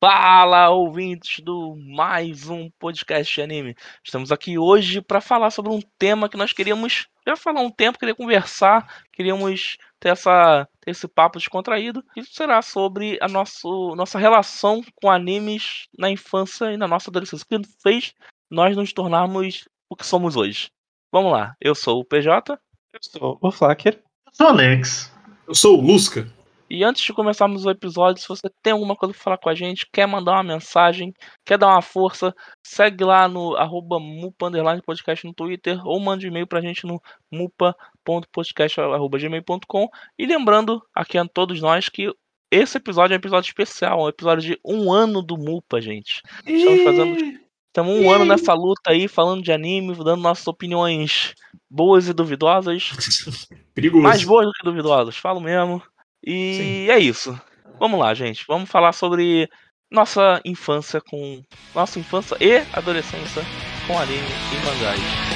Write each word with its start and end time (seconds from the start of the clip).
Fala, 0.00 0.70
ouvintes 0.70 1.42
do 1.44 1.74
mais 1.74 2.48
um 2.48 2.70
podcast 2.78 3.34
de 3.34 3.42
anime. 3.42 3.74
Estamos 4.04 4.30
aqui 4.30 4.56
hoje 4.56 5.02
para 5.02 5.20
falar 5.20 5.50
sobre 5.50 5.72
um 5.72 5.80
tema 5.98 6.28
que 6.28 6.36
nós 6.36 6.52
queríamos 6.52 7.08
já 7.26 7.34
falar 7.34 7.62
um 7.62 7.70
tempo, 7.70 7.98
queria 7.98 8.14
conversar, 8.14 9.02
queríamos 9.12 9.76
ter, 9.98 10.10
essa, 10.10 10.68
ter 10.80 10.92
esse 10.92 11.08
papo 11.08 11.36
descontraído. 11.36 12.04
Isso 12.16 12.32
será 12.32 12.62
sobre 12.62 13.18
a 13.20 13.26
nosso, 13.26 13.96
nossa 13.96 14.20
relação 14.20 14.84
com 14.94 15.10
animes 15.10 15.88
na 15.98 16.08
infância 16.08 16.72
e 16.72 16.76
na 16.76 16.86
nossa 16.86 17.10
adolescência, 17.10 17.44
o 17.44 17.60
que 17.60 17.68
fez 17.82 18.14
nós 18.48 18.76
nos 18.76 18.92
tornarmos 18.92 19.68
o 19.90 19.96
que 19.96 20.06
somos 20.06 20.36
hoje. 20.36 20.70
Vamos 21.10 21.32
lá, 21.32 21.56
eu 21.60 21.74
sou 21.74 21.98
o 21.98 22.04
PJ. 22.04 22.56
Eu 22.92 23.00
sou 23.02 23.36
o 23.42 23.50
Flacker. 23.50 24.00
Eu 24.26 24.32
sou 24.32 24.46
o 24.46 24.50
Alex. 24.50 25.12
Eu 25.48 25.54
sou 25.56 25.76
o 25.76 25.82
Lusca. 25.84 26.37
E 26.70 26.84
antes 26.84 27.02
de 27.02 27.12
começarmos 27.12 27.64
o 27.64 27.70
episódio, 27.70 28.20
se 28.20 28.28
você 28.28 28.50
tem 28.62 28.74
alguma 28.74 28.94
coisa 28.94 29.14
para 29.14 29.22
falar 29.22 29.38
com 29.38 29.48
a 29.48 29.54
gente, 29.54 29.88
quer 29.92 30.06
mandar 30.06 30.32
uma 30.32 30.42
mensagem, 30.42 31.14
quer 31.44 31.56
dar 31.56 31.68
uma 31.68 31.80
força, 31.80 32.34
segue 32.62 33.04
lá 33.04 33.26
no 33.26 33.56
arroba 33.56 33.98
mupa 33.98 34.50
podcast 34.84 35.26
no 35.26 35.32
Twitter 35.32 35.80
ou 35.86 35.98
mande 35.98 36.26
um 36.26 36.30
e-mail 36.30 36.46
pra 36.46 36.60
gente 36.60 36.86
no 36.86 37.00
mupa.podcast.gmail.com 37.32 39.88
E 40.18 40.26
lembrando 40.26 40.82
aqui 40.94 41.16
a 41.16 41.26
todos 41.26 41.58
nós 41.60 41.88
que 41.88 42.12
esse 42.50 42.78
episódio 42.78 43.14
é 43.14 43.16
um 43.16 43.20
episódio 43.20 43.48
especial, 43.48 44.04
um 44.04 44.08
episódio 44.08 44.50
de 44.50 44.58
um 44.64 44.90
ano 44.92 45.22
do 45.22 45.36
Mupa, 45.36 45.80
gente. 45.80 46.22
Estamos 46.46 46.82
fazendo. 46.82 47.38
Estamos 47.66 47.94
um 47.94 48.10
ano 48.10 48.24
nessa 48.24 48.54
luta 48.54 48.90
aí, 48.90 49.06
falando 49.06 49.42
de 49.42 49.52
anime, 49.52 49.94
dando 49.94 50.22
nossas 50.22 50.46
opiniões 50.46 51.34
boas 51.70 52.08
e 52.08 52.14
duvidosas. 52.14 52.90
Perigoso. 53.74 54.02
Mais 54.02 54.24
boas 54.24 54.46
do 54.46 54.52
que 54.52 54.64
duvidosas, 54.64 55.16
falo 55.16 55.40
mesmo. 55.40 55.82
E 56.24 56.86
Sim. 56.86 56.90
é 56.90 56.98
isso. 56.98 57.40
Vamos 57.78 57.98
lá, 57.98 58.12
gente. 58.14 58.44
Vamos 58.46 58.68
falar 58.68 58.92
sobre 58.92 59.48
nossa 59.90 60.40
infância 60.44 61.00
com. 61.00 61.42
Nossa 61.74 61.98
infância 61.98 62.36
e 62.40 62.56
adolescência 62.72 63.42
com 63.86 63.98
anime 63.98 64.28
e 64.52 64.66
mangás. 64.66 65.28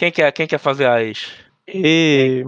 quem 0.00 0.10
quer, 0.10 0.32
quem 0.32 0.46
quer 0.46 0.58
fazer 0.58 0.86
as. 0.86 1.30
E 1.68 2.42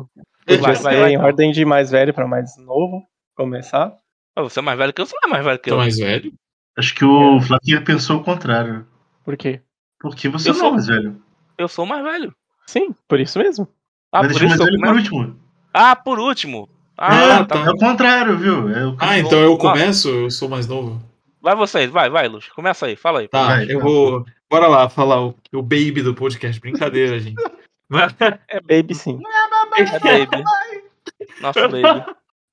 podia 0.59 0.75
vai, 0.75 0.77
ser 0.95 1.01
vai, 1.01 1.11
em 1.11 1.15
então. 1.15 1.27
ordem 1.27 1.53
de 1.53 1.65
mais 1.65 1.91
velho 1.91 2.13
pra 2.15 2.27
mais 2.27 2.57
novo. 2.59 3.03
Começar. 3.37 3.93
Ah, 4.37 4.43
você 4.43 4.59
é 4.59 4.63
mais 4.63 4.79
velho 4.79 4.93
que 4.93 5.01
eu, 5.01 5.07
você 5.07 5.17
não 5.23 5.29
é 5.29 5.33
mais 5.33 5.45
velho 5.45 5.59
que 5.59 5.69
Tô 5.69 5.75
eu. 5.75 5.79
mais 5.79 5.99
velho? 5.99 6.33
Acho 6.79 6.95
que 6.95 7.05
o 7.05 7.41
Flaquinha 7.41 7.83
pensou 7.83 8.19
o 8.21 8.25
contrário. 8.25 8.87
Por 9.25 9.37
quê? 9.37 9.61
Porque 10.01 10.29
você 10.29 10.51
Eu 10.51 10.55
não 10.55 10.61
sou- 10.61 10.69
é 10.69 10.73
mais 10.73 10.87
velho. 10.87 11.23
Eu 11.59 11.69
sou 11.69 11.87
mais 11.87 12.03
velho. 12.03 12.35
Sim, 12.67 12.95
por 13.09 13.21
isso 13.21 13.39
mesmo. 13.39 13.69
Ah, 14.11 14.23
Mas 14.23 14.33
por 14.33 14.41
mais 14.43 14.53
isso 14.55 14.63
eu 14.63 14.67
velho 14.67 14.81
por 14.81 14.95
último. 14.97 15.37
Ah, 15.75 15.97
por 15.97 16.19
último. 16.19 16.69
Ah, 16.97 17.41
é, 17.41 17.45
tá. 17.45 17.59
é 17.59 17.71
o 17.71 17.77
contrário, 17.77 18.37
viu? 18.39 18.69
É 18.75 18.87
o... 18.87 18.97
Ah, 18.99 19.19
então 19.19 19.39
eu 19.39 19.57
começo, 19.59 20.09
eu 20.09 20.31
sou 20.31 20.49
mais 20.49 20.67
novo. 20.67 21.03
Vai 21.41 21.57
vocês, 21.57 21.91
vai, 21.91 22.09
vai, 22.09 22.29
Luz. 22.29 22.49
Começa 22.51 22.87
aí, 22.87 22.95
fala 22.95 23.21
aí. 23.21 23.29
Tá, 23.29 23.45
Vai, 23.47 23.65
eu 23.65 23.79
tá. 23.79 23.85
vou. 23.85 24.25
Bora 24.49 24.69
lá 24.69 24.89
falar 24.89 25.21
o, 25.27 25.35
o 25.55 25.63
baby 25.63 26.03
do 26.03 26.15
podcast. 26.15 26.61
Brincadeira, 26.61 27.19
gente. 27.19 27.37
É 28.49 28.59
baby 28.61 28.95
sim. 28.95 29.19
É 29.23 29.51
baby. 30.01 30.45
Nossa 31.41 31.69
baby. 31.69 32.05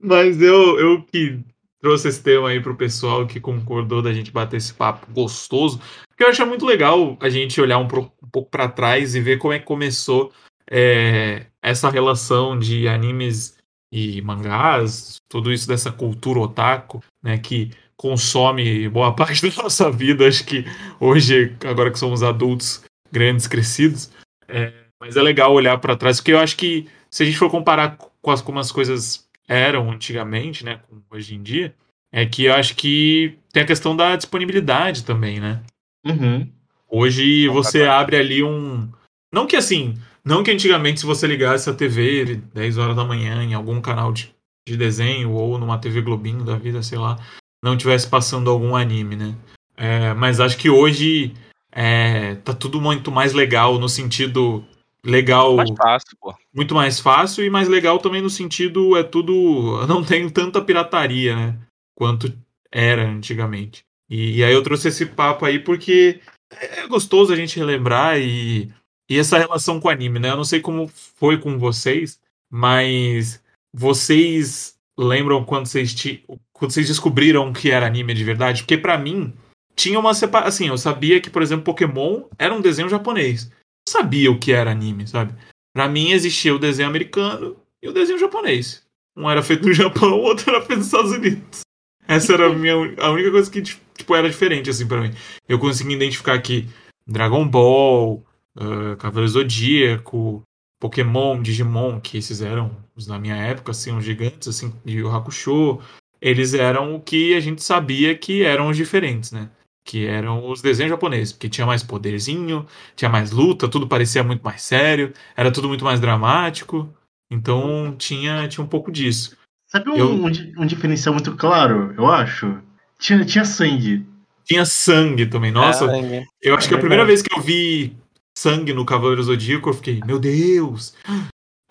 mas 0.02 0.42
eu, 0.42 0.80
eu 0.80 1.02
que 1.04 1.40
trouxe 1.82 2.08
esse 2.10 2.22
tema 2.22 2.50
aí 2.50 2.60
pro 2.62 2.76
pessoal 2.76 3.26
que 3.26 3.40
concordou 3.40 4.02
da 4.02 4.12
gente 4.14 4.32
bater 4.32 4.58
esse 4.58 4.74
papo 4.74 5.08
gostoso. 5.12 5.80
Porque 6.10 6.24
eu 6.24 6.30
acho 6.30 6.46
muito 6.46 6.66
legal 6.66 7.18
a 7.22 7.30
gente 7.30 7.60
olhar 7.62 7.78
um, 7.78 7.88
pro- 7.88 8.12
um 8.22 8.30
pouco 8.30 8.50
pra 8.50 8.68
trás 8.68 9.16
e 9.16 9.22
ver 9.22 9.38
como 9.38 9.54
é 9.54 9.60
que 9.60 9.66
começou 9.66 10.32
é, 10.70 11.46
essa 11.62 11.90
relação 11.90 12.58
de 12.60 12.88
animes 12.88 13.58
e 13.92 14.22
mangás, 14.22 15.16
tudo 15.30 15.52
isso 15.52 15.68
dessa 15.68 15.92
cultura 15.92 16.40
otaku, 16.40 17.02
né, 17.24 17.38
que 17.38 17.72
consome 17.98 18.88
boa 18.90 19.14
parte 19.16 19.50
da 19.50 19.64
nossa 19.64 19.90
vida. 19.90 20.28
Acho 20.28 20.46
que 20.46 20.66
hoje, 21.00 21.56
agora 21.66 21.92
que 21.92 21.98
somos 22.00 22.22
adultos 22.22 22.84
grandes, 23.12 23.48
crescidos, 23.48 24.12
é, 24.48 24.74
mas 25.02 25.16
é 25.16 25.22
legal 25.22 25.54
olhar 25.54 25.78
pra 25.80 25.96
trás, 25.96 26.18
porque 26.20 26.34
eu 26.34 26.40
acho 26.40 26.58
que 26.58 26.88
se 27.10 27.24
a 27.24 27.26
gente 27.26 27.38
for 27.38 27.50
comparar 27.50 27.98
com 28.22 28.32
as, 28.32 28.42
como 28.42 28.60
as 28.60 28.72
coisas 28.72 29.28
eram 29.48 29.92
antigamente, 29.92 30.64
né, 30.64 30.80
com 30.88 31.02
hoje 31.10 31.36
em 31.36 31.42
dia, 31.42 31.74
é 32.12 32.26
que 32.26 32.46
eu 32.46 32.54
acho 32.54 32.76
que 32.76 33.38
tem 33.52 33.64
a 33.64 33.66
questão 33.66 33.96
da 33.96 34.16
disponibilidade 34.16 35.04
também, 35.04 35.40
né? 35.40 35.62
Uhum. 36.06 36.48
Hoje 36.90 37.48
você 37.48 37.84
abre 37.84 38.18
ali 38.18 38.44
um. 38.44 38.90
Não 39.32 39.46
que 39.46 39.56
assim. 39.56 39.96
Não 40.26 40.44
que 40.44 40.52
antigamente, 40.52 41.00
se 41.00 41.06
você 41.06 41.26
ligasse 41.28 41.70
a 41.70 41.74
TV 41.74 42.42
10 42.54 42.78
horas 42.78 42.96
da 42.96 43.06
manhã 43.06 43.44
em 43.44 43.54
algum 43.54 43.80
canal 43.80 44.12
de, 44.12 44.34
de 44.68 44.76
desenho 44.76 45.32
ou 45.32 45.58
numa 45.58 45.78
TV 45.78 46.02
Globinho 46.02 46.44
da 46.44 46.56
vida, 46.56 46.84
sei 46.84 46.98
lá, 46.98 47.18
não 47.64 47.78
tivesse 47.78 48.08
passando 48.08 48.50
algum 48.50 48.76
anime, 48.76 49.16
né? 49.16 49.36
É, 49.78 50.14
mas 50.14 50.40
acho 50.40 50.58
que 50.58 50.70
hoje 50.70 51.34
é, 51.72 52.36
tá 52.36 52.54
tudo 52.54 52.82
muito 52.82 53.12
mais 53.12 53.34
legal 53.34 53.80
no 53.80 53.88
sentido 53.88 54.66
legal, 55.04 55.56
Mais 55.56 55.70
fácil, 55.72 56.18
pô. 56.20 56.36
muito 56.54 56.74
mais 56.76 57.00
fácil 57.00 57.44
e 57.44 57.50
mais 57.50 57.68
legal 57.68 58.00
também 58.00 58.22
no 58.22 58.30
sentido 58.30 58.98
é 58.98 59.04
tudo. 59.04 59.86
Não 59.88 60.04
tem 60.04 60.30
tanta 60.30 60.62
pirataria, 60.62 61.36
né? 61.36 61.60
Quanto 61.98 62.32
era 62.72 63.04
antigamente. 63.08 63.84
E, 64.10 64.38
e 64.38 64.44
aí 64.44 64.54
eu 64.54 64.64
trouxe 64.64 64.88
esse 64.88 65.06
papo 65.06 65.46
aí 65.46 65.60
porque 65.60 66.20
é 66.52 66.88
gostoso 66.88 67.32
a 67.32 67.36
gente 67.36 67.58
relembrar 67.60 68.20
e, 68.20 68.72
e 69.10 69.18
essa 69.18 69.38
relação 69.38 69.80
com 69.80 69.88
o 69.88 69.92
anime, 69.92 70.20
né? 70.20 70.30
Eu 70.32 70.38
não 70.38 70.44
sei 70.44 70.60
como 70.60 70.88
foi 70.88 71.38
com 71.38 71.58
vocês, 71.60 72.20
mas 72.52 73.42
vocês 73.74 74.76
lembram 74.98 75.44
quando 75.46 75.66
vocês, 75.68 75.94
ti- 75.94 76.24
quando 76.54 76.72
vocês 76.72 76.88
descobriram 76.88 77.52
que 77.54 77.72
era 77.72 77.86
anime 77.86 78.14
de 78.14 78.24
verdade? 78.24 78.64
Porque 78.64 78.78
pra 78.78 78.98
mim 78.98 79.34
tinha 79.76 80.00
uma 80.00 80.14
separação. 80.14 80.50
Assim, 80.50 80.68
eu 80.68 80.78
sabia 80.78 81.22
que, 81.22 81.30
por 81.30 81.42
exemplo, 81.42 81.64
Pokémon 81.64 82.24
era 82.38 82.54
um 82.54 82.62
desenho 82.62 82.90
japonês. 82.90 83.50
Sabia 83.90 84.32
o 84.32 84.38
que 84.38 84.52
era 84.52 84.72
anime, 84.72 85.08
sabe? 85.08 85.34
Pra 85.74 85.88
mim 85.88 86.12
existia 86.12 86.54
o 86.54 86.60
desenho 86.60 86.88
americano 86.88 87.58
e 87.82 87.88
o 87.88 87.94
desenho 87.94 88.20
japonês. 88.20 88.84
Um 89.18 89.30
era 89.30 89.42
feito 89.42 89.66
no 89.66 89.74
Japão, 89.74 90.12
o 90.12 90.22
outro 90.22 90.50
era 90.50 90.62
feito 90.62 90.78
nos 90.78 90.86
Estados 90.86 91.12
Unidos. 91.12 91.62
Essa 92.08 92.34
era 92.34 92.48
a, 92.48 92.54
minha, 92.54 92.74
a 92.74 93.12
única 93.12 93.32
coisa 93.32 93.50
que 93.50 93.62
tipo, 93.62 94.16
era 94.16 94.30
diferente, 94.30 94.70
assim, 94.70 94.88
pra 94.88 95.02
mim. 95.02 95.12
Eu 95.48 95.60
consegui 95.60 95.94
identificar 95.94 96.40
que 96.42 96.68
Dragon 97.06 97.48
Ball, 97.48 98.24
uh, 98.58 98.96
Cavaleiro 98.98 99.32
Zodíaco, 99.32 100.44
Pokémon, 100.80 101.42
Digimon, 101.42 102.00
que 102.00 102.18
esses 102.18 102.42
eram, 102.42 102.72
os 102.96 103.08
na 103.08 103.20
minha 103.20 103.36
época, 103.36 103.72
assim, 103.72 103.96
os 103.96 104.06
gigantes, 104.06 104.48
assim, 104.48 104.74
e 104.86 105.02
o 105.02 105.12
Hakusho, 105.12 105.80
eles 106.22 106.54
eram 106.54 106.96
o 106.96 107.02
que 107.02 107.36
a 107.36 107.40
gente 107.40 107.64
sabia 107.64 108.18
que 108.18 108.44
eram 108.44 108.70
os 108.70 108.78
diferentes, 108.78 109.32
né? 109.32 109.50
Que 109.90 110.06
eram 110.06 110.48
os 110.48 110.62
desenhos 110.62 110.92
japoneses, 110.92 111.34
porque 111.34 111.50
tinha 111.50 111.66
mais 111.66 111.82
poderzinho, 111.82 112.64
tinha 112.96 113.10
mais 113.10 113.32
luta, 113.32 113.68
tudo 113.68 113.88
parecia 113.88 114.24
muito 114.24 114.44
mais 114.44 114.62
sério, 114.62 115.12
era 115.36 115.52
tudo 115.52 115.68
muito 115.68 115.84
mais 115.84 116.00
dramático. 116.00 116.88
Então 117.32 117.96
tinha, 117.98 118.48
tinha 118.48 118.64
um 118.64 118.68
pouco 118.68 118.92
disso. 118.92 119.36
Sabe 119.68 119.90
um, 119.90 119.98
Eu- 119.98 120.12
um 120.12 120.26
um 120.60 120.66
diferencial 120.68 121.12
muito 121.16 121.36
claro, 121.36 121.92
eu 121.98 122.06
acho? 122.06 122.60
Tinha, 123.00 123.26
tinha 123.26 123.44
sangue. 123.44 124.06
Tinha 124.46 124.64
sangue 124.64 125.26
também. 125.26 125.52
Nossa, 125.52 125.88
Sangue. 125.88 126.24
eu 126.40 126.54
acho 126.56 126.68
que 126.68 126.76
a 126.76 126.78
é 126.78 126.80
primeira 126.80 127.04
vez 127.04 127.24
que 127.24 127.34
eu 127.36 127.42
vi 127.42 127.98
sangue 128.38 128.72
no 128.74 128.86
Cavaleiro 128.86 129.24
Zodíaco, 129.24 129.70
eu 129.72 129.74
fiquei, 129.74 130.02
meu 130.06 130.20
Deus! 130.20 130.94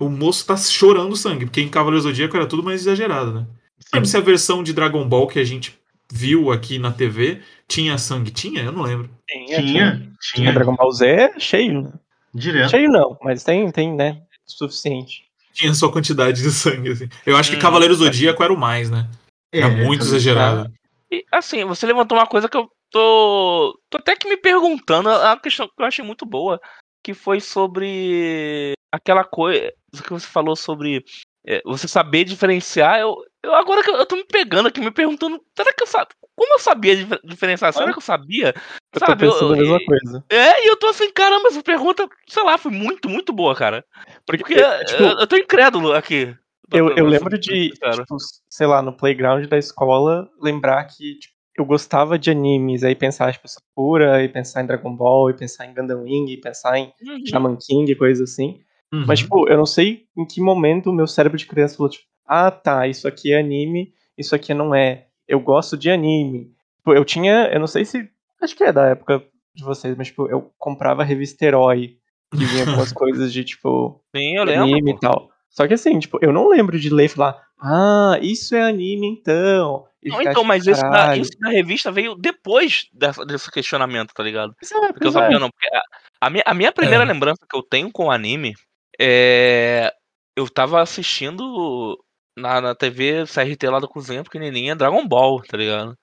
O 0.01 0.09
moço 0.09 0.45
tá 0.45 0.57
chorando 0.57 1.15
sangue, 1.15 1.45
porque 1.47 1.61
em 1.61 1.69
Cavaleiro 1.69 2.03
Zodíaco 2.03 2.37
era 2.37 2.47
tudo 2.49 2.65
mais 2.65 2.81
exagerado, 2.81 3.33
né? 3.33 3.41
Não 3.41 3.87
lembro 3.95 4.09
se 4.09 4.17
a 4.17 4.21
versão 4.21 4.61
de 4.65 4.73
Dragon 4.73 5.09
Ball 5.09 5.29
que 5.29 5.39
a 5.39 5.45
gente 5.45 5.79
viu 6.13 6.51
aqui 6.51 6.79
na 6.79 6.93
TV 6.93 7.43
tinha 7.67 7.99
sangue. 7.99 8.31
Tinha? 8.31 8.63
Eu 8.63 8.73
não 8.73 8.83
lembro. 8.83 9.11
Tinha, 9.29 9.63
tinha. 9.63 10.13
Tinha. 10.35 10.53
Dragon 10.53 10.75
Ball 10.75 10.93
Z 10.93 11.07
é 11.07 11.41
cheio, 11.41 11.83
né? 11.83 11.93
Direto. 12.35 12.71
Cheio 12.71 12.91
não, 12.91 13.17
mas 13.23 13.43
tem, 13.45 13.71
tem, 13.71 13.95
né? 13.95 14.23
Suficiente. 14.47 15.25
Tinha 15.53 15.75
sua 15.75 15.91
quantidade 15.93 16.41
de 16.43 16.51
sangue, 16.51 16.91
assim. 16.93 17.09
Eu 17.27 17.37
acho 17.37 17.51
que 17.51 17.57
Hum, 17.57 17.61
Cavaleiro 17.61 17.95
Zodíaco 17.95 18.43
era 18.43 18.53
o 18.53 18.57
mais, 18.57 18.91
né? 18.91 19.09
Era 19.53 19.67
É, 19.67 19.85
muito 19.85 20.01
tá- 20.01 20.07
exagerado. 20.07 20.73
E 21.11 21.25
assim, 21.33 21.65
você 21.65 21.87
levantou 21.87 22.17
uma 22.19 22.27
coisa 22.27 22.49
que 22.49 22.57
eu 22.57 22.69
tô. 22.91 23.79
tô 23.91 23.99
até 23.99 24.15
que 24.15 24.29
me 24.29 24.37
perguntando, 24.37 25.09
é 25.09 25.25
uma 25.27 25.41
questão 25.41 25.67
que 25.67 25.73
eu 25.83 25.87
achei 25.87 26.05
muito 26.05 26.27
boa, 26.27 26.61
que 27.03 27.15
foi 27.15 27.41
sobre 27.41 28.73
aquela 28.93 29.25
coisa 29.25 29.73
que 30.05 30.11
você 30.11 30.27
falou 30.27 30.55
sobre 30.55 31.03
é, 31.47 31.63
você 31.65 31.89
saber 31.89 32.25
diferenciar. 32.25 33.01
Eu, 33.01 33.17
eu 33.43 33.55
agora 33.55 33.83
que 33.83 33.91
eu, 33.91 33.97
eu 33.97 34.07
tô 34.07 34.17
me 34.17 34.25
pegando 34.25 34.69
aqui, 34.69 34.81
me 34.81 34.91
perguntando, 34.91 35.41
será 35.57 35.73
que 35.73 35.83
eu 35.83 35.87
sabia? 35.87 36.15
Como 36.37 36.55
eu 36.55 36.59
sabia 36.59 36.97
dif- 36.97 37.21
diferenciar? 37.25 37.73
Será 37.73 37.93
que 37.93 37.99
eu 37.99 38.03
sabia? 38.03 38.49
Eu 38.95 39.01
tô 39.01 39.07
Sabe, 39.07 39.27
eu- 39.27 39.31
pensando 39.33 39.55
a 39.55 39.57
mesma 39.57 39.79
e- 39.81 39.85
coisa. 39.85 40.25
É, 40.31 40.65
e 40.65 40.69
eu 40.69 40.77
tô 40.77 40.89
assim, 40.89 41.11
caramba, 41.13 41.49
essa 41.49 41.63
pergunta, 41.63 42.09
sei 42.29 42.43
lá, 42.43 42.59
foi 42.59 42.71
muito, 42.73 43.09
muito 43.09 43.33
boa, 43.33 43.55
cara. 43.55 43.85
Porque, 44.27 44.43
Porque 44.45 44.85
tipo, 44.85 45.03
eu, 45.03 45.19
eu 45.19 45.27
tô 45.27 45.37
incrédulo 45.37 45.93
aqui. 45.93 46.35
eu, 46.73 46.91
eu 46.91 47.07
lembro 47.07 47.39
de, 47.39 47.71
tipo, 47.71 48.17
sei 48.49 48.67
lá, 48.67 48.83
no 48.83 48.93
playground 48.93 49.47
da 49.47 49.59
escola, 49.59 50.29
lembrar 50.41 50.85
que 50.85 51.15
tipo, 51.19 51.35
eu 51.57 51.65
gostava 51.65 52.17
de 52.19 52.31
animes, 52.31 52.85
aí 52.85 52.95
pensar 52.95 53.33
tipo 53.33 53.49
Sakura, 53.49 54.23
e 54.23 54.29
pensar 54.29 54.63
em 54.63 54.67
Dragon 54.67 54.95
Ball, 54.95 55.31
e 55.31 55.35
pensar 55.35 55.67
em 55.67 55.75
Gundam 55.75 56.03
Wing, 56.03 56.31
e 56.33 56.41
pensar 56.41 56.79
em 56.79 56.93
Uhum. 57.03 57.27
Shaman 57.27 57.57
King, 57.57 57.93
coisas 57.97 58.31
assim. 58.31 58.61
Uhum. 58.93 59.05
Mas, 59.07 59.19
tipo, 59.19 59.49
eu 59.49 59.57
não 59.57 59.67
sei 59.67 60.05
em 60.17 60.25
que 60.25 60.41
momento 60.41 60.91
o 60.91 60.93
meu 60.93 61.07
cérebro 61.07 61.37
de 61.37 61.47
criança 61.47 61.77
falou, 61.77 61.91
tipo, 61.91 62.07
ah, 62.29 62.51
tá, 62.51 62.87
isso 62.87 63.09
aqui 63.09 63.33
é 63.33 63.39
anime, 63.41 63.93
isso 64.17 64.35
aqui 64.35 64.53
não 64.55 64.75
é. 64.75 65.07
Eu 65.27 65.41
gosto 65.41 65.77
de 65.77 65.91
anime. 65.91 66.53
Tipo, 66.79 66.95
eu 66.95 67.05
tinha, 67.05 67.49
eu 67.53 67.59
não 67.61 67.67
sei 67.67 67.85
se, 67.85 68.09
acho 68.43 68.55
que 68.57 68.65
é 68.65 68.73
da 68.73 68.87
época 68.89 69.23
de 69.55 69.65
vocês, 69.65 69.97
mas, 69.97 70.09
tipo, 70.09 70.29
eu 70.29 70.53
comprava 70.59 71.03
a 71.03 71.05
revista 71.05 71.45
Herói, 71.45 71.97
que 72.37 72.45
vinha 72.45 72.65
com 72.67 72.81
as 72.81 72.93
coisas 72.93 73.33
de, 73.33 73.45
tipo, 73.45 74.01
Sim, 74.15 74.37
eu 74.37 74.45
lembro. 74.45 74.63
anime 74.65 74.93
pô. 74.93 74.97
e 74.97 75.01
tal. 75.01 75.31
Só 75.51 75.67
que 75.67 75.75
assim, 75.75 75.99
tipo, 75.99 76.19
eu 76.23 76.33
não 76.33 76.49
lembro 76.49 76.79
de 76.79 76.91
ler 76.91 77.07
e 77.07 77.09
falar, 77.09 77.43
ah, 77.61 78.19
isso 78.23 78.55
é 78.55 78.63
anime 78.63 79.07
então. 79.09 79.87
Não, 80.05 80.23
então, 80.23 80.45
mas 80.45 80.65
esse 80.67 80.81
da, 80.81 81.17
isso 81.17 81.33
da 81.41 81.51
revista 81.51 81.91
veio 81.91 82.15
depois 82.15 82.87
dessa- 82.93 83.27
desse 83.27 83.51
questionamento, 83.51 84.13
tá 84.15 84.23
ligado? 84.23 84.55
É, 84.63 84.93
Porque 84.93 85.07
eu 85.07 85.11
é. 85.11 85.13
sabia, 85.13 85.39
não. 85.41 85.51
Porque 85.51 85.67
a, 85.75 85.81
a 86.21 86.31
minha, 86.31 86.45
a 86.47 86.55
minha 86.55 86.71
primeira 86.73 87.03
É. 87.03 87.07
lembrança 87.07 87.45
que 87.51 87.57
eu 87.59 87.63
tenho 87.63 87.91
com 87.91 88.05
o 88.07 88.11
anime 88.11 88.55
é. 89.01 89.93
Eu 90.37 90.49
tava 90.49 90.81
assistindo 90.81 91.99
na, 92.39 92.61
na 92.61 92.75
TV 92.75 93.25
CRT 93.27 93.69
lá 93.69 93.79
da 93.81 93.87
cozinha 93.89 94.23
pequenininha 94.25 94.77
Dragon 94.77 95.07
Ball, 95.07 95.43
tá 95.43 95.57
ligado? 95.57 95.97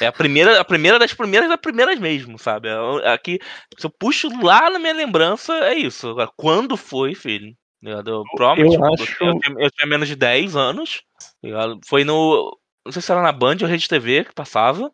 É 0.00 0.06
a 0.08 0.12
primeira, 0.12 0.60
a 0.60 0.64
primeira 0.64 0.98
das 0.98 1.14
primeiras 1.14 1.48
das 1.48 1.60
primeiras 1.60 1.98
mesmo, 1.98 2.38
sabe? 2.38 2.68
É- 2.68 3.12
Aqui, 3.12 3.38
se 3.78 3.86
eu 3.86 3.90
puxo 3.90 4.28
lá 4.42 4.68
na 4.68 4.78
minha 4.78 4.92
lembrança, 4.92 5.52
é 5.54 5.74
isso. 5.74 6.08
Agora, 6.08 6.30
quando 6.36 6.76
foi, 6.76 7.14
filho? 7.14 7.54
tá? 7.82 8.02
Eu, 8.04 8.22
provavelmente 8.36 8.74
eu 8.76 8.80
eu, 8.84 8.92
acho- 8.92 9.16
tinha, 9.16 9.30
eu 9.30 9.38
tinha- 9.40 9.64
eu 9.64 9.70
tinha 9.70 9.86
menos 9.88 10.08
de 10.08 10.16
10 10.16 10.54
anos. 10.56 11.02
tá 11.18 11.26
ligado? 11.42 11.80
Foi 11.86 12.04
no. 12.04 12.56
Não 12.84 12.92
sei 12.92 13.00
se 13.02 13.12
era 13.12 13.22
na 13.22 13.32
Band 13.32 13.56
ou 13.62 13.68
Rede 13.68 13.88
TV 13.88 14.24
que 14.24 14.34
passava. 14.34 14.90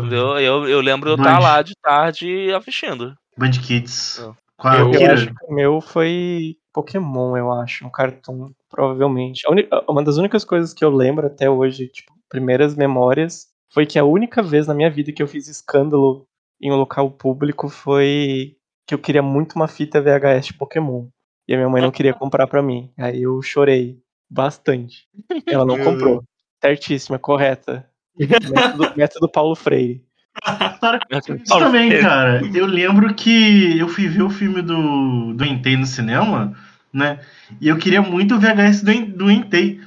Entendeu? 0.00 0.38
Eu, 0.40 0.68
eu 0.68 0.80
lembro 0.80 1.08
de 1.10 1.16
eu 1.16 1.24
estar 1.24 1.38
lá 1.38 1.62
de 1.62 1.74
tarde 1.80 2.52
assistindo. 2.52 3.14
Band 3.38 3.52
Kids. 3.52 4.18
A 4.58 4.76
Eu- 4.78 4.92
Eu 4.92 5.12
acho 5.12 5.26
que 5.26 5.44
o 5.48 5.54
meu 5.54 5.80
foi 5.80 6.56
Pokémon, 6.72 7.36
eu 7.36 7.52
acho, 7.52 7.86
um 7.86 7.90
cartoon, 7.90 8.50
provavelmente. 8.72 9.42
Uma 9.88 10.02
das 10.02 10.16
únicas 10.16 10.44
coisas 10.44 10.72
que 10.72 10.84
eu 10.84 10.90
lembro 10.90 11.26
até 11.26 11.48
hoje, 11.48 11.86
tipo, 11.88 12.12
primeiras 12.28 12.74
memórias, 12.74 13.46
foi 13.72 13.86
que 13.86 13.98
a 13.98 14.04
única 14.04 14.42
vez 14.42 14.66
na 14.66 14.74
minha 14.74 14.90
vida 14.90 15.12
que 15.12 15.22
eu 15.22 15.28
fiz 15.28 15.46
escândalo 15.46 16.26
em 16.60 16.72
um 16.72 16.76
local 16.76 17.10
público 17.10 17.68
foi 17.68 18.56
que 18.86 18.94
eu 18.94 18.98
queria 18.98 19.22
muito 19.22 19.54
uma 19.54 19.68
fita 19.68 20.00
VHS 20.00 20.46
de 20.46 20.54
Pokémon. 20.54 21.06
E 21.46 21.54
a 21.54 21.56
minha 21.56 21.68
mãe 21.68 21.82
não 21.82 21.90
queria 21.92 22.14
comprar 22.14 22.46
pra 22.46 22.62
mim. 22.62 22.90
Aí 22.98 23.22
eu 23.22 23.40
chorei 23.42 23.98
bastante. 24.28 25.06
Ela 25.46 25.66
não 25.66 25.78
comprou. 25.78 26.24
Certíssima, 26.60 27.18
correta. 27.18 27.86
Método, 28.18 28.92
método 28.96 29.28
Paulo 29.28 29.54
Freire. 29.54 30.02
Isso 31.44 31.58
também, 31.58 32.00
cara. 32.00 32.40
Eu 32.54 32.66
lembro 32.66 33.12
que 33.14 33.78
eu 33.78 33.88
fui 33.88 34.08
ver 34.08 34.22
o 34.22 34.30
filme 34.30 34.62
do, 34.62 35.34
do 35.34 35.44
Entei 35.44 35.76
no 35.76 35.84
cinema, 35.84 36.56
né? 36.92 37.18
E 37.60 37.68
eu 37.68 37.76
queria 37.78 38.02
muito 38.02 38.34
o 38.34 38.40
VHS 38.40 38.82
do, 38.82 39.06
do 39.06 39.30
Entei. 39.30 39.80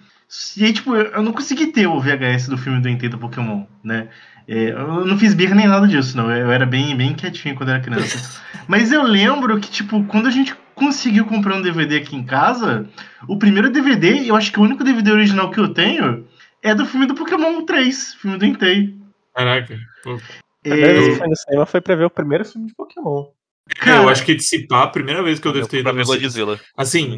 E 0.58 0.66
aí, 0.66 0.74
tipo, 0.74 0.96
eu 0.96 1.22
não 1.22 1.32
consegui 1.32 1.68
ter 1.68 1.88
o 1.88 2.00
VHS 2.00 2.48
do 2.48 2.58
filme 2.58 2.82
do 2.82 2.90
Entei 2.90 3.08
do 3.08 3.18
Pokémon, 3.18 3.66
né? 3.84 4.10
É, 4.48 4.72
eu 4.72 5.06
não 5.06 5.18
fiz 5.18 5.34
birra 5.34 5.56
nem 5.56 5.68
nada 5.68 5.88
disso, 5.88 6.16
não. 6.18 6.32
Eu 6.32 6.52
era 6.52 6.66
bem, 6.66 6.96
bem 6.96 7.14
quietinho 7.14 7.56
quando 7.56 7.70
era 7.70 7.80
criança. 7.80 8.42
Mas 8.68 8.92
eu 8.92 9.04
lembro 9.04 9.60
que, 9.60 9.70
tipo, 9.70 10.04
quando 10.06 10.28
a 10.28 10.32
gente 10.32 10.56
conseguiu 10.74 11.26
comprar 11.26 11.56
um 11.56 11.62
DVD 11.62 11.98
aqui 11.98 12.16
em 12.16 12.24
casa, 12.24 12.88
o 13.28 13.38
primeiro 13.38 13.72
DVD, 13.72 14.30
eu 14.30 14.36
acho 14.36 14.52
que 14.52 14.60
o 14.60 14.64
único 14.64 14.84
DVD 14.84 15.12
original 15.12 15.50
que 15.50 15.60
eu 15.60 15.70
tenho, 15.70 16.28
é 16.62 16.76
do 16.76 16.86
filme 16.86 17.06
do 17.06 17.16
Pokémon 17.16 17.64
3, 17.64 18.16
filme 18.16 18.38
do 18.38 18.46
Entei. 18.46 18.96
Caraca. 19.34 19.78
Pô. 20.04 20.16
A 20.16 20.20
primeira 20.62 20.94
vez 20.94 21.06
que 21.06 21.12
É, 21.12 21.14
eu 21.14 21.18
fui 21.18 21.28
no 21.28 21.36
cinema 21.36 21.66
foi 21.66 21.82
pra 21.82 21.96
ver 21.96 22.06
o 22.06 22.10
primeiro 22.10 22.46
filme 22.46 22.68
de 22.68 22.74
Pokémon. 22.74 23.26
Cara, 23.68 24.04
eu 24.04 24.10
acho 24.10 24.24
que 24.24 24.36
pá, 24.68 24.84
a 24.84 24.88
primeira 24.88 25.24
vez 25.24 25.40
que 25.40 25.48
eu 25.48 25.52
devo 25.54 25.68
ter 25.68 25.80
ido. 25.80 26.04
Godzilla. 26.06 26.60
Assim, 26.78 27.18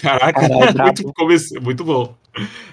caraca, 0.00 0.46
brabo. 0.48 0.78
muito, 0.82 1.12
comece- 1.14 1.58
muito 1.60 1.84
bom. 1.84 2.16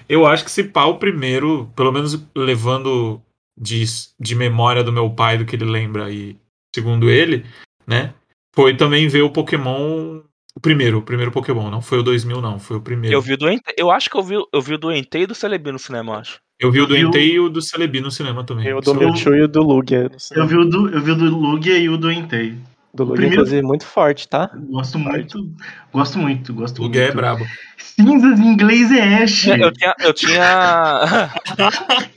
Eu 0.08 0.26
acho 0.26 0.44
que 0.44 0.50
se 0.50 0.62
pá 0.64 0.84
o 0.84 0.98
primeiro, 0.98 1.70
pelo 1.74 1.90
menos 1.90 2.22
levando 2.36 3.20
de, 3.58 3.82
de 4.20 4.34
memória 4.34 4.84
do 4.84 4.92
meu 4.92 5.08
pai, 5.08 5.38
do 5.38 5.46
que 5.46 5.56
ele 5.56 5.64
lembra, 5.64 6.10
e 6.10 6.36
segundo 6.74 7.08
ele, 7.08 7.44
né? 7.86 8.12
Foi 8.54 8.76
também 8.76 9.08
ver 9.08 9.22
o 9.22 9.30
Pokémon. 9.30 10.20
O 10.56 10.60
primeiro, 10.60 10.98
o 10.98 11.02
primeiro 11.02 11.32
Pokémon, 11.32 11.68
não 11.70 11.82
foi 11.82 11.98
o 11.98 12.02
2000, 12.02 12.40
não, 12.40 12.60
foi 12.60 12.76
o 12.76 12.80
primeiro. 12.80 13.16
Eu 13.16 13.20
vi 13.20 13.32
o 13.32 13.36
do 13.36 13.50
Entei. 13.50 13.74
Eu 13.76 13.90
acho 13.90 14.08
que 14.08 14.16
eu 14.16 14.22
vi, 14.22 14.34
eu 14.52 14.60
vi 14.62 14.74
o 14.74 14.78
do 14.78 14.92
Entei 14.92 15.22
e 15.22 15.26
do 15.26 15.34
Celebi 15.34 15.72
no 15.72 15.78
cinema, 15.78 16.12
eu 16.12 16.18
acho. 16.18 16.38
Eu 16.60 16.70
vi 16.70 16.80
o 16.80 16.86
do 16.86 16.96
Entei 16.96 17.32
e 17.32 17.40
o 17.40 17.48
do 17.48 17.60
Celebi 17.60 18.00
no 18.00 18.10
cinema 18.10 18.44
também. 18.44 18.66
Eu 18.68 18.80
do 18.80 18.94
Mewtwo 18.94 19.34
e 19.34 19.42
o 19.42 19.48
do 19.48 19.62
Lugia. 19.62 20.08
Eu 20.32 20.46
vi 20.46 20.56
o 20.56 20.64
do, 20.64 20.88
eu 20.90 21.00
vi 21.02 21.10
o 21.10 21.16
do 21.16 21.24
Lugia 21.36 21.76
e 21.78 21.88
o 21.88 21.96
do 21.96 22.12
Entei. 22.12 22.56
Do 22.94 23.02
Lugia, 23.04 23.16
primeiro- 23.16 23.34
inclusive, 23.42 23.62
muito 23.62 23.84
forte, 23.86 24.28
tá? 24.28 24.50
Gosto 24.70 24.98
muito, 24.98 25.50
gosto 25.92 26.18
muito, 26.18 26.54
gosto 26.54 26.78
O 26.78 26.82
muito. 26.82 26.94
Lugia 26.94 27.08
é 27.10 27.12
brabo. 27.12 27.44
Cinzas 27.76 28.38
em 28.38 28.46
inglês 28.46 28.92
é 28.92 29.22
Ash. 29.22 29.46
Eu 29.48 29.72
tinha. 29.72 29.94
Eu 29.98 30.12
tinha. 30.12 31.30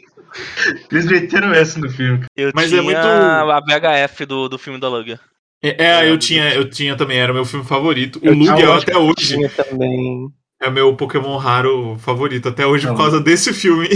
Eles 0.91 1.05
meteram 1.05 1.51
essa 1.51 1.79
no 1.79 1.89
filme. 1.89 2.25
Eu 2.35 2.51
Mas 2.53 2.65
é 2.65 2.69
tinha 2.69 2.83
muito- 2.83 2.97
a 2.99 3.59
VHF 3.59 4.25
do, 4.25 4.47
do 4.47 4.57
filme 4.59 4.79
da 4.79 4.87
Lugia. 4.87 5.19
É, 5.63 5.69
é, 5.83 6.05
É, 6.05 6.11
eu 6.11 6.17
tinha, 6.19 6.53
eu 6.53 6.69
tinha 6.69 6.95
também, 6.95 7.17
era 7.17 7.31
o 7.31 7.35
meu 7.35 7.45
filme 7.45 7.65
favorito. 7.65 8.19
O 8.23 8.29
Lugia 8.31 8.53
tinha- 8.55 8.75
até 8.75 8.95
hoje 8.97 9.35
Tinha 9.35 9.49
também. 9.49 10.29
é 10.61 10.69
meu 10.69 10.95
Pokémon 10.95 11.37
raro 11.37 11.97
favorito, 11.97 12.49
até 12.49 12.67
hoje 12.67 12.85
Não. 12.85 12.93
por 12.93 13.01
causa 13.01 13.19
desse 13.19 13.51
filme. 13.53 13.87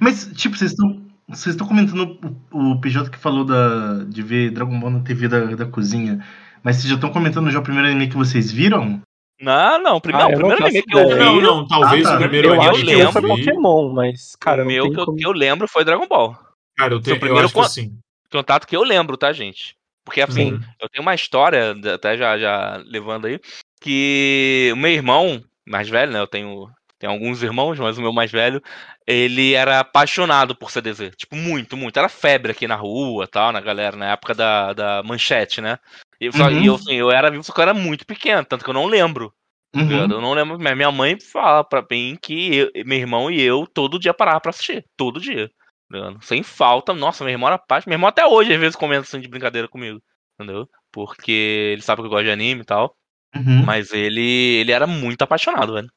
Mas, 0.00 0.30
tipo, 0.34 0.56
vocês 0.56 0.70
estão. 0.70 0.98
Vocês 1.30 1.54
estão 1.54 1.66
comentando 1.66 2.18
o, 2.52 2.72
o 2.72 2.80
PJ 2.80 3.08
que 3.10 3.16
falou 3.18 3.44
da, 3.44 4.04
de 4.04 4.22
ver 4.22 4.50
Dragon 4.50 4.78
Ball 4.78 4.90
na 4.90 5.00
TV 5.00 5.28
da, 5.28 5.40
da 5.46 5.66
cozinha. 5.66 6.24
Mas 6.62 6.76
vocês 6.76 6.88
já 6.88 6.96
estão 6.96 7.10
comentando 7.10 7.50
já 7.50 7.58
o 7.58 7.62
primeiro 7.62 7.88
anime 7.88 8.08
que 8.08 8.16
vocês 8.16 8.50
viram? 8.52 9.00
Não, 9.40 9.82
não. 9.82 9.96
o 9.96 10.00
Primeiro, 10.00 10.28
Ah, 10.28 10.32
eu 10.32 10.38
o 10.38 10.40
não 10.42 10.48
primeiro 10.56 10.62
faço 10.62 10.76
anime 10.76 10.86
que 10.86 10.98
eu 10.98 11.08
vi. 11.08 11.24
Não, 11.24 11.40
não, 11.40 11.66
talvez 11.68 12.06
Ah, 12.06 12.10
tá. 12.10 12.16
o 12.16 12.20
primeiro 12.20 12.48
eu 12.48 12.54
eu 12.54 12.60
anime 12.62 12.78
que 12.78 12.84
que 12.86 12.92
eu 12.92 12.98
eu 13.00 13.12
foi. 13.12 13.22
Pokémon, 13.22 13.92
mas, 13.92 14.36
cara, 14.38 14.62
o 14.62 14.64
não 14.64 14.72
meu 14.72 14.90
que 14.92 15.00
eu, 15.00 15.04
como- 15.06 15.16
que 15.18 15.26
eu 15.26 15.32
lembro 15.32 15.66
foi 15.68 15.84
Dragon 15.84 16.06
Ball. 16.06 16.36
Cara, 16.76 16.94
eu, 16.94 17.00
tenho, 17.00 17.16
eu 17.16 17.20
primeiro 17.20 17.44
acho 17.46 17.54
que 17.54 17.60
con- 17.60 17.66
sim. 17.68 17.98
Contato 18.30 18.66
que 18.66 18.76
eu 18.76 18.82
lembro, 18.82 19.16
tá, 19.16 19.32
gente? 19.32 19.74
Porque 20.04 20.20
assim, 20.22 20.50
Sim. 20.56 20.60
eu 20.80 20.88
tenho 20.88 21.02
uma 21.02 21.14
história, 21.14 21.74
até 21.94 22.16
já, 22.16 22.36
já 22.38 22.82
levando 22.86 23.26
aí, 23.26 23.38
que 23.80 24.70
o 24.72 24.76
meu 24.76 24.90
irmão, 24.90 25.42
mais 25.68 25.88
velho, 25.88 26.12
né? 26.12 26.18
Eu 26.20 26.26
tenho, 26.26 26.68
tenho 26.98 27.12
alguns 27.12 27.42
irmãos, 27.42 27.78
mas 27.78 27.98
o 27.98 28.02
meu 28.02 28.12
mais 28.12 28.30
velho, 28.30 28.62
ele 29.10 29.54
era 29.54 29.80
apaixonado 29.80 30.54
por 30.54 30.70
CDZ. 30.70 31.10
Tipo, 31.16 31.36
muito, 31.36 31.76
muito. 31.76 31.98
Era 31.98 32.08
febre 32.08 32.52
aqui 32.52 32.66
na 32.66 32.76
rua 32.76 33.26
tal, 33.26 33.52
na 33.52 33.60
galera, 33.60 33.96
na 33.96 34.12
época 34.12 34.34
da, 34.34 34.72
da 34.72 35.02
manchete, 35.02 35.60
né? 35.60 35.78
E, 36.20 36.30
só- 36.32 36.48
Uhum. 36.48 36.64
eu, 36.64 36.74
assim, 36.74 36.94
eu 36.94 37.10
era 37.10 37.30
vivo, 37.30 37.42
só 37.42 37.52
que 37.52 37.58
eu 37.60 37.62
era 37.62 37.74
muito 37.74 38.06
pequeno, 38.06 38.44
tanto 38.44 38.64
que 38.64 38.70
eu 38.70 38.74
não 38.74 38.86
lembro. 38.86 39.32
tá? 39.72 39.80
Uhum. 39.80 40.00
Eu 40.02 40.20
não 40.20 40.32
lembro, 40.32 40.58
mas 40.60 40.76
minha 40.76 40.90
mãe 40.90 41.18
fala 41.20 41.62
pra 41.62 41.84
mim 41.90 42.16
que 42.20 42.56
eu- 42.56 42.70
meu 42.84 42.98
irmão 42.98 43.30
e 43.30 43.40
eu 43.40 43.66
todo 43.66 43.98
dia 44.00 44.12
parava 44.12 44.40
pra 44.40 44.50
assistir. 44.50 44.84
Todo 44.96 45.20
dia. 45.20 45.48
tá 45.90 45.96
ligado? 45.98 46.22
Sem 46.24 46.42
falta. 46.44 46.92
Nossa, 46.94 47.24
meu 47.24 47.32
irmão 47.32 47.48
era 47.48 47.58
parte. 47.58 47.88
Meu 47.88 47.96
irmão 47.96 48.08
até 48.08 48.24
hoje, 48.24 48.52
às 48.54 48.60
vezes, 48.60 48.76
comenta 48.76 49.02
assim 49.02 49.20
de 49.20 49.26
brincadeira 49.28 49.66
comigo. 49.68 50.00
Entendeu? 50.38 50.68
Porque 50.92 51.32
ele 51.72 51.82
sabe 51.82 52.00
que 52.02 52.06
eu 52.06 52.10
gosto 52.10 52.24
de 52.26 52.30
anime 52.30 52.60
e 52.62 52.64
tal. 52.64 52.94
Uhum. 53.34 53.64
Mas 53.64 53.92
ele, 53.92 54.20
ele 54.60 54.70
era 54.72 54.86
muito 54.86 55.22
apaixonado, 55.22 55.74
velho. 55.74 55.88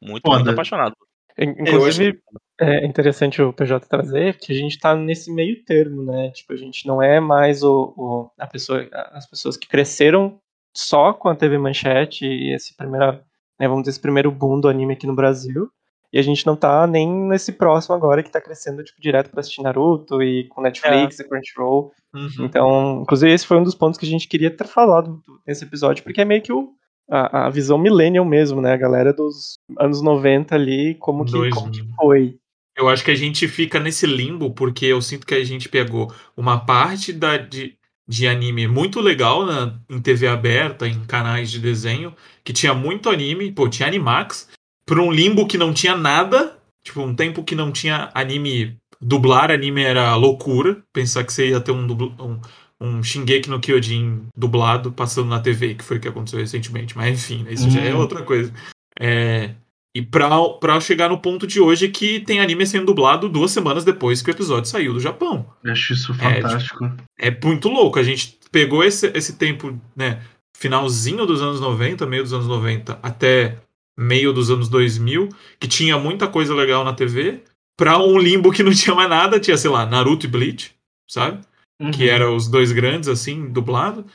Muito, 0.00 0.22
Foda. 0.24 0.36
muito 0.38 0.50
apaixonado. 0.52 0.94
In- 1.38 1.54
Inclusive, 1.60 2.18
é 2.60 2.86
interessante 2.86 3.42
o 3.42 3.52
PJ 3.52 3.86
trazer 3.88 4.38
que 4.38 4.52
a 4.52 4.56
gente 4.56 4.78
tá 4.78 4.94
nesse 4.96 5.30
meio 5.32 5.62
termo, 5.64 6.02
né? 6.02 6.30
Tipo, 6.30 6.52
a 6.54 6.56
gente 6.56 6.86
não 6.86 7.02
é 7.02 7.20
mais 7.20 7.62
o, 7.62 7.92
o- 7.96 8.30
a 8.38 8.46
pessoa, 8.46 8.88
as 9.12 9.28
pessoas 9.28 9.56
que 9.56 9.68
cresceram 9.68 10.38
só 10.74 11.12
com 11.12 11.28
a 11.28 11.34
TV 11.34 11.58
Manchete 11.58 12.24
e 12.26 12.54
esse 12.54 12.74
primeira, 12.76 13.22
né, 13.58 13.66
vamos 13.68 13.82
dizer, 13.82 13.90
esse 13.90 14.00
primeiro 14.00 14.30
boom 14.30 14.60
do 14.60 14.68
anime 14.68 14.94
aqui 14.94 15.06
no 15.06 15.14
Brasil. 15.14 15.68
E 16.12 16.18
a 16.18 16.22
gente 16.22 16.46
não 16.46 16.56
tá 16.56 16.86
nem 16.86 17.06
nesse 17.06 17.52
próximo 17.52 17.94
agora 17.94 18.22
que 18.22 18.30
tá 18.30 18.40
crescendo, 18.40 18.82
tipo, 18.82 19.00
direto 19.02 19.28
pra 19.30 19.40
assistir 19.40 19.60
Naruto 19.62 20.22
e 20.22 20.44
com 20.48 20.62
Netflix 20.62 21.18
e 21.18 21.28
Crunchyroll. 21.28 21.92
Uhum. 22.14 22.30
Então, 22.46 23.00
inclusive, 23.02 23.32
esse 23.32 23.46
foi 23.46 23.58
um 23.58 23.62
dos 23.64 23.74
pontos 23.74 23.98
que 23.98 24.06
a 24.06 24.08
gente 24.08 24.26
queria 24.28 24.50
ter 24.50 24.66
falado 24.66 25.20
nesse 25.46 25.64
episódio, 25.64 26.02
porque 26.04 26.20
é 26.20 26.24
meio 26.24 26.40
que 26.40 26.52
o, 26.52 26.70
a, 27.10 27.46
a 27.46 27.50
visão 27.50 27.78
millennial 27.78 28.24
mesmo, 28.24 28.60
né? 28.60 28.72
A 28.72 28.76
galera 28.76 29.12
dos 29.12 29.58
anos 29.78 30.02
90 30.02 30.54
ali, 30.54 30.94
como 30.96 31.24
que, 31.24 31.32
Dois 31.32 31.54
como 31.54 31.70
que 31.70 31.82
mil. 31.82 31.94
foi. 31.96 32.36
Eu 32.76 32.88
acho 32.88 33.04
que 33.04 33.10
a 33.10 33.16
gente 33.16 33.48
fica 33.48 33.80
nesse 33.80 34.06
limbo 34.06 34.50
porque 34.50 34.86
eu 34.86 35.00
sinto 35.00 35.26
que 35.26 35.34
a 35.34 35.44
gente 35.44 35.68
pegou 35.68 36.12
uma 36.36 36.58
parte 36.58 37.12
da, 37.12 37.38
de, 37.38 37.74
de 38.06 38.28
anime 38.28 38.68
muito 38.68 39.00
legal 39.00 39.46
na, 39.46 39.78
em 39.88 40.00
TV 40.00 40.28
aberta, 40.28 40.86
em 40.86 41.04
canais 41.04 41.50
de 41.50 41.58
desenho, 41.58 42.14
que 42.44 42.52
tinha 42.52 42.74
muito 42.74 43.08
anime, 43.08 43.50
pô, 43.50 43.68
tinha 43.68 43.88
Animax, 43.88 44.48
por 44.86 45.00
um 45.00 45.10
limbo 45.10 45.46
que 45.46 45.56
não 45.56 45.72
tinha 45.72 45.96
nada, 45.96 46.58
tipo, 46.84 47.00
um 47.00 47.14
tempo 47.14 47.42
que 47.42 47.54
não 47.54 47.72
tinha 47.72 48.10
anime. 48.14 48.76
Dublar 48.98 49.50
anime 49.50 49.82
era 49.82 50.14
loucura, 50.16 50.82
pensar 50.92 51.22
que 51.22 51.32
você 51.32 51.50
ia 51.50 51.60
ter 51.60 51.72
um, 51.72 51.86
um, 51.92 52.40
um 52.80 53.02
Shingeki 53.02 53.48
no 53.48 53.60
Kyojin 53.60 54.26
dublado 54.36 54.92
passando 54.92 55.28
na 55.28 55.40
TV, 55.40 55.74
que 55.74 55.84
foi 55.84 55.96
o 55.96 56.00
que 56.00 56.08
aconteceu 56.08 56.38
recentemente, 56.40 56.96
mas 56.96 57.18
enfim, 57.18 57.42
né, 57.44 57.52
isso 57.52 57.70
já 57.70 57.80
é 57.80 57.94
Hum. 57.94 57.98
outra 57.98 58.22
coisa. 58.22 58.52
É, 58.98 59.50
E 59.94 60.02
pra, 60.02 60.28
pra 60.60 60.78
chegar 60.78 61.08
no 61.08 61.18
ponto 61.18 61.46
de 61.46 61.58
hoje 61.58 61.88
que 61.88 62.20
tem 62.20 62.38
anime 62.40 62.66
sendo 62.66 62.84
dublado 62.86 63.30
duas 63.30 63.50
semanas 63.50 63.82
depois 63.82 64.20
que 64.20 64.30
o 64.30 64.32
episódio 64.32 64.68
saiu 64.68 64.92
do 64.92 65.00
Japão. 65.00 65.46
Eu 65.64 65.72
acho 65.72 65.94
isso 65.94 66.12
É, 66.12 66.42
fantástico. 66.42 66.90
É 67.18 67.30
muito 67.42 67.68
louco. 67.70 67.98
A 67.98 68.02
gente 68.02 68.38
pegou 68.52 68.84
esse, 68.84 69.10
esse 69.14 69.36
tempo, 69.38 69.80
né? 69.96 70.20
Finalzinho 70.54 71.24
dos 71.24 71.40
anos 71.40 71.60
90, 71.60 72.06
meio 72.06 72.22
dos 72.22 72.32
anos 72.34 72.46
90, 72.46 72.98
até 73.02 73.56
meio 73.98 74.34
dos 74.34 74.50
anos 74.50 74.68
2000, 74.68 75.30
que 75.58 75.66
tinha 75.66 75.98
muita 75.98 76.28
coisa 76.28 76.54
legal 76.54 76.84
na 76.84 76.92
TV, 76.92 77.42
pra 77.78 77.98
um 77.98 78.18
limbo 78.18 78.52
que 78.52 78.62
não 78.62 78.72
tinha 78.74 78.94
mais 78.94 79.08
nada, 79.08 79.40
tinha, 79.40 79.56
sei 79.56 79.70
lá, 79.70 79.86
Naruto 79.86 80.26
e 80.26 80.28
Bleach, 80.28 80.74
sabe? 81.08 81.40
Uhum. 81.80 81.90
Que 81.90 82.08
eram 82.08 82.34
os 82.34 82.48
dois 82.48 82.72
grandes, 82.72 83.08
assim, 83.08 83.48
dublado, 83.50 84.06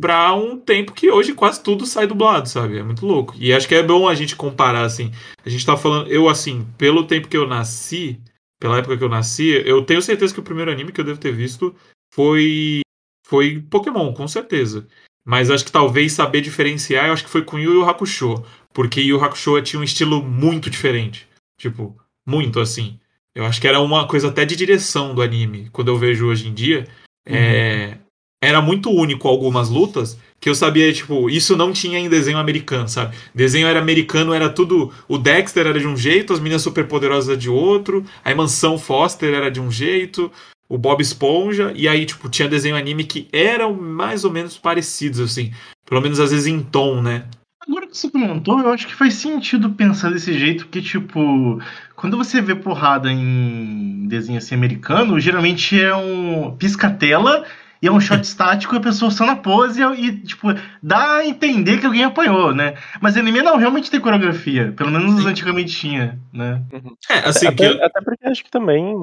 pra 0.00 0.32
um 0.34 0.56
tempo 0.56 0.92
que 0.92 1.10
hoje 1.10 1.34
quase 1.34 1.62
tudo 1.62 1.84
sai 1.84 2.06
dublado, 2.06 2.48
sabe? 2.48 2.78
É 2.78 2.82
muito 2.82 3.04
louco. 3.04 3.34
E 3.38 3.52
acho 3.52 3.66
que 3.66 3.74
é 3.74 3.82
bom 3.82 4.08
a 4.08 4.14
gente 4.14 4.36
comparar, 4.36 4.82
assim. 4.82 5.10
A 5.44 5.48
gente 5.48 5.66
tá 5.66 5.76
falando, 5.76 6.08
eu, 6.08 6.28
assim, 6.28 6.66
pelo 6.78 7.06
tempo 7.06 7.26
que 7.26 7.36
eu 7.36 7.46
nasci, 7.46 8.20
pela 8.60 8.78
época 8.78 8.96
que 8.96 9.02
eu 9.02 9.08
nasci, 9.08 9.48
eu 9.64 9.84
tenho 9.84 10.00
certeza 10.00 10.32
que 10.32 10.40
o 10.40 10.44
primeiro 10.44 10.70
anime 10.70 10.92
que 10.92 11.00
eu 11.00 11.04
devo 11.04 11.18
ter 11.18 11.32
visto 11.32 11.74
foi 12.14 12.82
foi 13.26 13.60
Pokémon, 13.60 14.12
com 14.14 14.26
certeza. 14.26 14.86
Mas 15.24 15.50
acho 15.50 15.64
que 15.64 15.72
talvez 15.72 16.12
saber 16.12 16.40
diferenciar, 16.40 17.06
eu 17.06 17.12
acho 17.12 17.24
que 17.24 17.30
foi 17.30 17.44
com 17.44 17.58
Yu 17.58 17.74
Yu 17.74 17.84
Hakusho. 17.84 18.42
Porque 18.72 19.02
Yu 19.02 19.22
Hakusho 19.22 19.60
tinha 19.60 19.78
um 19.78 19.84
estilo 19.84 20.22
muito 20.22 20.70
diferente. 20.70 21.28
Tipo, 21.60 21.94
muito 22.26 22.58
assim. 22.58 22.98
Eu 23.34 23.44
acho 23.44 23.60
que 23.60 23.68
era 23.68 23.80
uma 23.80 24.08
coisa 24.08 24.28
até 24.28 24.46
de 24.46 24.56
direção 24.56 25.14
do 25.14 25.20
anime. 25.20 25.68
Quando 25.70 25.88
eu 25.88 25.98
vejo 25.98 26.26
hoje 26.26 26.48
em 26.48 26.54
dia, 26.54 26.88
é, 27.26 27.98
era 28.42 28.60
muito 28.60 28.90
único 28.90 29.26
algumas 29.26 29.68
lutas 29.68 30.18
que 30.40 30.48
eu 30.48 30.54
sabia, 30.54 30.92
tipo, 30.92 31.28
isso 31.28 31.56
não 31.56 31.72
tinha 31.72 31.98
em 31.98 32.08
desenho 32.08 32.38
americano, 32.38 32.88
sabe? 32.88 33.16
Desenho 33.34 33.66
era 33.66 33.80
americano, 33.80 34.32
era 34.32 34.48
tudo. 34.48 34.92
O 35.08 35.18
Dexter 35.18 35.66
era 35.66 35.78
de 35.78 35.86
um 35.86 35.96
jeito, 35.96 36.32
as 36.32 36.38
meninas 36.38 36.62
superpoderosas 36.62 37.36
de 37.36 37.50
outro, 37.50 38.04
a 38.24 38.34
Mansão 38.34 38.78
Foster 38.78 39.34
era 39.34 39.50
de 39.50 39.60
um 39.60 39.70
jeito, 39.70 40.30
o 40.68 40.78
Bob 40.78 41.00
Esponja, 41.00 41.72
e 41.74 41.88
aí, 41.88 42.06
tipo, 42.06 42.28
tinha 42.28 42.48
desenho 42.48 42.76
anime 42.76 43.04
que 43.04 43.26
eram 43.32 43.74
mais 43.74 44.24
ou 44.24 44.30
menos 44.30 44.56
parecidos, 44.56 45.18
assim. 45.18 45.52
Pelo 45.84 46.00
menos 46.00 46.20
às 46.20 46.30
vezes 46.30 46.46
em 46.46 46.62
tom, 46.62 47.02
né? 47.02 47.24
Agora 47.66 47.86
que 47.86 47.98
você 47.98 48.10
comentou, 48.10 48.60
eu 48.60 48.70
acho 48.70 48.86
que 48.86 48.94
faz 48.94 49.14
sentido 49.14 49.70
pensar 49.70 50.10
desse 50.10 50.38
jeito, 50.38 50.68
que, 50.68 50.80
tipo, 50.80 51.60
quando 51.98 52.16
você 52.16 52.40
vê 52.40 52.54
porrada 52.54 53.10
em 53.10 54.06
desenho 54.06 54.38
assim 54.38 54.54
americano, 54.54 55.18
geralmente 55.18 55.78
é 55.78 55.92
um 55.94 56.56
pisca-tela 56.56 57.44
e 57.82 57.88
é 57.88 57.90
um 57.92 58.00
shot 58.00 58.22
estático 58.22 58.72
e 58.74 58.78
a 58.78 58.80
pessoa 58.80 59.10
só 59.10 59.26
na 59.26 59.34
pose 59.34 59.82
e, 59.82 60.20
tipo, 60.20 60.46
dá 60.80 61.16
a 61.16 61.26
entender 61.26 61.78
que 61.78 61.86
alguém 61.86 62.04
apanhou, 62.04 62.54
né? 62.54 62.76
Mas 63.00 63.16
anime 63.16 63.42
não, 63.42 63.56
realmente 63.56 63.90
tem 63.90 63.98
coreografia. 63.98 64.72
Pelo 64.76 64.92
menos 64.92 65.22
Sim. 65.22 65.28
antigamente 65.28 65.76
tinha, 65.76 66.20
né? 66.32 66.62
É, 67.10 67.18
assim, 67.28 67.48
até, 67.48 67.74
que. 67.74 67.82
até 67.82 68.00
porque 68.00 68.28
acho 68.28 68.44
que 68.44 68.50
também 68.50 68.94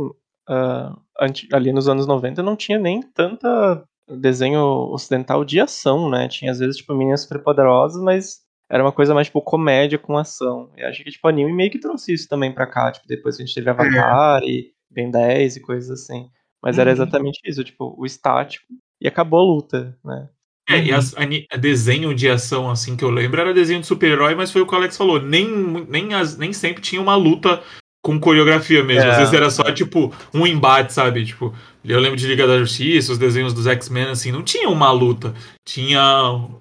anti- 1.20 1.50
ali 1.52 1.74
nos 1.74 1.90
anos 1.90 2.08
90 2.08 2.42
não 2.42 2.56
tinha 2.56 2.80
nem 2.80 3.02
tanta 3.02 3.84
desenho 4.08 4.62
ocidental 4.94 5.44
de 5.44 5.60
ação, 5.60 6.10
né? 6.10 6.30
Tinha 6.30 6.52
às 6.52 6.60
vezes, 6.60 6.78
tipo, 6.78 6.96
meninas 6.96 7.24
superpoderosas, 7.24 8.02
mas 8.02 8.45
era 8.70 8.84
uma 8.84 8.92
coisa 8.92 9.14
mais, 9.14 9.28
tipo, 9.28 9.42
comédia 9.42 9.98
com 9.98 10.18
ação. 10.18 10.70
E 10.78 10.84
acho 10.84 11.04
que, 11.04 11.12
tipo, 11.12 11.28
anime 11.28 11.54
meio 11.54 11.72
que 11.72 11.80
trouxe 11.80 12.14
isso 12.14 12.28
também 12.28 12.52
pra 12.52 12.66
cá, 12.68 12.92
tipo, 12.92 13.08
depois 13.08 13.36
a 13.36 13.40
gente 13.40 13.54
teve 13.54 13.70
Avatar 13.70 14.42
e 14.44 14.72
Ben 14.90 15.10
10 15.12 15.58
e 15.58 15.62
coisas 15.62 15.90
assim. 15.92 16.28
Mas 16.64 16.80
era 16.80 16.90
Uhum. 16.90 16.94
exatamente 16.96 17.40
isso, 17.46 17.64
tipo, 17.64 17.96
o 17.98 18.06
estático 18.06 18.66
e 19.00 19.08
acabou 19.08 19.40
a 19.40 19.44
luta, 19.44 19.98
né? 20.04 20.30
É, 20.68 20.82
e 20.82 20.92
as, 20.92 21.16
ani- 21.16 21.46
desenho 21.60 22.16
de 22.16 22.28
ação, 22.28 22.72
assim, 22.72 22.96
que 22.96 23.04
eu 23.04 23.12
lembro, 23.12 23.40
era 23.40 23.54
desenho 23.54 23.82
de 23.82 23.86
super-herói, 23.86 24.34
mas 24.34 24.52
foi 24.52 24.62
o 24.64 24.66
que 24.68 24.74
o 24.74 24.78
Alex 24.78 24.98
falou. 24.98 25.22
Nem, 25.22 25.48
nem, 25.88 26.16
as- 26.16 26.38
nem 26.38 26.52
sempre 26.54 26.82
tinha 26.82 27.00
uma 27.00 27.16
luta 27.16 27.62
com 28.04 28.20
coreografia 28.20 28.84
mesmo. 28.84 29.04
É. 29.08 29.12
Às 29.12 29.18
vezes 29.18 29.34
era 29.34 29.50
só, 29.52 29.64
tipo, 29.72 30.12
um 30.34 30.48
embate, 30.48 30.92
sabe? 30.92 31.24
Tipo, 31.24 31.54
eu 31.84 32.00
lembro 32.00 32.18
de 32.18 32.26
Liga 32.28 32.48
da 32.48 32.58
Justiça, 32.58 33.12
os 33.12 33.20
desenhos 33.20 33.54
dos 33.54 33.68
X-Men, 33.68 34.06
assim, 34.10 34.32
não 34.32 34.42
tinha 34.42 34.68
uma 34.70 34.92
luta. 34.92 35.36
Tinha 35.68 36.02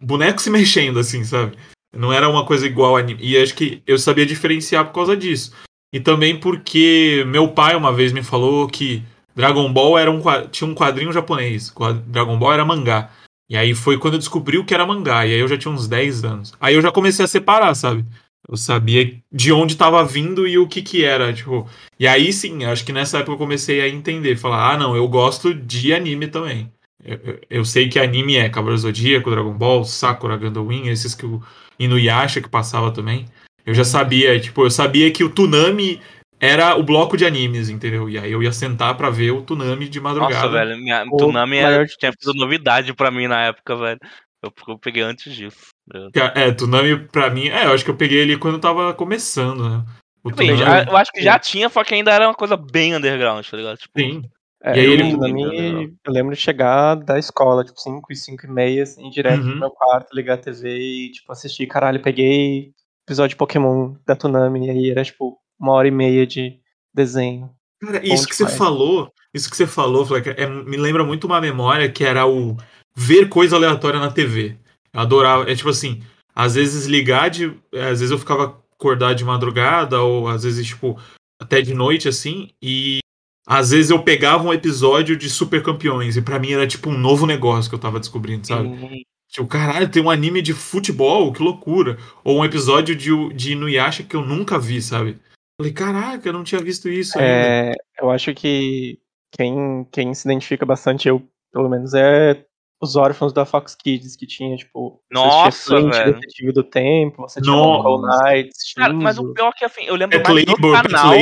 boneco 0.03 0.41
se 0.43 0.51
mexendo, 0.51 0.99
assim, 0.99 1.25
sabe? 1.25 1.57
Não 1.97 2.13
era 2.13 2.29
uma 2.29 2.45
coisa 2.45 2.67
igual 2.67 2.97
anime. 2.97 3.21
E 3.23 3.37
acho 3.37 3.55
que 3.55 3.83
eu 3.87 3.99
sabia 3.99 4.27
diferenciar 4.27 4.85
por 4.87 4.93
causa 4.93 5.17
disso. 5.17 5.53
E 5.93 6.01
também 6.01 6.39
porque 6.39 7.25
meu 7.27 7.49
pai 7.49 7.77
uma 7.77 7.93
vez 7.93 8.13
me 8.13 8.23
falou 8.23 8.67
que 8.69 9.03
Dragon 9.35 9.73
Ball 9.73 9.99
era 9.99 10.11
um, 10.11 10.21
tinha 10.51 10.69
um 10.69 10.75
quadrinho 10.75 11.13
japonês. 11.13 11.73
Dragon 12.07 12.39
Ball 12.39 12.53
era 12.53 12.65
mangá. 12.65 13.11
E 13.49 13.57
aí 13.57 13.75
foi 13.75 13.99
quando 13.99 14.15
eu 14.15 14.19
descobri 14.19 14.59
o 14.59 14.65
que 14.65 14.75
era 14.75 14.87
mangá. 14.87 15.27
E 15.27 15.35
aí 15.35 15.39
eu 15.39 15.49
já 15.49 15.57
tinha 15.57 15.73
uns 15.73 15.87
10 15.87 16.25
anos. 16.25 16.53
Aí 16.61 16.75
eu 16.75 16.83
já 16.83 16.91
comecei 16.91 17.25
a 17.25 17.29
separar, 17.29 17.75
sabe? 17.75 18.05
Eu 18.49 18.57
sabia 18.57 19.19
de 19.33 19.53
onde 19.53 19.73
estava 19.73 20.05
vindo 20.05 20.47
e 20.47 20.59
o 20.59 20.69
que 20.69 20.83
que 20.83 21.05
era, 21.05 21.33
tipo. 21.33 21.69
E 21.99 22.07
aí 22.07 22.33
sim, 22.33 22.65
acho 22.65 22.85
que 22.85 22.93
nessa 22.93 23.19
época 23.19 23.33
eu 23.33 23.39
comecei 23.39 23.81
a 23.81 23.89
entender, 23.89 24.37
falar, 24.37 24.73
ah, 24.73 24.77
não, 24.77 24.95
eu 24.95 25.09
gosto 25.09 25.55
de 25.55 25.95
anime 25.95 26.27
também. 26.27 26.71
Eu, 27.05 27.21
eu- 27.23 27.41
eu 27.51 27.65
sei 27.65 27.89
que 27.89 27.99
anime 27.99 28.37
é 28.37 28.49
Cavaleiro 28.49 28.81
Zodíaco, 28.81 29.31
Dragon 29.31 29.53
Ball, 29.53 29.85
Sakura, 29.85 30.37
Gundam 30.37 30.71
esses 30.89 31.15
que 31.15 31.27
o 31.27 31.43
Inuyasha 31.79 32.41
que 32.41 32.49
passava 32.49 32.91
também. 32.91 33.27
Eu 33.67 33.75
já 33.75 33.85
sabia, 33.85 34.39
tipo, 34.41 34.65
eu 34.65 34.71
sabia 34.71 35.11
que 35.11 35.23
o 35.25 35.29
Toonami 35.31 36.01
era 36.41 36.77
o 36.77 36.83
bloco 36.83 37.17
de 37.17 37.25
animes, 37.25 37.69
entendeu? 37.69 38.09
E 38.09 38.19
aí 38.19 38.31
eu 38.33 38.43
ia 38.43 38.53
sentar 38.53 38.97
pra 38.97 39.11
ver 39.11 39.31
o 39.31 39.43
Toonami 39.43 39.89
de 39.89 40.01
madrugada. 40.01 40.35
Nossa, 40.35 40.49
velho, 40.49 40.77
minha, 40.79 41.05
O 41.11 41.17
Tsunami 41.17 41.57
maior 41.61 41.73
era, 41.73 41.87
tinha 41.87 42.13
sido 42.19 42.35
novidade 42.35 42.93
pra 42.95 43.11
mim 43.11 43.27
na 43.27 43.43
época, 43.43 43.77
velho. 43.77 44.01
Eu, 44.43 44.53
eu 44.69 44.79
peguei 44.79 45.03
antes 45.03 45.35
disso. 45.35 45.69
Eu, 45.93 46.11
É, 46.35 46.53
Toonami 46.53 46.99
pra 47.09 47.31
mim, 47.31 47.49
é, 47.49 47.65
eu 47.67 47.73
acho 47.73 47.85
que 47.85 47.91
eu 47.91 47.97
peguei 47.97 48.19
ele 48.19 48.37
quando 48.37 48.55
eu 48.55 48.61
tava 48.61 48.93
começando, 48.95 49.69
né? 49.69 49.85
O 50.23 50.31
Bem, 50.31 50.57
já- 50.57 50.85
eu 50.85 50.97
acho 50.97 51.13
que 51.13 51.23
já 51.23 51.39
tinha, 51.39 51.69
só 51.69 51.85
que 51.85 51.95
ainda 51.95 52.11
era 52.11 52.27
uma 52.27 52.35
coisa 52.35 52.57
bem 52.57 52.95
underground, 52.95 53.47
tá 53.47 53.57
ligado? 53.57 53.77
Tipo, 53.77 53.99
sim. 54.01 54.23
É, 54.66 54.76
E 54.76 54.80
aí 54.80 54.87
eu, 54.87 54.92
ele- 54.94 55.16
pra 55.18 55.28
mim, 55.28 55.97
eu 56.04 56.12
lembro 56.12 56.35
de 56.35 56.40
chegar 56.40 56.94
da 56.94 57.18
escola, 57.18 57.62
tipo, 57.64 57.78
5 57.78 58.11
e 58.11 58.16
5 58.16 58.47
e 58.47 58.50
meia, 58.50 58.83
assim, 58.85 59.11
direto 59.11 59.42
Uhum. 59.42 59.50
pro 59.50 59.61
meu 59.61 59.71
quarto, 59.71 60.14
ligar 60.14 60.35
a 60.35 60.38
TV 60.38 60.78
e, 60.78 61.12
tipo, 61.12 61.30
assistir. 61.30 61.66
Caralho, 61.66 62.00
peguei 62.00 62.73
episódio 63.06 63.30
de 63.30 63.37
Pokémon 63.37 63.94
da 64.06 64.16
Tsunami, 64.16 64.66
e 64.66 64.71
aí 64.71 64.90
era, 64.90 65.04
tipo, 65.04 65.37
uma 65.61 65.73
hora 65.73 65.87
e 65.87 65.90
meia 65.90 66.26
de 66.26 66.59
desenho. 66.94 67.50
Cara, 67.83 68.00
isso 68.06 68.26
que 68.26 68.35
você 68.35 68.49
falou, 68.49 69.12
isso 69.35 69.50
que 69.50 69.56
você 69.56 69.66
falou, 69.66 70.06
Fleck, 70.06 70.30
é- 70.30 70.47
me 70.47 70.78
lembra 70.78 71.04
muito 71.04 71.26
uma 71.26 71.40
memória 71.42 71.90
que 71.92 72.02
era 72.02 72.26
o 72.26 72.56
ver 72.97 73.28
coisa 73.28 73.56
aleatória 73.56 74.00
na 74.00 74.11
TV. 74.11 74.56
Eu 74.94 75.00
adorava, 75.00 75.50
é 75.50 75.54
tipo 75.54 75.68
assim, 75.68 76.02
às 76.35 76.54
vezes 76.54 76.87
ligar 76.87 77.28
de, 77.28 77.52
às 77.75 78.00
vezes 78.00 78.11
eu 78.11 78.18
ficava 78.18 78.59
acordado 78.73 79.14
de 79.16 79.25
madrugada 79.25 80.00
ou 80.00 80.26
às 80.28 80.44
vezes 80.44 80.66
tipo 80.66 80.99
até 81.40 81.61
de 81.61 81.75
noite 81.75 82.09
assim 82.09 82.49
e 82.62 83.00
às 83.47 83.71
vezes 83.71 83.91
eu 83.91 84.03
pegava 84.03 84.45
um 84.45 84.53
episódio 84.53 85.17
de 85.17 85.29
Super 85.29 85.63
Campeões 85.63 86.17
e 86.17 86.23
pra 86.23 86.39
mim 86.39 86.53
era 86.53 86.67
tipo 86.67 86.91
um 86.91 86.99
novo 86.99 87.27
negócio 87.27 87.69
que 87.71 87.75
eu 87.75 87.81
tava 87.81 88.01
descobrindo, 88.01 88.47
sabe? 88.47 88.69
e- 88.69 89.07
Tipo, 89.35 89.49
caralho, 89.49 89.89
tem 89.89 90.01
um 90.01 90.11
anime 90.11 90.41
de 90.41 90.53
futebol, 90.55 91.33
que 91.33 91.43
loucura. 91.43 91.99
Ou 92.23 92.39
um 92.39 92.45
episódio 92.45 92.95
de, 92.95 93.11
de 93.35 93.53
Inuyasha 93.53 94.05
que 94.05 94.15
eu 94.15 94.25
nunca 94.25 94.61
vi, 94.61 94.81
sabe? 94.81 95.19
Falei, 95.61 95.73
caraca, 95.73 96.29
eu 96.29 96.33
não 96.33 96.45
tinha 96.45 96.61
visto 96.61 96.89
isso 96.89 97.19
ainda. 97.19 97.31
É, 97.33 97.73
eu 98.01 98.11
acho 98.11 98.33
que 98.33 98.97
quem, 99.37 99.85
quem 99.91 100.15
se 100.15 100.29
identifica 100.29 100.65
bastante, 100.65 101.09
eu, 101.09 101.21
pelo 101.53 101.69
menos, 101.69 101.95
é 101.95 102.45
os 102.81 102.95
órfãos 102.95 103.33
da 103.33 103.45
Fox 103.45 103.75
Kids, 103.75 104.15
que 104.15 104.25
tinha, 104.27 104.57
tipo, 104.57 105.01
Nossa, 105.11 105.51
Flint, 105.77 105.93
velho. 105.93 106.15
Detetive 106.15 106.53
do 106.53 106.63
Tempo, 106.63 107.23
você 107.23 107.41
tinha 107.41 107.57
Nossa. 107.57 107.83
Call 107.83 108.03
Knight, 108.03 108.51
Cara, 108.77 108.93
mas 108.93 109.19
o 109.19 109.33
pior 109.33 109.49
é 109.49 109.59
que 109.59 109.65
assim, 109.65 109.83
eu 109.85 109.97
lembro 109.97 110.17
Pet 110.23 110.33
mais 110.33 110.45
do 110.45 110.53
Labor, 110.53 110.83
Pet 110.83 110.93
canal. 110.93 111.13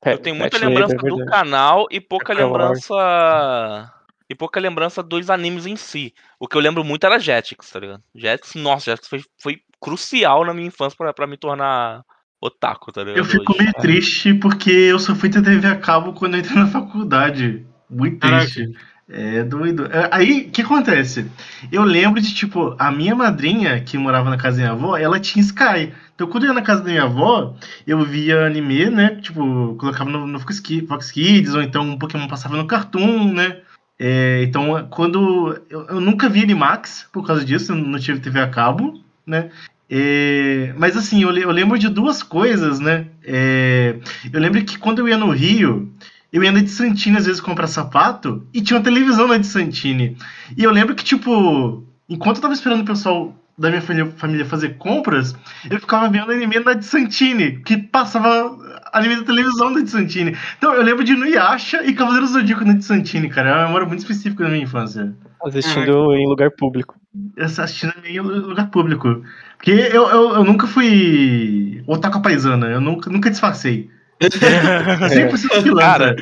Pet- 0.00 0.16
Eu 0.16 0.22
tenho 0.22 0.36
muita 0.36 0.50
Pet 0.58 0.64
Labor, 0.64 0.80
lembrança 0.80 0.94
é 0.94 1.08
do 1.10 1.16
verdade. 1.16 1.30
canal 1.30 1.86
e 1.90 2.00
pouca 2.00 2.32
lembrança. 2.32 3.92
E 4.30 4.34
pouca 4.34 4.60
lembrança 4.60 5.02
dos 5.02 5.30
animes 5.30 5.64
em 5.66 5.74
si. 5.76 6.12
O 6.38 6.46
que 6.46 6.56
eu 6.56 6.60
lembro 6.60 6.84
muito 6.84 7.04
era 7.06 7.18
Jetix, 7.18 7.70
tá 7.70 7.80
ligado? 7.80 8.02
Jetix, 8.14 8.54
nossa, 8.54 8.90
Jetix 8.90 9.08
foi, 9.08 9.22
foi 9.40 9.60
crucial 9.80 10.44
na 10.44 10.52
minha 10.52 10.68
infância 10.68 10.94
pra, 10.96 11.14
pra 11.14 11.26
me 11.26 11.36
tornar 11.38 12.02
otaku, 12.40 12.92
tá 12.92 13.00
ligado? 13.02 13.16
Eu 13.18 13.24
fico 13.24 13.52
Hoje. 13.52 13.62
meio 13.62 13.72
triste 13.74 14.34
porque 14.34 14.70
eu 14.70 14.98
só 14.98 15.14
fui 15.14 15.30
ter 15.30 15.42
TV 15.42 15.66
a 15.66 15.76
cabo 15.76 16.12
quando 16.12 16.34
eu 16.34 16.40
entrei 16.40 16.56
na 16.58 16.66
faculdade. 16.66 17.66
Muito 17.88 18.18
Caraca. 18.18 18.50
É 19.10 19.42
doido. 19.42 19.86
É, 19.86 20.08
Aí, 20.12 20.46
o 20.48 20.50
que 20.50 20.60
acontece? 20.60 21.26
Eu 21.72 21.82
lembro 21.82 22.20
de, 22.20 22.34
tipo, 22.34 22.76
a 22.78 22.90
minha 22.90 23.14
madrinha, 23.14 23.80
que 23.80 23.96
morava 23.96 24.28
na 24.28 24.36
casa 24.36 24.58
da 24.58 24.62
minha 24.64 24.72
avó, 24.72 24.96
ela 24.98 25.18
tinha 25.18 25.42
Sky. 25.42 25.92
Então, 26.14 26.26
quando 26.26 26.44
eu 26.44 26.48
ia 26.48 26.54
na 26.54 26.60
casa 26.62 26.82
da 26.82 26.90
minha 26.90 27.04
avó, 27.04 27.54
eu 27.86 28.04
via 28.04 28.44
anime, 28.46 28.90
né? 28.90 29.16
Tipo, 29.22 29.74
colocava 29.78 30.10
no, 30.10 30.26
no 30.26 30.38
Fox 30.38 30.60
Ki- 30.60 30.86
Fox 30.86 31.10
Kids, 31.10 31.54
ou 31.54 31.62
então 31.62 31.82
um 31.84 31.98
Pokémon 31.98 32.28
passava 32.28 32.56
no 32.56 32.66
Cartoon, 32.66 33.32
né? 33.32 33.58
É, 33.98 34.42
então, 34.42 34.86
quando. 34.90 35.58
Eu, 35.70 35.86
eu 35.86 36.00
nunca 36.00 36.28
vi 36.28 36.42
Animax 36.42 37.06
por 37.12 37.26
causa 37.26 37.44
disso, 37.44 37.72
eu 37.72 37.76
não 37.76 37.98
tive 37.98 38.20
TV 38.20 38.40
a 38.40 38.48
cabo, 38.48 39.00
né? 39.26 39.48
É, 39.90 40.74
mas 40.76 40.96
assim, 40.98 41.22
eu, 41.22 41.34
eu 41.34 41.50
lembro 41.50 41.78
de 41.78 41.88
duas 41.88 42.22
coisas, 42.22 42.78
né? 42.78 43.06
É, 43.24 43.96
eu 44.30 44.38
lembro 44.38 44.62
que 44.64 44.76
quando 44.78 44.98
eu 44.98 45.08
ia 45.08 45.16
no 45.16 45.30
Rio, 45.30 45.90
eu 46.32 46.44
ia 46.44 46.52
na 46.52 46.60
de 46.60 46.68
Santini 46.68 47.16
às 47.16 47.26
vezes 47.26 47.40
comprar 47.40 47.66
sapato 47.66 48.46
e 48.52 48.60
tinha 48.60 48.76
uma 48.76 48.84
televisão 48.84 49.26
na 49.26 49.38
de 49.38 49.46
Santini. 49.46 50.16
E 50.56 50.62
eu 50.62 50.70
lembro 50.70 50.94
que, 50.94 51.04
tipo, 51.04 51.84
enquanto 52.08 52.36
eu 52.36 52.42
tava 52.42 52.54
esperando 52.54 52.82
o 52.82 52.86
pessoal 52.86 53.34
da 53.58 53.70
minha 53.70 53.82
família, 53.82 54.44
fazer 54.44 54.76
compras, 54.76 55.34
eu 55.68 55.80
ficava 55.80 56.08
vendo 56.08 56.30
anime 56.30 56.60
da 56.60 56.74
de 56.74 56.84
Santini, 56.84 57.58
que 57.58 57.76
passava 57.76 58.56
anime 58.92 59.16
da 59.16 59.24
televisão 59.24 59.72
da 59.72 59.80
de 59.80 59.90
Santini. 59.90 60.36
Então 60.56 60.72
eu 60.74 60.82
lembro 60.82 61.02
de 61.02 61.12
Inuyasha 61.12 61.84
e 61.84 61.92
Cavaleiros 61.92 62.30
do 62.30 62.38
Zodíaco 62.38 62.64
na 62.64 62.74
de 62.74 62.84
Santini, 62.84 63.28
cara. 63.28 63.50
É 63.50 63.54
uma 63.54 63.66
memória 63.66 63.86
muito 63.86 64.00
específica 64.00 64.44
da 64.44 64.50
minha 64.50 64.62
infância. 64.62 65.12
Assistindo 65.44 66.14
em 66.14 66.28
lugar 66.28 66.50
público. 66.52 66.94
Essa 67.36 67.64
assistindo 67.64 67.94
em 68.04 68.20
lugar 68.20 68.70
público. 68.70 69.22
Porque 69.56 69.72
eu, 69.72 70.08
eu, 70.08 70.34
eu 70.36 70.44
nunca 70.44 70.68
fui 70.68 71.82
otaku 71.86 72.22
paisana, 72.22 72.68
eu 72.68 72.80
nunca, 72.80 73.10
nunca 73.10 73.30
disfarcei. 73.30 73.90
100% 74.20 75.62
pilantra. 75.62 76.14
Cara, 76.14 76.16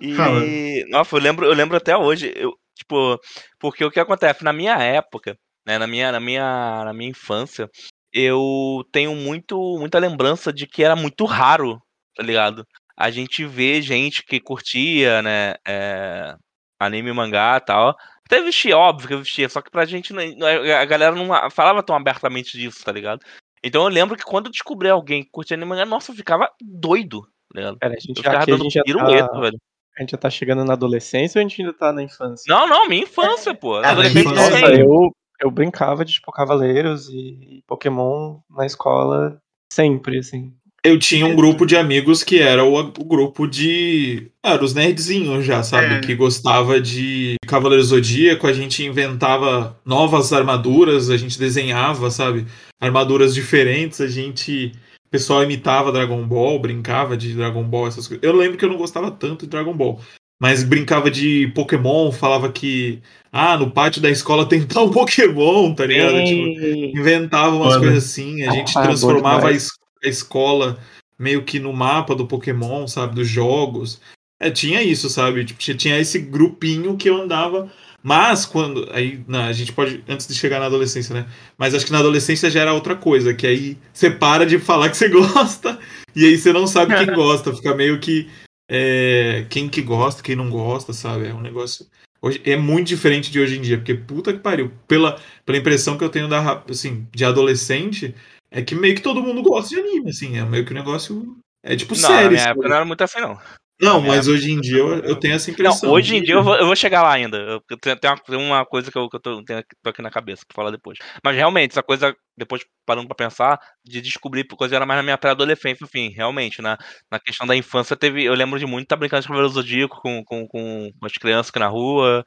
E. 0.00 0.14
Fala. 0.14 0.40
Nossa, 0.88 1.16
eu 1.16 1.20
lembro, 1.20 1.46
eu 1.46 1.52
lembro 1.52 1.76
até 1.76 1.96
hoje. 1.96 2.32
Eu, 2.34 2.52
tipo, 2.76 3.18
porque 3.58 3.84
o 3.84 3.90
que 3.90 4.00
acontece? 4.00 4.42
Na 4.42 4.52
minha 4.52 4.74
época, 4.76 5.36
né? 5.64 5.78
Na 5.78 5.86
minha, 5.86 6.10
na 6.10 6.20
minha, 6.20 6.84
na 6.84 6.92
minha 6.92 7.10
infância, 7.10 7.70
eu 8.12 8.84
tenho 8.92 9.14
muito, 9.14 9.78
muita 9.78 9.98
lembrança 9.98 10.52
de 10.52 10.66
que 10.66 10.82
era 10.82 10.96
muito 10.96 11.24
raro, 11.24 11.80
tá 12.16 12.22
ligado? 12.22 12.66
A 12.96 13.10
gente 13.10 13.44
vê 13.46 13.80
gente 13.80 14.24
que 14.24 14.40
curtia, 14.40 15.22
né? 15.22 15.54
é, 15.66 16.34
anime 16.78 17.10
e 17.10 17.12
mangá 17.12 17.56
e 17.56 17.64
tal. 17.64 17.96
Até 18.26 18.42
vestia, 18.42 18.76
óbvio 18.76 19.08
que 19.08 19.14
eu 19.14 19.18
vestia, 19.18 19.48
só 19.48 19.60
que 19.60 19.70
pra 19.70 19.84
gente, 19.84 20.12
a 20.14 20.84
galera 20.84 21.14
não 21.14 21.50
falava 21.50 21.82
tão 21.82 21.94
abertamente 21.94 22.56
disso, 22.56 22.84
tá 22.84 22.92
ligado? 22.92 23.20
Então 23.62 23.82
eu 23.82 23.88
lembro 23.88 24.16
que 24.16 24.24
quando 24.24 24.46
eu 24.46 24.52
descobri 24.52 24.88
alguém 24.88 25.22
que 25.22 25.30
curtia 25.30 25.54
anime 25.54 25.68
e 25.68 25.70
mangá, 25.70 25.84
nossa, 25.84 26.12
eu 26.12 26.16
ficava 26.16 26.50
doido, 26.60 27.26
tá 27.52 27.60
ligado? 27.60 27.78
Cara, 27.78 27.92
a 27.92 27.96
Eu 27.96 28.00
gente, 28.00 28.16
ficava 28.16 28.38
aqui 28.38 28.52
a 28.52 28.56
gente, 28.56 28.72
já 28.72 28.82
pirueta, 28.82 29.28
tá, 29.28 29.40
velho. 29.40 29.58
a 29.96 30.00
gente 30.00 30.10
já 30.10 30.18
tá 30.18 30.30
chegando 30.30 30.64
na 30.64 30.72
adolescência 30.72 31.38
ou 31.38 31.44
a 31.44 31.48
gente 31.48 31.60
ainda 31.60 31.74
tá 31.74 31.92
na 31.92 32.02
infância? 32.02 32.44
Não, 32.48 32.66
não, 32.66 32.88
minha 32.88 33.02
infância, 33.02 33.54
pô. 33.54 33.80
É, 33.82 33.94
mas 33.94 34.14
Nossa, 34.24 34.58
eu, 34.74 35.10
eu 35.40 35.50
brincava 35.50 36.04
de, 36.04 36.14
tipo, 36.14 36.32
Cavaleiros 36.32 37.08
e 37.08 37.62
Pokémon 37.66 38.38
na 38.50 38.66
escola 38.66 39.38
sempre, 39.72 40.18
assim. 40.18 40.52
Eu 40.84 40.98
tinha 40.98 41.24
um 41.26 41.36
grupo 41.36 41.64
de 41.64 41.76
amigos 41.76 42.24
que 42.24 42.40
era 42.40 42.64
o, 42.64 42.76
o 42.76 43.04
grupo 43.04 43.46
de. 43.46 44.32
Era 44.44 44.64
os 44.64 44.74
nerdzinhos 44.74 45.44
já, 45.44 45.62
sabe? 45.62 45.94
É. 45.94 46.00
Que 46.00 46.12
gostava 46.16 46.80
de 46.80 47.36
Cavaleiro 47.46 47.84
Zodíaco, 47.84 48.48
a 48.48 48.52
gente 48.52 48.84
inventava 48.84 49.80
novas 49.86 50.32
armaduras, 50.32 51.08
a 51.08 51.16
gente 51.16 51.38
desenhava, 51.38 52.10
sabe? 52.10 52.46
Armaduras 52.80 53.32
diferentes, 53.32 54.00
a 54.00 54.08
gente. 54.08 54.72
O 55.12 55.18
pessoal 55.18 55.42
imitava 55.42 55.92
Dragon 55.92 56.26
Ball, 56.26 56.58
brincava 56.58 57.18
de 57.18 57.34
Dragon 57.34 57.62
Ball, 57.62 57.86
essas 57.86 58.08
coisas. 58.08 58.24
Eu 58.24 58.34
lembro 58.34 58.56
que 58.56 58.64
eu 58.64 58.70
não 58.70 58.78
gostava 58.78 59.10
tanto 59.10 59.44
de 59.44 59.50
Dragon 59.50 59.76
Ball. 59.76 60.00
Mas 60.40 60.64
brincava 60.64 61.10
de 61.10 61.52
Pokémon, 61.54 62.10
falava 62.10 62.50
que. 62.50 62.98
Ah, 63.30 63.58
no 63.58 63.70
pátio 63.70 64.00
da 64.00 64.08
escola 64.08 64.44
tem 64.48 64.64
tal 64.66 64.90
Pokémon, 64.90 65.74
tá 65.74 65.84
ligado? 65.84 66.14
Tipo, 66.24 66.98
inventava 66.98 67.54
umas 67.54 67.74
coisas 67.76 68.04
assim, 68.04 68.42
a 68.42 68.50
gente 68.52 68.72
Ah, 68.78 68.82
transformava 68.84 69.48
a, 69.48 69.52
es- 69.52 69.68
a 70.02 70.08
escola 70.08 70.78
meio 71.18 71.44
que 71.44 71.58
no 71.60 71.74
mapa 71.74 72.14
do 72.14 72.26
Pokémon, 72.26 72.88
sabe, 72.88 73.14
dos 73.14 73.28
jogos. 73.28 74.00
É, 74.40 74.50
tinha 74.50 74.82
isso, 74.82 75.10
sabe? 75.10 75.44
Tipo, 75.44 75.60
tinha- 75.60 75.76
tinha 75.76 75.98
esse 75.98 76.18
grupinho 76.18 76.96
que 76.96 77.10
eu 77.10 77.20
andava. 77.20 77.70
Mas 78.02 78.44
quando. 78.44 78.88
Aí, 78.92 79.22
não, 79.28 79.44
a 79.44 79.52
gente 79.52 79.72
pode. 79.72 80.02
Antes 80.08 80.26
de 80.26 80.34
chegar 80.34 80.58
na 80.58 80.66
adolescência, 80.66 81.14
né? 81.14 81.26
Mas 81.56 81.74
acho 81.74 81.86
que 81.86 81.92
na 81.92 82.00
adolescência 82.00 82.50
já 82.50 82.60
era 82.60 82.74
outra 82.74 82.96
coisa, 82.96 83.32
que 83.32 83.46
aí 83.46 83.78
você 83.92 84.10
para 84.10 84.44
de 84.44 84.58
falar 84.58 84.90
que 84.90 84.96
você 84.96 85.08
gosta, 85.10 85.78
e 86.14 86.24
aí 86.24 86.36
você 86.36 86.52
não 86.52 86.66
sabe 86.66 86.96
quem 86.96 87.06
gosta. 87.14 87.54
Fica 87.54 87.74
meio 87.74 88.00
que. 88.00 88.28
é, 88.68 89.46
quem 89.48 89.68
que 89.68 89.80
gosta, 89.82 90.22
quem 90.22 90.34
não 90.34 90.50
gosta, 90.50 90.92
sabe? 90.92 91.26
É 91.28 91.34
um 91.34 91.40
negócio. 91.40 91.86
Hoje, 92.20 92.40
é 92.44 92.56
muito 92.56 92.86
diferente 92.88 93.30
de 93.32 93.40
hoje 93.40 93.58
em 93.58 93.60
dia, 93.60 93.76
porque 93.78 93.94
puta 93.94 94.32
que 94.32 94.38
pariu. 94.38 94.72
Pela, 94.86 95.20
pela 95.44 95.58
impressão 95.58 95.98
que 95.98 96.04
eu 96.04 96.08
tenho 96.08 96.28
da, 96.28 96.62
assim, 96.68 97.06
de 97.12 97.24
adolescente, 97.24 98.14
é 98.50 98.62
que 98.62 98.74
meio 98.74 98.94
que 98.94 99.00
todo 99.02 99.22
mundo 99.22 99.42
gosta 99.42 99.70
de 99.70 99.80
anime, 99.80 100.10
assim. 100.10 100.38
É 100.38 100.44
meio 100.44 100.64
que 100.64 100.72
um 100.72 100.76
negócio. 100.76 101.36
É 101.64 101.74
tipo 101.76 101.94
Não, 101.94 102.02
na 102.02 102.08
série. 102.08 102.28
minha 102.28 102.40
sabe? 102.40 102.50
época 102.52 102.68
não 102.68 102.76
era 102.76 102.84
muito 102.84 103.02
assim, 103.02 103.20
não. 103.20 103.38
Não, 103.82 104.00
mas 104.00 104.28
hoje 104.28 104.52
em 104.52 104.60
dia 104.60 104.78
eu, 104.78 104.98
eu 105.00 105.16
tenho 105.16 105.34
essa 105.34 105.50
Não, 105.50 105.54
impressão. 105.54 105.90
hoje 105.90 106.16
em 106.16 106.22
dia 106.22 106.34
eu 106.34 106.42
vou, 106.44 106.54
eu 106.54 106.66
vou 106.66 106.76
chegar 106.76 107.02
lá 107.02 107.12
ainda. 107.12 107.36
Eu 107.68 107.78
tenho, 107.78 107.96
tenho 107.96 108.14
uma, 108.14 108.22
tem 108.22 108.36
uma 108.36 108.64
coisa 108.64 108.92
que 108.92 108.96
eu, 108.96 109.08
que 109.08 109.16
eu 109.16 109.20
tô, 109.20 109.44
tenho 109.44 109.58
aqui, 109.58 109.74
tô 109.82 109.90
aqui 109.90 110.00
na 110.00 110.10
cabeça 110.10 110.44
pra 110.46 110.54
falar 110.54 110.70
depois. 110.70 110.98
Mas 111.24 111.34
realmente, 111.34 111.72
essa 111.72 111.82
coisa, 111.82 112.14
depois 112.36 112.62
parando 112.86 113.08
pra 113.08 113.16
pensar, 113.16 113.58
de 113.84 114.00
descobrir 114.00 114.46
coisa 114.46 114.76
era 114.76 114.86
mais 114.86 114.98
na 114.98 115.02
minha 115.02 115.18
pré-adolescência, 115.18 115.84
enfim, 115.84 116.10
realmente, 116.10 116.62
na, 116.62 116.78
na 117.10 117.18
questão 117.18 117.44
da 117.46 117.56
infância, 117.56 117.96
teve. 117.96 118.22
Eu 118.22 118.34
lembro 118.34 118.56
de 118.56 118.66
muito 118.66 118.84
estar 118.84 118.96
brincando 118.96 119.26
de 119.26 119.32
do 119.32 119.48
Zodíaco 119.48 120.00
com, 120.00 120.22
com, 120.24 120.46
com 120.46 120.90
as 121.02 121.12
crianças 121.14 121.50
aqui 121.50 121.58
na 121.58 121.68
rua. 121.68 122.24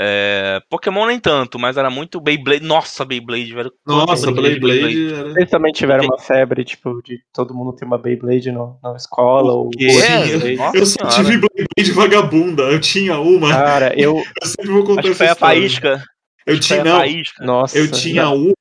É, 0.00 0.60
Pokémon 0.70 1.06
nem 1.06 1.18
tanto, 1.18 1.58
mas 1.58 1.76
era 1.76 1.90
muito 1.90 2.20
Beyblade. 2.20 2.64
Nossa, 2.64 3.04
Beyblade, 3.04 3.52
velho. 3.52 3.72
Nossa, 3.84 4.30
brinquei 4.30 4.54
de 4.54 4.60
Beyblade 4.60 5.14
era. 5.14 5.28
Vocês 5.30 5.50
também 5.50 5.72
tiveram 5.72 6.04
uma 6.04 6.18
febre, 6.18 6.64
tipo, 6.64 7.02
de 7.02 7.18
todo 7.32 7.52
mundo 7.52 7.74
ter 7.74 7.84
uma 7.84 7.98
Beyblade 7.98 8.52
no, 8.52 8.78
na 8.80 8.94
escola? 8.94 9.52
Ou 9.52 9.70
quê? 9.70 9.88
Beyblade? 9.88 10.56
Nossa 10.56 10.76
Eu 10.76 10.86
só 10.86 11.10
senhora. 11.10 11.16
tive 11.16 11.48
Beyblade 11.48 11.92
vagabunda. 11.92 12.62
Eu 12.64 12.80
tinha 12.80 13.18
uma. 13.18 13.48
Cara, 13.50 13.92
eu. 13.98 14.22
Eu 14.40 14.46
sempre 14.46 14.70
vou 14.70 14.84
contar 14.84 15.00
Acho 15.00 15.10
essa 15.10 15.16
foi 15.16 15.26
a. 15.28 15.34
Faísca. 15.34 16.02
Eu 16.46 16.58
tinha, 16.58 16.82
não. 16.82 16.98
Nossa. 17.40 17.76
eu 17.76 17.90
tinha 17.90 18.30
um 18.30 18.52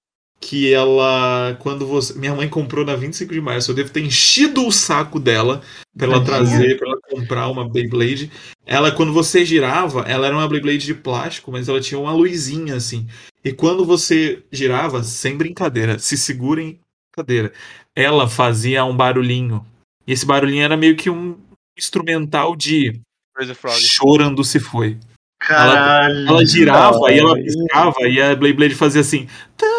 que 0.48 0.74
ela. 0.74 1.58
Quando 1.60 1.86
você. 1.86 2.18
Minha 2.18 2.34
mãe 2.34 2.48
comprou 2.48 2.86
na 2.86 2.96
25 2.96 3.34
de 3.34 3.42
março. 3.42 3.72
Eu 3.72 3.76
devo 3.76 3.90
ter 3.90 4.00
enchido 4.00 4.66
o 4.66 4.72
saco 4.72 5.20
dela 5.20 5.62
pra 5.96 6.08
ela 6.08 6.24
trazer, 6.24 6.78
pra 6.78 6.88
ela 6.88 6.98
comprar 7.12 7.50
uma 7.50 7.68
Beyblade. 7.68 8.32
Ela, 8.66 8.90
quando 8.90 9.12
você 9.12 9.44
girava, 9.44 10.06
ela 10.08 10.26
era 10.26 10.36
uma 10.36 10.48
Beyblade 10.48 10.86
de 10.86 10.94
plástico, 10.94 11.52
mas 11.52 11.68
ela 11.68 11.82
tinha 11.82 12.00
uma 12.00 12.14
luzinha 12.14 12.76
assim. 12.76 13.06
E 13.44 13.52
quando 13.52 13.84
você 13.84 14.42
girava, 14.50 15.04
sem 15.04 15.36
brincadeira, 15.36 16.00
se 16.00 16.16
segurem 16.16 16.80
cadeira, 17.12 17.52
ela 17.94 18.30
fazia 18.30 18.86
um 18.86 18.96
barulhinho. 18.96 19.66
E 20.08 20.14
esse 20.14 20.26
barulhinho 20.26 20.64
era 20.64 20.78
meio 20.78 20.96
que 20.96 21.10
um 21.10 21.38
instrumental 21.78 22.56
de 22.56 23.02
chorando 23.76 24.46
se 24.46 24.62
foi. 24.62 24.98
Caralho. 25.40 26.30
Ela 26.30 26.46
girava 26.46 27.12
e 27.12 27.20
ela 27.20 27.36
piscava 27.36 28.08
e 28.08 28.22
a 28.22 28.34
Beyblade 28.34 28.76
fazia 28.76 29.02
assim. 29.02 29.28
Musiquinha. 29.58 29.77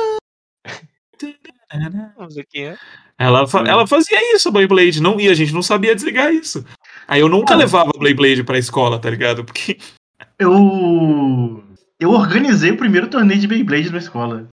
Ela, 3.18 3.46
fa- 3.46 3.64
ela 3.66 3.86
fazia 3.86 4.34
isso, 4.34 4.48
a 4.48 4.52
Beyblade, 4.52 5.02
não, 5.02 5.20
e 5.20 5.28
a 5.28 5.34
gente 5.34 5.52
não 5.52 5.62
sabia 5.62 5.94
desligar 5.94 6.32
isso. 6.32 6.64
Aí 7.06 7.20
eu 7.20 7.28
nunca 7.28 7.54
Ah. 7.54 7.56
levava 7.56 7.90
a 7.94 7.98
Beyblade 7.98 8.44
pra 8.44 8.58
escola, 8.58 8.98
tá 8.98 9.10
ligado? 9.10 9.44
Porque. 9.44 9.78
Eu. 10.38 11.64
Eu 12.00 12.10
organizei 12.12 12.70
o 12.70 12.76
primeiro 12.76 13.08
torneio 13.08 13.40
de 13.40 13.48
Beyblade 13.48 13.90
na 13.90 13.98
escola. 13.98 14.46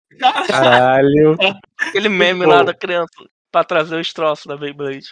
Caralho. 0.47 1.37
Aquele 1.79 2.09
meme 2.09 2.43
Pô. 2.43 2.49
lá 2.49 2.63
da 2.63 2.73
criança 2.73 3.11
pra 3.51 3.63
trazer 3.63 3.99
os 3.99 4.11
troços 4.11 4.45
da 4.47 4.57
Beyblade. 4.57 5.09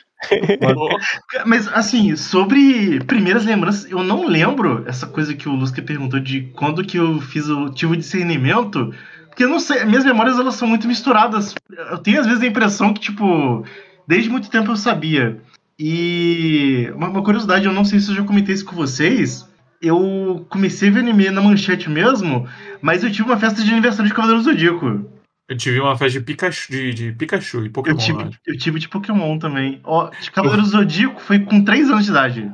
Mas, 1.46 1.68
assim, 1.70 2.16
sobre 2.16 3.00
primeiras 3.06 3.46
lembranças, 3.46 3.90
eu 3.90 4.04
não 4.04 4.26
lembro 4.28 4.84
essa 4.88 5.06
coisa 5.08 5.34
que 5.36 5.48
o 5.48 5.54
Lusca 5.56 5.82
perguntou 5.82 6.20
de 6.20 6.42
quando 6.56 6.84
que 6.84 6.98
eu 6.98 7.22
fiz 7.22 7.48
o 7.48 7.70
tive 7.70 7.94
o 7.94 7.98
discernimento. 7.98 8.94
Porque 9.34 9.46
eu 9.46 9.50
não 9.50 9.60
sei, 9.60 9.84
minhas 9.84 10.06
memórias 10.06 10.38
elas 10.38 10.54
são 10.54 10.68
muito 10.68 10.88
misturadas. 10.88 11.56
Eu 11.90 11.98
tenho 11.98 12.20
às 12.20 12.28
vezes 12.28 12.44
a 12.44 12.46
impressão 12.46 12.94
que, 12.94 13.02
tipo, 13.02 13.66
desde 14.08 14.30
muito 14.30 14.48
tempo 14.48 14.72
eu 14.72 14.76
sabia. 14.76 15.42
E 15.80 16.88
uma, 16.96 17.10
uma 17.10 17.24
curiosidade, 17.24 17.66
eu 17.66 17.74
não 17.74 17.84
sei 17.84 18.00
se 18.00 18.12
eu 18.12 18.16
já 18.16 18.24
comentei 18.24 18.54
isso 18.54 18.64
com 18.64 18.76
vocês. 18.76 19.50
Eu 19.82 20.46
comecei 20.50 20.90
a 20.90 20.92
ver 20.92 21.00
anime 21.00 21.32
na 21.32 21.42
manchete 21.42 21.90
mesmo, 21.90 22.48
mas 22.80 23.04
eu 23.04 23.12
tive 23.12 23.28
uma 23.28 23.38
festa 23.40 23.64
de 23.64 23.72
aniversário 23.72 24.08
de 24.08 24.14
Cavaleiro 24.16 24.44
do 24.44 24.52
Zodíaco. 24.52 25.04
Eu 25.50 25.58
tive 25.58 25.80
uma 25.80 25.98
festa 25.98 26.20
de 26.20 26.26
Pikachu, 26.26 26.72
de, 26.72 26.94
de 26.94 27.12
Pikachu 27.14 27.64
e 27.64 27.66
Eu 27.66 27.72
Pokémon. 27.72 27.98
tive, 27.98 28.22
eu 28.22 28.28
acho. 28.28 28.40
eu 28.46 28.58
tive 28.58 28.80
de 28.80 28.88
Pokémon 28.88 29.40
também. 29.40 29.82
Ó, 29.84 30.12
de 30.12 30.30
Cavaleiro 30.30 30.62
do 30.62 30.70
Zodíaco 30.70 31.20
foi 31.20 31.40
com 31.40 31.64
3 31.64 31.90
anos 31.90 32.06
de 32.06 32.12
idade. 32.12 32.52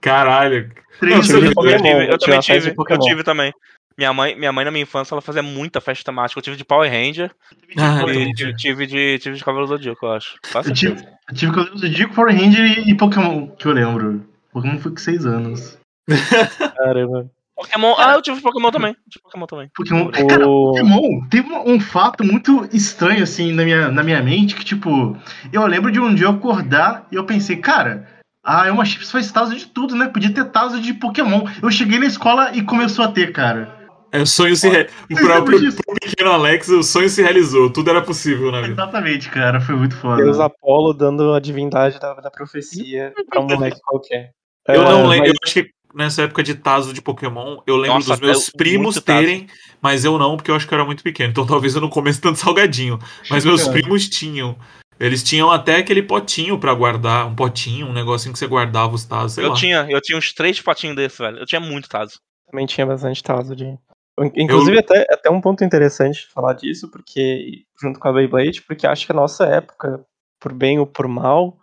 Caralho. 0.00 0.70
3 1.00 1.10
Não, 1.10 1.16
anos 1.16 1.26
de 1.26 1.54
viu 1.54 1.70
Eu, 1.70 1.78
tive, 1.78 2.18
também 2.18 2.40
tive, 2.40 2.74
eu 2.88 2.98
tive 3.00 3.22
também. 3.24 3.52
Minha 3.96 4.12
mãe, 4.12 4.36
minha 4.36 4.52
mãe 4.52 4.64
na 4.64 4.70
minha 4.70 4.82
infância, 4.82 5.14
ela 5.14 5.20
fazia 5.20 5.42
muita 5.42 5.80
festa 5.80 6.04
temática. 6.04 6.38
Eu 6.38 6.42
tive 6.42 6.56
de 6.56 6.64
Power 6.64 6.90
Ranger 6.90 7.30
Ah, 7.76 8.02
e 8.06 8.10
entendi. 8.10 8.34
tive, 8.34 8.56
tive 8.56 8.86
de, 8.86 9.18
tive 9.18 9.36
de 9.36 9.44
Cavaleiro 9.44 9.68
do 9.68 9.76
Zodíaco, 9.76 10.06
eu 10.06 10.12
acho. 10.12 10.38
Faz 10.46 10.66
Eu 10.66 10.74
tive, 10.74 11.04
eu 11.28 11.34
tive 11.34 11.52
Cavaleiro 11.52 11.74
do 11.78 11.86
Zodíaco, 11.86 12.14
Power 12.14 12.34
Ranger 12.34 12.88
e, 12.88 12.94
Pokémon, 12.94 13.46
que 13.48 13.66
eu 13.66 13.72
lembro. 13.72 14.26
Pokémon 14.52 14.78
foi 14.78 14.90
com 14.90 14.98
6 14.98 15.26
anos. 15.26 15.78
Caramba. 16.76 17.30
Pokémon. 17.54 17.94
Ah, 17.98 18.14
eu 18.14 18.22
tive 18.22 18.40
Pokémon 18.40 18.70
também. 18.70 18.96
Tive 19.08 19.22
Pokémon 19.22 19.46
também. 19.46 19.70
Pokémon. 19.74 20.10
Cara, 20.28 20.48
O... 20.48 20.72
Pokémon 20.72 21.28
teve 21.28 21.52
um, 21.52 21.78
fato 21.78 22.24
muito 22.24 22.68
estranho, 22.72 23.22
assim, 23.22 23.52
na 23.52 23.64
minha, 23.64 23.88
na 23.88 24.02
minha 24.02 24.22
mente, 24.22 24.54
que, 24.54 24.64
tipo, 24.64 25.16
eu 25.52 25.66
lembro 25.66 25.92
de 25.92 26.00
um 26.00 26.14
dia 26.14 26.26
eu 26.26 26.30
acordar 26.30 27.06
e 27.12 27.14
eu 27.14 27.24
pensei, 27.24 27.56
cara, 27.56 28.08
a 28.44 28.66
Elma 28.66 28.84
Chips 28.84 29.10
faz 29.10 29.30
Tazo 29.30 29.54
de 29.54 29.66
tudo, 29.66 29.94
né? 29.94 30.08
Podia 30.08 30.32
ter 30.32 30.44
Tazo 30.46 30.80
de 30.80 30.94
Pokémon. 30.94 31.44
Eu 31.62 31.70
cheguei 31.70 31.98
na 31.98 32.06
escola 32.06 32.50
e 32.56 32.62
começou 32.62 33.04
a 33.04 33.08
ter, 33.08 33.32
cara. 33.32 33.81
É, 34.12 34.20
o 34.20 34.26
sonho 34.26 34.54
se 34.54 34.68
re... 34.68 34.88
O 35.10 35.16
próprio 35.16 35.58
pro 35.74 35.94
pequeno 35.94 36.30
Alex, 36.32 36.68
o 36.68 36.82
sonho 36.82 37.08
se 37.08 37.22
realizou. 37.22 37.70
Tudo 37.72 37.88
era 37.90 38.02
possível 38.02 38.52
na 38.52 38.60
vida. 38.60 38.74
Exatamente, 38.74 39.30
cara. 39.30 39.58
Foi 39.60 39.74
muito 39.74 39.96
foda. 39.96 40.22
Deus 40.22 40.38
Apolo 40.38 40.92
dando 40.92 41.32
a 41.32 41.40
divindade 41.40 41.98
da, 41.98 42.12
da 42.14 42.30
profecia 42.30 43.12
pra 43.30 43.40
um 43.40 43.46
moleque 43.46 43.78
qualquer. 43.82 44.32
Eu 44.68 44.82
Ah, 44.82 44.90
não 44.90 45.06
lembro. 45.08 45.28
mas- 45.28 45.28
Eu 45.30 45.34
acho 45.42 45.54
que 45.54 45.70
nessa 45.94 46.22
época 46.22 46.42
de 46.42 46.54
Tazo 46.54 46.92
de 46.92 47.00
Pokémon, 47.00 47.58
eu 47.66 47.76
lembro 47.76 47.94
Nossa, 47.96 48.10
dos 48.10 48.20
meus 48.20 48.48
eu- 48.48 48.52
primos 48.56 48.94
Tazo. 48.96 49.04
terem, 49.06 49.46
mas 49.80 50.04
eu 50.04 50.18
não, 50.18 50.36
porque 50.36 50.50
eu 50.50 50.54
acho 50.56 50.68
que 50.68 50.74
eu 50.74 50.78
era 50.78 50.84
muito 50.86 51.02
pequeno. 51.02 51.30
Então 51.30 51.46
talvez 51.46 51.74
eu 51.74 51.80
não 51.80 51.88
comesse 51.88 52.20
tanto 52.20 52.38
salgadinho. 52.38 52.98
Mas 53.30 53.44
meus 53.46 53.66
primos 53.66 54.08
tinham. 54.10 54.56
Eles 55.00 55.22
tinham 55.22 55.50
até 55.50 55.76
aquele 55.76 56.02
potinho 56.02 56.58
pra 56.58 56.72
guardar, 56.74 57.26
um 57.26 57.34
potinho, 57.34 57.86
um 57.88 57.92
negocinho 57.94 58.32
que 58.34 58.38
você 58.38 58.46
guardava 58.46 58.94
os 58.94 59.04
Tazos, 59.06 59.32
sei 59.32 59.44
Eu 59.44 59.48
lá. 59.48 59.54
tinha, 59.56 59.86
eu 59.90 60.00
tinha 60.02 60.16
uns 60.18 60.32
três 60.34 60.60
potinhos 60.60 60.94
desses, 60.94 61.18
velho. 61.18 61.38
Eu 61.38 61.46
tinha 61.46 61.60
muito 61.60 61.88
Tazo. 61.88 62.20
Também 62.50 62.66
tinha 62.66 62.86
bastante 62.86 63.22
Tazo 63.22 63.56
de. 63.56 63.74
Inclusive, 64.34 64.78
até, 64.78 65.06
até 65.10 65.30
um 65.30 65.40
ponto 65.40 65.64
interessante 65.64 66.26
falar 66.28 66.52
disso, 66.52 66.90
porque, 66.90 67.64
junto 67.80 67.98
com 67.98 68.08
a 68.08 68.12
Beyblade, 68.12 68.62
porque 68.62 68.86
acho 68.86 69.06
que 69.06 69.12
a 69.12 69.14
nossa 69.14 69.44
época, 69.46 70.04
por 70.38 70.52
bem 70.52 70.78
ou 70.78 70.86
por 70.86 71.08
mal, 71.08 71.58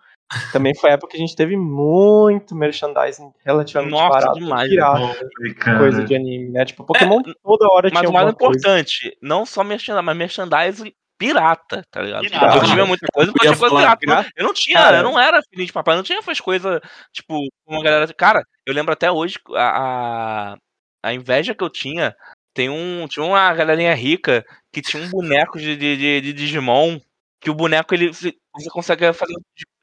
também 0.51 0.75
foi 0.75 0.91
a 0.91 0.93
época 0.93 1.11
que 1.11 1.17
a 1.17 1.19
gente 1.19 1.35
teve 1.35 1.55
muito 1.57 2.55
merchandising 2.55 3.31
relativamente 3.43 3.91
Nossa, 3.91 4.09
barato, 4.09 4.39
demais, 4.39 4.69
pirata, 4.69 5.29
cara. 5.57 5.79
coisa 5.79 6.03
de 6.03 6.15
anime, 6.15 6.49
né? 6.49 6.65
Tipo, 6.65 6.83
Pokémon 6.83 7.21
toda 7.43 7.67
hora 7.71 7.89
Mas 7.91 7.99
tinha 7.99 8.09
o 8.09 8.13
mais 8.13 8.27
alguma 8.27 8.51
coisa. 8.51 8.59
importante, 8.59 9.17
não 9.21 9.45
só 9.45 9.63
merchandising, 9.63 10.05
mas 10.05 10.17
merchandising 10.17 10.93
pirata, 11.17 11.83
tá 11.91 12.01
ligado? 12.01 12.21
Pirata. 12.21 12.57
Eu 12.57 12.63
tive 12.63 12.83
muita 12.83 13.07
coisa, 13.11 13.31
mas 13.31 13.45
Eu 13.45 13.53
tinha 13.53 13.59
coisa 13.59 13.75
falar, 13.75 13.97
pirata. 13.97 14.29
Eu 14.35 14.43
não 14.43 14.53
tinha, 14.53 14.79
Cara. 14.79 14.97
eu 14.97 15.03
não 15.03 15.19
era 15.19 15.41
filho 15.49 15.65
de 15.65 15.73
papai, 15.73 15.93
eu 15.93 15.97
não 15.97 16.03
tinha 16.03 16.19
essas 16.19 16.39
coisas, 16.39 16.79
tipo, 17.11 17.37
uma 17.67 17.83
galera. 17.83 18.11
Cara, 18.13 18.43
eu 18.65 18.73
lembro 18.73 18.93
até 18.93 19.11
hoje 19.11 19.37
a, 19.55 20.53
a, 20.53 20.57
a 21.03 21.13
inveja 21.13 21.53
que 21.53 21.63
eu 21.63 21.69
tinha. 21.69 22.15
Tem 22.59 22.69
um, 22.69 23.07
tinha 23.07 23.25
uma 23.25 23.53
galerinha 23.53 23.93
rica 23.95 24.45
que 24.69 24.81
tinha 24.81 25.01
um 25.01 25.09
boneco 25.09 25.57
de, 25.57 25.77
de, 25.77 25.95
de- 25.95 26.19
de 26.19 26.33
Digimon 26.33 26.99
que 27.39 27.49
o 27.49 27.53
boneco 27.53 27.93
ele 27.95 28.09
você 28.11 28.33
consegue 28.73 29.13
fazer 29.13 29.33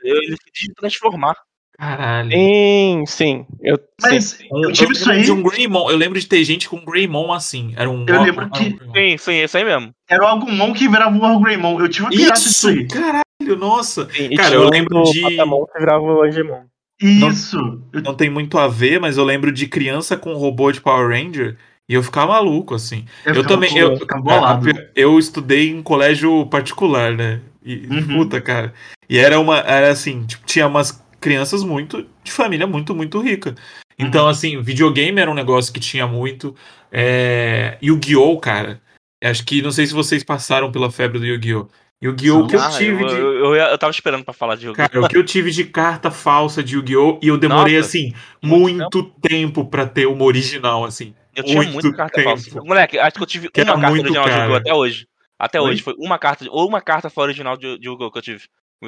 ele 0.03 0.37
se 0.53 0.75
transformar. 0.75 1.35
Caralho. 1.79 2.31
Sim, 2.31 3.05
sim. 3.07 3.47
Eu, 3.63 3.79
Mas 4.03 4.25
sim. 4.25 4.47
Um- 4.53 4.65
eu 4.65 4.73
tive 4.73 4.89
lembro 4.93 4.97
isso 5.01 5.11
aí, 5.11 5.23
de 5.23 5.33
um 5.33 5.43
Greymon. 5.43 5.91
Eu 5.91 5.97
lembro 5.97 6.21
de 6.21 6.27
ter 6.27 6.45
gente 6.45 6.69
com 6.69 6.85
Greymon 6.85 7.33
assim. 7.33 7.73
Era 7.79 7.89
um. 7.89 8.05
Eu 8.07 8.23
lembro 8.23 8.45
um 8.45 8.51
que- 8.51 8.69
Greymon. 8.75 8.93
Sim, 8.95 9.17
sim, 9.17 9.43
isso 9.43 9.57
aí 9.57 9.65
mesmo. 9.65 9.91
era 10.07 10.23
o 10.23 10.27
Agumon 10.27 10.75
que 10.75 10.87
virava 10.87 11.17
o 11.17 11.21
Wargreymon. 11.23 11.81
Eu 11.81 11.89
tive 11.89 12.11
pirata 12.11 12.35
disso 12.39 12.49
Isso! 12.51 12.69
aí. 12.69 12.87
Caralho, 12.89 13.57
nossa. 13.59 14.07
sim. 14.13 14.37
Cara, 14.37 14.55
eu 14.55 14.67
um 14.67 14.71
lembro 14.71 15.03
de- 15.05 15.23
Patamon 15.23 15.65
que 15.65 15.79
virava 15.79 16.03
o 16.03 16.23
Angemon. 16.23 16.65
Isso. 17.01 17.59
Eu- 17.91 18.03
Não 18.03 18.15
tem 18.15 18.29
muito 18.29 18.59
a 18.59 18.69
ver, 18.69 19.01
mas 19.01 19.17
eu 19.17 19.25
lembro 19.25 19.51
de 19.51 19.67
criança 19.67 20.15
com 20.17 20.35
robô 20.35 20.71
de 20.71 20.83
Power 20.83 21.09
Ranger 21.09 21.57
e 21.89 21.95
eu 21.95 22.03
ficava 22.03 22.33
maluco, 22.33 22.75
assim. 22.75 23.05
Eu, 23.25 23.35
ficava 23.37 23.49
também. 23.49 23.77
Eu, 23.79 23.97
bolado. 24.23 24.69
eu 24.95 25.19
estudei 25.19 25.71
em 25.71 25.83
colégio 25.83 26.47
particular, 26.47 27.13
né? 27.13 27.41
E, 27.65 27.87
Uhum. 27.89 28.07
Puta, 28.19 28.41
cara. 28.41 28.73
E 29.09 29.19
era 29.19 29.39
uma. 29.41 29.59
Era 29.59 29.91
assim, 29.91 30.25
tipo, 30.25 30.45
tinha 30.47 30.67
umas 30.67 31.03
crianças 31.21 31.63
muito. 31.63 32.07
de 32.25 32.33
família 32.33 32.67
muito, 32.67 32.95
muito 32.95 33.21
rica. 33.21 33.55
Então, 33.99 34.25
Uhum. 34.25 34.31
assim, 34.31 34.61
videogame 34.61 35.21
era 35.21 35.31
um 35.31 35.35
negócio 35.35 35.73
que 35.73 35.81
tinha 35.81 36.07
muito. 36.07 36.55
É, 36.93 37.77
Yu-Gi-Oh, 37.83 38.39
cara. 38.39 38.81
Acho 39.23 39.45
que 39.45 39.63
não 39.63 39.71
sei 39.71 39.87
se 39.87 39.95
vocês 39.95 40.23
passaram 40.23 40.71
pela 40.71 40.91
febre 40.91 41.19
do 41.19 41.27
Yu-Gi-Oh! 41.27 41.67
Yu-Gi-Oh! 42.03 42.41
O 42.45 42.47
que 42.47 42.57
eu 42.57 42.61
Ah, 42.61 42.71
tive 42.71 43.03
eu, 43.03 43.07
de. 43.09 43.15
eu, 43.15 43.33
eu, 43.33 43.55
eu 43.55 43.79
tava 43.79 43.91
esperando 43.91 44.25
pra 44.25 44.35
falar 44.35 44.57
de 44.57 44.63
jogo. 44.65 44.77
Cara, 44.77 45.01
o 45.01 45.09
que 45.09 45.17
eu 45.17 45.25
tive 45.25 45.51
de 45.51 45.65
carta 45.65 46.11
falsa 46.11 46.63
de 46.63 46.75
Yu-Gi-Oh! 46.77 47.19
e 47.23 47.29
eu 47.29 47.39
demorei, 47.39 47.77
Nossa, 47.77 47.89
assim, 47.89 48.13
muito 48.43 48.77
muito 48.99 49.03
tempo 49.23 49.65
pra 49.65 49.87
ter 49.87 50.07
uma 50.07 50.25
original, 50.25 50.85
assim. 50.85 51.15
Eu 51.37 51.45
tinha 51.45 51.63
muito 51.63 51.73
muita 51.75 51.93
carta 51.97 52.15
tempo. 52.17 52.29
falsa. 52.31 52.61
Moleque, 52.63 52.99
acho 52.99 53.17
que 53.17 53.23
eu 53.23 53.27
tive 53.27 53.49
Que 53.51 53.63
uma 53.63 53.75
carta 53.81 53.91
original 53.93 54.25
de 54.25 54.31
caro. 54.31 54.43
Yu-Gi-Oh! 54.43 54.57
até 54.57 54.75
hoje. 54.75 55.07
Até 55.39 55.61
Oi? 55.61 55.71
hoje 55.71 55.83
foi 55.83 55.95
uma 55.99 56.19
carta, 56.19 56.47
ou 56.51 56.67
uma 56.69 56.81
carta 56.81 57.11
foi 57.11 57.25
original 57.25 57.57
de, 57.57 57.79
de 57.79 57.87
Yu-Gi-Oh! 57.89 58.11
que 58.11 58.19
eu 58.19 58.23
tive. 58.23 58.45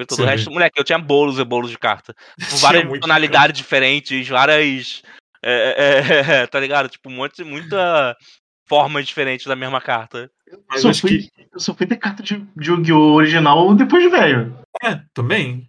Todo 0.07 0.23
o 0.23 0.25
resto, 0.27 0.51
moleque, 0.51 0.79
eu 0.79 0.85
tinha 0.85 0.99
bolos 0.99 1.39
e 1.39 1.45
bolos 1.45 1.71
de 1.71 1.79
carta. 1.79 2.15
Com 2.39 2.45
Tinha 2.47 2.61
várias 2.61 2.85
muito 2.85 3.03
tonalidades 3.03 3.57
diferentes, 3.57 4.29
várias. 4.29 5.03
é, 5.43 6.03
é, 6.33 6.33
é, 6.43 6.47
tá 6.47 6.59
ligado? 6.61 6.89
Tipo, 6.89 7.09
um 7.11 7.15
monte, 7.17 7.43
muita 7.45 8.17
forma 8.69 9.03
diferente 9.03 9.49
da 9.49 9.57
mesma 9.57 9.81
carta. 9.81 10.31
Eu 10.47 10.63
Mas 10.69 10.83
só, 10.83 10.93
fui, 10.95 11.19
que- 11.19 11.29
eu 11.53 11.59
só 11.61 11.75
fui 11.75 11.87
ter 11.87 11.97
carta 11.97 12.23
de, 12.23 12.37
de 12.57 12.71
Yu-Gi-Oh! 12.71 13.15
original 13.15 13.75
depois 13.75 14.03
de 14.03 14.09
velho. 14.11 14.59
É, 14.83 15.01
também. 15.15 15.69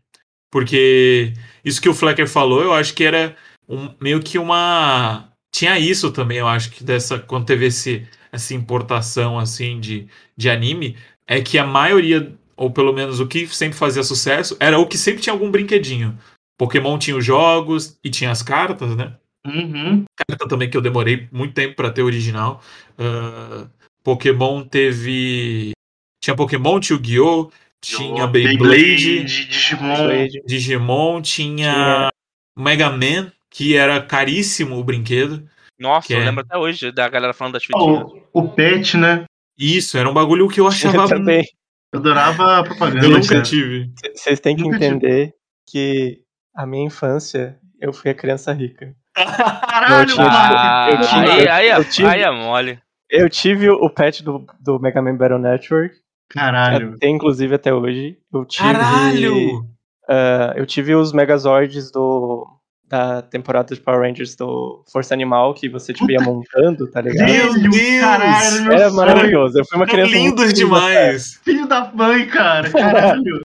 Porque 0.52 1.34
isso 1.64 1.82
que 1.82 1.88
o 1.90 1.94
Flecker 1.94 2.28
falou, 2.28 2.62
eu 2.62 2.74
acho 2.74 2.94
que 2.94 3.04
era 3.04 3.36
um- 3.68 3.94
meio 4.02 4.20
que 4.22 4.38
uma. 4.40 5.30
Tinha 5.52 5.78
isso 5.80 6.12
também, 6.12 6.38
eu 6.38 6.48
acho 6.48 6.72
que 6.72 6.84
dessa. 6.84 7.18
Quando 7.20 7.46
teve 7.46 7.66
esse, 7.66 8.08
essa 8.32 8.54
importação 8.54 9.40
assim 9.40 9.80
de, 9.80 10.08
de 10.38 10.50
anime, 10.50 10.96
é 11.28 11.42
que 11.42 11.58
a 11.58 11.66
maioria, 11.66 12.34
ou 12.56 12.72
pelo 12.72 12.94
menos 12.94 13.20
o 13.20 13.28
que 13.28 13.48
sempre 13.48 13.78
fazia 13.78 14.04
sucesso, 14.04 14.56
era 14.60 14.78
o 14.80 14.88
que 14.88 14.98
sempre 14.98 15.22
tinha 15.22 15.34
algum 15.34 15.50
brinquedinho. 15.52 16.18
Pokémon 16.58 16.98
tinha 16.98 17.16
os 17.18 17.26
jogos 17.26 17.98
e 18.04 18.10
tinha 18.10 18.32
as 18.32 18.44
cartas, 18.44 18.96
né? 18.96 19.16
Uhum. 19.48 20.04
carta 20.28 20.48
também 20.48 20.70
que 20.70 20.76
eu 20.76 20.82
demorei 20.82 21.28
muito 21.32 21.54
tempo 21.54 21.76
pra 21.76 21.90
ter 21.90 22.04
original. 22.04 22.62
Ah, 22.98 23.68
Pokémon 24.04 24.64
teve. 24.64 25.72
Tinha 26.22 26.36
Pokémon, 26.36 26.80
tinha 26.80 26.98
Yu-Gi-Oh! 26.98 27.50
Tinha 27.82 28.28
Beyblade, 28.28 29.24
Digimon. 29.24 30.28
Digimon, 30.46 31.22
tinha 31.22 31.74
Tinha- 31.74 32.10
Mega 32.58 32.90
Man, 32.90 33.32
que 33.52 33.76
era 33.76 34.02
caríssimo 34.02 34.78
o 34.78 34.84
brinquedo. 34.84 35.44
Nossa, 35.80 36.12
eu 36.14 36.22
é- 36.22 36.26
lembro 36.26 36.42
até 36.42 36.58
hoje 36.58 36.92
da 36.92 37.08
galera 37.08 37.34
falando 37.34 37.54
das 37.54 37.64
fitinhas. 37.64 38.04
Oh, 38.34 38.42
o 38.42 38.50
Pet, 38.50 38.98
né? 38.98 39.26
Isso, 39.58 39.98
era 39.98 40.10
um 40.10 40.14
bagulho 40.14 40.48
que 40.48 40.60
eu 40.60 40.68
achava. 40.98 41.04
Eu 41.04 41.08
também. 41.08 41.44
Eu 41.94 42.00
adorava 42.00 42.60
a 42.60 42.64
propaganda. 42.64 43.06
Eu 43.06 43.10
nunca 43.12 43.42
tive. 43.42 43.90
Vocês 44.16 44.40
têm 44.40 44.56
que 44.56 44.62
Nunca 44.64 44.78
tive. 44.78 44.86
entender 44.88 45.34
que 45.68 46.22
a 46.56 46.66
minha 46.66 46.86
infância, 46.86 47.58
eu 47.82 47.92
fui 47.94 48.12
a 48.12 48.16
criança 48.16 48.52
rica. 48.54 48.94
Caralho, 49.16 50.02
Eu 50.04 50.06
tive- 50.06 50.18
mano. 50.20 50.32
Ah, 50.32 50.88
eu 50.92 51.02
tive- 51.02 51.32
aí, 51.32 51.48
aí, 51.48 51.68
é- 51.70 51.78
eu 51.78 51.86
tive- 51.86 52.08
aí 52.08 52.22
é 52.22 52.32
mole. 52.32 52.80
Eu 53.10 53.30
tive 53.30 53.70
o 53.70 53.90
pet 53.90 54.24
do, 54.24 54.46
do 54.60 54.80
Mega 54.80 55.02
Man 55.02 55.16
Battle 55.18 55.40
Network, 55.40 55.96
Caralho. 56.30 56.96
tem 57.00 57.16
inclusive 57.16 57.56
até 57.56 57.74
hoje. 57.74 58.18
Eu 58.32 58.46
tive, 58.46 58.72
Caralho! 58.72 59.66
ah, 60.08 60.54
eu 60.56 60.66
tive 60.66 60.94
os 60.94 61.12
Megazords 61.12 61.92
do, 61.92 62.46
da 62.90 63.22
temporada 63.22 63.74
de 63.76 63.80
Power 63.80 64.02
Rangers 64.02 64.36
do 64.36 64.84
Força 64.92 65.14
Animal, 65.14 65.54
que 65.54 65.70
você 65.70 65.94
tipo, 65.94 66.12
ia 66.12 66.20
montando, 66.20 66.90
tá 66.90 67.00
ligado? 67.02 67.30
Meu 67.30 67.54
Deus, 67.70 68.02
caralho, 68.02 68.64
meu 68.64 68.72
Era 68.74 68.92
maravilhoso. 68.92 69.60
Eu 69.60 69.66
fui 69.66 69.78
uma 69.78 69.86
criança. 69.86 70.12
feliz, 70.12 70.54
demais! 70.54 71.40
Filho 71.44 71.68
da 71.68 71.92
mãe, 71.94 72.26
cara. 72.28 72.70
Caralho. 72.74 73.42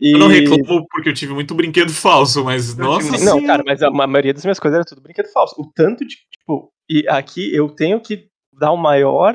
E... 0.00 0.12
Eu 0.12 0.18
não 0.18 0.28
reclamo 0.28 0.86
porque 0.90 1.08
eu 1.08 1.14
tive 1.14 1.32
muito 1.34 1.54
brinquedo 1.54 1.92
falso, 1.92 2.44
mas 2.44 2.76
nossa 2.76 3.10
Não, 3.10 3.18
senhora. 3.18 3.46
cara, 3.46 3.62
mas 3.66 3.82
a, 3.82 3.90
maioria 3.90 4.32
das 4.32 4.44
minhas 4.44 4.58
coisas 4.60 4.76
era 4.76 4.84
tudo 4.84 5.00
brinquedo 5.02 5.30
falso. 5.32 5.54
O 5.60 5.70
tanto 5.74 6.04
de, 6.06 6.14
tipo, 6.30 6.72
e 6.88 7.04
aqui 7.08 7.54
eu 7.54 7.68
tenho 7.68 8.00
que 8.00 8.26
dar 8.52 8.70
o 8.72 8.76
maior 8.76 9.34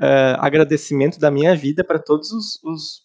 eh, 0.00 0.36
agradecimento 0.38 1.18
da 1.20 1.30
minha 1.30 1.54
vida 1.56 1.82
para 1.84 1.98
todos 1.98 2.30
os, 2.32 2.60
os 2.64 3.02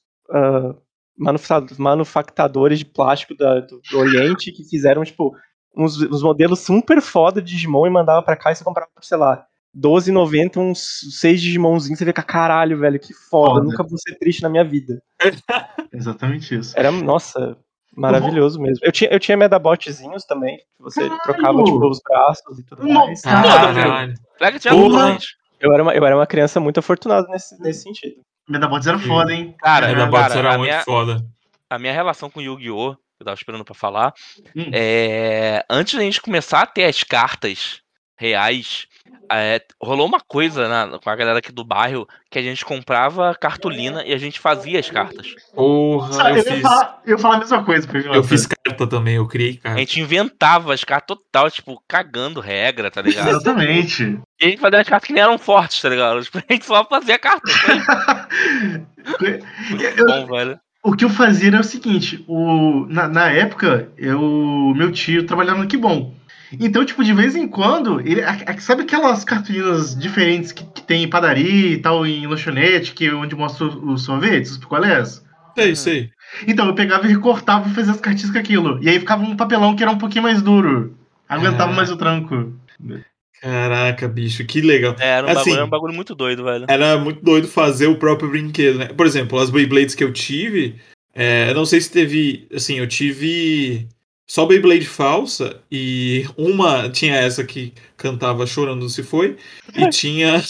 manufa- 1.18 1.66
manufactadores 1.78 2.80
de 2.80 2.86
plástico 2.86 3.36
da- 3.36 3.60
do, 3.60 3.82
do 3.92 3.98
Oriente 4.00 4.52
que 4.52 4.64
fizeram, 4.64 5.04
tipo, 5.04 5.36
uns, 5.76 6.02
uns 6.02 6.22
modelos 6.24 6.60
super 6.60 7.02
foda 7.02 7.42
de 7.42 7.52
Digimon 7.54 7.88
e 7.88 7.90
mandava 7.90 8.22
pra 8.22 8.36
cá 8.36 8.52
e 8.52 8.56
você 8.56 8.64
comprava 8.64 8.90
por, 8.94 9.04
sei 9.04 9.18
lá, 9.18 9.46
12,90, 9.78 10.58
uns 10.58 11.02
6 11.20 11.42
Digimonzinhos, 11.42 12.00
você 12.00 12.06
fica, 12.06 12.24
caralho, 12.24 12.78
velho, 12.80 13.00
que 13.00 13.14
foda, 13.14 13.56
Foda. 13.56 13.66
nunca 13.66 13.84
vou 13.84 13.98
ser 14.00 14.16
triste 14.18 14.42
na 14.42 14.50
minha 14.50 14.64
vida. 14.64 15.02
Exatamente 15.94 16.56
isso. 16.58 16.74
Era, 16.78 16.92
nossa, 16.92 17.56
maravilhoso 17.96 18.60
mesmo. 18.60 18.80
Eu 18.84 18.92
tinha, 18.92 19.10
eu 19.12 19.20
tinha 19.20 19.38
medabotzinhos 19.38 20.26
também, 20.26 20.58
que 20.58 20.64
você 20.82 21.02
Caralho! 21.02 21.22
trocava, 21.24 21.64
tipo, 21.64 21.88
os 21.88 22.02
braços 22.04 22.60
e 22.60 22.64
tudo 22.64 22.88
mais. 22.88 23.22
Nossa. 23.24 23.30
Caralho. 23.30 24.16
Gente? 25.12 25.38
Eu 25.60 25.74
era 25.74 25.84
uma, 25.84 25.94
eu 25.94 26.06
era 26.06 26.16
uma 26.16 26.26
criança 26.28 26.60
muito 26.60 26.80
afortunada 26.80 27.28
nesse, 27.28 27.60
nesse 27.62 27.84
sentido. 27.84 28.22
Medabots 28.48 28.88
era 28.88 28.98
foda, 28.98 29.32
hein? 29.34 29.54
Cara, 29.60 29.88
Caralho. 29.88 29.98
da 29.98 30.06
Bots 30.08 30.28
cara, 30.30 30.40
era 30.40 30.50
a 30.54 30.58
muito 30.58 30.70
minha- 30.72 30.84
foda. 30.84 31.26
A 31.70 31.78
minha 31.78 31.94
relação 31.94 32.30
com 32.30 32.42
Yu-Gi-Oh! 32.42 32.96
Que 33.20 33.24
eu 33.24 33.26
tava 33.26 33.36
esperando 33.36 33.66
pra 33.66 33.76
falar, 33.76 34.14
Hum. 34.56 34.70
é... 34.74 35.64
antes 35.70 35.94
da 35.96 36.02
gente 36.02 36.22
começar 36.22 36.62
a 36.62 36.66
ter 36.66 36.86
as 36.86 37.04
cartas 37.04 37.82
reais, 38.18 38.86
é, 39.32 39.62
rolou 39.82 40.06
uma 40.08 40.20
coisa 40.20 40.68
na- 40.68 41.00
com 41.00 41.10
a 41.10 41.16
galera 41.16 41.40
aqui 41.40 41.52
do 41.52 41.64
bairro 41.64 42.08
que 42.32 42.38
a 42.40 42.42
gente 42.42 42.66
comprava 42.66 43.34
cartolina 43.36 44.04
e 44.06 44.14
a 44.14 44.18
gente 44.18 44.40
fazia 44.40 44.80
as 44.80 44.90
cartas. 44.90 45.34
Porra, 45.54 46.14
Sabe, 46.14 46.30
eu 46.32 46.36
eu, 46.36 46.44
ia 46.44 46.52
fiz. 46.54 46.62
falar, 46.62 47.02
eu 47.06 47.18
a 47.28 47.38
mesma 47.40 47.64
coisa, 47.64 47.88
Pegota. 47.88 48.16
Eu 48.18 48.24
fiz 48.24 48.46
carta 48.46 48.88
também, 48.88 49.16
eu 49.16 49.28
criei 49.28 49.58
A 49.60 49.64
carta. 49.64 49.80
gente 49.80 50.00
inventava 50.02 50.74
as 50.74 50.84
cartas 50.84 51.18
total, 51.18 51.50
tipo, 51.52 51.82
cagando 51.88 52.40
regra, 52.42 52.90
tá 52.92 53.02
ligado? 53.02 53.30
Exatamente. 53.30 54.20
E 54.42 54.46
a 54.46 54.50
gente 54.50 54.60
fazia 54.60 54.82
as 54.82 54.88
cartas 54.90 55.08
que 55.08 55.14
nem 55.14 55.24
eram 55.24 55.38
fortes, 55.38 55.82
tá 55.82 55.90
ligado? 55.90 56.22
Tipo, 56.24 56.38
a 56.40 56.54
gente 56.54 56.66
só 56.66 56.84
fazia 56.86 57.18
carta. 57.20 57.50
Foi 59.18 59.40
Eu- 59.98 60.06
bom, 60.06 60.26
velho. 60.28 60.60
O 60.84 60.94
que 60.94 61.06
eu 61.06 61.10
fazia 61.10 61.50
era 61.50 61.60
o 61.60 61.64
seguinte: 61.64 62.24
o, 62.28 62.86
na, 62.90 63.08
na 63.08 63.30
época, 63.30 63.90
eu, 63.98 64.74
meu 64.76 64.92
tio 64.92 65.26
trabalhava 65.26 65.60
no 65.62 65.68
Que 65.68 65.78
Bom. 65.78 66.14
Então, 66.60 66.84
tipo, 66.84 67.04
de 67.04 67.14
vez 67.14 67.36
em 67.36 67.48
quando, 67.48 68.00
ele, 68.02 68.24
a- 68.24 68.38
a- 68.48 68.58
sabe 68.60 68.82
aquelas 68.82 69.24
cartolinas 69.24 69.96
diferentes 69.96 70.52
que, 70.52 70.64
que 70.66 70.82
tem 70.82 71.04
em 71.04 71.08
padaria 71.10 71.74
e 71.74 71.78
tal, 71.78 72.06
em 72.08 72.26
lanchonete, 72.26 72.94
que 72.94 73.06
é 73.06 73.14
onde 73.14 73.36
mostra 73.36 73.66
os, 73.68 74.04
sorvetes, 74.04 74.52
os 74.54 74.58
picolés? 74.58 75.24
Sei, 75.56 75.76
sei. 75.76 76.10
Então, 76.48 76.66
eu 76.66 76.74
pegava 76.74 77.06
e 77.06 77.10
recortava 77.10 77.70
e 77.70 77.74
fazia 77.74 77.92
as 77.94 78.00
cartinhas 78.02 78.32
com 78.32 78.40
aquilo. 78.40 78.80
E 78.82 78.90
aí 78.90 78.98
ficava 79.00 79.24
um 79.24 79.36
papelão 79.36 79.76
que 79.76 79.84
era 79.84 79.92
um 79.92 79.98
pouquinho 79.98 80.24
mais 80.24 80.42
duro. 80.42 80.96
Aguentava 81.28 81.72
Ah. 81.72 81.76
mais 81.76 81.92
o 81.92 81.98
tranco. 81.98 82.54
Caraca, 83.42 84.08
bicho, 84.08 84.46
que 84.46 84.62
legal. 84.62 84.96
É, 85.00 85.08
era 85.08 85.28
um, 85.28 85.30
Assim, 85.30 85.38
bagulho, 85.38 85.56
era 85.56 85.66
um 85.66 85.70
bagulho 85.70 85.94
muito 85.94 86.14
doido, 86.14 86.44
velho. 86.44 86.66
Era 86.68 86.98
muito 86.98 87.24
doido 87.24 87.48
fazer 87.48 87.88
o 87.88 87.96
próprio 87.96 88.30
brinquedo, 88.30 88.80
né? 88.80 88.88
Por 88.88 89.06
exemplo, 89.06 89.40
as 89.40 89.50
Beyblades 89.50 89.96
que 89.96 90.04
eu 90.04 90.12
tive, 90.12 90.76
é, 91.14 91.50
eu 91.50 91.56
não 91.56 91.66
sei 91.66 91.80
se 91.80 91.92
teve. 91.92 92.48
Assim, 92.54 92.80
eu 92.80 92.88
tive 92.88 93.88
só 94.30 94.46
Beyblade 94.46 94.86
falsa 94.86 95.60
e 95.72 96.26
uma 96.38 96.90
tinha 96.90 97.16
essa 97.16 97.44
que 97.44 97.74
cantava 97.98 98.46
chorando 98.46 98.88
se 98.88 99.02
foi 99.02 99.38
e 99.76 99.90
tinha 99.90 100.44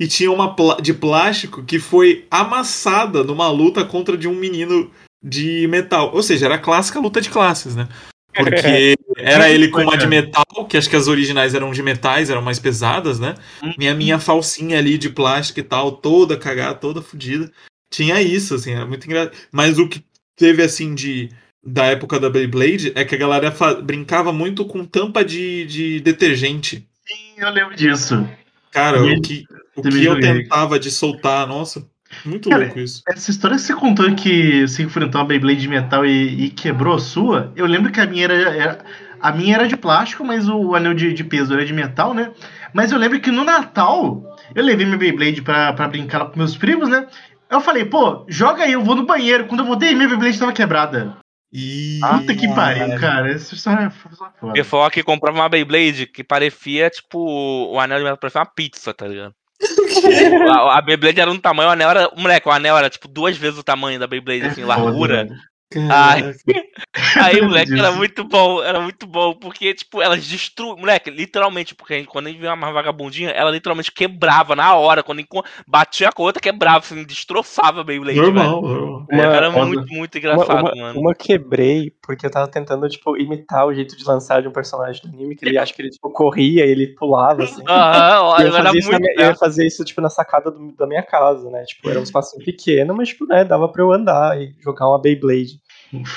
e 0.00 0.08
tinha 0.08 0.32
uma 0.32 0.56
de 0.80 0.94
plástico 0.94 1.62
que 1.62 1.78
foi 1.78 2.26
amassada 2.30 3.22
numa 3.22 3.50
luta 3.50 3.84
contra 3.84 4.16
de 4.16 4.26
um 4.26 4.34
menino 4.34 4.90
de 5.22 5.66
metal. 5.68 6.10
Ou 6.14 6.22
seja, 6.22 6.46
era 6.46 6.54
a 6.54 6.58
clássica 6.58 6.98
luta 6.98 7.20
de 7.20 7.28
classes, 7.28 7.76
né? 7.76 7.86
Porque 8.34 8.96
era 9.16 9.50
ele 9.50 9.68
com 9.68 9.80
uma 9.82 9.96
de 9.96 10.06
metal, 10.06 10.44
que 10.68 10.76
acho 10.76 10.88
que 10.88 10.96
as 10.96 11.08
originais 11.08 11.54
eram 11.54 11.70
de 11.72 11.82
metais, 11.82 12.30
eram 12.30 12.42
mais 12.42 12.58
pesadas, 12.58 13.18
né? 13.18 13.34
E 13.78 13.88
a 13.88 13.94
minha 13.94 14.18
falsinha 14.18 14.78
ali 14.78 14.96
de 14.98 15.10
plástico 15.10 15.60
e 15.60 15.62
tal, 15.64 15.92
toda 15.92 16.36
cagada, 16.36 16.74
toda 16.74 17.02
fodida. 17.02 17.50
Tinha 17.90 18.20
isso, 18.22 18.54
assim, 18.54 18.72
era 18.72 18.86
muito 18.86 19.04
engraçado. 19.06 19.36
Mas 19.50 19.78
o 19.78 19.88
que 19.88 20.04
teve, 20.36 20.62
assim, 20.62 20.94
de 20.94 21.28
da 21.62 21.86
época 21.86 22.18
da 22.18 22.30
Beyblade 22.30 22.92
é 22.94 23.04
que 23.04 23.14
a 23.14 23.18
galera 23.18 23.54
brincava 23.82 24.32
muito 24.32 24.64
com 24.64 24.84
tampa 24.84 25.24
de, 25.24 25.66
de 25.66 26.00
detergente. 26.00 26.86
Sim, 27.06 27.34
eu 27.36 27.50
lembro 27.50 27.76
disso. 27.76 28.26
Cara, 28.70 28.98
E- 28.98 29.18
o 29.18 29.20
que, 29.20 29.44
o 29.76 29.82
que 29.82 30.04
eu 30.04 30.18
tentava 30.20 30.78
de 30.78 30.90
soltar, 30.90 31.46
nossa, 31.46 31.84
muito 32.24 32.48
Cara, 32.50 32.64
louco 32.64 32.78
isso. 32.80 33.02
Essa 33.08 33.30
história 33.30 33.56
que 33.56 33.62
você 33.62 33.74
contou 33.74 34.14
que 34.14 34.66
você 34.66 34.82
enfrentou 34.82 35.20
uma 35.20 35.26
Beyblade 35.26 35.60
de 35.60 35.68
metal 35.68 36.04
e, 36.04 36.46
e 36.46 36.50
quebrou 36.50 36.94
a 36.94 36.98
sua, 36.98 37.52
eu 37.56 37.66
lembro 37.66 37.92
que 37.92 38.00
a 38.00 38.06
minha 38.06 38.24
era, 38.24 38.34
era- 38.34 38.84
a 39.20 39.32
minha 39.32 39.54
era 39.54 39.68
de 39.68 39.76
plástico, 39.76 40.24
mas 40.24 40.48
o 40.48 40.74
anel 40.74 40.94
de, 40.94 41.12
de 41.12 41.22
peso 41.22 41.52
era 41.52 41.64
de 41.64 41.72
metal, 41.72 42.14
né? 42.14 42.32
Mas 42.72 42.90
eu 42.90 42.98
lembro 42.98 43.20
que 43.20 43.30
no 43.30 43.44
Natal 43.44 44.24
eu 44.54 44.64
levei 44.64 44.86
minha 44.86 44.98
Beyblade 44.98 45.42
pra, 45.42 45.72
pra 45.72 45.88
brincar 45.88 46.18
lá 46.18 46.26
com 46.26 46.38
meus 46.38 46.56
primos, 46.56 46.88
né? 46.88 47.06
Eu 47.50 47.60
falei, 47.60 47.84
pô, 47.84 48.24
joga 48.28 48.62
aí, 48.64 48.72
eu 48.72 48.82
vou 48.84 48.94
no 48.94 49.04
banheiro. 49.04 49.46
Quando 49.46 49.60
eu 49.60 49.66
voltei, 49.66 49.94
minha 49.94 50.08
Beyblade 50.08 50.38
tava 50.38 50.52
quebrada. 50.52 51.16
E... 51.52 51.98
Puta 52.00 52.34
que 52.34 52.46
pariu, 52.54 52.96
cara. 52.98 53.32
Essa 53.32 53.54
história 53.54 53.86
é 53.86 53.90
foda. 53.90 54.32
Porque 54.40 54.62
foi 54.62 54.90
que 54.90 55.02
comprava 55.02 55.36
uma 55.36 55.48
Beyblade 55.48 56.06
que 56.06 56.22
parecia, 56.22 56.88
tipo, 56.88 57.18
o 57.18 57.78
anel 57.80 57.98
de 57.98 58.04
metal 58.04 58.18
parecia 58.18 58.40
uma 58.40 58.46
pizza, 58.46 58.94
tá 58.94 59.06
ligado? 59.06 59.34
a, 60.50 60.78
a 60.78 60.82
Beyblade 60.82 61.20
era 61.20 61.30
um 61.30 61.38
tamanho, 61.38 61.68
o 61.68 61.72
anel 61.72 61.90
era. 61.90 62.10
Moleque, 62.16 62.48
o 62.48 62.52
anel 62.52 62.78
era 62.78 62.90
tipo 62.90 63.06
duas 63.08 63.36
vezes 63.36 63.58
o 63.58 63.64
tamanho 63.64 63.98
da 63.98 64.06
Beyblade, 64.06 64.46
assim, 64.46 64.64
largura. 64.64 65.28
Ai. 65.76 66.34
Aí, 67.22 67.40
moleque, 67.40 67.78
era 67.78 67.92
muito 67.92 68.24
bom, 68.24 68.62
era 68.62 68.80
muito 68.80 69.06
bom, 69.06 69.34
porque, 69.34 69.72
tipo, 69.74 70.02
elas 70.02 70.26
destruíam. 70.26 70.76
Moleque, 70.76 71.10
literalmente, 71.10 71.74
porque 71.74 71.94
a 71.94 71.96
gente, 71.98 72.08
quando 72.08 72.26
a 72.26 72.30
gente 72.30 72.40
via 72.40 72.52
uma 72.54 72.72
vagabundinha, 72.72 73.30
ela 73.30 73.50
literalmente 73.50 73.92
quebrava 73.92 74.56
na 74.56 74.74
hora. 74.74 75.02
Quando 75.02 75.22
batia 75.66 76.10
com 76.12 76.22
a 76.22 76.26
outra, 76.26 76.40
quebrava, 76.42 76.78
assim, 76.78 77.04
destroçava 77.04 77.80
a 77.80 77.84
Beyblade, 77.84 78.18
velho. 78.18 78.34
Normal, 78.34 78.62
normal. 78.62 79.06
Uma- 79.10 79.22
era 79.22 79.50
muito, 79.50 79.86
muito 79.94 80.14
Uma, 80.14 80.18
engraçado, 80.18 80.60
uma, 80.60 80.74
mano. 80.74 81.00
uma 81.00 81.14
quebrei 81.14 81.92
porque 82.02 82.26
eu 82.26 82.30
tava 82.30 82.48
tentando, 82.48 82.88
tipo, 82.88 83.16
imitar 83.16 83.66
o 83.66 83.74
jeito 83.74 83.96
de 83.96 84.04
lançar 84.04 84.42
de 84.42 84.48
um 84.48 84.52
personagem 84.52 85.02
do 85.02 85.08
anime, 85.08 85.36
que 85.36 85.44
ele 85.46 85.58
acha 85.58 85.72
que 85.72 85.82
ele, 85.82 85.90
tipo, 85.90 86.10
corria 86.10 86.66
e 86.66 86.70
ele 86.70 86.88
pulava, 86.94 87.44
assim. 87.44 87.62
Aham, 87.68 88.40
eu, 88.42 88.46
era 88.48 88.64
fazia 88.64 88.78
isso 88.78 88.90
na 88.90 88.98
muito. 88.98 89.08
minha- 89.14 89.24
eu 89.24 89.30
ia 89.30 89.36
fazer 89.36 89.66
isso, 89.66 89.84
tipo, 89.84 90.00
na 90.00 90.10
sacada 90.10 90.50
do- 90.50 90.72
da 90.72 90.86
minha 90.86 91.02
casa, 91.02 91.48
né? 91.50 91.62
Tipo, 91.64 91.88
era 91.90 92.00
um 92.00 92.02
espacinho 92.02 92.44
pequeno, 92.44 92.94
mas, 92.94 93.08
tipo, 93.10 93.26
né, 93.26 93.44
dava 93.44 93.68
pra 93.68 93.82
eu 93.82 93.92
andar 93.92 94.40
e 94.40 94.54
jogar 94.60 94.88
uma 94.88 95.00
Beyblade. 95.00 95.59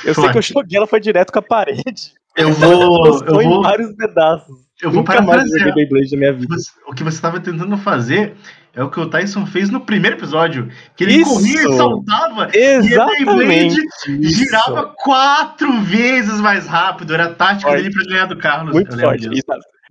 Eu 0.03 0.13
sei 0.13 0.29
que 0.31 0.37
eu 0.37 0.41
joguei, 0.41 0.77
ela 0.77 0.87
foi 0.87 0.99
direto 0.99 1.31
com 1.31 1.39
a 1.39 1.41
parede. 1.41 2.13
Eu 2.35 2.51
vou. 2.53 3.07
Eu 3.27 3.41
em 3.41 3.49
vou. 3.49 3.61
vários 3.63 3.93
pedaços. 3.93 4.55
Eu 4.81 4.91
vou 4.91 5.01
Nunca 5.01 5.21
mais 5.21 5.41
joguei 5.43 5.59
parafrasear. 5.59 5.75
Beyblade 5.75 6.11
na 6.11 6.17
minha 6.17 6.33
vida. 6.33 6.55
O 6.87 6.93
que 6.93 7.03
você 7.03 7.15
estava 7.15 7.39
tentando 7.39 7.77
fazer 7.77 8.35
é 8.75 8.83
o 8.83 8.89
que 8.89 8.99
o 8.99 9.05
Tyson 9.07 9.45
fez 9.45 9.69
no 9.69 9.81
primeiro 9.81 10.17
episódio. 10.17 10.69
Que 10.95 11.03
ele 11.03 11.13
Isso! 11.21 11.29
corria 11.31 11.69
e 11.69 11.77
saltava 11.77 12.49
Exatamente. 12.53 13.79
isso. 13.79 14.35
girava 14.39 14.93
quatro 14.97 15.79
vezes 15.81 16.41
mais 16.41 16.67
rápido. 16.67 17.13
Era 17.13 17.25
a 17.25 17.33
tática 17.33 17.69
Forte. 17.69 17.83
dele 17.83 17.93
pra 17.93 18.05
ganhar 18.05 18.25
do 18.25 18.37
Carlos. 18.37 18.73
Muito 18.73 18.99
forte. 18.99 19.29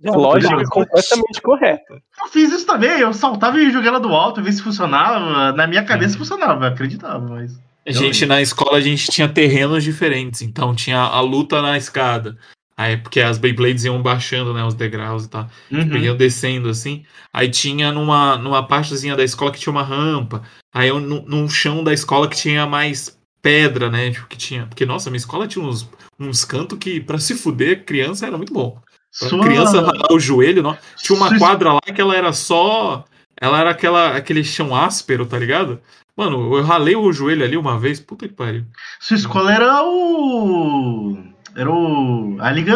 E 0.01 0.09
a 0.09 0.11
lógica 0.11 0.53
Muito 0.55 0.69
completamente 0.69 1.41
correta. 1.41 1.93
Eu 2.21 2.27
fiz 2.27 2.51
isso 2.51 2.65
também. 2.65 2.99
Eu 2.99 3.13
saltava 3.13 3.57
e 3.57 3.71
joguei 3.71 3.87
ela 3.87 4.01
do 4.01 4.09
alto, 4.09 4.43
ver 4.43 4.51
se 4.51 4.61
funcionava. 4.61 5.53
Na 5.53 5.65
minha 5.65 5.83
cabeça 5.85 6.17
funcionava, 6.17 6.65
eu 6.65 6.69
acreditava, 6.73 7.25
mas. 7.25 7.53
A 7.85 7.91
gente, 7.91 8.25
na 8.25 8.41
escola, 8.41 8.77
a 8.77 8.81
gente 8.81 9.11
tinha 9.11 9.27
terrenos 9.27 9.83
diferentes. 9.83 10.41
Então, 10.41 10.73
tinha 10.73 10.99
a 10.99 11.19
luta 11.19 11.61
na 11.61 11.77
escada. 11.77 12.37
Aí, 12.75 12.97
porque 12.97 13.19
as 13.21 13.37
Beyblades 13.37 13.83
iam 13.85 14.01
baixando, 14.01 14.53
né, 14.53 14.63
os 14.63 14.73
degraus 14.73 15.25
e 15.25 15.29
tal. 15.29 15.49
Uhum. 15.71 15.97
Iam 15.97 16.15
descendo, 16.15 16.69
assim. 16.69 17.03
Aí 17.31 17.49
tinha 17.49 17.91
numa, 17.91 18.37
numa 18.37 18.65
partezinha 18.65 19.15
da 19.15 19.23
escola 19.23 19.51
que 19.51 19.59
tinha 19.59 19.71
uma 19.71 19.83
rampa. 19.83 20.41
Aí, 20.73 20.87
eu, 20.87 20.99
no, 20.99 21.21
num 21.23 21.49
chão 21.49 21.83
da 21.83 21.93
escola 21.93 22.27
que 22.27 22.35
tinha 22.35 22.65
mais 22.65 23.19
pedra, 23.41 23.89
né, 23.89 24.11
tipo, 24.11 24.27
que 24.27 24.37
tinha... 24.37 24.65
Porque, 24.65 24.85
nossa, 24.85 25.09
minha 25.09 25.17
escola 25.17 25.47
tinha 25.47 25.63
uns, 25.63 25.87
uns 26.19 26.45
cantos 26.45 26.79
que, 26.79 26.99
pra 27.01 27.19
se 27.19 27.35
fuder, 27.35 27.83
criança 27.85 28.25
era 28.25 28.37
muito 28.37 28.53
bom. 28.53 28.79
Pra 29.19 29.29
Sua- 29.29 29.43
criança 29.43 29.81
ralar 29.81 30.11
o 30.11 30.19
joelho, 30.19 30.63
não. 30.63 30.77
Tinha 30.97 31.15
uma 31.17 31.37
quadra 31.37 31.73
lá 31.73 31.81
que 31.81 32.01
ela 32.01 32.15
era 32.15 32.33
só. 32.33 33.05
Ela 33.39 33.59
era 33.59 33.69
aquela, 33.69 34.15
aquele 34.15 34.43
chão 34.43 34.75
áspero, 34.75 35.25
tá 35.25 35.37
ligado? 35.37 35.79
Mano, 36.15 36.55
eu 36.55 36.63
ralei 36.63 36.95
o 36.95 37.11
joelho 37.11 37.43
ali 37.43 37.57
uma 37.57 37.79
vez, 37.79 37.99
puta 37.99 38.27
que 38.27 38.33
pariu. 38.33 38.65
Sua 38.99 39.17
escola 39.17 39.51
era 39.53 39.83
o. 39.83 41.17
Era 41.55 41.71
o. 41.71 42.37
A 42.39 42.51
Liga 42.51 42.75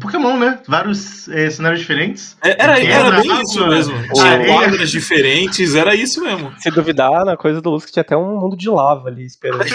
Pokémon, 0.00 0.36
né? 0.36 0.60
Vários 0.68 1.28
eh, 1.28 1.50
cenários 1.50 1.80
diferentes. 1.80 2.36
É, 2.44 2.62
Era, 2.62 2.76
Tinha 2.76 2.94
era 2.94 3.20
bem 3.20 3.30
água, 3.30 3.42
isso 3.42 3.66
mesmo. 3.66 4.02
Tinha 4.14 4.24
areia. 4.32 4.54
quadras 4.54 4.90
diferentes, 4.90 5.74
era 5.74 5.94
isso 5.94 6.20
mesmo. 6.22 6.52
Se 6.58 6.70
duvidar, 6.70 7.24
na 7.24 7.36
coisa 7.36 7.60
do 7.60 7.70
Luz, 7.70 7.84
que 7.84 7.92
tinha 7.92 8.02
até 8.02 8.16
um 8.16 8.38
mundo 8.40 8.56
de 8.56 8.68
lava 8.68 9.08
ali 9.08 9.24
esperando. 9.24 9.64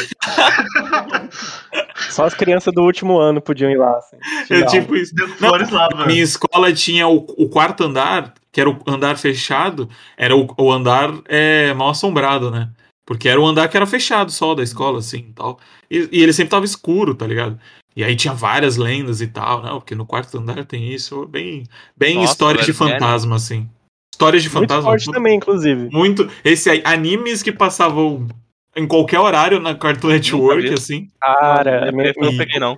Só 2.10 2.26
as 2.26 2.34
crianças 2.34 2.74
do 2.74 2.82
último 2.82 3.18
ano 3.18 3.42
podiam 3.42 3.70
ir 3.70 3.78
lá. 3.78 3.98
Assim, 3.98 4.18
É 4.54 4.66
tipo 4.66 4.96
isso. 4.96 5.14
Deu 5.16 5.28
Flores 5.30 5.70
Lava. 5.70 6.04
A 6.04 6.06
minha 6.06 6.24
escola 6.24 6.72
tinha 6.74 7.08
o, 7.08 7.26
o 7.38 7.50
quarto 7.50 7.84
andar, 7.84 8.34
que 8.52 8.60
era 8.62 8.70
o 8.70 8.78
andar 8.88 9.18
fechado, 9.18 9.90
era 10.18 10.36
o, 10.36 10.48
o 10.58 10.72
andar 10.72 11.12
é, 11.28 11.74
mal 11.74 11.90
assombrado, 11.90 12.52
né? 12.52 12.70
Porque 13.06 13.30
era 13.30 13.40
o 13.40 13.46
andar 13.46 13.68
que 13.68 13.78
era 13.78 13.86
fechado 13.86 14.32
só 14.32 14.56
da 14.56 14.64
escola, 14.64 15.00
assim, 15.00 15.28
e 15.30 15.34
tal. 15.34 15.60
E, 15.90 16.10
e 16.12 16.24
ele 16.24 16.34
sempre 16.34 16.50
tava 16.52 16.66
escuro, 16.66 17.14
tá 17.14 17.28
ligado? 17.28 17.60
E 17.96 18.04
aí 18.04 18.16
tinha 18.16 18.34
várias 18.34 18.76
lendas 18.78 19.22
e 19.22 19.28
tal, 19.28 19.62
não, 19.62 19.80
porque 19.80 19.96
no 19.96 20.06
quarto 20.06 20.38
andar 20.38 20.66
tem 20.66 20.92
isso, 20.92 21.26
bem, 21.28 21.64
bem 21.96 22.16
Nossa, 22.16 22.32
histórias 22.32 22.66
de 22.66 22.74
fantasma, 22.74 23.36
assim. 23.36 23.70
Histórias 24.14 24.44
de 24.44 24.50
Muito 24.50 24.62
fantasma. 24.70 24.92
forte 24.92 25.12
também, 25.12 25.38
inclusive. 25.38 25.90
Muito. 25.92 26.30
Esse 26.44 26.70
aí, 26.70 26.82
animes 26.84 27.44
que 27.44 27.52
passavam 27.52 28.28
em 28.76 28.88
qualquer 28.88 29.20
horário 29.20 29.60
na 29.60 29.76
Cartoon 29.76 30.08
Network, 30.10 30.74
assim. 30.74 31.10
Cara, 31.22 31.88
eu, 31.88 31.94
minha- 31.94 32.14
eu 32.16 32.24
não 32.24 32.38
peguei, 32.38 32.60
não. 32.60 32.78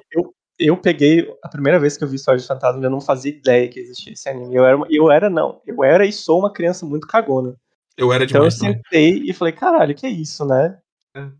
eu 0.59 0.77
peguei 0.77 1.31
a 1.43 1.47
primeira 1.47 1.79
vez 1.79 1.97
que 1.97 2.03
eu 2.03 2.07
vi 2.07 2.15
História 2.15 2.39
de 2.39 2.47
Fantasma, 2.47 2.83
eu 2.83 2.89
não 2.89 3.01
fazia 3.01 3.31
ideia 3.31 3.67
que 3.67 3.79
existia 3.79 4.13
esse 4.13 4.27
anime. 4.27 4.55
Eu 4.55 4.65
era, 4.65 4.79
eu 4.89 5.11
era 5.11 5.29
não, 5.29 5.61
eu 5.65 5.83
era 5.83 6.05
e 6.05 6.11
sou 6.11 6.39
uma 6.39 6.51
criança 6.51 6.85
muito 6.85 7.07
cagona. 7.07 7.55
Eu 7.97 8.13
era 8.13 8.23
Então 8.25 8.43
eu 8.43 8.49
demais. 8.49 8.61
né? 8.61 8.81
sentei 8.83 9.23
e 9.25 9.33
falei, 9.33 9.53
caralho, 9.53 9.95
que 9.95 10.05
é 10.05 10.09
isso, 10.09 10.45
né? 10.45 10.77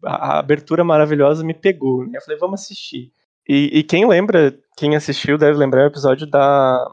A, 0.03 0.33
a 0.33 0.39
abertura 0.39 0.83
maravilhosa 0.83 1.43
me 1.43 1.53
pegou. 1.53 2.03
né? 2.05 2.17
Eu 2.17 2.21
falei, 2.21 2.39
vamos 2.39 2.61
assistir. 2.61 3.11
E, 3.47 3.79
e 3.79 3.83
quem 3.83 4.07
lembra, 4.07 4.57
quem 4.75 4.95
assistiu 4.95 5.37
deve 5.37 5.57
lembrar 5.57 5.83
o 5.83 5.87
episódio 5.87 6.25
da. 6.27 6.83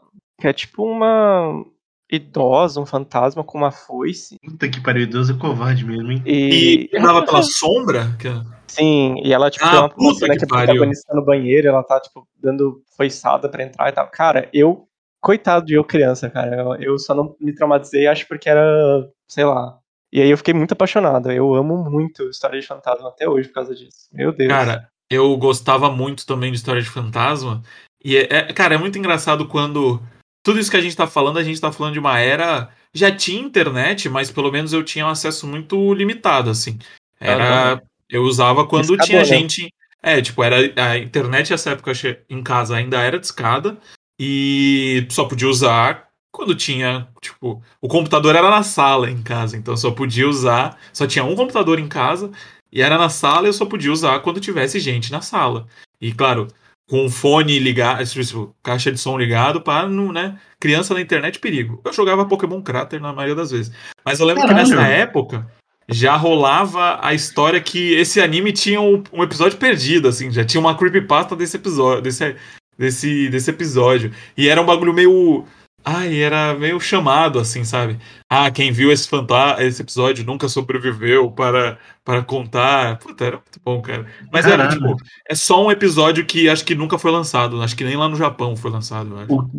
que 0.41 0.47
é 0.47 0.53
tipo 0.53 0.85
uma 0.85 1.65
idosa, 2.13 2.81
um 2.81 2.87
fantasma 2.87 3.43
com 3.43 3.59
uma 3.59 3.73
foice. 3.73 4.39
Puta 4.45 4.69
que 4.69 4.81
pariu, 4.81 5.07
Deus 5.07 5.31
é 5.31 5.35
covarde 5.35 5.85
mesmo, 5.85 6.13
hein? 6.13 6.23
E, 6.27 6.89
E 6.93 6.97
andava 6.99 7.25
pela 7.25 7.43
sombra? 7.43 8.15
Que... 8.21 8.29
Sim, 8.69 9.17
e 9.25 9.33
ela, 9.33 9.51
tipo, 9.51 9.65
Ah, 9.65 9.71
tem 9.71 9.79
uma, 9.81 9.89
puta 9.89 10.19
cena 10.21 10.35
que 10.35 10.39
que 10.41 10.45
a 10.45 10.49
pariu. 10.49 10.67
protagonista 10.75 11.09
tá 11.09 11.15
no 11.19 11.25
banheiro, 11.25 11.67
ela 11.69 11.83
tá, 11.83 11.99
tipo, 12.01 12.29
dando 12.41 12.83
foiçada 12.97 13.49
pra 13.49 13.65
entrar 13.65 13.89
e 13.89 13.93
tal. 13.93 14.07
Cara, 14.09 14.49
eu, 14.53 14.87
coitado 15.21 15.65
de 15.67 15.75
eu 15.75 15.83
criança, 15.85 16.29
cara, 16.31 16.55
eu, 16.55 16.75
eu 16.93 16.99
só 16.99 17.15
não 17.15 17.35
me 17.41 17.53
traumatizei, 17.55 18.07
acho 18.07 18.29
porque 18.29 18.49
era, 18.49 19.09
sei 19.29 19.45
lá. 19.45 19.79
E 20.13 20.21
aí 20.21 20.31
eu 20.31 20.39
fiquei 20.39 20.55
muito 20.55 20.73
apaixonado. 20.73 21.31
Eu 21.33 21.55
amo 21.55 21.91
muito 21.91 22.29
História 22.31 22.61
de 22.61 22.67
Fantasma 22.67 23.09
até 23.09 23.29
hoje 23.29 23.49
por 23.49 23.55
causa 23.55 23.75
disso. 23.75 24.09
Meu 24.13 24.33
Deus. 24.33 24.49
Cara, 24.49 24.89
eu 25.11 25.37
gostava 25.37 25.91
muito 25.91 26.25
também 26.27 26.51
de 26.53 26.57
história 26.57 26.81
de 26.81 26.89
fantasma. 26.89 27.63
E, 28.03 28.17
é, 28.17 28.29
é- 28.31 28.53
cara, 28.53 28.75
é 28.75 28.79
muito 28.79 28.99
engraçado 28.99 29.49
quando. 29.49 30.01
Tudo 30.45 30.61
isso 30.61 30.71
que 30.71 30.77
a 30.77 30.81
gente 30.81 30.97
tá 30.97 31.07
falando, 31.07 31.39
a 31.39 31.43
gente 31.43 31.61
tá 31.61 31.73
falando 31.73 31.95
de 31.95 31.99
uma 31.99 32.19
era. 32.19 32.69
Já 32.93 33.11
tinha 33.11 33.41
internet, 33.41 34.09
mas 34.09 34.31
pelo 34.31 34.53
menos 34.53 34.73
eu 34.73 34.85
tinha 34.85 35.07
um 35.07 35.11
acesso 35.11 35.47
muito 35.47 35.93
limitado, 35.95 36.51
assim. 36.51 36.79
Era. 37.19 37.83
Eu 38.09 38.23
usava 38.23 38.67
quando 38.67 38.83
Discador, 38.83 39.07
tinha 39.07 39.19
né? 39.19 39.25
gente. 39.25 39.73
É, 40.03 40.21
tipo, 40.21 40.45
era 40.45 40.57
a 40.91 40.99
internet 40.99 41.51
nessa 41.51 41.71
época 41.71 41.93
em 42.29 42.43
casa 42.43 42.77
ainda 42.77 43.01
era 43.01 43.19
discada 43.19 43.79
e 44.21 45.07
só 45.11 45.25
podia 45.25 45.49
usar 45.49 46.09
quando 46.35 46.53
tinha, 46.53 47.07
tipo, 47.21 47.63
o 47.81 47.87
computador 47.87 48.35
era 48.35 48.51
na 48.51 48.65
sala 48.65 49.09
em 49.09 49.23
casa, 49.23 49.57
então 49.57 49.77
só 49.77 49.93
podia 49.93 50.29
usar, 50.29 50.77
só 50.93 51.07
tinha 51.07 51.25
um 51.25 51.37
computador 51.37 51.79
em 51.79 51.87
casa 51.87 52.29
e 52.73 52.83
era 52.83 52.99
na 52.99 53.09
sala 53.09 53.47
e 53.47 53.51
eu 53.51 53.53
só 53.53 53.65
podia 53.65 53.93
usar 53.93 54.19
quando 54.19 54.41
tivesse 54.41 54.81
gente 54.81 55.13
na 55.13 55.21
sala. 55.21 55.69
E 56.01 56.13
claro, 56.13 56.49
com 56.91 57.07
o 57.07 57.11
fone 57.11 57.61
ligado, 57.61 58.05
tipo, 58.05 58.53
caixa 58.65 58.91
de 58.91 58.99
som 58.99 59.17
ligado 59.17 59.61
para, 59.61 59.89
né? 59.89 60.37
Criança 60.59 60.93
na 60.93 61.01
internet, 61.01 61.39
perigo. 61.39 61.81
Eu 61.85 61.93
jogava 61.93 62.27
Pokémon 62.27 62.61
Crater 62.61 63.01
na 63.01 63.13
maioria 63.13 63.37
das 63.37 63.53
vezes. 63.53 63.73
Mas 64.05 64.19
eu 64.19 64.27
lembro 64.27 64.43
Caralho. 64.43 64.67
que 64.67 64.75
nessa 64.75 64.89
época 64.89 65.49
já 65.89 66.17
rolava 66.17 66.99
a 67.01 67.15
história 67.15 67.61
que 67.61 67.93
esse 67.95 68.21
anime 68.21 68.53
tinha 68.53 68.81
um, 68.81 69.05
um 69.13 69.23
episódio 69.23 69.57
perdido, 69.57 70.09
assim, 70.09 70.33
já 70.33 70.45
tinha 70.45 70.61
uma 70.61 70.77
creepypasta 70.77 71.37
desse 71.37 71.57
episódio, 71.57 72.03
desse, 72.03 72.35
desse, 72.77 73.29
desse 73.29 73.51
episódio. 73.51 74.13
E 74.37 74.49
era 74.49 74.61
um 74.61 74.67
bagulho 74.67 74.93
meio. 74.93 75.45
Ai, 75.85 76.23
era 76.23 76.55
meio 76.55 76.81
chamado, 76.81 77.39
assim, 77.39 77.63
sabe? 77.63 77.99
Ah, 78.31 78.51
quem 78.51 78.73
viu 78.73 78.91
esse, 78.91 79.07
fanta 79.07 79.57
esse 79.63 79.83
episódio 79.83 80.25
nunca 80.25 80.49
sobreviveu 80.49 81.31
para, 81.31 81.79
para 82.03 82.23
contar. 82.23 82.97
Puta, 82.99 83.25
era 83.25 83.37
muito 83.37 83.61
bom, 83.63 83.83
cara. 83.83 84.07
Mas 84.33 84.47
era, 84.47 84.67
Caralho. 84.69 84.81
tipo, 84.81 84.97
é 85.29 85.35
só 85.35 85.63
um 85.65 85.71
episódio 85.71 86.25
que 86.25 86.49
acho 86.49 86.65
que 86.65 86.75
nunca 86.75 86.99
foi 86.99 87.11
lançado. 87.11 87.61
Acho 87.63 87.77
que 87.77 87.85
nem 87.85 87.97
lá 87.97 88.09
no 88.09 88.17
Japão 88.17 88.57
foi 88.57 88.71
lançado, 88.71 89.15
acho. 89.19 89.33
O- 89.35 89.51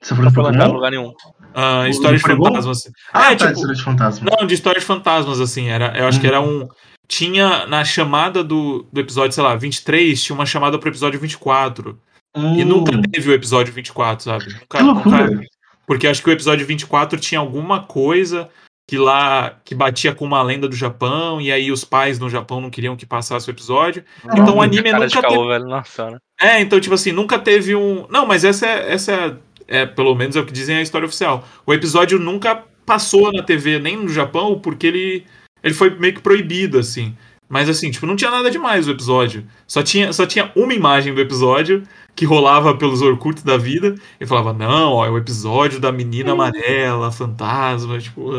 Você 0.00 0.14
falou 0.14 0.24
Não 0.24 0.32
foi 0.32 0.42
lançado 0.42 0.54
em 0.54 0.58
Pokémon? 0.58 0.74
lugar 0.74 0.90
nenhum. 0.90 1.12
Ah, 1.54 1.80
o 1.84 1.86
história 1.88 2.16
de 2.18 2.22
fantasmas. 2.24 2.82
Ah, 3.12 3.32
é, 3.32 3.36
tá, 3.36 3.46
tipo, 3.46 3.52
História 3.58 3.74
de 3.76 3.82
Fantasma. 3.84 4.30
não, 4.40 4.46
de 4.46 4.54
história 4.54 4.80
de 4.80 4.86
fantasmas, 4.86 5.40
assim. 5.40 5.68
Era, 5.68 5.96
eu 5.98 6.06
acho 6.06 6.20
que 6.20 6.26
era 6.26 6.40
um. 6.40 6.66
Tinha 7.06 7.66
na 7.66 7.84
chamada 7.84 8.42
do, 8.42 8.86
do 8.90 9.00
episódio, 9.00 9.32
sei 9.32 9.44
lá, 9.44 9.54
23, 9.54 10.22
tinha 10.22 10.34
uma 10.34 10.46
chamada 10.46 10.78
pro 10.78 10.88
episódio 10.88 11.20
24. 11.20 11.98
Hum, 12.36 12.56
E 12.58 12.64
nunca 12.64 12.90
teve 13.12 13.30
o 13.30 13.32
episódio 13.34 13.72
24, 13.72 14.24
sabe? 14.24 14.46
Nunca, 14.52 14.78
Que 14.78 14.82
loucura. 14.82 15.26
nunca- 15.30 15.46
porque 15.86 16.06
acho 16.06 16.22
que 16.22 16.28
o 16.28 16.32
episódio 16.32 16.66
24 16.66 17.18
tinha 17.18 17.40
alguma 17.40 17.82
coisa 17.82 18.48
que 18.86 18.98
lá 18.98 19.58
que 19.64 19.74
batia 19.74 20.14
com 20.14 20.24
uma 20.24 20.42
lenda 20.42 20.68
do 20.68 20.76
Japão, 20.76 21.40
e 21.40 21.50
aí 21.50 21.72
os 21.72 21.84
pais 21.84 22.18
no 22.18 22.28
Japão 22.28 22.60
não 22.60 22.70
queriam 22.70 22.96
que 22.96 23.06
passasse 23.06 23.48
o 23.48 23.52
episódio. 23.52 24.04
Então 24.24 24.56
o 24.56 24.62
anime 24.62 24.92
nunca 24.92 25.22
caô, 25.22 25.30
teve. 25.30 25.48
velho. 25.48 25.64
Nossa 25.64 25.90
senhora. 25.90 26.22
É, 26.40 26.60
então, 26.60 26.80
tipo 26.80 26.94
assim, 26.94 27.12
nunca 27.12 27.38
teve 27.38 27.74
um. 27.74 28.06
Não, 28.10 28.26
mas 28.26 28.44
essa 28.44 28.66
é, 28.66 28.92
essa 28.92 29.12
é, 29.12 29.80
é, 29.80 29.86
pelo 29.86 30.14
menos 30.14 30.36
é 30.36 30.40
o 30.40 30.46
que 30.46 30.52
dizem 30.52 30.76
a 30.76 30.82
história 30.82 31.06
oficial. 31.06 31.46
O 31.66 31.72
episódio 31.72 32.18
nunca 32.18 32.62
passou 32.84 33.32
na 33.32 33.42
TV, 33.42 33.78
nem 33.78 33.96
no 33.96 34.08
Japão, 34.08 34.58
porque 34.58 34.86
ele, 34.86 35.26
ele 35.62 35.74
foi 35.74 35.90
meio 35.90 36.14
que 36.14 36.20
proibido, 36.20 36.78
assim. 36.78 37.16
Mas 37.48 37.68
assim, 37.68 37.90
tipo, 37.90 38.06
não 38.06 38.16
tinha 38.16 38.30
nada 38.30 38.50
demais 38.50 38.86
o 38.86 38.90
episódio. 38.90 39.46
Só 39.66 39.82
tinha, 39.82 40.12
só 40.12 40.26
tinha 40.26 40.50
uma 40.54 40.74
imagem 40.74 41.14
do 41.14 41.20
episódio 41.20 41.82
que 42.14 42.24
rolava 42.24 42.76
pelos 42.76 43.02
Orkut 43.02 43.44
da 43.44 43.56
vida 43.56 43.94
e 44.20 44.26
falava, 44.26 44.52
não, 44.52 44.92
ó, 44.92 45.06
é 45.06 45.10
o 45.10 45.18
episódio 45.18 45.80
da 45.80 45.90
menina 45.90 46.32
amarela, 46.32 47.10
fantasma, 47.10 47.98
tipo, 47.98 48.30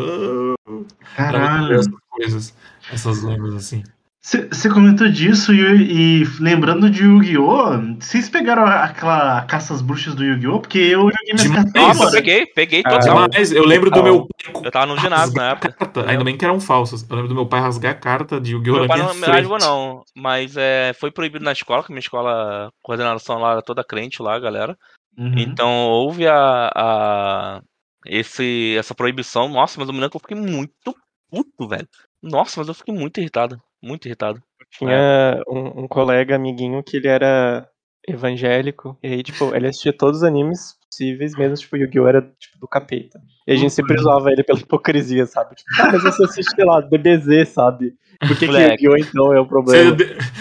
Caralho. 1.15 1.73
essas 1.73 1.93
coisas, 2.09 2.53
essas 2.91 3.23
lendas 3.23 3.55
assim. 3.55 3.83
Você 4.25 4.69
comentou 4.69 5.07
disso 5.07 5.53
e, 5.53 6.21
e 6.21 6.23
lembrando 6.39 6.89
de 6.89 7.03
Yu-Gi-Oh! 7.03 7.99
Vocês 7.99 8.27
pegaram 8.27 8.65
aquela 8.65 9.43
caça 9.43 9.71
às 9.71 9.83
bruxas 9.83 10.15
do 10.15 10.23
Yu-Gi-Oh! 10.23 10.61
Porque 10.61 10.79
eu 10.79 11.01
joguei 11.01 11.25
minhas 11.25 11.43
Demais. 11.43 11.71
cartas 11.71 11.97
Nossa, 11.99 12.11
peguei, 12.11 12.45
peguei 12.47 12.81
Ah, 12.83 12.89
total. 12.89 13.27
Mas 13.31 13.51
eu 13.51 13.63
lembro 13.63 13.91
do 13.91 14.01
meu 14.01 14.25
pai 14.25 14.63
Eu 14.65 14.71
tava 14.71 14.87
no 14.87 14.97
ginásio 14.99 15.35
na 15.35 15.51
época. 15.51 15.71
carta. 15.73 16.05
Ainda 16.09 16.23
bem 16.23 16.35
que 16.35 16.43
eram 16.43 16.59
falsas. 16.59 17.05
Eu 17.07 17.15
lembro 17.15 17.29
do 17.29 17.35
meu 17.35 17.45
pai 17.45 17.61
rasgar 17.61 17.91
a 17.91 17.95
carta 17.95 18.41
de 18.41 18.53
Yu-Gi-Oh! 18.53 18.79
Meu 18.79 18.87
pai 18.87 18.97
não 18.97 19.13
me 19.13 19.21
frente. 19.21 19.31
rasgou, 19.31 19.59
não. 19.59 20.03
Mas 20.15 20.57
é, 20.57 20.93
foi 20.99 21.11
proibido 21.11 21.45
na 21.45 21.51
escola, 21.51 21.83
que 21.83 21.91
minha 21.91 21.99
escola, 21.99 22.71
coordenação 22.81 23.37
lá 23.37 23.51
era 23.51 23.61
toda 23.61 23.83
crente 23.83 24.23
lá, 24.23 24.39
galera. 24.39 24.75
Uhum. 25.15 25.37
Então 25.37 25.69
houve 25.85 26.27
a, 26.27 26.71
a 26.75 27.61
esse, 28.07 28.75
essa 28.75 28.95
proibição. 28.95 29.47
Nossa, 29.49 29.79
mas 29.79 29.87
eu 29.87 29.93
me 29.93 29.99
lembro 29.99 30.09
que 30.09 30.17
eu 30.17 30.21
fiquei 30.27 30.35
muito 30.35 30.95
puto, 31.29 31.67
velho. 31.67 31.87
Nossa, 32.23 32.59
mas 32.59 32.67
eu 32.67 32.73
fiquei 32.73 32.91
muito 32.91 33.19
irritado. 33.19 33.61
Muito 33.85 34.07
irritado. 34.07 34.41
Tinha 34.71 35.41
um, 35.47 35.83
um 35.83 35.87
colega 35.87 36.35
amiguinho 36.35 36.81
que 36.83 36.97
ele 36.97 37.07
era 37.07 37.69
evangélico, 38.07 38.97
e 39.01 39.07
aí, 39.07 39.23
tipo, 39.23 39.53
ele 39.55 39.67
assistia 39.67 39.93
todos 39.93 40.17
os 40.17 40.23
animes 40.23 40.75
possíveis, 40.89 41.35
mesmo, 41.35 41.55
tipo, 41.55 41.77
Yu-Gi-Oh! 41.77 42.07
era, 42.07 42.21
tipo, 42.39 42.59
do 42.59 42.67
capeta. 42.67 43.19
E 43.47 43.53
a 43.53 43.55
gente 43.55 43.73
sempre 43.73 43.97
zoava 43.97 44.31
ele 44.31 44.43
pela 44.43 44.59
hipocrisia, 44.59 45.25
sabe? 45.27 45.55
Tipo, 45.55 45.69
ah, 45.81 45.91
mas 45.91 46.03
você 46.03 46.23
assiste, 46.23 46.55
sei 46.55 46.65
lá, 46.65 46.81
DBZ, 46.81 47.47
sabe? 47.49 47.93
Por 48.19 48.37
que, 48.37 48.47
que. 48.47 48.53
Yu-Gi-Oh! 48.53 48.97
então 48.97 49.33
é 49.33 49.39
o 49.39 49.45
problema? 49.45 49.95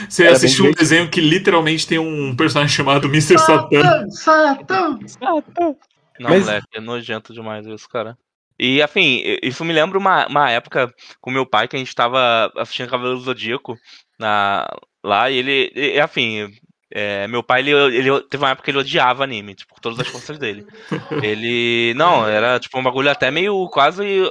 você 0.08 0.26
assistiu 0.26 0.66
um 0.66 0.72
desenho 0.72 1.10
que 1.10 1.20
literalmente 1.20 1.86
tem 1.86 1.98
um 1.98 2.34
personagem 2.34 2.74
chamado 2.74 3.08
Mr. 3.08 3.38
Satan. 3.38 4.08
Satã! 4.10 4.98
Satã! 5.06 5.22
Ah, 5.22 5.42
tá. 5.42 5.74
Não, 6.20 6.30
Mas- 6.30 6.46
moleque, 6.46 6.66
é 6.74 6.80
nojento 6.80 7.32
demais 7.34 7.66
isso, 7.66 7.88
cara. 7.88 8.16
E, 8.58 8.80
afim, 8.80 9.22
isso 9.42 9.64
me 9.64 9.72
lembra 9.72 9.98
uma, 9.98 10.26
uma 10.26 10.50
época 10.50 10.92
com 11.20 11.30
meu 11.30 11.44
pai 11.44 11.66
que 11.66 11.76
a 11.76 11.78
gente 11.78 11.94
tava 11.94 12.52
assistindo 12.56 12.88
Cavaleiro 12.88 13.18
do 13.18 13.24
Zodíaco 13.24 13.76
na, 14.18 14.66
lá 15.02 15.30
e 15.30 15.38
ele, 15.38 15.72
e, 15.74 16.00
afim, 16.00 16.48
é, 16.92 17.26
meu 17.26 17.42
pai, 17.42 17.60
ele, 17.60 17.72
ele 17.72 18.20
teve 18.22 18.44
uma 18.44 18.50
época 18.50 18.64
que 18.64 18.70
ele 18.70 18.78
odiava 18.78 19.24
anime, 19.24 19.54
tipo, 19.54 19.74
todas 19.80 19.98
as 19.98 20.06
forças 20.06 20.38
dele. 20.38 20.64
Ele, 21.22 21.92
não, 21.96 22.26
era 22.28 22.60
tipo 22.60 22.78
um 22.78 22.82
bagulho 22.82 23.10
até 23.10 23.30
meio 23.30 23.68
quase 23.68 24.30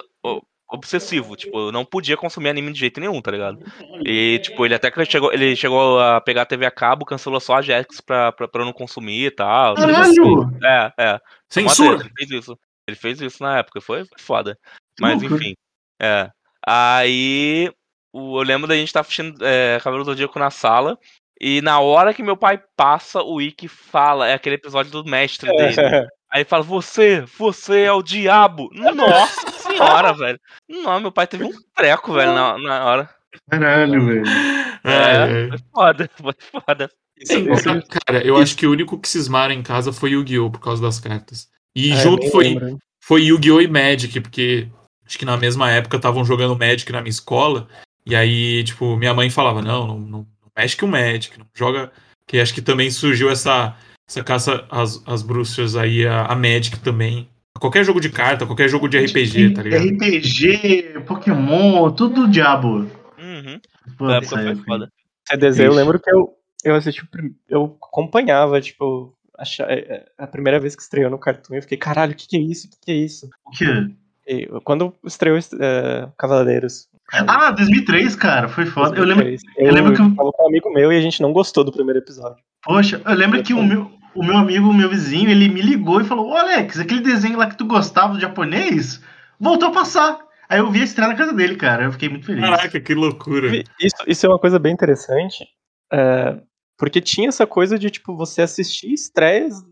obsessivo, 0.73 1.35
tipo, 1.35 1.55
eu 1.67 1.71
não 1.71 1.85
podia 1.85 2.17
consumir 2.17 2.49
anime 2.49 2.73
de 2.73 2.79
jeito 2.79 2.99
nenhum, 2.99 3.21
tá 3.21 3.29
ligado? 3.29 3.59
E, 4.03 4.39
tipo, 4.39 4.65
ele 4.65 4.73
até 4.73 4.89
que 4.89 5.05
chegou, 5.05 5.31
ele 5.31 5.55
chegou 5.55 5.99
a 5.99 6.19
pegar 6.19 6.41
a 6.41 6.45
TV 6.45 6.65
a 6.65 6.71
cabo, 6.71 7.05
cancelou 7.05 7.39
só 7.39 7.57
a 7.57 7.61
Jax 7.61 8.01
pra, 8.01 8.31
pra, 8.31 8.47
pra 8.47 8.61
eu 8.61 8.65
não 8.65 8.73
consumir 8.73 9.27
e 9.27 9.31
tal. 9.31 9.75
tipo 9.75 9.87
assim. 9.91 10.15
Caralho! 10.15 10.57
É, 10.63 10.93
é. 10.97 11.19
Censura! 11.47 11.99
Ele 12.01 12.11
fez 12.17 12.31
isso. 12.31 12.57
Ele 12.87 12.97
fez 12.97 13.21
isso 13.21 13.41
na 13.41 13.57
época, 13.59 13.79
foi 13.81 14.05
foda. 14.17 14.57
Mas 14.99 15.21
enfim. 15.23 15.53
É. 16.01 16.29
Aí 16.65 17.71
o- 18.13 18.39
eu 18.39 18.43
lembro 18.43 18.67
da 18.67 18.75
gente 18.75 18.87
estar 18.87 19.01
assistindo 19.01 19.43
é, 19.45 19.77
Cavaleiro 19.79 20.03
do 20.05 20.11
Zodíaco 20.11 20.37
na 20.39 20.49
sala. 20.51 20.97
E 21.39 21.61
na 21.61 21.79
hora 21.79 22.13
que 22.13 22.23
meu 22.23 22.37
pai 22.37 22.61
passa, 22.75 23.21
o 23.21 23.41
Ikki 23.41 23.67
fala, 23.67 24.27
é 24.27 24.33
aquele 24.33 24.55
episódio 24.55 24.91
do 24.91 25.03
mestre 25.03 25.49
dele. 25.51 25.75
Aí 26.31 26.41
ele 26.41 26.45
fala, 26.45 26.63
você, 26.63 27.21
você 27.37 27.81
é 27.81 27.91
o 27.91 28.01
diabo. 28.03 28.69
Nossa 28.73 29.51
senhora, 29.61 30.13
velho. 30.13 30.39
Não, 30.69 30.99
meu 30.99 31.11
pai 31.11 31.27
teve 31.27 31.43
um 31.43 31.51
treco, 31.75 32.13
velho, 32.13 32.33
na, 32.33 32.57
na 32.57 32.85
hora. 32.85 33.09
Caralho, 33.49 34.05
velho. 34.05 34.23
É, 34.83 35.45
é. 35.45 35.49
Foi 35.49 35.57
foda, 35.73 36.09
foi 36.15 36.33
foda. 36.51 36.89
Sim, 37.23 37.51
Esse- 37.51 37.81
cara, 37.87 38.25
eu 38.25 38.37
acho 38.37 38.55
que 38.55 38.65
o 38.67 38.71
único 38.71 38.99
que 38.99 39.07
cismaram 39.07 39.53
em 39.53 39.63
casa 39.63 39.91
foi 39.93 40.11
Yu-Gi-Oh! 40.11 40.49
por 40.51 40.59
causa 40.59 40.81
das 40.81 40.99
cartas. 40.99 41.47
E 41.75 41.91
Ah, 41.91 41.95
eu 41.95 42.01
junto 42.01 42.29
foi, 42.31 42.45
lembro. 42.49 42.77
foi 43.03 43.23
Yu-Gi-Oh! 43.23 43.61
e 43.61 43.67
Magic, 43.67 44.19
porque 44.21 44.67
acho 45.05 45.17
que 45.17 45.25
na 45.25 45.37
mesma 45.37 45.71
época 45.71 45.97
estavam 45.97 46.23
jogando 46.23 46.57
Magic 46.57 46.91
na 46.91 47.01
minha 47.01 47.09
escola. 47.09 47.67
E 48.05 48.15
aí, 48.15 48.63
tipo, 48.63 48.95
minha 48.97 49.13
mãe 49.13 49.29
falava: 49.29 49.61
não, 49.61 49.87
não, 49.87 49.99
não 50.07 50.27
mexe 50.57 50.77
com 50.77 50.85
o 50.85 50.89
Magic, 50.89 51.37
não 51.39 51.45
joga. 51.53 51.91
Que 52.27 52.39
acho 52.39 52.53
que 52.53 52.61
também 52.61 52.89
surgiu 52.89 53.29
essa, 53.29 53.75
essa 54.07 54.23
caça 54.23 54.65
às, 54.69 55.01
às 55.05 55.21
bruxas 55.21 55.75
aí, 55.75 56.05
a, 56.07 56.25
a 56.25 56.35
Magic 56.35 56.79
também. 56.79 57.27
Qualquer 57.59 57.83
jogo 57.85 57.99
de 58.01 58.09
carta, 58.09 58.45
qualquer 58.45 58.67
jogo 58.67 58.87
de 58.89 58.97
RPG, 58.97 59.51
tá 59.53 59.61
ligado? 59.61 59.83
RPG, 59.85 60.99
Pokémon, 61.05 61.91
tudo 61.91 62.25
do 62.25 62.31
diabo. 62.31 62.89
Uhum. 63.17 63.59
Pô, 63.97 64.09
época 64.09 64.35
foi 64.37 64.47
época. 64.49 64.65
foda. 64.65 64.89
CDZ, 65.29 65.59
eu 65.59 65.73
lembro 65.73 65.99
que 65.99 66.09
eu, 66.11 66.33
eu 66.65 66.75
assisti, 66.75 67.01
eu 67.49 67.77
acompanhava, 67.81 68.59
tipo, 68.59 69.13
é, 69.39 69.73
é, 69.95 70.05
a 70.17 70.27
primeira 70.27 70.59
vez 70.59 70.75
que 70.75 70.81
estreou 70.81 71.09
no 71.09 71.17
Cartoon, 71.17 71.55
eu 71.55 71.61
fiquei, 71.61 71.77
caralho, 71.77 72.13
o 72.13 72.15
que 72.15 72.27
que 72.27 72.37
é 72.37 72.39
isso? 72.39 72.67
O 72.67 72.69
que 72.69 72.77
que 72.85 72.91
é 72.91 72.95
isso? 72.95 73.29
O 73.45 73.51
quê? 73.51 73.65
E 74.27 74.47
quando 74.63 74.93
estreou 75.05 75.37
é, 75.37 76.07
Cavaleiros. 76.17 76.87
Ah, 77.11 77.51
2003, 77.51 78.15
cara, 78.15 78.47
foi 78.47 78.65
foda. 78.65 78.97
Eu 78.97 79.03
lembro, 79.03 79.27
Eu, 79.27 79.37
eu 79.57 79.73
lembro 79.73 79.93
que 79.93 80.01
eu- 80.01 80.15
tava 80.15 80.31
com 80.31 80.43
um 80.43 80.47
amigo 80.47 80.71
meu 80.73 80.91
e 80.93 80.97
a 80.97 81.01
gente 81.01 81.21
não 81.21 81.33
gostou 81.33 81.63
do 81.63 81.71
primeiro 81.71 81.99
episódio. 81.99 82.41
poxa, 82.63 83.01
eu 83.05 83.13
lembro 83.13 83.43
que 83.43 83.53
o 83.53 83.61
meu, 83.61 83.91
o 84.15 84.23
meu 84.23 84.37
amigo, 84.37 84.69
o 84.69 84.73
meu 84.73 84.89
vizinho, 84.89 85.29
ele 85.29 85.49
me 85.49 85.61
ligou 85.61 85.99
e 85.99 86.05
falou: 86.05 86.29
Ô 86.29 86.37
Alex, 86.37 86.79
aquele 86.79 87.01
desenho 87.01 87.37
lá 87.37 87.47
que 87.49 87.57
tu 87.57 87.65
gostava 87.65 88.13
do 88.13 88.19
japonês, 88.19 89.01
voltou 89.39 89.67
a 89.69 89.73
passar. 89.73 90.17
Aí 90.47 90.59
eu 90.59 90.71
vi 90.71 90.81
a 90.81 90.83
estreia 90.85 91.09
na 91.09 91.17
casa 91.17 91.33
dele, 91.33 91.55
cara. 91.57 91.83
Eu 91.85 91.91
fiquei 91.91 92.07
muito 92.09 92.25
feliz. 92.25 92.41
Caraca, 92.43 92.79
que 92.79 92.93
loucura. 92.93 93.51
Isso, 93.79 93.95
isso 94.07 94.25
é 94.25 94.29
uma 94.29 94.39
coisa 94.39 94.57
bem 94.59 94.71
interessante, 94.73 95.45
é, 95.91 96.37
porque 96.77 97.01
tinha 97.01 97.29
essa 97.29 97.45
coisa 97.45 97.77
de, 97.77 97.89
tipo, 97.89 98.15
você 98.15 98.41
assistir 98.41 98.93
estreias 98.93 99.63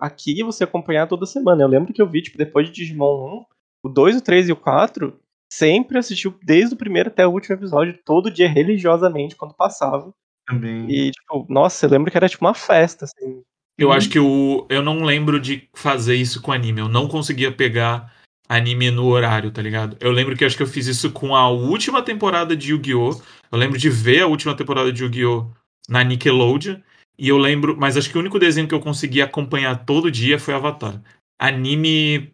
aqui 0.00 0.38
e 0.38 0.44
você 0.44 0.64
acompanhar 0.64 1.08
toda 1.08 1.26
semana. 1.26 1.62
Eu 1.62 1.68
lembro 1.68 1.92
que 1.92 2.00
eu 2.00 2.08
vi, 2.08 2.22
tipo, 2.22 2.38
depois 2.38 2.66
de 2.66 2.72
Digimon 2.72 3.40
1, 3.40 3.44
o 3.84 3.88
2, 3.88 4.16
o 4.16 4.20
3 4.20 4.48
e 4.48 4.52
o 4.52 4.56
4, 4.56 5.18
sempre 5.52 5.98
assistiu 5.98 6.38
desde 6.42 6.74
o 6.74 6.78
primeiro 6.78 7.08
até 7.08 7.26
o 7.26 7.30
último 7.30 7.56
episódio, 7.56 7.98
todo 8.04 8.30
dia 8.30 8.48
religiosamente, 8.48 9.36
quando 9.36 9.54
passava. 9.54 10.12
Também. 10.46 10.88
E, 10.88 11.10
tipo, 11.10 11.46
nossa, 11.48 11.86
eu 11.86 11.90
lembro 11.90 12.10
que 12.10 12.16
era, 12.16 12.28
tipo, 12.28 12.44
uma 12.44 12.54
festa, 12.54 13.04
assim. 13.04 13.42
Eu 13.78 13.92
acho 13.92 14.08
que 14.08 14.18
o, 14.18 14.66
eu 14.70 14.82
não 14.82 15.02
lembro 15.02 15.38
de 15.38 15.68
fazer 15.74 16.14
isso 16.14 16.40
com 16.40 16.50
anime. 16.50 16.80
Eu 16.80 16.88
não 16.88 17.06
conseguia 17.06 17.52
pegar 17.52 18.10
anime 18.48 18.90
no 18.90 19.06
horário, 19.06 19.50
tá 19.50 19.60
ligado? 19.60 19.96
Eu 20.00 20.12
lembro 20.12 20.34
que 20.34 20.44
eu 20.44 20.46
acho 20.46 20.56
que 20.56 20.62
eu 20.62 20.68
fiz 20.68 20.86
isso 20.86 21.10
com 21.10 21.34
a 21.34 21.50
última 21.50 22.02
temporada 22.02 22.56
de 22.56 22.70
Yu-Gi-Oh! 22.70 23.20
Eu 23.52 23.58
lembro 23.58 23.78
de 23.78 23.90
ver 23.90 24.22
a 24.22 24.26
última 24.26 24.56
temporada 24.56 24.90
de 24.90 25.02
Yu-Gi-Oh! 25.02 25.50
Na 25.88 26.02
Nickelodeon. 26.04 26.76
E 27.18 27.28
eu 27.28 27.38
lembro, 27.38 27.76
mas 27.78 27.96
acho 27.96 28.10
que 28.10 28.16
o 28.16 28.20
único 28.20 28.38
desenho 28.38 28.68
que 28.68 28.74
eu 28.74 28.80
consegui 28.80 29.22
acompanhar 29.22 29.84
todo 29.86 30.10
dia 30.10 30.38
foi 30.38 30.52
Avatar. 30.54 31.00
Anime. 31.38 32.32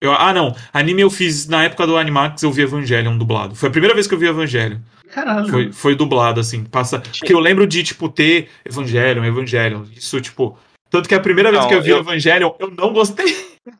Eu, 0.00 0.12
ah, 0.12 0.32
não. 0.32 0.54
Anime 0.72 1.02
eu 1.02 1.10
fiz 1.10 1.46
na 1.46 1.64
época 1.64 1.86
do 1.86 1.96
Animax, 1.96 2.42
eu 2.42 2.52
vi 2.52 2.62
Evangelion 2.62 3.16
dublado. 3.16 3.54
Foi 3.54 3.68
a 3.68 3.72
primeira 3.72 3.94
vez 3.94 4.06
que 4.06 4.14
eu 4.14 4.18
vi 4.18 4.26
Evangelion. 4.26 4.78
Caralho. 5.10 5.48
Foi, 5.48 5.72
foi 5.72 5.94
dublado, 5.94 6.40
assim. 6.40 6.64
Passa. 6.64 6.98
Porque 7.00 7.32
eu 7.32 7.38
lembro 7.40 7.66
de, 7.66 7.82
tipo, 7.82 8.08
ter 8.08 8.48
Evangelion, 8.64 9.24
Evangelion. 9.24 9.84
Isso, 9.94 10.20
tipo. 10.20 10.58
Tanto 10.90 11.08
que 11.08 11.14
a 11.14 11.20
primeira 11.20 11.50
vez 11.50 11.62
Não, 11.62 11.68
que 11.68 11.74
eu 11.74 11.82
vi 11.82 11.90
eu- 11.90 11.98
Evangelion, 11.98 12.52
eu 12.58 12.70
não 12.70 12.92
gostei. 12.92 13.26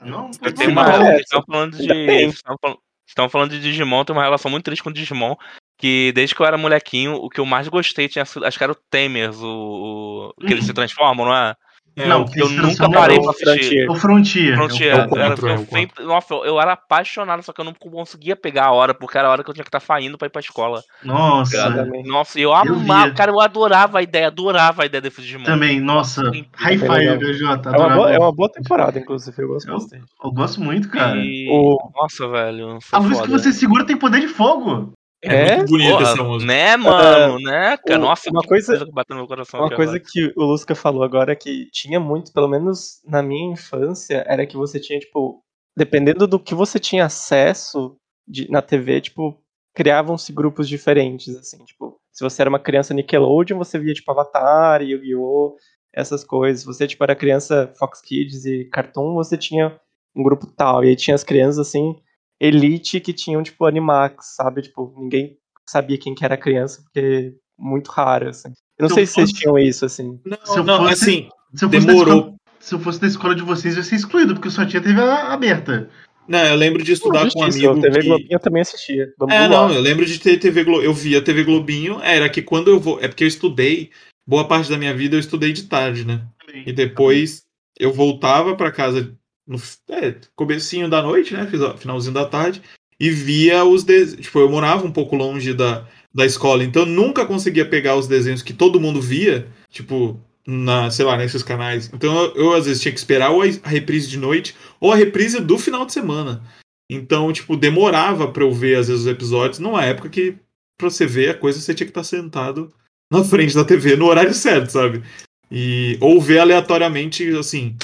Não, 0.01 0.31
Eu 0.43 0.51
não 0.51 0.53
tenho 0.53 0.71
uma. 0.71 1.11
é, 1.13 1.21
estão 1.21 1.43
falando 1.47 1.77
de. 1.77 1.85
Estão 2.27 2.57
falando- 2.61 2.79
Estão 3.07 3.29
falando 3.29 3.51
de 3.51 3.61
Digimon, 3.61 4.03
tem 4.05 4.17
uma 4.17 4.23
relação 4.25 4.51
muito 4.51 4.65
triste 4.65 4.83
com 4.83 4.91
Digimon. 4.91 5.37
Que 5.77 6.13
desde 6.15 6.35
que 6.35 6.41
eu 6.41 6.47
era 6.47 6.57
molequinho, 6.57 7.15
o 7.15 7.29
que 7.29 7.41
eu 7.41 7.47
mais 7.47 7.69
gostei 7.69 8.09
tinha 8.09 8.25
sido. 8.25 8.45
Acho 8.47 8.57
que 8.57 8.65
era 8.65 8.73
o 8.73 8.79
Tamers, 8.91 9.37
o. 9.43 10.33
o 10.37 10.47
que 10.47 10.53
eles 10.53 10.65
se 10.65 10.73
transformam, 10.73 11.27
não 11.27 11.35
é? 11.37 11.55
É, 11.97 12.09
Não, 12.09 12.25
Eu 12.35 12.49
nunca 12.49 12.91
parei 12.91 13.21
pra 13.21 13.31
assistir. 13.31 13.89
O 13.89 13.95
Frontier. 13.95 14.57
Frontier, 14.57 14.89
É 14.89 14.99
era, 14.99 15.09
quatro, 15.09 15.49
é 15.49 15.55
eu 15.55 15.59
sempre, 15.67 16.05
nossa, 16.05 16.35
eu, 16.35 16.45
eu 16.45 16.61
era 16.61 16.73
apaixonado, 16.73 17.41
só 17.45 17.53
que 17.53 17.61
eu 17.61 17.65
não 17.65 17.73
conseguia 17.73 18.35
pegar 18.35 18.65
a 18.67 18.73
hora, 18.73 18.93
porque 18.93 19.17
era 19.17 19.29
a 19.29 19.31
hora 19.31 19.45
que 19.45 19.51
eu 19.51 19.55
tinha 19.55 19.63
que 19.63 19.69
estar 19.69 19.79
saindo 19.79 20.19
pra 20.19 20.27
ir 20.27 20.31
pra 20.31 20.41
escola. 20.41 20.83
Nossa. 21.05 21.57
Exatamente. 21.57 22.09
Nossa, 22.09 22.41
eu 22.41 22.53
amava, 22.53 23.13
cara, 23.13 23.31
eu 23.31 23.41
adorava 23.41 23.99
a 24.01 24.03
ideia, 24.03 24.27
adorava 24.27 24.83
a 24.83 24.87
ideia 24.87 25.01
desse 25.01 25.21
Digimon. 25.21 25.45
Também, 25.45 25.79
nossa. 25.81 26.23
High 26.57 26.79
Também 26.79 27.09
five. 27.11 27.19
BJ. 27.19 27.69
É 27.69 27.77
uma, 27.79 27.95
boa, 27.95 28.13
é 28.13 28.19
uma 28.19 28.33
boa 28.33 28.51
temporada, 28.51 28.99
inclusive. 28.99 29.41
Eu 29.41 29.49
gosto 29.49 29.69
Eu- 29.69 29.75
bastante. 29.75 30.05
Eu 30.25 30.33
gosto 30.33 30.61
muito, 30.61 30.89
cara. 30.89 31.17
E... 31.19 31.49
O- 31.49 31.79
Nossa, 31.95 32.27
velho. 32.27 32.79
A 32.91 32.99
luz 32.99 33.21
que 33.21 33.29
você 33.29 33.53
segura 33.53 33.87
tem 33.87 33.97
poder 33.97 34.21
de 34.21 34.29
fogo. 34.29 34.93
É, 35.25 35.57
muito 35.57 35.71
bonita 35.71 35.91
Porra, 35.99 36.03
essa 36.13 36.23
música. 36.25 36.53
Né, 36.53 36.77
mano? 36.77 37.39
né, 37.41 37.77
cara? 37.79 37.99
Nossa, 37.99 38.31
uma 38.31 38.43
coisa- 38.43 38.85
que 38.85 38.93
bateu 38.93 39.15
no 39.17 39.23
meu 39.23 39.29
coração 39.29 39.61
Uma 39.61 39.75
coisa 39.75 39.93
agora. 39.97 40.05
que 40.13 40.33
o 40.37 40.45
Lusca 40.45 40.75
falou 40.75 41.03
agora 41.03 41.33
é 41.33 41.37
que 41.37 41.69
tinha 41.71 41.99
muito, 42.01 42.33
pelo 42.33 42.49
menos 42.49 43.01
na 43.07 43.23
minha 43.23 43.53
infância, 43.53 44.25
era 44.29 44.47
que 44.47 44.57
você 44.57 44.79
tinha, 44.81 44.99
tipo, 44.99 45.43
dependendo 45.77 46.27
do 46.27 46.39
que 46.39 46.55
você 46.55 46.79
tinha 46.79 47.05
acesso 47.05 47.97
de- 48.27 48.51
na 48.51 48.63
TV, 48.63 49.01
tipo, 49.01 49.39
criavam-se 49.75 50.33
grupos 50.33 50.69
diferentes, 50.69 51.35
assim, 51.37 51.65
tipo, 51.65 51.99
se 52.13 52.23
você 52.23 52.43
era 52.43 52.49
uma 52.49 52.61
criança 52.61 52.95
Nickelodeon, 52.95 53.59
você 53.59 53.79
via, 53.79 53.93
tipo, 53.93 54.11
Avatar, 54.11 54.83
Yu-Gi-Oh!, 54.83 55.57
essas 55.93 56.23
coisas. 56.25 56.61
Se 56.61 56.67
você, 56.67 56.87
tipo, 56.87 57.03
era 57.05 57.15
criança 57.17 57.73
Fox 57.79 58.01
Kids 58.01 58.45
e 58.45 58.65
Cartoon, 58.67 59.15
você 59.15 59.37
tinha 59.37 59.79
um 60.15 60.23
grupo 60.23 60.47
tal. 60.47 60.85
E 60.85 60.89
aí 60.89 60.97
tinha 60.97 61.15
as 61.15 61.25
crianças, 61.25 61.59
assim, 61.69 61.97
elite 62.41 63.01
que 63.01 63.13
tinham, 63.13 63.43
tipo, 63.43 63.65
Animax, 63.65 64.35
sabe? 64.37 64.63
Tipo, 64.63 64.95
ninguém 64.99 65.37
sabia 65.69 65.99
quem 65.99 66.15
que 66.15 66.25
era 66.25 66.37
criança, 66.37 66.83
porque 66.83 67.35
muito 67.59 67.91
raro, 67.91 68.29
assim. 68.29 68.49
Eu 68.79 68.83
não 68.85 68.89
Se 68.89 68.95
sei 68.95 69.03
eu 69.05 69.07
se 69.07 69.13
vocês 69.15 69.33
tinham 69.33 69.59
isso, 69.59 69.85
assim. 69.85 70.21
Não, 70.25 70.39
Se 70.45 70.59
eu 70.59 70.65
não, 70.65 70.79
fosse- 70.79 70.93
assim, 70.93 71.29
Se 71.55 71.65
eu 71.65 71.71
fosse 71.71 71.87
Da 71.87 71.93
demorou. 71.93 72.17
escola, 72.19 72.35
se 72.61 72.75
eu 72.75 72.79
fosse 72.81 73.01
da 73.01 73.07
escola 73.07 73.35
de 73.35 73.43
vocês, 73.43 73.75
eu 73.75 73.81
ia 73.81 73.85
ser 73.85 73.95
excluído, 73.97 74.35
porque 74.35 74.49
eu 74.49 74.53
só 74.53 74.65
tinha 74.67 74.83
TV 74.83 75.01
aberta. 75.01 75.89
Não, 76.27 76.39
eu 76.47 76.57
lembro 76.57 76.83
de 76.83 76.93
estudar 76.93 77.31
com 77.31 77.41
um 77.41 77.43
amigo. 77.45 77.81
TV 77.81 78.01
que... 78.01 78.07
Globinho 78.09 78.29
eu 78.31 78.41
também 78.41 78.63
assistia. 78.63 79.13
Vamos 79.19 79.35
É, 79.35 79.41
lá. 79.41 79.49
não, 79.49 79.73
eu 79.73 79.81
lembro 79.81 80.07
de 80.07 80.19
ter 80.19 80.39
TV 80.39 80.65
Glo... 80.65 80.83
Eu 80.83 80.93
via 80.95 81.21
TV 81.23 81.45
Globinho, 81.45 82.01
era 82.03 82.29
que 82.31 82.41
quando 82.43 82.69
eu 82.69 82.81
vou. 82.81 82.99
É 83.01 83.07
porque 83.09 83.25
eu 83.25 83.29
estudei, 83.29 83.91
boa 84.27 84.49
parte 84.49 84.71
da 84.71 84.79
minha 84.79 84.95
vida 84.95 85.17
eu 85.17 85.21
estudei 85.21 85.53
de 85.53 85.65
tarde, 85.65 86.05
né? 86.07 86.27
E 86.67 86.73
depois 86.73 87.43
eu 87.79 87.93
voltava 87.93 88.57
pra 88.57 88.73
casa 88.73 89.15
no 89.47 89.59
é, 89.91 90.15
comecinho 90.35 90.89
da 90.89 91.03
noite, 91.03 91.35
né? 91.35 91.49
Finalzinho 91.79 92.15
da 92.15 92.25
tarde, 92.25 92.63
e 92.99 93.11
via 93.11 93.65
os 93.65 93.85
desenhos. 93.85 94.25
Tipo, 94.25 94.41
eu 94.41 94.49
morava 94.49 94.87
um 94.87 94.93
pouco 94.93 95.17
longe 95.17 95.53
da, 95.53 95.87
da 96.15 96.25
escola, 96.25 96.65
então 96.65 96.87
nunca 96.87 97.27
conseguia 97.27 97.67
pegar 97.67 97.97
os 97.97 98.07
desenhos 98.07 98.43
que 98.43 98.53
todo 98.53 98.81
mundo 98.81 99.01
via, 99.01 99.47
tipo, 99.71 100.21
na, 100.47 100.91
sei 100.91 101.05
lá, 101.05 101.17
nesses 101.17 101.43
canais. 101.43 101.91
Então 101.93 102.15
eu, 102.17 102.37
eu, 102.37 102.55
às 102.55 102.67
vezes 102.67 102.83
tinha 102.83 102.93
que 102.93 102.99
esperar 102.99 103.31
ou 103.31 103.43
a 103.43 103.69
reprise 103.69 104.09
de 104.09 104.19
noite 104.19 104.55
ou 104.81 104.93
a 104.93 104.97
reprise 104.97 105.41
do 105.41 105.59
final 105.59 105.85
de 105.85 105.93
semana. 105.93 106.43
Então, 106.91 107.33
tipo, 107.33 107.57
demorava 107.57 108.29
pra 108.29 108.45
eu 108.45 108.53
ver, 108.53 108.77
às 108.77 108.89
vezes, 108.89 109.03
os 109.03 109.09
episódios, 109.09 109.59
numa 109.59 109.85
época 109.85 110.09
que, 110.09 110.37
pra 110.79 110.91
você 110.91 111.07
ver 111.07 111.31
a 111.31 111.35
coisa, 111.35 111.59
você 111.59 111.75
tinha 111.75 111.87
que 111.87 111.91
estar 111.91 112.05
sentado 112.05 112.73
na 113.11 113.25
frente 113.25 113.55
da 113.55 113.65
TV 113.65 113.97
no 113.97 114.07
horário 114.07 114.35
certo, 114.35 114.71
sabe? 114.71 115.03
E, 115.51 115.97
ou 116.01 116.21
ver 116.21 116.41
aleatoriamente, 116.41 117.27
assim, 117.37 117.77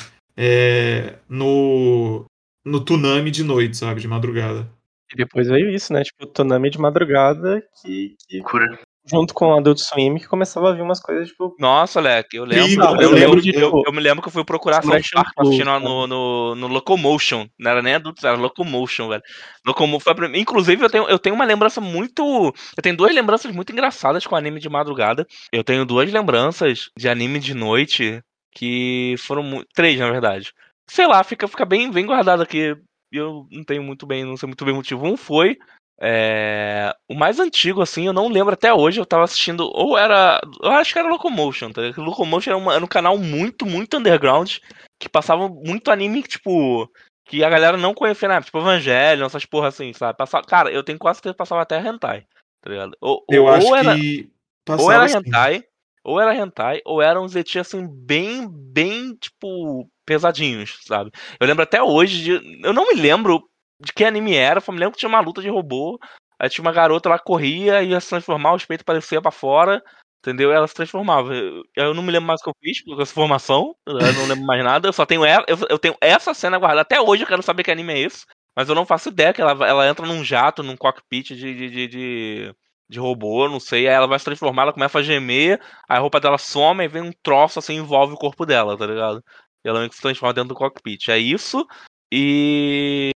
é, 0.43 1.19
no, 1.29 2.25
no 2.65 2.83
Tunami 2.83 3.31
de 3.31 3.45
noite, 3.45 3.77
sabe? 3.77 4.01
De 4.01 4.09
madrugada. 4.09 4.67
E 5.13 5.17
depois 5.17 5.49
veio 5.49 5.69
isso, 5.69 5.93
né? 5.93 6.03
Tipo, 6.03 6.25
o 6.25 6.27
Tonami 6.27 6.71
de 6.71 6.79
madrugada, 6.79 7.63
que, 7.83 8.15
que 8.27 8.41
Cura. 8.41 8.79
junto 9.05 9.35
com 9.35 9.49
o 9.49 9.59
Adult 9.59 9.79
Swim, 9.79 10.17
que 10.17 10.27
começava 10.27 10.71
a 10.71 10.73
vir 10.73 10.81
umas 10.81 11.01
coisas, 11.01 11.29
tipo. 11.29 11.55
Nossa, 11.59 12.01
Leque, 12.01 12.37
eu 12.37 12.45
lembro. 12.45 12.69
Sim, 12.69 12.77
eu, 12.77 12.85
eu 12.85 12.95
lembro 12.95 13.15
lembro 13.15 13.41
de, 13.43 13.55
eu, 13.55 13.83
eu 13.85 13.93
me 13.93 14.01
lembro 14.01 14.23
que 14.23 14.29
eu 14.29 14.33
fui 14.33 14.45
procurar 14.45 14.83
South 14.83 14.93
Park 15.13 15.33
assistir 15.37 15.65
no, 15.65 15.73
sabe? 15.73 15.85
no, 15.85 16.55
no, 16.55 16.67
Locomotion. 16.69 17.47
Não 17.59 17.71
era 17.71 17.83
nem 17.83 17.95
adulto, 17.95 18.27
era 18.27 18.37
Locomotion, 18.37 19.09
velho. 19.09 19.23
Locomo... 19.67 20.01
foi 20.01 20.13
a 20.13 20.17
prim- 20.17 20.39
Inclusive, 20.39 20.83
eu 20.83 20.89
tenho, 20.89 21.09
eu 21.09 21.19
tenho 21.19 21.35
uma 21.35 21.45
lembrança 21.45 21.83
muito. 21.83 22.23
Eu 22.77 22.83
tenho 22.83 22.97
duas 22.97 23.15
lembranças 23.15 23.53
muito 23.53 23.73
engraçadas 23.73 24.27
com 24.27 24.37
anime 24.37 24.61
de 24.61 24.71
madrugada. 24.71 25.27
Eu 25.53 25.65
tenho 25.65 25.85
duas 25.85 26.11
lembranças 26.11 26.89
de 26.97 27.09
anime 27.09 27.41
de 27.41 27.53
noite 27.53 28.23
que 28.53 29.15
foram. 29.19 29.65
Três, 29.75 29.99
na 29.99 30.11
verdade. 30.11 30.53
Sei 30.89 31.07
lá, 31.07 31.23
fica, 31.23 31.47
fica 31.47 31.65
bem, 31.65 31.91
bem 31.91 32.07
guardado 32.07 32.43
aqui. 32.43 32.77
Eu 33.13 33.47
não 33.51 33.65
tenho 33.65 33.83
muito 33.83 34.07
bem, 34.07 34.25
não 34.25 34.37
sei 34.37 34.47
muito 34.47 34.65
bem 34.65 34.73
o 34.75 34.77
motivo. 34.77 35.07
Um 35.07 35.17
foi. 35.17 35.57
é, 36.01 36.95
O 37.09 37.15
mais 37.15 37.39
antigo, 37.39 37.83
assim, 37.83 38.07
eu 38.07 38.13
não 38.13 38.29
lembro 38.29 38.55
até 38.55 38.73
hoje. 38.73 39.01
Eu 39.01 39.07
tava 39.07 39.25
assistindo. 39.25 39.71
Ou 39.73 39.97
era. 39.99 40.41
Eu 40.63 40.71
acho 40.73 40.93
que 40.93 40.99
era 40.99 41.09
Locomotion, 41.09 41.71
tá? 41.73 41.83
ligado? 41.83 42.03
Locomotion 42.03 42.51
era, 42.51 42.59
uma- 42.59 42.75
era 42.75 42.85
um 42.85 42.89
canal 42.89 43.19
muito, 43.19 43.67
muito 43.67 43.97
underground. 43.97 44.57
Que 45.01 45.09
passava 45.09 45.49
muito 45.49 45.91
anime, 45.91 46.23
tipo. 46.23 46.91
Que 47.27 47.45
a 47.45 47.51
galera 47.51 47.77
não 47.77 47.95
conhecia, 47.95 48.29
né? 48.29 48.41
Tipo 48.43 48.59
Evangelho, 48.59 49.25
essas 49.25 49.45
porra 49.45 49.69
assim, 49.69 49.93
sabe? 49.93 50.17
Passava... 50.19 50.45
Cara, 50.45 50.71
eu 50.73 50.83
tenho 50.83 50.99
quase 50.99 51.19
certeza 51.19 51.35
que 51.35 51.39
passava 51.39 51.63
até 51.63 51.79
hentai, 51.81 52.27
tá 52.61 52.69
ligado? 52.71 52.97
Ou, 53.01 53.25
Eu 53.31 53.45
ou 53.45 53.51
acho 53.51 53.77
era, 53.77 53.95
que 53.95 54.29
ou 54.69 54.91
era 54.91 55.05
assim. 55.05 55.19
hentai, 55.19 55.63
ou 56.05 56.21
era 56.21 56.35
hentai, 56.35 56.81
ou 56.85 57.03
eram 57.03 57.25
uns 57.25 57.37
eti 57.37 57.59
assim, 57.59 57.87
bem, 57.89 58.49
bem, 58.49 59.15
tipo, 59.15 59.89
pesadinhos, 60.05 60.79
sabe? 60.85 61.11
Eu 61.39 61.47
lembro 61.47 61.63
até 61.63 61.83
hoje 61.83 62.23
de. 62.23 62.65
Eu 62.65 62.73
não 62.73 62.89
me 62.89 63.01
lembro 63.01 63.43
de 63.81 63.93
que 63.93 64.05
anime 64.05 64.35
era, 64.35 64.61
só 64.61 64.73
me 64.73 64.79
lembro 64.79 64.93
que 64.93 64.99
tinha 64.99 65.09
uma 65.09 65.21
luta 65.21 65.43
de 65.43 65.49
robô. 65.49 65.99
Aí 66.39 66.49
tinha 66.49 66.63
uma 66.63 66.73
garota 66.73 67.11
que 67.19 67.25
corria, 67.25 67.83
ia 67.83 68.01
se 68.01 68.09
transformar, 68.09 68.55
o 68.55 68.67
peito 68.67 68.85
parecia 68.85 69.21
pra 69.21 69.31
fora, 69.31 69.83
entendeu? 70.21 70.51
Ela 70.51 70.67
se 70.67 70.75
transformava. 70.75 71.35
Eu, 71.35 71.63
eu 71.77 71.95
não 71.95 72.03
me 72.03 72.11
lembro 72.11 72.29
mais 72.29 72.41
o 72.41 72.45
que 72.45 72.51
eu 72.51 72.55
fiz 72.63 72.83
com 72.83 73.01
essa 73.01 73.13
formação, 73.13 73.75
eu 73.87 73.95
não 73.95 74.27
lembro 74.27 74.47
mais 74.47 74.65
nada, 74.65 74.89
eu 74.89 74.93
só 74.93 75.05
tenho 75.05 75.23
ela, 75.25 75.45
eu, 75.47 75.59
eu 75.69 75.79
tenho 75.79 75.95
essa 76.01 76.33
cena 76.33 76.59
guardada. 76.59 76.81
Até 76.81 76.99
hoje 76.99 77.25
eu 77.25 77.27
quero 77.27 77.43
saber 77.43 77.63
que 77.63 77.71
anime 77.71 77.93
é 77.93 77.99
esse, 77.99 78.25
mas 78.57 78.69
eu 78.71 78.75
não 78.75 78.87
faço 78.87 79.11
ideia 79.11 79.35
que 79.35 79.41
ela, 79.43 79.53
ela 79.67 79.87
entra 79.87 80.07
num 80.07 80.25
jato, 80.25 80.63
num 80.63 80.77
cockpit 80.77 81.29
de, 81.29 81.55
de, 81.55 81.71
de, 81.71 81.89
de, 81.89 82.55
de 82.91 82.99
robô, 82.99 83.49
não 83.49 83.61
sei, 83.61 83.87
aí 83.87 83.95
ela 83.95 84.09
vai 84.09 84.19
se 84.19 84.25
transformar, 84.25 84.63
ela 84.63 84.73
começa 84.73 84.99
a 84.99 85.03
gemer, 85.03 85.61
aí 85.89 85.97
a 85.97 86.01
roupa 86.01 86.19
dela 86.19 86.37
some 86.37 86.83
e 86.83 86.89
vem 86.89 87.03
um 87.03 87.13
troço 87.23 87.61
assim, 87.61 87.77
envolve 87.77 88.15
o 88.15 88.19
corpo 88.19 88.45
dela, 88.45 88.77
tá 88.77 88.85
ligado? 88.85 89.23
E 89.65 89.69
ela 89.69 89.79
meio 89.79 89.89
que 89.89 89.95
se 89.95 90.03
transforma 90.03 90.35
dentro 90.35 90.49
do 90.49 90.55
cockpit. 90.57 91.09
É 91.09 91.17
isso. 91.17 91.65
E. 92.13 93.13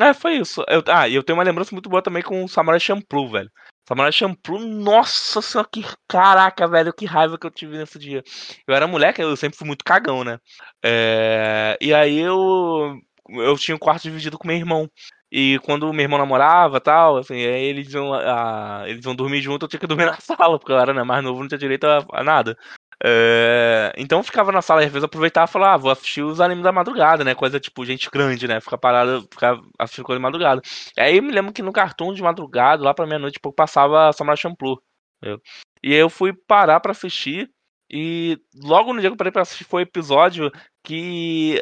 É, 0.00 0.12
foi 0.12 0.38
isso. 0.38 0.64
Eu, 0.68 0.82
ah, 0.88 1.08
e 1.08 1.14
eu 1.14 1.22
tenho 1.22 1.38
uma 1.38 1.44
lembrança 1.44 1.72
muito 1.72 1.88
boa 1.88 2.02
também 2.02 2.24
com 2.24 2.42
o 2.42 2.48
Samurai 2.48 2.80
Champloo, 2.80 3.30
velho. 3.30 3.50
Samurai 3.86 4.10
Champloo, 4.10 4.58
nossa 4.58 5.40
senhora, 5.40 5.68
que 5.70 5.84
caraca, 6.08 6.66
velho, 6.66 6.92
que 6.92 7.06
raiva 7.06 7.38
que 7.38 7.46
eu 7.46 7.50
tive 7.52 7.78
nesse 7.78 8.00
dia. 8.00 8.24
Eu 8.66 8.74
era 8.74 8.88
moleque, 8.88 9.22
eu 9.22 9.36
sempre 9.36 9.56
fui 9.56 9.66
muito 9.66 9.84
cagão, 9.84 10.24
né? 10.24 10.38
É, 10.84 11.78
e 11.80 11.94
aí 11.94 12.18
eu. 12.18 12.98
Eu 13.28 13.56
tinha 13.56 13.76
um 13.76 13.78
quarto 13.78 14.02
dividido 14.02 14.36
com 14.36 14.48
meu 14.48 14.56
irmão. 14.56 14.90
E 15.34 15.58
quando 15.60 15.90
meu 15.94 16.02
irmão 16.02 16.18
namorava 16.18 16.78
tal, 16.78 17.16
assim, 17.16 17.36
aí 17.36 17.64
eles 17.64 17.90
iam, 17.94 18.12
a, 18.12 18.82
eles 18.86 19.02
iam 19.02 19.14
dormir 19.14 19.40
junto, 19.40 19.64
eu 19.64 19.68
tinha 19.68 19.80
que 19.80 19.86
dormir 19.86 20.04
na 20.06 20.20
sala, 20.20 20.58
porque 20.58 20.72
eu 20.72 20.78
era 20.78 20.92
né, 20.92 21.02
mais 21.02 21.24
novo, 21.24 21.40
não 21.40 21.48
tinha 21.48 21.58
direito 21.58 21.84
a, 21.86 22.04
a 22.12 22.22
nada. 22.22 22.54
É, 23.02 23.92
então 23.96 24.18
eu 24.18 24.22
ficava 24.22 24.52
na 24.52 24.60
sala 24.60 24.84
às 24.84 24.92
vezes 24.92 25.02
aproveitava 25.04 25.48
e 25.48 25.52
falava, 25.52 25.74
ah, 25.74 25.76
vou 25.78 25.90
assistir 25.90 26.22
os 26.22 26.38
animes 26.38 26.62
da 26.62 26.70
madrugada, 26.70 27.24
né? 27.24 27.34
Coisa 27.34 27.58
tipo 27.58 27.82
gente 27.84 28.10
grande, 28.10 28.46
né? 28.46 28.60
Ficar 28.60 28.76
parado, 28.76 29.22
ficar 29.22 29.58
assistindo 29.78 30.04
coisa 30.04 30.18
de 30.18 30.22
madrugada. 30.22 30.60
Aí 30.98 31.16
eu 31.16 31.22
me 31.22 31.32
lembro 31.32 31.52
que 31.52 31.62
no 31.62 31.72
cartoon 31.72 32.12
de 32.12 32.22
madrugada, 32.22 32.84
lá 32.84 32.92
pra 32.92 33.06
meia-noite, 33.06 33.34
tipo, 33.34 33.50
passava 33.52 34.12
Samurai 34.12 34.36
Champloo. 34.36 34.80
E 35.82 35.92
aí 35.94 35.98
eu 35.98 36.10
fui 36.10 36.32
parar 36.46 36.78
pra 36.80 36.92
assistir. 36.92 37.50
E 37.90 38.38
logo 38.62 38.92
no 38.92 39.00
dia 39.00 39.10
que 39.10 39.14
eu 39.14 39.18
parei 39.18 39.32
pra 39.32 39.42
assistir 39.42 39.64
foi 39.64 39.82
o 39.82 39.84
episódio 39.84 40.50
que. 40.84 41.60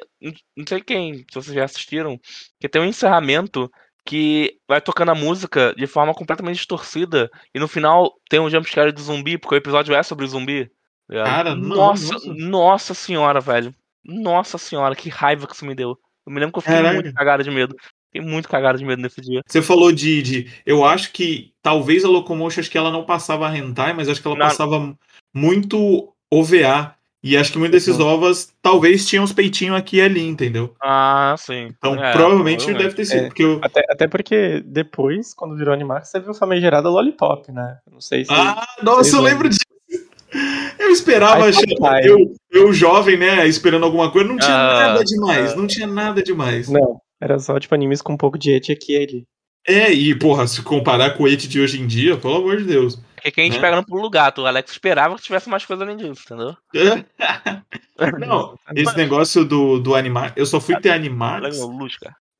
Não 0.57 0.67
sei 0.69 0.81
quem, 0.81 1.15
se 1.19 1.25
vocês 1.35 1.55
já 1.55 1.65
assistiram, 1.65 2.19
que 2.61 2.69
tem 2.69 2.81
um 2.83 2.87
encerramento 2.87 3.71
que 4.05 4.57
vai 4.69 4.81
tocando 4.81 5.11
a 5.11 5.15
música 5.15 5.75
de 5.77 5.87
forma 5.87 6.15
completamente 6.15 6.57
distorcida. 6.57 7.31
E 7.55 7.59
no 7.61 7.69
final 7.69 8.13
tem 8.29 8.41
um 8.41 8.51
jumpscare 8.51 8.93
de 8.93 9.03
zumbi, 9.03 9.39
porque 9.39 9.55
o 9.55 9.59
episódio 9.59 9.95
é 9.95 10.03
sobre 10.03 10.27
zumbi. 10.27 10.71
tá? 11.09 11.25
Cara, 11.25 11.55
não, 11.55 11.77
nossa, 11.77 12.13
nossa. 12.15 12.35
nossa 12.35 12.95
senhora, 12.95 13.41
velho. 13.41 13.75
Nossa 14.05 14.57
senhora, 14.59 14.97
que 14.97 15.09
raiva 15.11 15.47
que 15.47 15.55
isso 15.55 15.67
me 15.67 15.75
deu. 15.75 15.97
Eu 16.27 16.33
me 16.33 16.41
lembro 16.41 16.53
que 16.53 16.59
eu 16.59 16.63
fiquei 16.63 16.77
Caraca. 16.77 16.95
muito 16.95 17.15
cagado 17.15 17.43
de 17.45 17.51
medo. 17.51 17.77
Fiquei 18.13 18.29
muito 18.29 18.49
cagado 18.49 18.79
de 18.79 18.85
medo 18.85 19.03
nesse 19.03 19.21
dia. 19.21 19.41
Você 19.47 19.63
falou 19.63 19.93
de, 19.93 20.23
de. 20.23 20.51
Eu 20.67 20.85
acho 20.85 21.13
que 21.13 21.53
talvez 21.63 22.05
a 22.05 22.09
Locomotion, 22.09 22.61
acho 22.61 22.71
que 22.71 22.79
ela 22.79 22.91
não 22.91 23.05
passava 23.05 23.57
hentai, 23.57 23.93
mas 23.93 24.09
acho 24.09 24.21
que 24.21 24.27
ela 24.27 24.37
Não. 24.37 24.47
passava 24.47 24.97
muito 25.33 26.13
OVA. 26.33 26.97
E 27.23 27.37
acho 27.37 27.53
que 27.53 27.59
muitos 27.59 27.85
desses 27.85 28.01
Uhum. 28.01 28.07
ovos 28.07 28.49
talvez 28.63 29.07
tinham 29.07 29.23
uns 29.25 29.33
peitinhos 29.33 29.77
aqui 29.77 29.99
e 29.99 30.01
ali, 30.01 30.27
entendeu? 30.27 30.75
Ah, 30.83 31.35
sim. 31.39 31.69
Então 31.77 31.93
É, 31.95 32.13
provavelmente 32.13 32.65
provavelmente. 32.65 32.73
deve 32.83 32.95
ter 32.95 33.05
sido. 33.05 33.25
É. 33.25 33.27
Porque 33.27 33.45
eu... 33.45 33.61
Até, 33.63 33.83
até 33.91 34.09
porque 34.09 34.63
depois, 34.65 35.35
quando 35.35 35.55
virou 35.57 35.75
Animax, 35.75 36.09
você 36.11 36.19
viu 36.21 36.33
famigerada 36.33 36.89
Lollipop, 36.89 37.53
né? 37.53 37.77
Não 37.93 38.01
sei 38.01 38.25
se. 38.25 38.33
Ah, 38.33 38.67
nossa, 38.83 39.17
eu 39.17 39.21
lembro 39.23 39.49
disso. 39.49 39.61
Eu 40.79 40.91
esperava, 40.91 41.43
Ai, 41.45 41.51
achando- 41.51 41.75
papai. 41.77 42.03
eu, 42.05 42.17
eu 42.53 42.73
jovem, 42.73 43.17
né, 43.19 43.47
esperando 43.49 43.85
alguma 43.85 44.11
coisa, 44.13 44.29
não 44.29 44.37
tinha 44.39 44.55
Ah, 44.57 44.87
nada 44.93 45.05
demais, 45.05 45.53
ah. 45.53 45.57
não 45.57 45.67
tinha 45.67 45.87
nada 45.89 46.23
demais. 46.23 46.69
Não, 46.69 47.01
era 47.21 47.37
só 47.41 47.59
tipo 47.59 47.75
animes 47.75 48.01
com 48.01 48.13
um 48.13 48.17
pouco 48.17 48.39
de 48.39 48.53
eti 48.53 48.71
aqui 48.73 48.93
e 48.93 48.97
ali. 49.03 49.25
É, 49.67 49.93
e 49.93 50.15
porra, 50.17 50.47
se 50.47 50.63
comparar 50.63 51.11
com 51.17 51.25
o 51.25 51.27
It 51.27 51.49
de 51.49 51.61
hoje 51.61 51.83
em 51.83 51.87
dia, 51.87 52.17
pelo 52.17 52.37
amor 52.37 52.57
de 52.59 52.65
Deus. 52.65 52.99
Porque 53.21 53.31
quem 53.31 53.43
a 53.43 53.47
gente 53.47 53.57
Né? 53.57 53.61
pega 53.61 53.77
no 53.77 53.87
pulo 53.87 54.03
do 54.03 54.11
gato. 54.11 54.43
O 54.43 54.47
Alex 54.47 54.73
esperava 54.73 55.17
que 55.17 55.23
tivesse 55.23 55.49
mais 55.49 55.65
coisa 55.65 55.85
além 55.85 55.97
disso, 55.97 56.23
entendeu? 56.25 56.57
Não, 58.19 58.59
esse 58.75 58.97
negócio 58.97 59.45
do, 59.45 59.79
do 59.79 59.95
animar, 59.95 60.33
eu 60.35 60.47
só 60.47 60.59
fui 60.59 60.81
ter 60.81 60.91
Animax. 60.91 61.59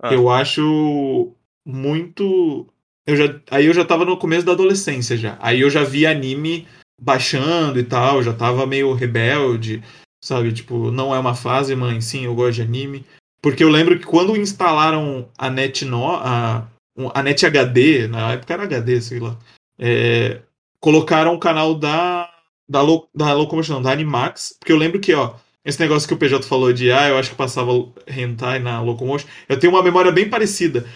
Ah. 0.03 0.15
eu 0.15 0.31
acho 0.31 1.35
muito. 1.65 2.67
Eu 3.07 3.17
já, 3.17 3.25
aí 3.51 3.67
eu 3.67 3.75
já 3.75 3.85
tava 3.85 4.05
no 4.05 4.17
começo 4.17 4.47
da 4.47 4.53
adolescência 4.53 5.17
já. 5.17 5.37
Aí 5.41 5.61
eu 5.61 5.69
já 5.69 5.85
vi 5.85 6.07
anime 6.07 6.67
baixando 7.01 7.79
e 7.79 7.85
tal, 7.85 8.23
já 8.23 8.33
tava 8.33 8.67
meio 8.67 8.93
rebelde, 8.95 9.83
sabe? 10.23 10.53
Tipo, 10.53 10.91
não 10.91 11.15
é 11.15 11.19
uma 11.19 11.35
fase, 11.35 11.77
mãe, 11.77 12.01
sim, 12.01 12.25
eu 12.25 12.35
gosto 12.35 12.57
de 12.57 12.63
anime. 12.63 13.05
Porque 13.43 13.65
eu 13.65 13.69
lembro 13.69 13.99
que 13.99 14.05
quando 14.05 14.37
instalaram 14.37 15.29
a 15.37 15.51
Net 15.51 15.85
no, 15.85 16.15
a, 16.15 16.67
a 17.15 17.23
Net 17.23 17.45
HD, 17.45 18.07
na 18.07 18.33
época 18.33 18.53
era 18.53 18.65
HD, 18.65 19.01
sei 19.01 19.19
lá, 19.19 19.37
é, 19.79 20.41
colocaram 20.81 21.35
o 21.35 21.39
canal 21.39 21.75
da 21.75 22.29
da, 22.69 22.81
Lo, 22.83 23.09
da 23.13 23.33
Locomotion, 23.33 23.75
não, 23.75 23.83
da 23.83 23.91
Animax, 23.91 24.55
porque 24.61 24.71
eu 24.73 24.77
lembro 24.77 25.01
que, 25.01 25.13
ó, 25.13 25.33
esse 25.65 25.81
negócio 25.81 26.07
que 26.07 26.15
o 26.15 26.17
PJ 26.17 26.47
falou 26.47 26.73
de, 26.73 26.93
ah, 26.93 27.09
eu 27.09 27.19
acho 27.19 27.31
que 27.31 27.35
passava 27.37 27.73
hentai 28.07 28.61
na 28.61 28.81
Locomotion, 28.81 29.27
eu 29.49 29.59
tenho 29.59 29.73
uma 29.73 29.83
memória 29.83 30.13
bem 30.13 30.29
parecida. 30.31 30.87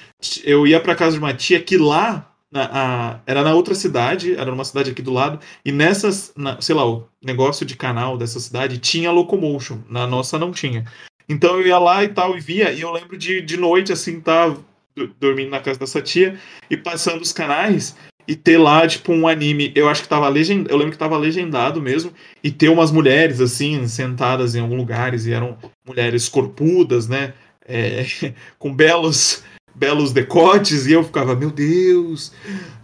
Eu 0.45 0.67
ia 0.69 0.79
pra 0.79 0.95
casa 0.95 1.15
de 1.15 1.19
uma 1.19 1.35
tia 1.35 1.61
que 1.61 1.77
lá, 1.77 2.31
na- 2.51 2.71
a- 2.73 3.21
era 3.27 3.43
na 3.43 3.53
outra 3.55 3.75
cidade, 3.75 4.35
era 4.37 4.53
numa 4.53 4.65
cidade 4.65 4.93
aqui 4.93 5.03
do 5.03 5.13
lado, 5.13 5.41
e 5.65 5.73
nessas, 5.73 6.33
na- 6.37 6.61
sei 6.61 6.77
lá, 6.77 6.89
o 6.89 7.09
negócio 7.23 7.67
de 7.67 7.75
canal 7.77 8.17
dessa 8.17 8.39
cidade 8.39 8.79
tinha 8.79 9.11
Locomotion, 9.11 9.79
na 9.91 10.07
nossa 10.07 10.39
não 10.39 10.53
tinha. 10.53 10.85
Então 11.29 11.59
eu 11.59 11.67
ia 11.67 11.79
lá 11.79 12.05
e 12.05 12.09
tal, 12.09 12.37
e 12.39 12.41
via, 12.41 12.71
e 12.73 12.83
eu 12.83 12.93
lembro 12.93 13.19
de, 13.19 13.41
de 13.43 13.57
noite, 13.57 13.93
assim, 13.93 14.21
tá 14.21 14.49
do- 14.97 15.09
dormindo 15.19 15.51
na 15.51 15.59
casa 15.59 15.81
dessa 15.81 16.01
tia, 16.01 16.39
e 16.71 16.77
passando 16.77 17.21
os 17.21 17.33
canais, 17.33 17.97
e 18.27 18.35
ter 18.35 18.59
lá, 18.59 18.87
tipo, 18.87 19.13
um 19.13 19.29
anime, 19.29 19.73
eu 19.75 19.89
acho 19.89 20.03
que 20.03 20.09
tava 20.09 20.29
legendado, 20.29 20.71
eu 20.71 20.77
lembro 20.77 20.93
que 20.93 20.99
tava 20.99 21.17
legendado 21.17 21.81
mesmo, 21.81 22.13
e 22.43 22.51
ter 22.51 22.69
umas 22.69 22.91
mulheres, 22.91 23.41
assim, 23.41 23.87
sentadas 23.87 24.55
em 24.55 24.61
alguns 24.61 24.79
lugares, 24.79 25.27
e 25.27 25.33
eram 25.33 25.59
mulheres 25.87 26.29
corpudas, 26.29 27.09
né, 27.09 27.35
é, 27.67 28.05
com 28.59 28.75
belos 28.75 29.43
belos 29.75 30.13
decotes, 30.13 30.87
e 30.87 30.93
eu 30.93 31.03
ficava, 31.03 31.35
meu 31.35 31.51
Deus, 31.51 32.33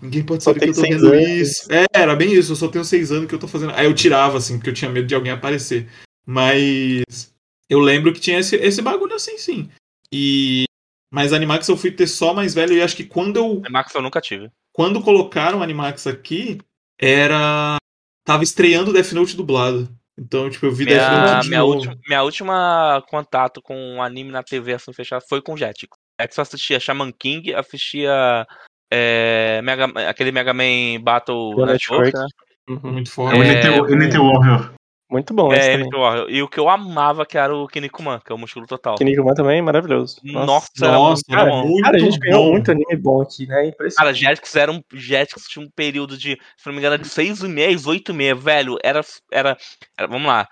ninguém 0.03 0.25
pode 0.25 0.43
saber 0.43 0.61
que 0.61 0.71
eu 0.71 0.75
tô 0.75 0.83
vendo 0.83 1.13
anos. 1.13 1.29
isso. 1.29 1.73
É, 1.73 1.87
era 1.93 2.17
bem 2.17 2.33
isso, 2.33 2.53
eu 2.53 2.57
só 2.57 2.67
tenho 2.67 2.85
seis 2.85 3.13
anos 3.13 3.29
que 3.29 3.35
eu 3.35 3.39
tô 3.39 3.47
fazendo. 3.47 3.73
Aí 3.77 3.87
eu 3.87 3.95
tirava, 3.95 4.39
assim, 4.39 4.57
porque 4.57 4.71
eu 4.71 4.75
tinha 4.75 4.91
medo 4.91 5.07
de 5.07 5.15
alguém 5.15 5.31
aparecer. 5.31 5.87
Mas 6.27 7.33
eu 7.69 7.79
lembro 7.79 8.13
que 8.13 8.21
tinha 8.21 8.41
esse, 8.41 8.57
esse 8.57 8.83
bagulho 8.83 9.15
assim, 9.15 9.39
sim. 9.39 9.71
E. 10.13 10.65
Mas 11.13 11.33
Animax 11.33 11.69
eu 11.69 11.77
fui 11.77 11.91
ter 11.91 12.07
só 12.07 12.35
mais 12.35 12.55
velho, 12.55 12.75
e 12.75 12.83
acho 12.83 12.97
que 12.97 13.05
quando 13.05 13.37
eu. 13.37 13.63
Max 13.71 13.95
eu 13.95 14.03
nunca 14.03 14.21
tive. 14.21 14.51
Quando 14.73 15.03
colocaram 15.03 15.63
Animax 15.63 16.07
aqui, 16.07 16.59
era. 17.01 17.77
Tava 18.25 18.43
estreando 18.45 18.93
Death 18.93 19.13
Note 19.13 19.37
dublado. 19.37 19.89
Então, 20.19 20.51
tipo, 20.51 20.67
eu 20.67 20.73
vi 20.73 20.85
Death 20.85 21.11
Minha, 21.11 21.21
Note 21.35 21.43
de 21.43 21.49
minha, 21.49 21.61
novo. 21.61 21.75
última, 21.75 21.99
minha 22.07 22.23
última 22.23 23.03
contato 23.09 23.63
com 23.63 23.75
um 23.75 24.03
anime 24.03 24.31
na 24.31 24.43
TV 24.43 24.75
assim 24.75 24.93
fechado 24.93 25.25
foi 25.29 25.41
com 25.41 25.57
Jetix. 25.57 25.97
Jetix 26.21 26.37
eu 26.39 26.43
assistia 26.43 26.79
Shaman 26.79 27.11
King, 27.13 27.55
assistia 27.55 28.47
é, 28.93 29.61
Mega, 29.63 29.87
aquele 30.09 30.31
Mega 30.31 30.53
Man 30.53 31.01
Battle 31.03 31.65
Network, 31.65 32.13
né? 32.13 32.27
Uhum. 32.69 32.93
Muito 32.93 33.09
É 33.09 33.13
forte. 33.13 33.39
o 33.39 33.43
É, 33.43 33.55
NT, 33.55 33.97
NT 33.97 34.19
Warrior. 34.19 34.73
Muito 35.11 35.35
bom 35.35 35.53
esse 35.53 35.61
É, 35.61 35.73
também. 35.73 35.81
Elite 35.81 35.97
Warrior. 35.97 36.31
E 36.31 36.43
o 36.43 36.49
que 36.49 36.61
eu 36.61 36.69
amava 36.69 37.27
que 37.27 37.37
era 37.37 37.55
o 37.55 37.67
Kinnikuman, 37.67 38.21
que 38.25 38.31
é 38.31 38.35
o 38.35 38.39
músculo 38.39 38.67
total. 38.67 38.95
Kinnikuman 38.95 39.35
também 39.35 39.59
é 39.59 39.63
maravilhoso. 39.63 40.21
Nossa, 40.23 40.69
Nossa, 40.79 41.23
muito 41.29 41.41
era 41.41 41.51
bom. 41.51 41.67
muito 41.67 41.83
Cara, 41.83 41.97
a 41.97 42.01
gente 42.01 42.19
ganhou 42.19 42.51
muito 42.53 42.71
anime 42.71 42.97
bom 42.97 43.21
aqui, 43.21 43.47
né? 43.47 43.73
Cara. 43.97 44.15
Jetix 44.15 44.55
era 44.55 44.71
um. 44.71 44.81
Jetix 44.93 45.49
tinha 45.49 45.65
um 45.65 45.71
período 45.75 46.17
de, 46.17 46.39
se 46.57 46.67
não 46.67 46.73
me 46.73 46.79
engano, 46.79 46.97
de 46.99 47.09
6 47.09 47.41
e 47.43 47.49
meia 47.49 47.75
às 47.75 47.87
8 47.87 48.13
e 48.13 48.15
meia, 48.15 48.35
velho. 48.35 48.79
Era. 48.85 49.01
era, 49.33 49.57
era- 49.99 50.07
vamos 50.09 50.29
lá. 50.29 50.47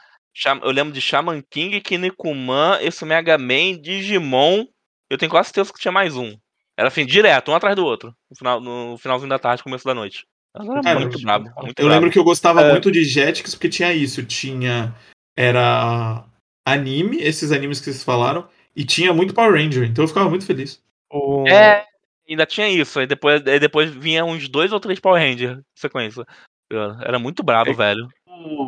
Eu 0.63 0.71
lembro 0.71 0.93
de 0.93 1.01
Shaman 1.01 1.43
King, 1.51 1.81
Kinnikuman, 1.81 2.79
esse 2.81 3.05
Mega 3.05 3.37
Man, 3.39 3.81
Digimon. 3.81 4.65
Eu 5.11 5.17
tenho 5.19 5.31
quase 5.31 5.49
certeza 5.49 5.73
que 5.73 5.81
tinha 5.81 5.91
mais 5.93 6.17
um. 6.17 6.37
Era 6.77 6.89
assim, 6.89 7.05
direto, 7.05 7.51
um 7.51 7.55
atrás 7.55 7.75
do 7.75 7.85
outro. 7.85 8.15
No, 8.31 8.37
final, 8.37 8.61
no 8.61 8.97
finalzinho 8.99 9.29
da 9.29 9.39
tarde, 9.39 9.63
começo 9.65 9.85
da 9.85 9.95
noite. 9.95 10.25
Cara, 10.55 11.01
muito 11.01 11.21
brabo. 11.21 11.45
Muito 11.45 11.79
Eu 11.79 11.85
brabo. 11.87 11.89
lembro 11.89 12.11
que 12.11 12.19
eu 12.19 12.25
gostava 12.25 12.63
É. 12.63 12.71
muito 12.73 12.91
de 12.91 13.05
Jetix 13.05 13.55
porque 13.55 13.69
tinha 13.69 13.93
isso. 13.93 14.23
Tinha. 14.25 14.95
Era 15.37 16.25
anime, 16.67 17.19
esses 17.19 17.53
animes 17.53 17.79
que 17.79 17.85
vocês 17.87 18.03
falaram, 18.03 18.47
e 18.75 18.85
tinha 18.85 19.13
muito 19.15 19.33
Power 19.33 19.53
Ranger, 19.53 19.85
então 19.89 20.05
eu 20.05 20.09
ficava 20.09 20.29
muito 20.29 20.45
feliz. 20.45 20.83
O- 21.13 21.47
É, 21.49 21.85
ainda 22.29 22.45
tinha 22.45 22.69
isso. 22.69 22.99
Aí 22.99 23.07
depois, 23.07 23.47
aí 23.47 23.61
depois 23.61 23.91
vinha 23.91 24.25
uns 24.25 24.49
dois 24.49 24.73
ou 24.73 24.81
três 24.81 24.99
Power 24.99 25.23
Rangers 25.23 25.59
em 25.59 25.63
sequência. 25.77 26.27
Era 27.01 27.19
muito 27.19 27.43
brabo, 27.43 27.71
É. 27.71 27.75
velho. 27.75 28.09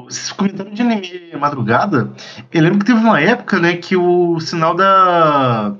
Vocês 0.04 0.32
comentaram 0.32 0.70
de 0.72 0.80
anime 0.82 1.32
madrugada. 1.38 2.10
Eu 2.52 2.62
lembro 2.62 2.78
que 2.78 2.86
teve 2.86 2.98
uma 2.98 3.20
época, 3.20 3.58
né, 3.60 3.76
que 3.76 3.96
o 3.96 4.38
sinal 4.40 4.74
da. 4.74 5.76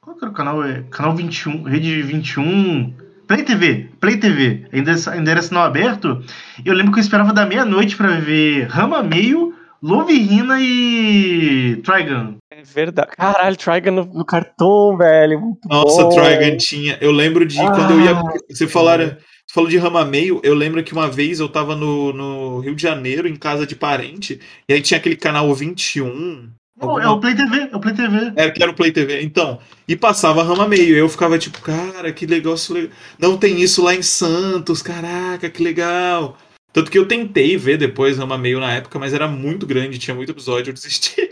Qual 0.00 0.16
que 0.16 0.24
era 0.24 0.32
o 0.32 0.34
canal? 0.34 0.64
É, 0.64 0.82
Canal 0.90 1.14
21, 1.14 1.62
Rede 1.64 2.02
21. 2.02 2.94
Play 3.30 3.44
TV, 3.44 3.88
Play 4.00 4.16
TV, 4.16 4.66
ainda, 4.72 4.92
ainda 5.12 5.30
era 5.30 5.40
sinal 5.40 5.62
aberto. 5.62 6.20
Eu 6.64 6.74
lembro 6.74 6.90
que 6.90 6.98
eu 6.98 7.02
esperava 7.02 7.32
da 7.32 7.46
meia-noite 7.46 7.96
pra 7.96 8.18
ver 8.18 8.64
Rama 8.64 9.04
Meio, 9.04 9.54
Lovirina 9.80 10.56
e 10.60 11.80
Trigun. 11.84 12.38
É 12.50 12.60
verdade. 12.64 13.12
Caralho, 13.16 13.56
Trigun 13.56 13.92
no, 13.92 14.04
no 14.04 14.24
cartão, 14.24 14.96
velho. 14.96 15.40
Muito 15.40 15.60
Nossa, 15.68 16.02
bom. 16.02 16.08
Trigun 16.08 16.56
tinha. 16.56 16.98
Eu 17.00 17.12
lembro 17.12 17.46
de 17.46 17.54
quando 17.54 17.92
eu 17.92 18.00
ia. 18.00 18.18
Ah, 18.18 18.32
Você 18.50 18.66
falaram. 18.66 19.06
Você 19.06 19.54
falou 19.54 19.70
de 19.70 19.78
Rama 19.78 20.04
Meio, 20.04 20.40
eu 20.42 20.54
lembro 20.54 20.82
que 20.82 20.92
uma 20.92 21.08
vez 21.08 21.38
eu 21.38 21.48
tava 21.48 21.76
no, 21.76 22.12
no 22.12 22.58
Rio 22.58 22.74
de 22.74 22.82
Janeiro, 22.82 23.28
em 23.28 23.36
casa 23.36 23.64
de 23.64 23.76
parente, 23.76 24.40
e 24.68 24.72
aí 24.72 24.80
tinha 24.80 24.98
aquele 24.98 25.16
canal 25.16 25.52
21. 25.54 26.50
Não, 26.80 26.98
é 27.00 27.04
alguma- 27.04 27.12
o 27.12 27.20
Play 27.20 27.34
TV, 27.34 27.68
é 27.72 27.76
o 27.76 27.80
Play 27.80 27.94
TV. 27.94 28.32
Era 28.36 28.50
que 28.50 28.62
era 28.62 28.72
o 28.72 28.74
Play 28.74 28.92
TV. 28.92 29.22
Então, 29.22 29.58
e 29.86 29.96
passava 29.96 30.42
Rama 30.42 30.66
Meio. 30.66 30.96
Eu 30.96 31.08
ficava 31.08 31.38
tipo, 31.38 31.60
cara, 31.60 32.12
que 32.12 32.26
negócio 32.26 32.74
legal. 32.74 32.90
Não 33.18 33.36
tem 33.36 33.60
isso 33.60 33.82
lá 33.82 33.94
em 33.94 34.02
Santos, 34.02 34.82
caraca, 34.82 35.48
que 35.50 35.62
legal. 35.62 36.36
Tanto 36.72 36.90
que 36.90 36.98
eu 36.98 37.06
tentei 37.06 37.56
ver 37.56 37.76
depois 37.76 38.16
Rama 38.18 38.38
Meio 38.38 38.60
na 38.60 38.72
época, 38.72 38.98
mas 38.98 39.12
era 39.12 39.26
muito 39.26 39.66
grande, 39.66 39.98
tinha 39.98 40.14
muito 40.14 40.30
episódio, 40.30 40.70
eu 40.70 40.74
desisti. 40.74 41.30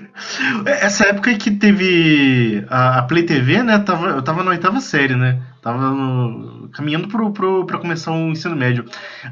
Essa 0.66 1.06
época 1.06 1.34
que 1.36 1.50
teve 1.50 2.64
a, 2.68 3.02
Play 3.02 3.22
TV, 3.24 3.62
né? 3.62 3.78
Tava, 3.78 4.08
eu 4.08 4.22
tava 4.22 4.42
na 4.42 4.50
oitava 4.50 4.80
série, 4.80 5.16
né? 5.16 5.40
Tava 5.66 5.90
no- 5.90 6.68
caminhando 6.68 7.08
pro, 7.08 7.32
pro, 7.32 7.66
pra 7.66 7.78
começar 7.78 8.12
o 8.12 8.28
ensino 8.30 8.54
médio. 8.54 8.84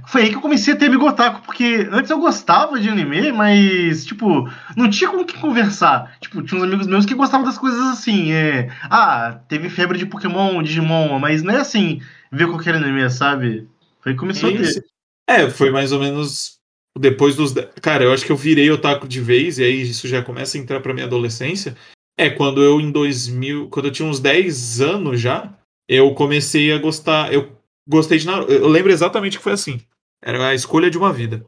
Foi 0.09 0.22
aí 0.22 0.30
que 0.30 0.35
eu 0.35 0.41
comecei 0.41 0.74
a 0.74 0.76
ter 0.76 0.91
Bigotaco, 0.91 1.43
porque 1.47 1.89
antes 1.93 2.11
eu 2.11 2.18
gostava 2.18 2.80
de 2.80 2.89
anime, 2.89 3.30
mas, 3.30 4.05
tipo, 4.05 4.51
não 4.76 4.91
tinha 4.91 5.09
com 5.09 5.24
quem 5.24 5.41
conversar. 5.41 6.16
Tipo, 6.20 6.43
tinha 6.43 6.59
uns 6.61 6.64
amigos 6.64 6.89
meus 6.89 7.07
que 7.07 7.14
gostavam 7.14 7.47
das 7.47 7.57
coisas 7.57 7.80
assim. 7.80 8.32
É, 8.32 8.68
ah, 8.91 9.39
teve 9.49 9.70
febre 9.70 9.97
de 9.97 10.07
Pokémon, 10.07 10.61
Digimon, 10.61 11.20
mas 11.20 11.41
não 11.41 11.55
é 11.55 11.59
assim, 11.61 12.03
ver 12.32 12.49
qualquer 12.49 12.74
anime, 12.74 13.09
sabe? 13.11 13.68
Foi 14.01 14.11
aí 14.11 14.16
que 14.16 14.20
começou 14.20 14.51
a 14.51 14.53
ter. 14.55 14.85
É, 15.30 15.49
foi 15.49 15.70
mais 15.70 15.93
ou 15.93 16.01
menos 16.01 16.59
depois 16.99 17.37
dos. 17.37 17.55
Cara, 17.80 18.03
eu 18.03 18.12
acho 18.12 18.26
que 18.26 18.32
eu 18.32 18.37
virei 18.37 18.68
otaku 18.72 19.07
de 19.07 19.20
vez, 19.20 19.61
e 19.61 19.62
aí 19.62 19.82
isso 19.82 20.09
já 20.09 20.20
começa 20.20 20.59
a 20.59 20.61
entrar 20.61 20.80
pra 20.80 20.93
minha 20.93 21.07
adolescência. 21.07 21.76
É 22.18 22.28
quando 22.28 22.61
eu, 22.61 22.80
em 22.80 22.91
2000. 22.91 23.68
Quando 23.68 23.87
eu 23.87 23.93
tinha 23.93 24.09
uns 24.09 24.18
10 24.18 24.80
anos 24.80 25.20
já, 25.20 25.53
eu 25.89 26.14
comecei 26.14 26.72
a 26.72 26.78
gostar. 26.78 27.32
Eu 27.32 27.57
gostei 27.89 28.18
de 28.18 28.26
Naruto. 28.26 28.53
Eu 28.53 28.68
lembro 28.68 28.93
exatamente 28.93 29.39
que 29.39 29.45
foi 29.45 29.53
assim. 29.53 29.80
Era 30.22 30.49
a 30.49 30.55
escolha 30.55 30.91
de 30.91 30.99
uma 30.99 31.12
vida. 31.12 31.45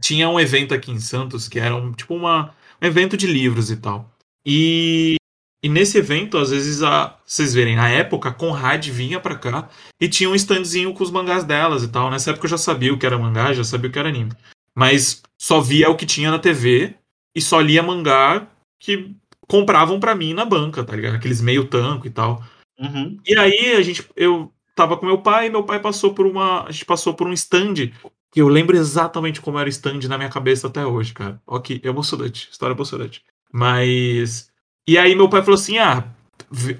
Tinha 0.00 0.28
um 0.28 0.38
evento 0.38 0.74
aqui 0.74 0.90
em 0.90 1.00
Santos 1.00 1.48
que 1.48 1.58
era 1.58 1.74
um, 1.74 1.92
tipo 1.92 2.14
uma, 2.14 2.54
um 2.82 2.86
evento 2.86 3.16
de 3.16 3.26
livros 3.26 3.70
e 3.70 3.76
tal. 3.76 4.10
E, 4.44 5.16
e 5.62 5.68
nesse 5.68 5.98
evento, 5.98 6.36
às 6.36 6.50
vezes, 6.50 6.82
a, 6.82 7.18
vocês 7.24 7.54
verem, 7.54 7.74
na 7.74 7.88
época, 7.88 8.28
a 8.28 8.32
Conrad 8.32 8.86
vinha 8.88 9.18
pra 9.18 9.36
cá 9.36 9.68
e 10.00 10.08
tinha 10.08 10.28
um 10.28 10.34
standzinho 10.34 10.92
com 10.92 11.02
os 11.02 11.10
mangás 11.10 11.44
delas 11.44 11.82
e 11.82 11.88
tal. 11.88 12.10
Nessa 12.10 12.30
época 12.30 12.46
eu 12.46 12.50
já 12.50 12.58
sabia 12.58 12.92
o 12.92 12.98
que 12.98 13.06
era 13.06 13.18
mangá, 13.18 13.52
já 13.52 13.64
sabia 13.64 13.88
o 13.88 13.92
que 13.92 13.98
era 13.98 14.08
anime. 14.08 14.32
Mas 14.74 15.22
só 15.40 15.60
via 15.60 15.88
o 15.88 15.96
que 15.96 16.04
tinha 16.04 16.30
na 16.30 16.38
TV 16.38 16.94
e 17.34 17.40
só 17.40 17.60
lia 17.60 17.82
mangá 17.82 18.46
que 18.78 19.16
compravam 19.48 19.98
pra 19.98 20.14
mim 20.14 20.34
na 20.34 20.44
banca, 20.44 20.84
tá 20.84 20.94
ligado? 20.94 21.16
Aqueles 21.16 21.40
meio 21.40 21.66
tanco 21.66 22.06
e 22.06 22.10
tal. 22.10 22.44
Uhum. 22.78 23.18
E 23.26 23.38
aí 23.38 23.76
a 23.76 23.82
gente, 23.82 24.06
eu 24.14 24.52
tava 24.74 24.96
com 24.96 25.06
meu 25.06 25.18
pai, 25.18 25.46
e 25.46 25.50
meu 25.50 25.64
pai 25.64 25.80
passou 25.80 26.12
por 26.12 26.26
uma, 26.26 26.64
a 26.64 26.70
gente 26.70 26.84
passou 26.84 27.14
por 27.14 27.26
um 27.26 27.32
stand 27.32 27.90
que 28.32 28.42
eu 28.42 28.48
lembro 28.48 28.76
exatamente 28.76 29.40
como 29.40 29.58
era 29.58 29.66
o 29.66 29.70
stand 29.70 30.00
na 30.08 30.18
minha 30.18 30.28
cabeça 30.28 30.66
até 30.66 30.84
hoje, 30.84 31.14
cara. 31.14 31.40
Ó, 31.46 31.58
que 31.58 31.80
emocionante, 31.82 32.48
história 32.50 32.74
emocionante. 32.74 33.24
Mas. 33.50 34.50
E 34.86 34.98
aí 34.98 35.14
meu 35.14 35.28
pai 35.28 35.40
falou 35.40 35.54
assim: 35.54 35.78
ah, 35.78 36.04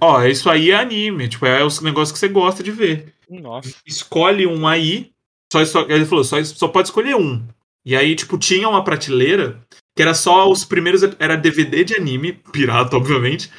ó, 0.00 0.22
isso 0.24 0.50
aí 0.50 0.70
é 0.70 0.76
anime, 0.76 1.28
tipo, 1.28 1.46
é 1.46 1.64
os 1.64 1.80
negócios 1.80 2.12
que 2.12 2.18
você 2.18 2.28
gosta 2.28 2.62
de 2.62 2.70
ver. 2.70 3.14
Nossa. 3.28 3.74
Escolhe 3.86 4.46
um 4.46 4.66
aí. 4.68 5.10
Só, 5.50 5.64
só, 5.64 5.86
ele 5.88 6.04
falou, 6.04 6.24
só, 6.24 6.42
só 6.44 6.68
pode 6.68 6.88
escolher 6.88 7.16
um. 7.16 7.42
E 7.84 7.96
aí, 7.96 8.14
tipo, 8.14 8.36
tinha 8.36 8.68
uma 8.68 8.84
prateleira 8.84 9.64
que 9.94 10.02
era 10.02 10.12
só 10.12 10.50
os 10.50 10.64
primeiros. 10.64 11.02
Era 11.18 11.36
DVD 11.36 11.84
de 11.84 11.96
anime, 11.96 12.34
pirata, 12.52 12.96
obviamente. 12.96 13.50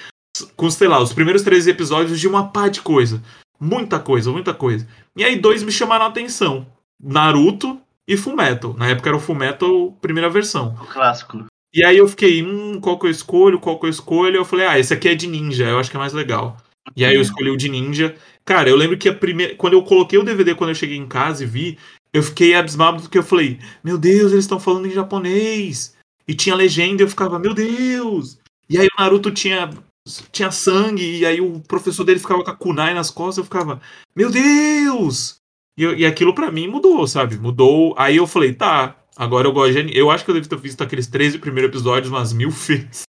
Com, 0.55 0.69
sei 0.69 0.87
lá, 0.87 1.01
os 1.01 1.13
primeiros 1.13 1.43
três 1.43 1.67
episódios 1.67 2.19
de 2.19 2.27
uma 2.27 2.49
pá 2.49 2.67
de 2.67 2.81
coisa. 2.81 3.21
Muita 3.59 3.99
coisa, 3.99 4.31
muita 4.31 4.53
coisa. 4.53 4.87
E 5.15 5.23
aí, 5.23 5.37
dois 5.37 5.63
me 5.63 5.71
chamaram 5.71 6.05
a 6.05 6.09
atenção: 6.09 6.67
Naruto 7.01 7.79
e 8.07 8.15
Fullmetal. 8.15 8.73
Na 8.75 8.87
época 8.89 9.09
era 9.09 9.17
o 9.17 9.19
Fullmetal, 9.19 9.91
primeira 10.01 10.29
versão. 10.29 10.75
O 10.81 10.85
clássico. 10.85 11.45
E 11.73 11.83
aí 11.83 11.97
eu 11.97 12.07
fiquei, 12.07 12.43
hum, 12.43 12.79
qual 12.79 12.97
que 12.97 13.05
eu 13.05 13.11
escolho, 13.11 13.59
qual 13.59 13.79
que 13.79 13.85
eu 13.85 13.89
escolho? 13.89 14.37
Eu 14.37 14.45
falei, 14.45 14.65
ah, 14.65 14.79
esse 14.79 14.93
aqui 14.93 15.09
é 15.09 15.15
de 15.15 15.27
ninja, 15.27 15.65
eu 15.65 15.77
acho 15.77 15.91
que 15.91 15.97
é 15.97 15.99
mais 15.99 16.13
legal. 16.13 16.57
E 16.95 17.03
aí 17.03 17.15
eu 17.15 17.21
escolhi 17.21 17.49
o 17.49 17.57
de 17.57 17.69
ninja. 17.69 18.15
Cara, 18.45 18.69
eu 18.69 18.75
lembro 18.75 18.97
que 18.97 19.09
a 19.09 19.13
primeira. 19.13 19.55
Quando 19.55 19.73
eu 19.73 19.83
coloquei 19.83 20.17
o 20.17 20.23
DVD 20.23 20.55
quando 20.55 20.69
eu 20.69 20.75
cheguei 20.75 20.97
em 20.97 21.07
casa 21.07 21.43
e 21.43 21.47
vi, 21.47 21.77
eu 22.13 22.23
fiquei 22.23 22.55
abismado 22.55 23.01
porque 23.01 23.17
eu 23.17 23.23
falei, 23.23 23.59
meu 23.83 23.97
Deus, 23.97 24.31
eles 24.31 24.45
estão 24.45 24.59
falando 24.59 24.87
em 24.87 24.91
japonês. 24.91 25.95
E 26.27 26.33
tinha 26.33 26.55
legenda, 26.55 27.01
e 27.01 27.05
eu 27.05 27.09
ficava, 27.09 27.39
meu 27.39 27.53
Deus! 27.53 28.39
E 28.69 28.77
aí 28.77 28.87
o 28.87 29.01
Naruto 29.01 29.31
tinha, 29.31 29.69
tinha 30.31 30.51
sangue, 30.51 31.19
e 31.19 31.25
aí 31.25 31.39
o 31.41 31.59
professor 31.61 32.03
dele 32.03 32.19
ficava 32.19 32.43
com 32.43 32.49
a 32.51 32.55
kunai 32.55 32.93
nas 32.93 33.09
costas, 33.11 33.37
eu 33.39 33.43
ficava, 33.43 33.79
meu 34.15 34.29
Deus! 34.31 35.35
E, 35.77 35.83
e 35.83 36.05
aquilo 36.05 36.33
pra 36.33 36.51
mim 36.51 36.67
mudou, 36.67 37.07
sabe? 37.07 37.37
Mudou. 37.37 37.93
Aí 37.97 38.17
eu 38.17 38.25
falei, 38.25 38.51
tá, 38.53 38.95
agora 39.15 39.47
eu 39.47 39.51
gosto 39.53 39.73
de 39.73 39.79
anime. 39.79 39.95
Eu 39.97 40.09
acho 40.09 40.25
que 40.25 40.31
eu 40.31 40.35
devo 40.35 40.49
ter 40.49 40.57
visto 40.57 40.81
aqueles 40.81 41.05
13 41.07 41.37
primeiros 41.37 41.69
episódios 41.69 42.11
umas 42.11 42.33
mil 42.33 42.49
vezes. 42.51 43.03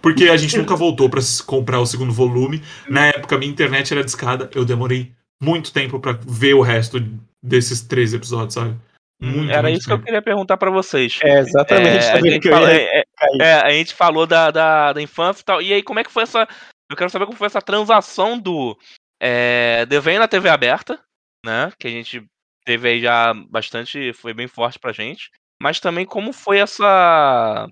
Porque 0.00 0.24
a 0.30 0.36
gente 0.36 0.56
nunca 0.56 0.74
voltou 0.74 1.10
pra 1.10 1.20
s- 1.20 1.42
comprar 1.42 1.78
o 1.80 1.86
segundo 1.86 2.12
volume. 2.12 2.62
Na 2.88 3.06
época, 3.08 3.36
minha 3.36 3.50
internet 3.52 3.92
era 3.92 4.02
discada. 4.02 4.50
Eu 4.54 4.64
demorei 4.64 5.12
muito 5.42 5.72
tempo 5.72 6.00
pra 6.00 6.12
ver 6.26 6.54
o 6.54 6.62
resto 6.62 6.98
desses 7.42 7.82
três 7.82 8.14
episódios, 8.14 8.54
sabe? 8.54 8.76
Muito, 9.20 9.52
Era 9.52 9.62
muito 9.62 9.78
isso 9.78 9.86
que 9.86 9.92
eu 9.92 10.02
queria 10.02 10.22
perguntar 10.22 10.56
pra 10.56 10.70
vocês. 10.70 11.18
É, 11.22 11.40
exatamente. 11.40 12.06
É, 12.06 12.12
a, 12.12 12.20
gente 12.20 12.48
falou, 12.48 12.68
ia 12.68 12.74
é, 12.74 13.00
é, 13.00 13.04
cair. 13.16 13.42
é, 13.42 13.54
a 13.60 13.70
gente 13.70 13.94
falou 13.94 14.26
da, 14.26 14.50
da, 14.50 14.92
da 14.94 15.02
infância 15.02 15.42
e 15.42 15.44
tal. 15.44 15.62
E 15.62 15.72
aí, 15.72 15.82
como 15.82 16.00
é 16.00 16.04
que 16.04 16.10
foi 16.10 16.22
essa. 16.22 16.48
Eu 16.90 16.96
quero 16.96 17.10
saber 17.10 17.26
como 17.26 17.36
foi 17.36 17.46
essa 17.46 17.60
transação 17.60 18.38
do 18.38 18.76
é, 19.20 19.86
na 20.18 20.26
TV 20.26 20.48
aberta, 20.48 20.98
né? 21.44 21.70
Que 21.78 21.86
a 21.86 21.90
gente 21.90 22.24
teve 22.64 22.88
aí 22.88 23.00
já 23.00 23.34
bastante. 23.34 24.12
Foi 24.14 24.32
bem 24.32 24.48
forte 24.48 24.78
pra 24.78 24.92
gente. 24.92 25.30
Mas 25.62 25.78
também 25.78 26.06
como 26.06 26.32
foi 26.32 26.58
essa. 26.58 27.68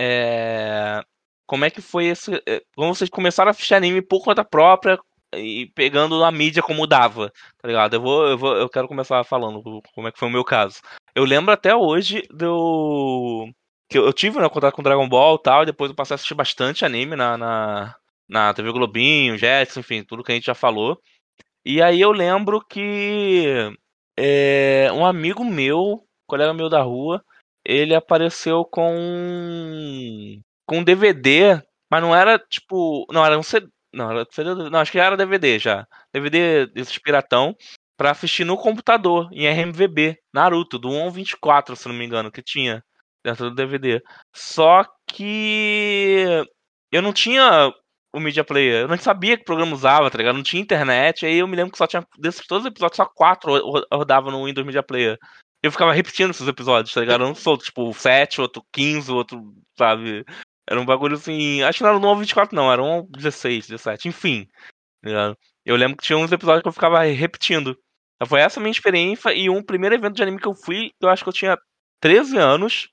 é, 0.00 1.02
como 1.46 1.66
é 1.66 1.70
que 1.70 1.82
foi 1.82 2.06
esse. 2.06 2.42
é, 2.46 2.62
Como 2.74 2.94
vocês 2.94 3.10
começaram 3.10 3.50
a 3.50 3.52
assistir 3.52 3.74
anime 3.74 4.00
por 4.00 4.24
conta 4.24 4.42
própria 4.42 4.98
e 5.38 5.66
pegando 5.74 6.22
a 6.24 6.30
mídia 6.30 6.62
como 6.62 6.86
dava, 6.86 7.32
tá 7.60 7.68
ligado? 7.68 7.94
Eu 7.94 8.00
vou, 8.00 8.26
eu 8.26 8.38
vou, 8.38 8.56
eu 8.56 8.68
quero 8.68 8.88
começar 8.88 9.22
falando 9.24 9.62
como 9.94 10.08
é 10.08 10.12
que 10.12 10.18
foi 10.18 10.28
o 10.28 10.30
meu 10.30 10.44
caso. 10.44 10.80
Eu 11.14 11.24
lembro 11.24 11.52
até 11.52 11.74
hoje 11.74 12.22
do 12.30 13.48
que 13.88 13.98
eu 13.98 14.12
tive 14.12 14.38
né, 14.40 14.48
contato 14.48 14.74
com 14.74 14.82
Dragon 14.82 15.08
Ball 15.08 15.36
e 15.36 15.42
tal, 15.42 15.62
e 15.62 15.66
depois 15.66 15.90
eu 15.90 15.96
passei 15.96 16.14
a 16.14 16.16
assistir 16.16 16.34
bastante 16.34 16.84
anime 16.84 17.14
na, 17.16 17.36
na, 17.36 17.96
na 18.28 18.54
TV 18.54 18.72
Globinho, 18.72 19.38
Jetson, 19.38 19.80
enfim, 19.80 20.02
tudo 20.02 20.24
que 20.24 20.32
a 20.32 20.34
gente 20.34 20.46
já 20.46 20.54
falou. 20.54 21.00
E 21.64 21.82
aí 21.82 22.00
eu 22.00 22.12
lembro 22.12 22.60
que 22.60 23.70
é, 24.18 24.90
um 24.92 25.04
amigo 25.06 25.44
meu, 25.44 26.04
colega 26.26 26.54
meu 26.54 26.68
da 26.68 26.82
rua, 26.82 27.22
ele 27.64 27.94
apareceu 27.94 28.64
com 28.64 28.92
com 30.66 30.78
um 30.78 30.84
DVD, 30.84 31.62
mas 31.90 32.02
não 32.02 32.14
era 32.14 32.38
tipo, 32.38 33.06
não 33.12 33.24
era 33.24 33.38
um 33.38 33.42
CD, 33.42 33.68
não, 33.96 34.10
era 34.10 34.26
não, 34.70 34.78
acho 34.78 34.92
que 34.92 34.98
já 34.98 35.04
era 35.04 35.16
DVD 35.16 35.58
já. 35.58 35.86
DVD 36.12 36.66
desses 36.66 36.98
piratão 36.98 37.54
pra 37.96 38.10
assistir 38.10 38.44
no 38.44 38.56
computador, 38.56 39.28
em 39.32 39.46
RMVB, 39.48 40.18
Naruto, 40.32 40.78
do 40.78 40.90
1 40.90 41.02
ao 41.04 41.10
24, 41.10 41.74
se 41.74 41.88
não 41.88 41.94
me 41.94 42.04
engano, 42.04 42.30
que 42.30 42.42
tinha 42.42 42.82
dentro 43.24 43.48
do 43.50 43.56
DVD. 43.56 44.02
Só 44.34 44.84
que 45.08 46.44
eu 46.92 47.02
não 47.02 47.12
tinha 47.12 47.72
o 48.14 48.20
Media 48.20 48.44
Player, 48.44 48.82
eu 48.82 48.88
não 48.88 48.96
sabia 48.98 49.36
que 49.36 49.44
programa 49.44 49.74
usava, 49.74 50.10
tá 50.10 50.16
ligado? 50.18 50.36
Não 50.36 50.42
tinha 50.42 50.62
internet, 50.62 51.26
aí 51.26 51.38
eu 51.38 51.48
me 51.48 51.56
lembro 51.56 51.72
que 51.72 51.78
só 51.78 51.86
tinha, 51.86 52.06
desses 52.18 52.46
todos 52.46 52.64
os 52.64 52.70
episódios, 52.70 52.96
só 52.96 53.04
quatro 53.06 53.52
ro- 53.58 53.86
rodavam 53.92 54.30
no 54.30 54.44
Windows 54.46 54.66
Media 54.66 54.82
Player. 54.82 55.18
Eu 55.62 55.72
ficava 55.72 55.92
repetindo 55.92 56.30
esses 56.30 56.46
episódios, 56.46 56.94
tá 56.94 57.00
ligado? 57.00 57.22
Eu 57.22 57.28
não 57.28 57.34
sou, 57.34 57.58
tipo, 57.58 57.92
7, 57.92 58.40
outro 58.40 58.62
15, 58.72 59.10
outro, 59.12 59.42
sabe? 59.76 60.24
Era 60.68 60.80
um 60.80 60.84
bagulho 60.86 61.16
assim. 61.16 61.62
Acho 61.62 61.78
que 61.78 61.84
não 61.84 61.90
era 61.90 61.98
no 61.98 62.16
24, 62.16 62.54
não, 62.54 62.72
era 62.72 62.82
um 62.82 63.06
16, 63.10 63.68
17, 63.68 64.08
enfim. 64.08 64.48
tá? 65.02 65.36
Eu 65.64 65.76
lembro 65.76 65.96
que 65.96 66.04
tinha 66.04 66.18
uns 66.18 66.32
episódios 66.32 66.62
que 66.62 66.68
eu 66.68 66.72
ficava 66.72 67.02
repetindo. 67.04 67.78
Foi 68.26 68.40
essa 68.40 68.60
a 68.60 68.62
minha 68.62 68.72
experiência 68.72 69.32
e 69.34 69.50
um 69.50 69.62
primeiro 69.62 69.94
evento 69.94 70.14
de 70.16 70.22
anime 70.22 70.40
que 70.40 70.48
eu 70.48 70.54
fui, 70.54 70.92
eu 71.00 71.08
acho 71.08 71.22
que 71.22 71.28
eu 71.28 71.32
tinha 71.34 71.58
13 72.00 72.38
anos. 72.38 72.88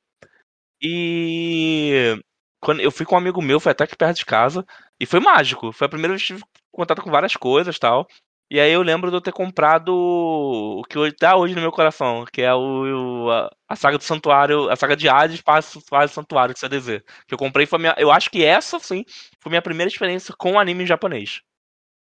E 0.82 2.20
quando 2.60 2.82
eu 2.82 2.92
fui 2.92 3.06
com 3.06 3.16
um 3.16 3.18
amigo 3.18 3.42
meu, 3.42 3.60
foi 3.60 3.72
até 3.72 3.86
aqui 3.86 3.96
perto 3.96 4.18
de 4.18 4.26
casa, 4.26 4.66
e 5.00 5.06
foi 5.06 5.20
mágico. 5.20 5.72
Foi 5.72 5.88
a 5.88 5.90
primeira 5.90 6.14
vez 6.14 6.26
que 6.26 6.34
eu 6.34 6.38
tive 6.38 6.50
contato 6.72 7.02
com 7.02 7.12
várias 7.12 7.36
coisas 7.36 7.80
tal. 7.80 8.08
E 8.54 8.60
aí 8.60 8.72
eu 8.72 8.84
lembro 8.84 9.10
de 9.10 9.18
eu 9.18 9.22
ter 9.22 9.32
comprado 9.32 9.90
o 9.92 10.84
que 10.88 10.96
hoje- 10.96 11.16
tá 11.16 11.36
hoje 11.36 11.56
no 11.56 11.62
meu 11.62 11.72
coração, 11.72 12.24
que 12.32 12.40
é 12.40 12.54
o, 12.54 13.26
o- 13.26 13.32
a, 13.32 13.50
a 13.68 13.76
saga 13.76 13.98
do 13.98 14.04
Santuário, 14.04 14.70
a 14.70 14.76
saga 14.76 14.96
de 14.96 15.10
Hades 15.10 15.42
para 15.42 15.60
o 15.60 16.08
Santuário 16.08 16.54
de 16.54 16.60
CDZ. 16.60 17.02
Que 17.28 17.34
eu 17.34 17.38
comprei 17.40 17.66
foi 17.66 17.80
minha, 17.80 17.96
eu 17.98 18.12
acho 18.12 18.30
que 18.30 18.46
essa 18.46 18.78
sim 18.78 19.04
foi 19.40 19.50
minha 19.50 19.62
primeira 19.62 19.90
experiência 19.90 20.36
com 20.38 20.60
anime 20.60 20.84
em 20.84 20.86
japonês. 20.86 21.42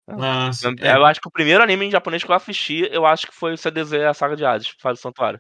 Ah, 0.10 0.52
sim. 0.52 0.76
Eu, 0.78 0.86
É, 0.86 0.96
eu 0.98 1.06
acho 1.06 1.22
que 1.22 1.28
o 1.30 1.32
primeiro 1.32 1.64
anime 1.64 1.86
em 1.86 1.92
japonês 1.92 2.22
que 2.22 2.30
eu 2.30 2.36
assisti, 2.36 2.86
eu 2.92 3.06
acho 3.06 3.28
que 3.28 3.34
foi 3.34 3.54
o 3.54 3.58
CDZ, 3.58 3.94
a 4.04 4.14
saga 4.14 4.36
de 4.36 4.44
Hades, 4.44 4.76
Fase 4.82 5.00
do 5.00 5.04
Santuário. 5.04 5.40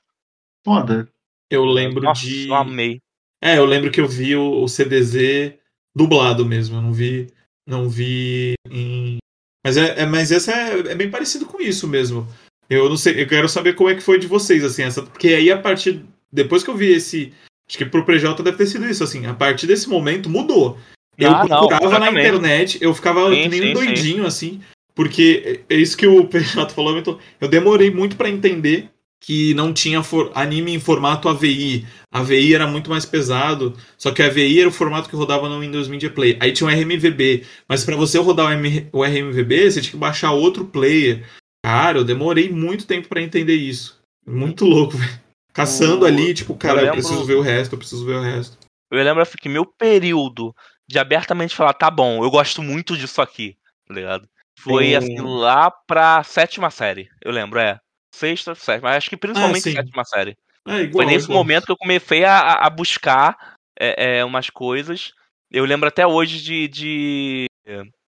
Foda. 0.65 1.09
eu 1.49 1.65
lembro 1.65 2.03
Nossa, 2.03 2.21
de. 2.21 2.47
eu 2.47 2.55
amei. 2.55 3.01
É, 3.43 3.57
eu 3.57 3.65
lembro 3.65 3.91
que 3.91 3.99
eu 3.99 4.07
vi 4.07 4.33
o, 4.37 4.63
o 4.63 4.67
CDZ 4.69 5.59
dublado 5.93 6.45
mesmo. 6.45 6.77
Eu 6.77 6.81
não 6.81 6.93
vi. 6.93 7.27
Não 7.67 7.89
vi 7.89 8.53
em. 8.69 9.17
Mas, 9.63 9.77
é, 9.77 10.01
é- 10.01 10.05
mas 10.05 10.31
essa 10.31 10.51
é, 10.51 10.79
é 10.91 10.95
bem 10.95 11.09
parecido 11.09 11.45
com 11.45 11.61
isso 11.61 11.87
mesmo. 11.87 12.27
Eu 12.69 12.89
não 12.89 12.97
sei, 12.97 13.21
eu 13.21 13.27
quero 13.27 13.49
saber 13.49 13.73
como 13.73 13.89
é 13.89 13.95
que 13.95 14.01
foi 14.01 14.17
de 14.17 14.27
vocês, 14.27 14.63
assim, 14.63 14.83
essa. 14.83 15.01
Porque 15.03 15.29
aí 15.29 15.51
a 15.51 15.57
partir. 15.57 16.03
Depois 16.31 16.63
que 16.63 16.69
eu 16.69 16.77
vi 16.77 16.91
esse. 16.93 17.33
Acho 17.67 17.77
que 17.77 17.85
pro 17.85 18.05
PJ 18.05 18.41
deve 18.43 18.57
ter 18.57 18.65
sido 18.65 18.85
isso, 18.87 19.03
assim. 19.03 19.25
A 19.25 19.33
partir 19.33 19.67
desse 19.67 19.87
momento 19.89 20.29
mudou. 20.29 20.77
Eu 21.17 21.29
Ah, 21.31 21.39
não, 21.39 21.67
procurava 21.67 21.99
na 21.99 22.07
completamente. 22.07 22.27
internet, 22.27 22.77
eu 22.81 22.93
ficava 22.93 23.29
Sim, 23.29 23.47
nem 23.49 23.61
sim, 23.61 23.73
doidinho, 23.73 24.25
assim. 24.25 24.61
Porque 24.95 25.61
é 25.69 25.75
isso 25.75 25.95
que 25.97 26.07
o 26.07 26.25
PJ 26.27 26.73
falou. 26.73 27.01
Eu, 27.39 27.47
demorei 27.47 27.91
muito 27.91 28.15
pra 28.15 28.29
entender 28.29 28.89
que 29.23 29.53
não 29.53 29.71
tinha 29.71 30.01
anime 30.33 30.73
em 30.73 30.79
formato 30.79 31.29
AVI. 31.29 31.85
AVI 32.11 32.55
era 32.55 32.65
muito 32.65 32.89
mais 32.89 33.05
pesado, 33.05 33.77
só 33.97 34.11
que 34.11 34.21
a 34.21 34.25
AVI 34.25 34.59
era 34.61 34.67
o 34.69 34.71
formato 34.73 35.07
que 35.07 35.15
rodava 35.15 35.47
no 35.47 35.59
Windows 35.59 35.87
Media 35.87 36.09
Player. 36.09 36.37
Aí 36.41 36.51
tinha 36.51 36.67
o 36.67 36.71
RMVB, 36.71 37.45
mas 37.69 37.85
pra 37.85 37.95
você 37.95 38.17
rodar 38.17 38.47
o, 38.47 38.51
M- 38.51 38.89
o 38.91 39.03
RMVB, 39.03 39.69
você 39.71 39.79
tinha 39.79 39.91
que 39.91 39.97
baixar 39.97 40.31
outro 40.31 40.65
player. 40.65 41.23
Cara, 41.63 41.99
eu 41.99 42.03
demorei 42.03 42.49
muito 42.49 42.87
tempo 42.87 43.07
pra 43.07 43.21
entender 43.21 43.53
isso. 43.53 44.01
Muito 44.27 44.65
louco, 44.65 44.97
velho. 44.97 45.21
Caçando 45.53 46.03
O- 46.03 46.07
ali, 46.07 46.33
tipo, 46.33 46.55
cara, 46.55 46.79
eu, 46.79 46.85
lembro- 46.85 46.99
preciso 46.99 47.23
ver 47.23 47.35
o 47.35 47.41
resto, 47.41 47.73
eu 47.73 47.77
preciso 47.79 48.05
ver 48.05 48.15
o 48.15 48.21
resto. 48.21 48.57
Eu 48.91 49.03
lembro 49.03 49.21
assim, 49.21 49.37
que 49.39 49.47
meu 49.47 49.65
período 49.65 50.53
de 50.89 50.97
abertamente 50.97 51.55
falar, 51.55 51.73
tá 51.73 51.89
bom, 51.91 52.23
eu 52.23 52.31
gosto 52.31 52.61
muito 52.63 52.97
disso 52.97 53.21
aqui, 53.21 53.55
tá 53.87 53.93
ligado? 53.93 54.27
Foi 54.59 54.85
Tem- 54.85 54.95
assim, 54.95 55.15
lá 55.21 55.69
pra 55.71 56.23
sétima 56.23 56.69
série, 56.71 57.07
eu 57.23 57.31
lembro, 57.31 57.59
é. 57.59 57.79
Sexta, 58.11 58.53
sétima, 58.55 58.89
mas 58.89 58.97
acho 58.97 59.09
que 59.09 59.17
principalmente 59.17 59.61
sim. 59.63 59.71
sétima 59.73 60.03
série. 60.05 60.37
É 60.67 60.81
igual. 60.81 61.03
Foi 61.05 61.13
nesse 61.13 61.25
igual. 61.25 61.39
momento 61.39 61.65
que 61.65 61.71
eu 61.71 61.77
comecei 61.77 62.23
a, 62.23 62.37
a- 62.39 62.67
a 62.67 62.69
buscar 62.69 63.55
é, 63.79 64.17
é, 64.19 64.25
umas 64.25 64.49
coisas. 64.49 65.11
Eu 65.49 65.65
lembro 65.65 65.87
até 65.87 66.05
hoje 66.05 66.41
de. 66.41 66.67
de, 66.67 67.45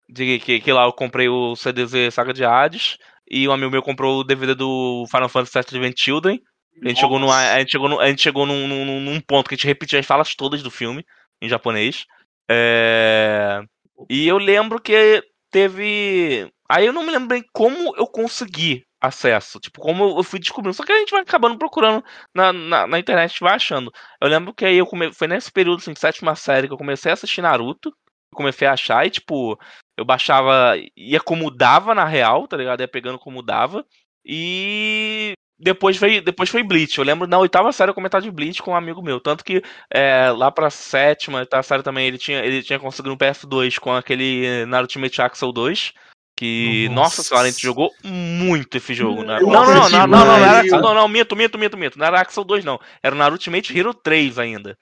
de 0.10 0.40
que, 0.40 0.60
que 0.60 0.72
lá 0.72 0.86
eu 0.86 0.94
comprei 0.94 1.28
o 1.30 1.56
CDZ 1.56 2.14
Saga 2.14 2.34
de 2.34 2.44
Hades. 2.44 2.98
E 3.30 3.48
um 3.48 3.52
amigo 3.52 3.72
meu 3.72 3.84
comprou 3.84 4.20
o 4.20 4.24
DVD 4.24 4.56
do 4.56 5.06
Final 5.12 5.30
Fantasy 5.30 5.54
VII 5.54 5.78
Advent 5.78 5.96
Children. 6.00 6.42
A 6.84 6.88
gente 6.88 7.00
chegou, 7.02 7.20
numa, 7.20 7.38
a 7.38 7.60
gente 7.60 7.72
chegou, 7.72 7.90
no- 7.90 8.00
a 8.00 8.08
gente 8.08 8.22
chegou 8.22 8.46
num, 8.46 8.68
num, 8.68 9.00
num 9.02 9.20
ponto 9.22 9.48
que 9.50 9.54
a 9.54 9.58
gente 9.58 9.68
repetia 9.68 10.00
as 10.00 10.06
falas 10.06 10.34
todas 10.34 10.64
do 10.64 10.72
filme 10.72 11.06
em 11.42 11.48
japonês. 11.50 12.06
É, 12.50 13.62
E 14.10 14.28
eu 14.28 14.38
lembro 14.38 14.82
que 14.82 15.22
teve. 15.52 16.52
Aí 16.68 16.86
eu 16.86 16.94
não 16.94 17.04
me 17.06 17.12
lembro 17.12 17.28
bem 17.28 17.44
como 17.54 17.96
eu 17.98 18.08
consegui 18.08 18.84
acesso. 19.02 19.60
Tipo, 19.60 19.82
como 19.82 20.18
eu 20.18 20.24
fui 20.24 20.40
descobrindo. 20.40 20.74
Só 20.74 20.84
que 20.84 20.92
a 20.92 20.98
gente 21.00 21.12
vai 21.12 21.22
acabando 21.22 21.58
procurando 21.58 22.04
na, 22.34 22.52
na, 22.52 22.88
na 22.88 23.00
internet, 23.00 23.40
vai 23.40 23.56
achando. 23.56 23.92
Eu 24.22 24.28
lembro 24.28 24.54
que 24.54 24.66
aí 24.66 24.78
eu 24.78 24.86
come... 24.86 25.14
foi 25.14 25.28
nesse 25.28 25.52
período 25.52 25.80
assim, 25.80 25.94
de 25.94 26.00
sétima 26.00 26.36
série 26.36 26.68
que 26.68 26.74
eu 26.74 26.78
comecei 26.78 27.12
a 27.12 27.14
assistir 27.14 27.42
Naruto. 27.42 27.94
Comecei 28.34 28.68
a 28.68 28.74
achar 28.74 29.06
e, 29.08 29.10
tipo, 29.10 29.58
eu 29.98 30.06
baixava. 30.06 30.76
ia 30.96 31.20
como 31.20 31.50
dava 31.50 31.96
na 31.96 32.06
real, 32.06 32.48
tá 32.48 32.56
ligado? 32.56 32.82
Ia 32.82 32.88
pegando 32.88 33.18
como 33.18 33.42
dava. 33.42 33.86
E 34.24 35.34
depois 35.60 35.98
veio, 35.98 36.22
depois 36.22 36.50
foi 36.50 36.64
Bleach. 36.64 36.98
Eu 36.98 37.04
lembro 37.04 37.28
na 37.28 37.38
oitava 37.38 37.72
série 37.72 37.90
eu 37.92 37.96
comentar 37.96 38.22
de 38.22 38.32
Bleach 38.32 38.62
com 38.62 38.72
um 38.72 38.76
amigo 38.76 39.02
meu. 39.02 39.20
Tanto 39.20 39.44
que 39.44 39.62
é, 39.92 40.32
lá 40.32 40.52
pra 40.52 40.70
sétima, 40.70 41.46
tá, 41.46 41.62
série 41.62 41.84
também, 41.84 42.08
ele 42.08 42.18
tinha, 42.18 42.40
ele 42.40 42.64
tinha 42.64 42.80
conseguido 42.80 43.14
um 43.14 43.18
PS2 43.18 43.80
com 43.80 43.94
aquele 43.94 44.66
Naruto 44.66 44.92
Ultimate 44.92 45.22
Axel 45.22 45.52
2. 45.52 45.94
Que, 46.40 46.88
nossa, 46.94 47.22
senhora, 47.22 47.50
a 47.50 47.52
gente 47.52 47.62
jogou 47.62 47.94
muito 48.02 48.78
esse 48.78 48.94
jogo, 48.94 49.26
né? 49.26 49.42
Não, 49.42 49.50
não, 49.50 49.90
não, 49.90 50.08
não, 50.08 50.82
não, 50.82 50.94
não, 50.94 51.08
minto, 51.10 51.36
minto, 51.36 51.60
minto, 51.60 51.78
minto. 51.78 52.00
Não 52.00 52.06
era 52.06 52.22
Axel 52.22 52.46
2, 52.46 52.64
não. 52.64 52.80
Era 53.04 53.14
o 53.14 53.18
Naruto 53.18 53.42
Ultimate 53.42 53.78
Hero 53.78 53.94
3 53.94 54.40
ainda. 54.40 54.78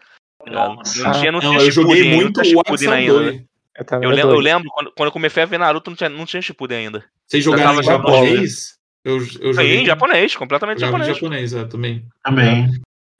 Não 0.45 0.77
tinha, 0.83 1.31
não 1.31 1.39
Não, 1.41 1.49
tinha 1.49 1.59
eu 1.63 1.71
joguei 1.71 2.13
muito 2.15 2.37
não 2.37 2.43
tinha 2.43 2.57
o 2.57 2.61
Axel 2.61 2.91
ainda. 2.91 3.13
2. 3.13 3.43
Eu, 4.03 4.09
lembro, 4.11 4.19
eu 4.19 4.27
dois. 4.33 4.45
lembro 4.45 4.69
quando, 4.71 4.91
quando 4.95 5.07
eu 5.07 5.11
comecei 5.11 5.41
a 5.41 5.45
ver 5.47 5.57
Naruto, 5.57 5.89
não 5.89 5.97
tinha, 5.97 6.09
não 6.09 6.27
tinha 6.27 6.43
Shippuden 6.43 6.77
ainda. 6.77 7.03
Vocês 7.25 7.43
jogaram 7.43 7.79
em 7.79 7.83
japonês, 7.83 8.29
japonês? 8.29 8.77
Eu, 9.03 9.17
eu 9.17 9.25
Sim, 9.25 9.53
joguei 9.53 9.77
em 9.77 9.85
japonês, 9.87 10.35
completamente 10.35 10.79
japonês. 10.79 11.15
japonês, 11.15 11.53
é, 11.55 11.65
também. 11.65 12.05
Também. 12.23 12.69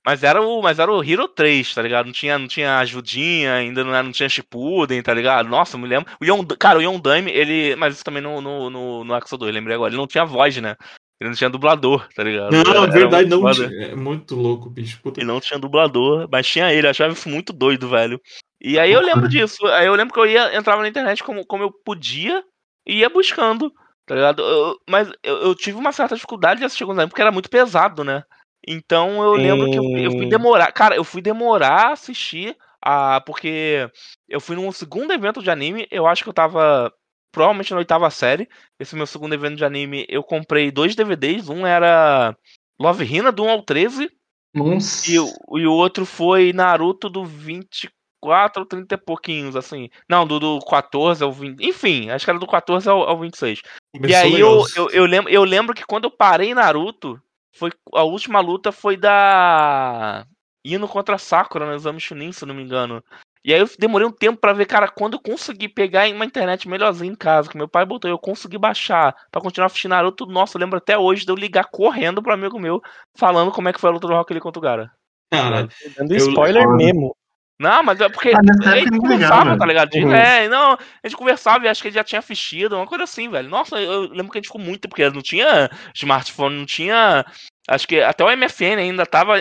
Mas 0.08 0.24
era 0.24 0.42
o, 0.42 0.62
mas 0.62 0.80
era 0.80 0.90
o 0.90 1.04
Hero 1.04 1.28
3, 1.28 1.74
tá 1.76 1.82
ligado? 1.82 2.06
Não 2.06 2.14
tinha, 2.14 2.40
não 2.40 2.48
tinha 2.48 2.78
ajudinha, 2.80 3.56
ainda 3.56 3.84
não, 3.84 3.94
era- 3.94 4.04
não 4.04 4.14
tinha 4.14 4.30
Shippuden, 4.30 5.02
tá 5.04 5.14
ligado? 5.14 5.50
Nossa, 5.50 5.78
me 5.78 5.86
lembro. 5.86 6.10
O 6.22 6.24
Yon, 6.24 6.46
cara, 6.58 6.80
o 6.80 6.82
Yondame, 6.82 7.30
ele. 7.30 7.76
Mas 7.76 7.96
isso 7.96 8.06
também 8.06 8.22
no, 8.24 8.40
no, 8.40 8.70
no, 8.70 9.04
no 9.04 9.14
Axel 9.14 9.38
2, 9.38 9.54
lembrei 9.54 9.76
agora. 9.76 9.90
Ele 9.92 9.98
não 10.00 10.08
tinha 10.08 10.24
voz, 10.24 10.56
né? 10.62 10.78
Ele 11.20 11.30
não 11.32 11.36
tinha 11.36 11.50
dublador, 11.50 12.08
tá 12.16 12.24
ligado? 12.24 12.52
Não, 12.54 12.84
Era- 12.84 12.88
verdade, 12.88 13.28
não 13.30 13.52
tinha. 13.52 13.68
É 13.88 13.96
muito 13.96 14.34
louco, 14.34 14.70
bicho. 14.70 14.98
Puta. 15.04 15.20
Ele 15.20 15.28
não 15.28 15.42
tinha 15.42 15.60
dublador, 15.60 16.26
mas 16.32 16.48
tinha 16.48 16.72
ele, 16.72 16.88
eu 16.88 16.92
achava 16.92 17.12
isso 17.12 17.28
muito 17.28 17.52
doido, 17.52 17.90
velho. 17.90 18.18
E 18.62 18.80
aí 18.80 18.94
eu 18.94 19.02
lembro 19.02 19.28
disso. 19.28 19.66
Aí 19.68 19.88
eu 19.88 19.96
lembro 19.96 20.14
que 20.14 20.20
eu 20.22 20.26
ia, 20.26 20.56
entrava 20.56 20.82
na 20.82 20.88
internet 20.88 21.22
como, 21.22 21.46
como 21.46 21.64
eu 21.64 21.72
podia 21.84 22.42
e 22.88 23.00
ia 23.00 23.10
buscando, 23.10 23.70
tá 24.06 24.16
ligado? 24.16 24.42
Eu- 24.42 24.78
mas 24.90 25.12
eu, 25.22 25.36
eu 25.38 25.54
tive 25.54 25.78
uma 25.78 25.92
certa 25.92 26.16
dificuldade 26.16 26.62
de 26.62 26.66
assistir 26.66 26.86
animes 26.86 27.10
porque 27.10 27.22
era 27.22 27.32
muito 27.32 27.50
pesado, 27.50 28.06
né? 28.06 28.24
Então 28.68 29.24
eu 29.24 29.34
lembro 29.34 29.72
que 29.72 29.78
eu, 29.80 29.84
eu 29.98 30.12
fui 30.12 30.26
demorar. 30.30 30.72
Cara, 30.74 30.96
eu 30.96 31.04
fui 31.04 31.22
demorar 31.22 31.88
a 31.88 31.94
assistir 31.94 32.56
a. 32.82 33.22
Porque 33.22 33.90
eu 34.28 34.42
fui 34.42 34.56
num 34.56 34.72
segundo 34.72 35.14
evento 35.14 35.42
de 35.42 35.50
anime, 35.50 35.88
eu 35.90 36.06
acho 36.06 36.24
que 36.24 36.30
eu 36.30 36.34
tava. 36.34 36.92
Provavelmente 37.32 37.72
na 37.72 37.78
oitava 37.78 38.10
série. 38.10 38.48
Esse 38.80 38.96
meu 38.96 39.06
segundo 39.06 39.34
evento 39.34 39.58
de 39.58 39.66
anime, 39.66 40.06
eu 40.10 40.24
comprei 40.24 40.72
dois 40.72 40.96
DVDs. 40.96 41.50
Um 41.50 41.66
era 41.66 42.36
Love 42.80 43.06
Hina, 43.06 43.32
do 43.32 43.44
1 43.44 43.50
ao 43.50 43.62
13. 43.64 44.10
Nossa. 44.54 45.12
E, 45.12 45.20
o- 45.20 45.32
e 45.58 45.68
o 45.68 45.74
outro 45.74 46.06
foi 46.06 46.52
Naruto 46.52 47.10
do 47.10 47.24
24 47.26 48.62
ou 48.62 48.66
30 48.66 48.96
e 48.96 48.98
pouquinhos, 48.98 49.56
assim. 49.56 49.90
Não, 50.10 50.26
do, 50.26 50.40
do 50.40 50.60
14 50.60 51.24
ao 51.24 51.32
20. 51.32 51.62
Enfim, 51.62 52.10
acho 52.10 52.26
que 52.26 52.32
era 52.32 52.40
do 52.40 52.48
14 52.48 52.90
ao, 52.90 53.04
ao 53.04 53.20
26. 53.20 53.60
E 53.60 54.00
Começou 54.00 54.22
aí 54.22 54.34
legal. 54.34 54.52
eu, 54.54 54.66
eu, 54.76 54.90
eu, 54.90 55.06
lembro, 55.06 55.32
eu 55.32 55.44
lembro 55.44 55.76
que 55.76 55.86
quando 55.86 56.06
eu 56.06 56.12
parei 56.12 56.54
Naruto, 56.56 57.22
foi, 57.58 57.72
a 57.94 58.04
última 58.04 58.40
luta 58.40 58.72
foi 58.72 58.96
da. 58.98 60.26
Indo 60.66 60.88
contra 60.88 61.16
a 61.16 61.18
Sakura 61.18 61.66
no 61.66 61.74
exame 61.76 62.00
Chunin, 62.00 62.32
se 62.32 62.44
eu 62.44 62.48
não 62.48 62.56
me 62.56 62.64
engano. 62.64 63.04
E 63.46 63.54
aí 63.54 63.62
eu 63.62 63.70
demorei 63.80 64.06
um 64.06 64.12
tempo 64.12 64.38
pra 64.38 64.52
ver, 64.52 64.66
cara, 64.66 64.90
quando 64.90 65.14
eu 65.14 65.22
consegui 65.22 65.70
pegar 65.70 66.06
em 66.06 66.14
uma 66.14 66.26
internet 66.26 66.68
melhorzinha 66.68 67.10
em 67.10 67.16
casa, 67.16 67.50
que 67.50 67.56
meu 67.56 67.68
pai 67.68 67.86
botou, 67.86 68.12
eu 68.12 68.20
consegui 68.20 68.58
baixar 68.58 69.16
pra 69.32 69.42
continuar 69.42 69.68
assistindo 69.68 69.92
Naruto. 69.92 70.26
Nossa, 70.26 70.58
eu 70.58 70.60
lembro 70.60 70.78
até 70.78 70.98
hoje 70.98 71.24
de 71.26 71.32
eu 71.32 71.36
ligar 71.36 71.70
correndo 71.72 72.22
pro 72.22 72.34
amigo 72.34 72.60
meu, 72.60 72.82
falando 73.18 73.52
como 73.52 73.70
é 73.70 73.74
que 73.74 73.80
foi 73.80 73.90
a 73.90 73.94
luta 73.94 74.08
do 74.08 74.14
Rock 74.14 74.34
Lee 74.34 74.42
contra 74.42 74.60
o 74.60 74.62
Gara. 74.62 74.92
Cara, 75.32 75.70
Dando 75.98 76.12
Eu- 76.14 76.18
spoiler 76.18 76.68
mesmo. 76.76 77.16
Não, 77.60 77.82
mas 77.84 78.00
é 78.00 78.08
porque 78.08 78.30
Ah, 78.30 78.40
a 78.70 78.76
gente 78.78 78.98
conversava, 78.98 79.42
ligava. 79.44 79.58
tá 79.58 79.66
ligado? 79.66 79.90
De- 79.90 80.04
Uhum. 80.06 80.14
É, 80.14 80.48
não, 80.48 80.74
a 80.74 81.08
gente 81.08 81.18
conversava 81.18 81.66
e 81.66 81.68
acho 81.68 81.82
que 81.82 81.88
ele 81.88 81.96
já 81.96 82.04
tinha 82.04 82.20
assistido, 82.20 82.76
uma 82.76 82.86
coisa 82.86 83.04
assim, 83.04 83.30
velho. 83.30 83.50
Nossa, 83.50 83.80
eu 83.82 84.02
lembro 84.02 84.30
que 84.32 84.38
a 84.38 84.40
gente 84.42 84.48
ficou 84.48 84.62
muito, 84.62 84.88
porque 84.88 85.10
não 85.10 85.22
tinha 85.22 85.70
smartphone, 85.96 86.56
não 86.58 86.66
tinha. 86.66 87.26
Acho 87.68 87.88
que 87.88 88.00
até 88.00 88.24
o 88.24 88.30
MFN 88.30 88.78
ainda 88.80 89.06
tava, 89.06 89.36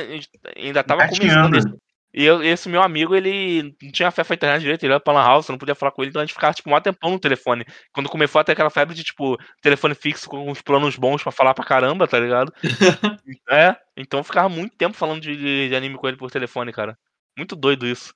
ainda 0.57 0.83
tava 0.83 1.07
começando 1.09 1.25
Engateando. 1.55 1.59
isso. 1.59 1.77
E 2.15 2.25
eu- 2.25 2.43
esse 2.43 2.67
meu 2.71 2.81
amigo, 2.83 3.15
ele 3.15 3.75
não 3.83 3.93
tinha 3.93 4.09
acesso 4.09 4.33
à 4.33 4.35
internet 4.35 4.63
direito, 4.63 4.83
ele 4.85 4.95
ia 4.95 4.99
pra 4.99 5.13
Lan 5.13 5.23
House, 5.23 5.47
eu 5.49 5.53
não 5.53 5.59
podia 5.59 5.75
falar 5.75 5.93
com 5.93 6.01
ele, 6.01 6.09
então 6.09 6.23
a 6.23 6.25
gente 6.25 6.33
ficava, 6.33 6.55
tipo, 6.55 6.75
um 6.75 6.81
tempão 6.81 7.11
no 7.11 7.19
telefone. 7.21 7.67
Quando 7.93 8.09
começou 8.09 8.41
a 8.41 8.45
ter 8.45 8.53
aquela 8.53 8.71
febre 8.71 8.95
de, 8.95 9.05
tipo, 9.05 9.37
telefone 9.61 9.95
fixo 9.95 10.27
com 10.27 10.51
uns 10.51 10.63
planos 10.63 10.97
bons 10.97 11.23
pra 11.23 11.31
falar 11.31 11.53
pra 11.53 11.63
caramba, 11.67 12.09
tá 12.09 12.19
ligado? 12.19 12.51
é, 13.51 13.77
então 13.95 14.21
eu 14.21 14.25
ficava 14.25 14.49
muito 14.49 14.75
tempo 14.79 14.97
falando 14.97 15.21
de, 15.21 15.37
de- 15.37 15.69
de 15.69 15.77
anime 15.77 15.97
com 15.97 16.09
ele 16.09 16.17
por 16.17 16.31
telefone, 16.31 16.73
cara. 16.73 16.97
Muito 17.37 17.55
doido 17.55 17.87
isso. 17.87 18.15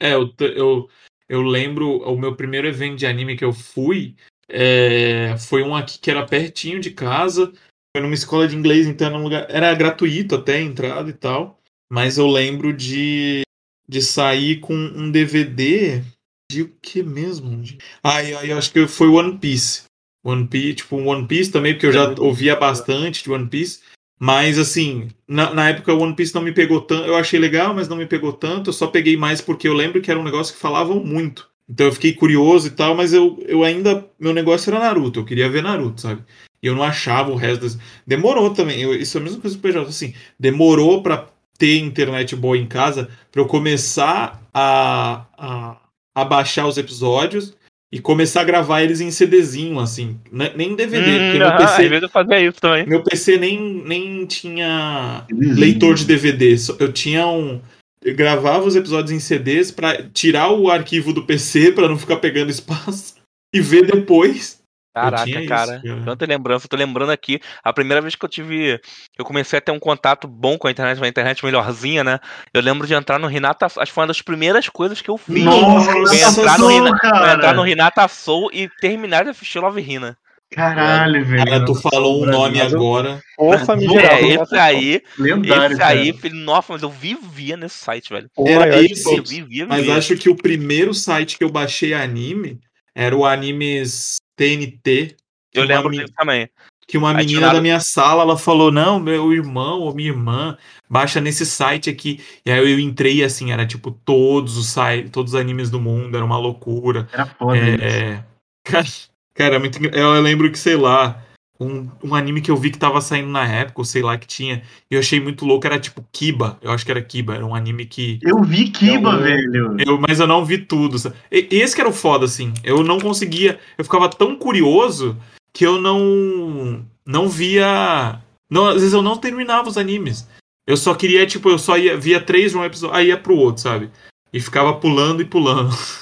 É, 0.00 0.14
eu, 0.14 0.32
eu, 0.38 0.90
eu 1.28 1.42
lembro 1.42 1.98
o 1.98 2.18
meu 2.18 2.34
primeiro 2.34 2.66
evento 2.66 2.98
de 2.98 3.06
anime 3.06 3.36
que 3.36 3.44
eu 3.44 3.52
fui 3.52 4.16
é, 4.52 5.36
foi 5.38 5.62
um 5.62 5.76
aqui 5.76 5.98
que 5.98 6.10
era 6.10 6.26
pertinho 6.26 6.80
de 6.80 6.90
casa. 6.90 7.52
Foi 7.94 8.02
numa 8.02 8.14
escola 8.14 8.48
de 8.48 8.56
inglês, 8.56 8.86
então 8.86 9.06
era, 9.06 9.16
um 9.16 9.22
lugar, 9.22 9.46
era 9.48 9.74
gratuito 9.74 10.34
até 10.34 10.56
a 10.56 10.60
entrada 10.60 11.08
e 11.08 11.12
tal. 11.12 11.60
Mas 11.90 12.18
eu 12.18 12.26
lembro 12.26 12.72
de, 12.72 13.42
de 13.88 14.02
sair 14.02 14.60
com 14.60 14.74
um 14.74 15.10
DVD 15.10 16.02
de 16.50 16.62
o 16.62 16.68
que 16.82 17.02
mesmo? 17.02 17.62
Ai, 18.02 18.34
ai, 18.34 18.52
eu 18.52 18.58
acho 18.58 18.72
que 18.72 18.86
foi 18.86 19.08
One 19.08 19.38
Piece. 19.38 19.84
One 20.24 20.46
Piece, 20.46 20.74
tipo, 20.74 20.96
One 20.96 21.26
Piece 21.26 21.50
também, 21.50 21.74
porque 21.74 21.86
eu 21.86 21.92
já 21.92 22.10
ouvia 22.18 22.56
bastante 22.56 23.22
de 23.22 23.30
One 23.30 23.48
Piece. 23.48 23.80
Mas 24.22 24.58
assim, 24.58 25.08
na, 25.26 25.54
na 25.54 25.70
época 25.70 25.94
o 25.94 26.00
One 26.00 26.14
Piece 26.14 26.34
não 26.34 26.42
me 26.42 26.52
pegou 26.52 26.82
tanto. 26.82 27.06
Eu 27.06 27.16
achei 27.16 27.40
legal, 27.40 27.72
mas 27.74 27.88
não 27.88 27.96
me 27.96 28.04
pegou 28.06 28.32
tanto. 28.34 28.68
Eu 28.68 28.74
só 28.74 28.86
peguei 28.86 29.16
mais 29.16 29.40
porque 29.40 29.66
eu 29.66 29.72
lembro 29.72 30.02
que 30.02 30.10
era 30.10 30.20
um 30.20 30.24
negócio 30.24 30.52
que 30.54 30.60
falavam 30.60 31.02
muito. 31.02 31.48
Então 31.68 31.86
eu 31.86 31.92
fiquei 31.92 32.12
curioso 32.12 32.66
e 32.68 32.70
tal, 32.70 32.94
mas 32.94 33.14
eu, 33.14 33.42
eu 33.48 33.64
ainda. 33.64 34.06
Meu 34.18 34.34
negócio 34.34 34.70
era 34.70 34.78
Naruto. 34.84 35.20
Eu 35.20 35.24
queria 35.24 35.48
ver 35.48 35.62
Naruto, 35.62 36.02
sabe? 36.02 36.22
E 36.62 36.66
eu 36.66 36.74
não 36.74 36.82
achava 36.82 37.30
o 37.30 37.36
resto 37.36 37.62
das. 37.62 37.78
Demorou 38.06 38.50
também. 38.52 38.82
eu- 38.82 38.94
isso 38.94 39.16
é 39.16 39.20
a 39.20 39.24
mesma 39.24 39.40
coisa 39.40 39.56
que 39.56 39.60
o 39.60 39.62
PJ. 39.72 39.88
Assim, 39.88 40.12
demorou 40.38 41.02
pra 41.02 41.26
ter 41.58 41.78
internet 41.78 42.36
boa 42.36 42.58
em 42.58 42.66
casa 42.66 43.08
pra 43.32 43.40
eu 43.40 43.46
começar 43.46 44.42
a, 44.52 45.24
a, 45.38 45.76
a 46.14 46.24
baixar 46.24 46.66
os 46.66 46.76
episódios 46.76 47.54
e 47.92 47.98
começar 48.00 48.42
a 48.42 48.44
gravar 48.44 48.82
eles 48.82 49.00
em 49.00 49.10
CDzinho, 49.10 49.78
assim. 49.80 50.18
Nem 50.30 50.72
em 50.72 50.76
DVD, 50.76 51.18
porque 51.18 51.38
meu 51.38 51.48
Hum, 51.48 51.56
PC 51.56 51.72
Às 51.82 51.88
vezes 51.88 52.02
eu 52.02 52.08
fazia 52.08 52.40
isso 52.40 52.60
também. 52.60 52.86
meu 52.86 53.02
PC 53.02 53.36
nem, 53.36 53.60
nem 53.84 54.24
tinha 54.26 55.26
leitor 55.30 55.94
de 55.96 56.04
DVD. 56.04 56.56
só- 56.56 56.76
Eu 56.78 56.92
tinha 56.92 57.26
um. 57.26 57.60
Eu 58.02 58.14
gravava 58.14 58.64
os 58.64 58.76
episódios 58.76 59.10
em 59.12 59.18
CDs 59.20 59.70
pra 59.70 60.02
tirar 60.04 60.50
o 60.52 60.70
arquivo 60.70 61.12
do 61.12 61.24
PC 61.26 61.72
pra 61.72 61.88
não 61.88 61.98
ficar 61.98 62.16
pegando 62.16 62.50
espaço 62.50 63.14
e 63.54 63.60
ver 63.60 63.86
depois. 63.86 64.59
Caraca, 64.94 65.24
tinha 65.24 65.38
isso, 65.40 65.48
cara. 65.48 65.80
cara. 65.84 66.02
Tanta 66.04 66.26
lembrança. 66.26 66.66
Eu 66.66 66.68
tô 66.70 66.76
lembrando 66.76 67.10
aqui, 67.10 67.40
a 67.62 67.72
primeira 67.72 68.00
vez 68.00 68.14
que 68.14 68.24
eu 68.24 68.28
tive. 68.28 68.80
Eu 69.18 69.24
comecei 69.24 69.58
a 69.58 69.62
ter 69.62 69.70
um 69.72 69.78
contato 69.78 70.26
bom 70.26 70.58
com 70.58 70.66
a 70.66 70.70
internet, 70.70 70.98
uma 70.98 71.08
internet 71.08 71.44
melhorzinha, 71.44 72.02
né? 72.02 72.18
Eu 72.52 72.60
lembro 72.60 72.86
de 72.86 72.94
entrar 72.94 73.18
no 73.18 73.26
Renata. 73.28 73.66
Acho 73.66 73.78
que 73.78 73.92
foi 73.92 74.02
uma 74.02 74.08
das 74.08 74.20
primeiras 74.22 74.68
coisas 74.68 75.00
que 75.00 75.08
eu 75.10 75.16
fiz. 75.16 75.44
Nossa, 75.44 75.92
Foi 75.92 76.18
entrar, 76.20 76.58
no, 76.58 76.66
Rina- 76.68 76.88
foi 76.90 76.98
cara. 76.98 77.32
entrar 77.34 77.54
no 77.54 77.62
Renata 77.62 78.08
Soul 78.08 78.50
e 78.52 78.68
terminar 78.80 79.24
de 79.24 79.30
assistir 79.30 79.58
Love 79.60 79.80
Hina. 79.80 80.16
Caralho, 80.52 81.24
velho. 81.24 81.44
Cara, 81.44 81.64
tu 81.64 81.76
falou 81.76 82.24
um 82.24 82.26
nome 82.26 82.60
agora. 82.60 83.20
O 83.38 83.56
famigerado. 83.58 84.14
É, 84.16 84.20
esse 84.34 84.56
aí, 84.56 85.00
Lendário, 85.16 85.74
esse 85.74 85.82
aí, 85.84 86.08
cara. 86.10 86.22
filho, 86.22 86.34
nossa, 86.34 86.72
mas 86.72 86.82
eu 86.82 86.90
vivia 86.90 87.56
nesse 87.56 87.76
site, 87.78 88.10
velho. 88.12 88.28
Era 88.44 88.82
esse, 88.82 89.08
Eu 89.08 89.14
todos. 89.18 89.30
vivia, 89.30 89.64
Mas 89.68 89.78
vivia. 89.82 89.96
acho 89.96 90.16
que 90.16 90.28
o 90.28 90.34
primeiro 90.34 90.92
site 90.92 91.38
que 91.38 91.44
eu 91.44 91.50
baixei 91.52 91.94
anime 91.94 92.58
era 92.96 93.16
o 93.16 93.24
Animes 93.24 94.16
TNT. 94.40 95.16
Eu 95.52 95.66
que 95.66 95.72
uma 95.72 95.76
lembro 95.76 95.90
disso 95.92 96.12
também. 96.16 96.48
que 96.86 96.96
uma 96.96 97.12
menina 97.12 97.52
da 97.52 97.60
minha 97.60 97.78
sala, 97.78 98.22
ela 98.22 98.38
falou, 98.38 98.72
não, 98.72 98.98
meu 98.98 99.32
irmão 99.32 99.80
ou 99.80 99.94
minha 99.94 100.08
irmã, 100.08 100.56
baixa 100.88 101.20
nesse 101.20 101.44
site 101.44 101.90
aqui. 101.90 102.20
E 102.46 102.50
aí 102.50 102.58
eu 102.58 102.80
entrei 102.80 103.22
assim, 103.22 103.52
era 103.52 103.66
tipo 103.66 103.90
todos 103.90 104.56
os 104.56 104.68
sites, 104.68 105.10
todos 105.10 105.34
os 105.34 105.40
animes 105.40 105.68
do 105.70 105.78
mundo, 105.80 106.16
era 106.16 106.24
uma 106.24 106.38
loucura. 106.38 107.06
Era 107.12 107.26
foda 107.26 107.58
É, 107.58 107.74
isso. 107.74 107.84
é. 107.84 108.24
Cara, 108.64 108.86
cara, 109.34 109.56
é 109.56 109.58
muito 109.58 109.78
Eu 109.94 110.20
lembro 110.22 110.50
que, 110.50 110.58
sei 110.58 110.76
lá, 110.76 111.22
um, 111.60 111.86
um 112.02 112.14
anime 112.14 112.40
que 112.40 112.50
eu 112.50 112.56
vi 112.56 112.70
que 112.70 112.78
tava 112.78 113.00
saindo 113.00 113.28
na 113.28 113.46
época, 113.46 113.80
ou 113.82 113.84
sei 113.84 114.00
lá, 114.02 114.16
que 114.16 114.26
tinha, 114.26 114.62
e 114.90 114.94
eu 114.94 115.00
achei 115.00 115.20
muito 115.20 115.44
louco, 115.44 115.66
era 115.66 115.78
tipo 115.78 116.02
Kiba. 116.10 116.58
Eu 116.62 116.70
acho 116.72 116.84
que 116.84 116.90
era 116.90 117.02
Kiba, 117.02 117.34
era 117.34 117.44
um 117.44 117.54
anime 117.54 117.84
que. 117.84 118.18
Eu 118.22 118.42
vi 118.42 118.68
Kiba, 118.70 119.12
Eu- 119.12 119.18
velho. 119.22 119.76
Eu, 119.78 120.00
mas 120.00 120.18
eu 120.18 120.26
não 120.26 120.44
vi 120.44 120.58
tudo. 120.58 120.96
E- 121.30 121.46
Esse 121.50 121.74
que 121.74 121.80
era 121.80 121.90
o 121.90 121.92
foda, 121.92 122.24
assim. 122.24 122.52
Eu 122.64 122.82
não 122.82 122.98
conseguia. 122.98 123.58
Eu 123.76 123.84
ficava 123.84 124.08
tão 124.08 124.34
curioso 124.36 125.16
que 125.52 125.66
eu 125.66 125.80
não. 125.80 126.84
Não 127.06 127.28
via. 127.28 128.20
Não, 128.50 128.66
às 128.66 128.74
vezes 128.76 128.92
eu 128.92 129.02
não 129.02 129.16
terminava 129.16 129.68
os 129.68 129.76
animes. 129.78 130.26
Eu 130.66 130.76
só 130.76 130.94
queria, 130.94 131.26
tipo, 131.26 131.48
eu 131.50 131.58
só 131.58 131.76
ia, 131.76 131.96
via 131.96 132.20
três 132.20 132.52
de 132.52 132.58
um 132.58 132.64
episódio, 132.64 132.96
aí 132.96 133.08
ia 133.08 133.16
pro 133.18 133.34
outro, 133.36 133.62
sabe? 133.62 133.90
E 134.32 134.40
ficava 134.40 134.72
pulando 134.74 135.20
e 135.20 135.24
pulando. 135.24 135.70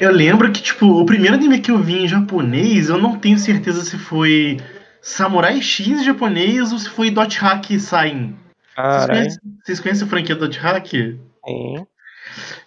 Eu 0.00 0.10
lembro 0.10 0.50
que, 0.50 0.60
tipo, 0.62 0.86
o 0.86 1.06
primeiro 1.06 1.36
anime 1.36 1.60
que 1.60 1.70
eu 1.70 1.78
vi 1.78 2.02
em 2.02 2.08
japonês, 2.08 2.88
eu 2.88 2.98
não 2.98 3.16
tenho 3.20 3.38
certeza 3.38 3.84
se 3.84 3.96
foi 3.96 4.56
Samurai 5.02 5.60
X 5.60 6.04
japonês 6.04 6.72
ou 6.72 6.78
se 6.78 6.88
foi 6.88 7.10
Dot 7.10 7.38
Hack 7.38 7.78
Sain. 7.78 8.36
Vocês 8.76 9.06
conhecem, 9.06 9.40
vocês 9.64 9.80
conhecem 9.80 10.06
a 10.06 10.10
franquia 10.10 10.36
Dot 10.36 10.58
Hack? 10.58 10.88
Sim. 10.88 11.86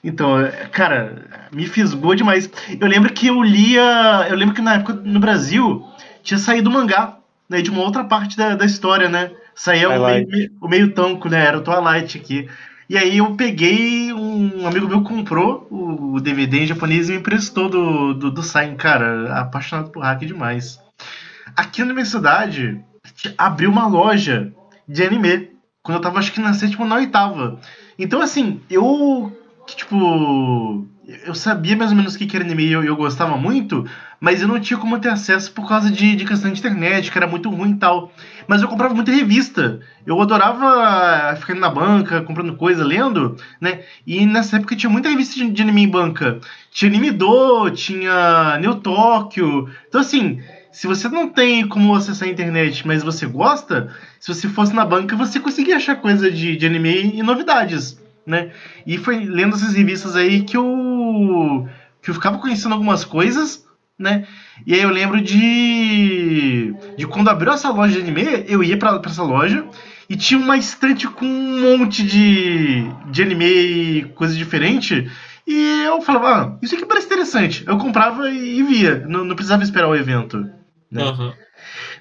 Então, 0.03 0.36
cara, 0.71 1.47
me 1.51 1.65
fisgou 1.67 2.15
demais. 2.15 2.49
Eu 2.79 2.88
lembro 2.88 3.13
que 3.13 3.27
eu 3.27 3.41
lia. 3.41 4.27
Eu 4.29 4.36
lembro 4.36 4.53
que 4.53 4.61
na 4.61 4.75
época 4.75 4.93
no 4.93 5.19
Brasil 5.19 5.88
tinha 6.21 6.38
saído 6.38 6.69
o 6.69 6.73
mangá, 6.73 7.17
né? 7.49 7.61
De 7.61 7.69
uma 7.69 7.81
outra 7.81 8.03
parte 8.03 8.36
da, 8.36 8.55
da 8.55 8.65
história, 8.65 9.07
né? 9.07 9.31
Saía 9.55 9.89
o 9.89 10.03
meio, 10.03 10.51
o 10.61 10.67
meio 10.67 10.91
tanco, 10.93 11.29
né? 11.29 11.45
Era 11.45 11.57
o 11.57 11.61
Twilight 11.61 12.17
aqui. 12.17 12.49
E 12.89 12.97
aí 12.97 13.17
eu 13.17 13.34
peguei, 13.36 14.11
um 14.11 14.67
amigo 14.67 14.88
meu 14.88 15.01
comprou 15.03 15.67
o 15.71 16.19
DVD 16.19 16.59
em 16.59 16.67
japonês 16.67 17.07
e 17.07 17.13
me 17.13 17.19
emprestou 17.19 17.69
do, 17.69 18.13
do, 18.13 18.29
do 18.29 18.43
Sign, 18.43 18.75
cara, 18.75 19.34
apaixonado 19.39 19.89
por 19.89 20.03
hack 20.03 20.19
demais. 20.25 20.82
Aqui 21.56 21.84
na 21.84 21.93
minha 21.93 22.06
cidade, 22.06 22.84
abriu 23.38 23.70
uma 23.70 23.88
loja 23.88 24.51
de 24.88 25.04
anime, 25.04 25.51
quando 25.82 25.97
eu 25.97 26.01
tava 26.01 26.20
acho 26.20 26.32
que 26.32 26.39
na 26.39 26.54
sétima 26.54 26.84
ou 26.84 26.89
na 26.89 26.95
oitava. 26.95 27.60
Então 27.97 28.22
assim, 28.22 28.62
eu, 28.70 29.32
tipo, 29.76 30.88
eu 31.26 31.36
sabia 31.36 31.76
mais 31.76 31.91
ou 31.91 31.97
menos 31.97 32.16
o 32.16 32.18
que 32.18 32.26
que 32.26 32.36
era 32.36 32.45
anime 32.45 32.66
e 32.66 32.72
eu, 32.72 32.84
eu 32.84 32.95
gostava 32.95 33.38
muito, 33.38 33.86
mas 34.20 34.41
eu 34.41 34.47
não 34.47 34.60
tinha 34.60 34.80
como 34.80 34.99
ter 34.99 35.10
acesso 35.10 35.51
por 35.51 35.68
causa 35.68 35.91
de, 35.91 36.16
de 36.16 36.26
questão 36.26 36.51
de 36.51 36.58
internet, 36.58 37.12
que 37.12 37.18
era 37.18 37.28
muito 37.28 37.49
ruim 37.49 37.72
e 37.72 37.78
tal. 37.78 38.10
Mas 38.47 38.62
eu 38.62 38.70
comprava 38.70 38.93
muita 38.93 39.12
revista. 39.12 39.82
Eu 40.06 40.22
adorava 40.22 41.36
ficar 41.36 41.56
na 41.56 41.70
banca, 41.70 42.22
comprando 42.22 42.56
coisa, 42.56 42.86
lendo, 42.86 43.36
né? 43.60 43.82
E 44.08 44.26
nessa 44.26 44.56
época 44.56 44.78
tinha 44.78 44.89
muita 44.89 45.10
revista 45.10 45.36
de, 45.36 45.51
de 45.51 45.62
anime 45.62 45.84
em 45.84 45.89
banca. 45.89 46.39
Tinha 46.72 46.89
Anime 46.89 47.12
Do, 47.12 47.70
tinha 47.72 48.58
Neo 48.62 48.76
Tóquio. 48.76 49.70
Então, 49.89 49.99
assim, 49.99 50.41
se 50.74 50.88
você 50.88 51.07
não 51.07 51.30
tem 51.30 51.67
como 51.67 51.93
acessar 51.93 52.28
a 52.28 52.32
internet, 52.32 52.86
mas 52.86 53.03
você 53.03 53.28
gosta, 53.28 53.93
se 54.19 54.34
você 54.34 54.49
fosse 54.49 54.74
na 54.74 54.84
banca, 54.84 55.15
você 55.15 55.39
conseguia 55.39 55.78
achar 55.78 55.97
coisa 55.97 56.32
de, 56.32 56.57
de 56.57 56.65
anime 56.65 57.13
e 57.13 57.21
novidades, 57.21 58.01
né? 58.26 58.51
E 58.86 58.97
foi 58.97 59.24
lendo 59.24 59.55
essas 59.55 59.76
revistas 59.76 60.15
aí 60.15 60.41
que 60.41 60.57
eu, 60.57 61.69
que 62.01 62.09
eu 62.09 62.13
ficava 62.15 62.39
conhecendo 62.39 62.74
algumas 62.74 63.05
coisas, 63.05 63.63
né? 63.99 64.26
E 64.65 64.74
aí 64.74 64.82
eu 64.82 64.89
lembro 64.89 65.21
de, 65.21 66.74
de 66.97 67.05
quando 67.05 67.30
abriu 67.30 67.53
essa 67.53 67.69
loja 67.69 67.93
de 67.93 68.01
anime, 68.01 68.43
eu 68.47 68.63
ia 68.63 68.76
pra 68.76 68.99
essa 69.05 69.21
loja 69.21 69.63
e 70.09 70.15
tinha 70.15 70.39
uma 70.39 70.57
estante 70.57 71.07
com 71.07 71.24
um 71.24 71.78
monte 71.78 72.03
de, 72.03 72.84
de 73.11 73.21
anime 73.21 73.45
e 73.45 74.03
coisa 74.15 74.36
diferente. 74.36 75.07
E 75.45 75.84
eu 75.86 76.01
falava, 76.01 76.36
ah, 76.36 76.57
isso 76.63 76.74
aqui 76.74 76.86
parece 76.86 77.05
interessante. 77.05 77.63
Eu 77.67 77.78
comprava 77.78 78.28
e 78.32 78.63
via, 78.63 79.05
não, 79.07 79.24
não 79.24 79.36
precisava 79.36 79.63
esperar 79.63 79.88
o 79.88 79.95
evento. 79.95 80.49
Né? 80.94 81.04
Aham. 81.04 81.34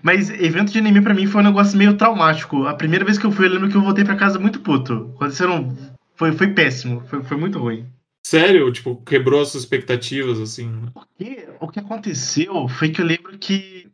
Mas 0.02 0.28
evento 0.30 0.72
de 0.72 0.78
anime 0.78 1.00
pra 1.00 1.14
mim 1.14 1.26
foi 1.26 1.40
um 1.40 1.44
negócio 1.44 1.78
meio 1.78 1.94
traumático. 1.96 2.66
A 2.66 2.74
primeira 2.74 3.04
vez 3.04 3.18
que 3.18 3.24
eu 3.24 3.32
fui, 3.32 3.46
eu 3.46 3.50
lembro 3.50 3.68
que 3.68 3.76
eu 3.76 3.82
voltei 3.82 4.04
pra 4.04 4.16
casa 4.16 4.38
muito 4.38 4.60
puto. 4.60 5.12
Aconteceram. 5.16 5.76
Foi, 6.14 6.32
foi 6.32 6.48
péssimo, 6.48 7.02
foi, 7.06 7.22
foi 7.22 7.36
muito 7.36 7.58
ruim. 7.58 7.86
Sério? 8.22 8.70
Tipo, 8.70 8.96
quebrou 9.04 9.40
as 9.40 9.48
suas 9.48 9.64
expectativas, 9.64 10.38
assim. 10.38 10.68
né? 10.68 10.88
E 11.18 11.44
o 11.60 11.68
que 11.68 11.80
aconteceu 11.80 12.68
foi 12.68 12.90
que 12.90 13.00
eu 13.00 13.06
lembro 13.06 13.36
que 13.38 13.88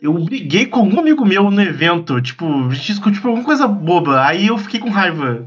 eu 0.00 0.14
briguei 0.14 0.66
com 0.66 0.80
um 0.82 0.98
amigo 0.98 1.26
meu 1.26 1.50
no 1.50 1.60
evento, 1.60 2.20
tipo, 2.22 2.46
a 2.46 2.74
gente 2.74 2.86
discutiu 2.86 3.20
por 3.20 3.28
alguma 3.28 3.44
coisa 3.44 3.66
boba, 3.66 4.24
aí 4.24 4.46
eu 4.46 4.56
fiquei 4.56 4.80
com 4.80 4.88
raiva. 4.88 5.46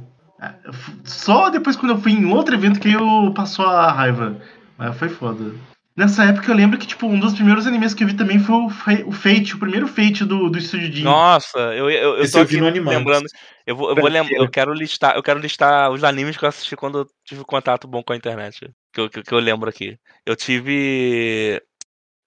Só 1.04 1.50
depois 1.50 1.76
quando 1.76 1.94
eu 1.94 1.98
fui 1.98 2.12
em 2.12 2.26
outro 2.26 2.54
evento 2.54 2.80
que 2.80 2.92
eu 2.92 3.34
passou 3.34 3.66
a 3.66 3.92
raiva. 3.92 4.40
Mas 4.78 4.96
foi 4.98 5.10
foda. 5.10 5.54
Nessa 5.96 6.24
época 6.26 6.52
eu 6.52 6.56
lembro 6.56 6.80
que, 6.80 6.88
tipo, 6.88 7.06
um 7.06 7.20
dos 7.20 7.34
primeiros 7.34 7.68
animes 7.68 7.94
que 7.94 8.04
eu 8.04 8.08
vi 8.08 8.16
também 8.16 8.39
foi 8.39 8.56
o, 8.56 8.70
Fa- 8.70 9.04
o 9.06 9.12
Fate, 9.12 9.56
o 9.56 9.60
primeiro 9.60 9.88
Fate 9.88 10.26
do, 10.26 10.50
do 10.50 10.58
Estúdio 10.58 10.91
Jin. 10.91 11.04
Nossa, 11.04 11.60
eu, 11.60 11.89
eu, 11.89 12.16
eu 12.16 12.24
Esse 12.24 12.34
tô 12.34 12.39
eu 12.39 12.46
vi 12.46 12.66
aqui 12.66 12.80
lembrando. 12.80 13.28
Eu 13.66 13.76
vou, 13.76 13.89
eu 13.89 13.96
vou 13.96 14.10
lembrar, 14.10 14.36
eu 14.36 14.50
quero 14.50 14.74
listar, 14.74 15.16
eu 15.16 15.22
quero 15.22 15.39
listar 15.39 15.91
os 15.91 16.04
animes 16.04 16.36
que 16.36 16.44
eu 16.44 16.50
assisti 16.50 16.76
quando 16.76 17.00
eu 17.00 17.08
tive 17.24 17.44
contato 17.46 17.88
bom 17.88 18.02
com 18.02 18.12
a 18.12 18.16
internet. 18.16 18.72
Que 18.91 19.02
eu, 19.02 19.10
que, 19.10 19.22
que 19.22 19.34
eu 19.34 19.39
lembro 19.39 19.70
aqui. 19.70 19.98
Eu 20.26 20.36
tive. 20.36 21.62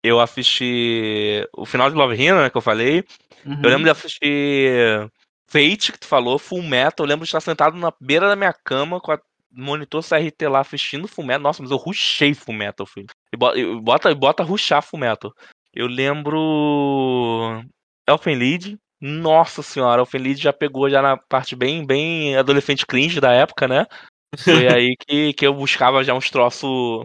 Eu 0.02 0.20
assisti 0.20 1.44
o 1.56 1.66
final 1.66 1.90
de 1.90 1.96
Love 1.96 2.14
Hina, 2.14 2.42
né, 2.42 2.50
que 2.50 2.56
eu 2.56 2.62
falei. 2.62 3.04
Uhum. 3.44 3.60
Eu 3.62 3.68
lembro 3.68 3.84
de 3.84 3.90
assistir 3.90 5.10
Fate, 5.48 5.90
que 5.90 5.98
tu 5.98 6.06
falou, 6.06 6.38
Full 6.38 6.62
Metal. 6.62 7.04
Eu 7.04 7.08
lembro 7.08 7.24
de 7.24 7.28
estar 7.28 7.40
sentado 7.40 7.76
na 7.76 7.92
beira 8.00 8.28
da 8.28 8.36
minha 8.36 8.52
cama 8.52 9.00
com 9.00 9.10
a 9.10 9.18
monitor 9.56 10.02
CRT 10.02 10.48
lá 10.48 10.60
assistindo 10.60 11.08
Full 11.08 11.24
Metal. 11.24 11.42
Nossa, 11.42 11.62
mas 11.62 11.70
eu 11.70 11.76
rushei 11.76 12.34
Full 12.34 12.54
Metal, 12.54 12.86
filho. 12.86 13.06
E 13.32 13.36
bota, 13.36 13.58
bota, 13.80 14.10
e 14.10 14.14
bota 14.14 14.42
rushar 14.42 14.82
Full 14.82 15.00
Metal. 15.00 15.32
Eu 15.72 15.86
lembro. 15.86 17.64
Elfen 18.08 18.36
Lied. 18.36 18.78
Nossa 19.00 19.62
senhora, 19.62 20.00
Elfen 20.00 20.20
Lied 20.20 20.40
já 20.40 20.52
pegou 20.52 20.88
já 20.88 21.02
na 21.02 21.16
parte 21.16 21.54
bem, 21.54 21.84
bem 21.84 22.34
adolescente 22.36 22.86
cringe 22.86 23.20
da 23.20 23.32
época, 23.32 23.68
né? 23.68 23.86
Foi 24.38 24.66
aí 24.72 24.96
que, 25.06 25.32
que 25.34 25.46
eu 25.46 25.54
buscava 25.54 26.02
já 26.02 26.14
uns 26.14 26.30
troços. 26.30 27.04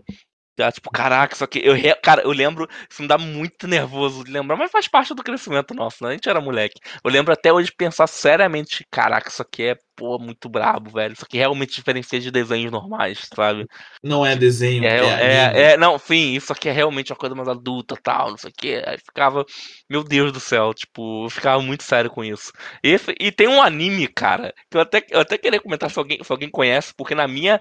Já, 0.60 0.72
tipo, 0.72 0.92
caraca, 0.92 1.34
isso 1.34 1.44
aqui. 1.44 1.60
Eu, 1.64 1.74
re- 1.74 1.96
cara, 1.96 2.22
eu 2.24 2.32
lembro. 2.32 2.68
Isso 2.90 3.02
me 3.02 3.08
dá 3.08 3.18
muito 3.18 3.68
nervoso 3.68 4.24
de 4.24 4.32
lembrar, 4.32 4.58
mas 4.58 4.72
faz 4.72 4.88
parte 4.88 5.14
do 5.14 5.24
crescimento 5.24 5.74
nosso, 5.74 6.04
né? 6.04 6.10
A 6.12 6.14
gente 6.14 6.30
era 6.30 6.42
moleque. 6.42 6.80
Eu 7.04 7.10
lembro 7.12 7.34
até 7.34 7.52
hoje 7.52 7.70
de 7.70 7.76
pensar 7.76 8.08
seriamente: 8.08 8.86
caraca, 8.92 9.30
isso 9.30 9.42
aqui 9.42 9.64
é, 9.64 9.76
pô, 9.96 10.20
muito 10.20 10.50
brabo, 10.50 10.92
velho. 10.92 11.14
Isso 11.14 11.26
aqui 11.26 11.38
realmente 11.38 11.76
diferencia 11.76 12.20
de 12.20 12.30
desenhos 12.32 12.72
normais, 12.72 13.28
sabe? 13.34 13.66
Não 14.04 14.24
é 14.26 14.36
desenho, 14.36 14.84
É, 14.84 14.88
é, 14.88 15.12
é, 15.20 15.52
anime. 15.52 15.74
é, 15.74 15.78
não, 15.78 15.96
enfim, 15.96 16.34
isso 16.34 16.52
aqui 16.52 16.68
é 16.68 16.72
realmente 16.72 17.12
uma 17.12 17.18
coisa 17.18 17.36
mais 17.36 17.48
adulta, 17.48 17.96
tal, 18.02 18.32
não 18.32 18.38
sei 18.38 18.50
o 18.50 18.54
que. 18.54 18.76
Aí 18.86 18.98
ficava, 18.98 19.46
meu 19.88 20.04
Deus 20.04 20.32
do 20.32 20.40
céu, 20.40 20.74
tipo, 20.74 21.26
eu 21.26 21.30
ficava 21.30 21.62
muito 21.62 21.84
sério 21.84 22.10
com 22.10 22.24
isso. 22.24 22.52
E, 22.84 22.96
e 23.20 23.32
tem 23.32 23.48
um 23.48 23.62
anime, 23.62 24.08
cara, 24.08 24.52
que 24.72 24.78
eu 24.78 24.82
até, 24.82 25.06
eu 25.12 25.20
até 25.20 25.38
queria 25.38 25.62
comentar 25.62 25.92
se 25.92 26.00
alguém, 26.00 26.24
se 26.24 26.32
alguém 26.32 26.50
conhece, 26.50 26.94
porque 26.98 27.14
na 27.14 27.28
minha, 27.28 27.60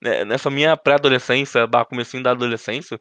nessa 0.00 0.50
minha 0.50 0.76
pré-adolescência, 0.76 1.66
barra 1.66 1.86
comecinho 1.86 2.22
da 2.22 2.32
adolescência, 2.32 2.98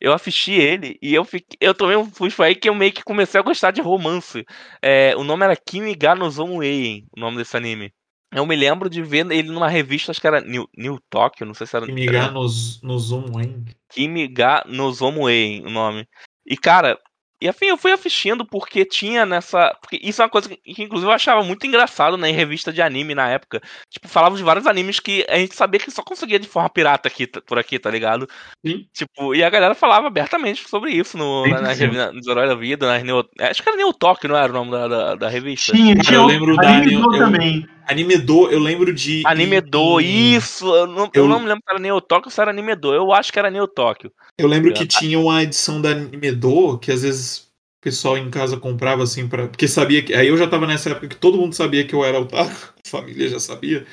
eu 0.00 0.12
assisti 0.12 0.52
ele 0.52 0.98
e 1.02 1.14
eu 1.14 1.24
fiquei, 1.24 1.56
eu 1.60 1.74
tomei 1.74 1.96
um 1.96 2.08
susto 2.12 2.42
aí 2.42 2.54
que 2.54 2.68
eu 2.68 2.74
meio 2.74 2.92
que 2.92 3.02
comecei 3.02 3.40
a 3.40 3.42
gostar 3.42 3.70
de 3.70 3.80
romance. 3.80 4.44
É, 4.80 5.14
o 5.16 5.24
nome 5.24 5.44
era 5.44 5.56
Kimi 5.56 5.94
ga 5.94 6.14
no 6.14 6.30
Zomueien, 6.30 7.06
o 7.16 7.20
nome 7.20 7.36
desse 7.36 7.56
anime. 7.56 7.92
Eu 8.32 8.44
me 8.44 8.56
lembro 8.56 8.90
de 8.90 9.02
ver 9.02 9.30
ele 9.30 9.48
numa 9.48 9.68
revista, 9.68 10.10
acho 10.10 10.20
que 10.20 10.26
era 10.26 10.40
New, 10.40 10.68
New 10.76 10.98
Tokyo, 11.08 11.46
não 11.46 11.54
sei 11.54 11.66
se 11.66 11.76
era. 11.76 11.86
Migar 11.86 12.32
no, 12.32 12.42
no 12.82 12.98
Zoom, 12.98 13.40
hein? 13.40 13.64
Kimi 13.90 14.26
ga 14.28 14.64
no 14.66 14.92
Zomuei, 14.92 15.62
o 15.64 15.70
nome. 15.70 16.06
E 16.44 16.56
cara, 16.56 16.98
e 17.40 17.48
enfim, 17.48 17.66
eu 17.66 17.76
fui 17.76 17.92
assistindo 17.92 18.44
porque 18.44 18.84
tinha 18.84 19.26
nessa. 19.26 19.76
Porque 19.80 19.98
isso 20.02 20.22
é 20.22 20.24
uma 20.24 20.30
coisa 20.30 20.48
que, 20.48 20.58
inclusive 20.82 21.10
eu 21.10 21.14
achava 21.14 21.42
muito 21.42 21.66
engraçado 21.66 22.16
né, 22.16 22.30
em 22.30 22.34
revista 22.34 22.72
de 22.72 22.80
anime 22.80 23.14
na 23.14 23.28
época. 23.28 23.60
Tipo, 23.90 24.08
falava 24.08 24.36
de 24.36 24.42
vários 24.42 24.66
animes 24.66 24.98
que 25.00 25.24
a 25.28 25.36
gente 25.36 25.54
sabia 25.54 25.78
que 25.80 25.90
só 25.90 26.02
conseguia 26.02 26.38
de 26.38 26.48
forma 26.48 26.70
pirata 26.70 27.08
aqui, 27.08 27.26
por 27.26 27.58
aqui, 27.58 27.78
tá 27.78 27.90
ligado? 27.90 28.26
Sim. 28.64 28.86
Tipo, 28.92 29.34
e 29.34 29.44
a 29.44 29.50
galera 29.50 29.74
falava 29.74 30.06
abertamente 30.06 30.68
sobre 30.68 30.92
isso 30.92 31.16
no, 31.18 31.46
na, 31.46 31.72
revi- 31.72 31.96
na- 31.96 32.12
nos 32.12 32.26
Heróis 32.26 32.48
da 32.48 32.54
Vida, 32.54 32.86
nas 32.86 33.02
Neo, 33.02 33.24
acho 33.40 33.62
que 33.62 33.68
era 33.68 33.76
Neo 33.78 33.92
Talk, 33.92 34.26
não 34.26 34.36
era 34.36 34.50
o 34.50 34.54
nome 34.54 34.70
da, 34.70 34.88
da, 34.88 35.14
da 35.14 35.28
revista? 35.28 35.72
Tinha, 35.72 35.94
eu 36.12 36.22
o- 36.22 36.26
lembro 36.26 36.56
da 36.56 36.80
Do 36.80 36.90
eu- 36.90 37.18
também. 37.18 37.66
Anime 37.86 38.18
Do, 38.18 38.50
eu 38.50 38.58
lembro 38.58 38.92
de. 38.92 39.22
Anime 39.24 39.60
Do, 39.60 40.00
em- 40.00 40.34
isso! 40.34 40.66
Eu 40.74 40.86
não, 40.86 41.04
eu 41.04 41.10
eu- 41.22 41.28
não 41.28 41.40
me 41.40 41.46
lembro 41.46 41.62
se 41.64 41.70
era 41.72 41.78
Neo 41.80 42.00
Tóquio 42.00 42.26
ou 42.28 42.30
se 42.32 42.40
era 42.40 42.50
Anime 42.50 42.74
Do. 42.74 42.92
Eu 42.92 43.12
acho 43.12 43.32
que 43.32 43.38
era 43.38 43.50
Neo 43.50 43.68
Tóquio. 43.68 44.10
Eu 44.38 44.48
lembro 44.48 44.72
que 44.74 44.86
tinha 44.86 45.18
uma 45.18 45.42
edição 45.42 45.80
da 45.80 45.90
Anime 45.90 46.32
Do, 46.32 46.78
que 46.78 46.90
às 46.90 47.02
vezes 47.02 47.38
o 47.38 47.82
pessoal 47.82 48.18
em 48.18 48.28
casa 48.28 48.56
comprava 48.56 49.02
assim 49.04 49.28
para 49.28 49.46
Porque 49.48 49.68
sabia 49.68 50.02
que. 50.02 50.12
Aí 50.14 50.28
eu 50.28 50.36
já 50.36 50.46
tava 50.48 50.66
nessa 50.66 50.90
época 50.90 51.08
que 51.08 51.16
todo 51.16 51.38
mundo 51.38 51.54
sabia 51.54 51.86
que 51.86 51.94
eu 51.94 52.04
era 52.04 52.20
otaku, 52.20 52.50
a 52.84 52.88
família 52.88 53.28
já 53.28 53.38
sabia. 53.40 53.86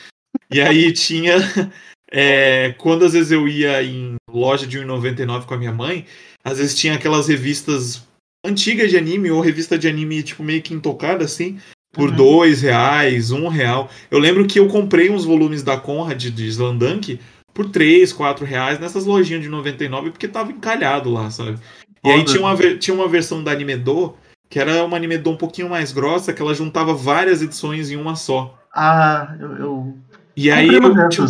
E 0.51 0.59
aí 0.59 0.91
tinha. 0.91 1.35
é, 2.11 2.73
quando 2.77 3.05
às 3.05 3.13
vezes 3.13 3.31
eu 3.31 3.47
ia 3.47 3.81
em 3.83 4.15
loja 4.29 4.65
de 4.67 4.79
1,99 4.79 5.45
com 5.45 5.53
a 5.53 5.57
minha 5.57 5.71
mãe, 5.71 6.05
às 6.43 6.57
vezes 6.57 6.75
tinha 6.75 6.95
aquelas 6.95 7.27
revistas 7.27 8.03
antigas 8.45 8.89
de 8.89 8.97
anime, 8.97 9.31
ou 9.31 9.39
revista 9.39 9.77
de 9.77 9.87
anime, 9.87 10.21
tipo, 10.21 10.43
meio 10.43 10.61
que 10.61 10.73
intocada, 10.73 11.23
assim, 11.23 11.59
por 11.93 12.09
Uhum. 12.09 12.15
dois 12.15 12.61
reais, 12.61 13.31
um 13.31 13.47
real. 13.47 13.89
Eu 14.11 14.19
lembro 14.19 14.45
que 14.45 14.59
eu 14.59 14.67
comprei 14.67 15.09
uns 15.09 15.23
volumes 15.23 15.63
da 15.63 15.77
Conrad 15.77 16.21
de 16.21 16.47
Slandunk 16.47 17.19
por 17.53 17.69
3, 17.69 18.11
4 18.11 18.43
reais 18.45 18.79
nessas 18.79 19.05
lojinhas 19.05 19.43
de 19.43 19.47
99 19.47 20.09
porque 20.09 20.27
tava 20.27 20.51
encalhado 20.51 21.11
lá, 21.11 21.29
sabe? 21.29 21.59
E 22.03 22.09
aí 22.09 22.25
tinha 22.25 22.41
uma, 22.41 22.55
tinha 22.77 22.93
uma 22.93 23.07
versão 23.07 23.43
da 23.43 23.51
Anime 23.51 23.77
Do, 23.77 24.15
que 24.49 24.59
era 24.59 24.83
uma 24.83 24.97
Anime 24.97 25.17
Do 25.17 25.29
um 25.29 25.37
pouquinho 25.37 25.69
mais 25.69 25.91
grossa, 25.93 26.33
que 26.33 26.41
ela 26.41 26.53
juntava 26.53 26.93
várias 26.93 27.41
edições 27.41 27.91
em 27.91 27.95
uma 27.95 28.15
só. 28.15 28.59
Ah, 28.75 29.35
eu. 29.39 29.51
eu... 29.57 29.97
E 30.35 30.49
aí, 30.49 30.67
eu, 30.67 31.09
tipo, 31.09 31.27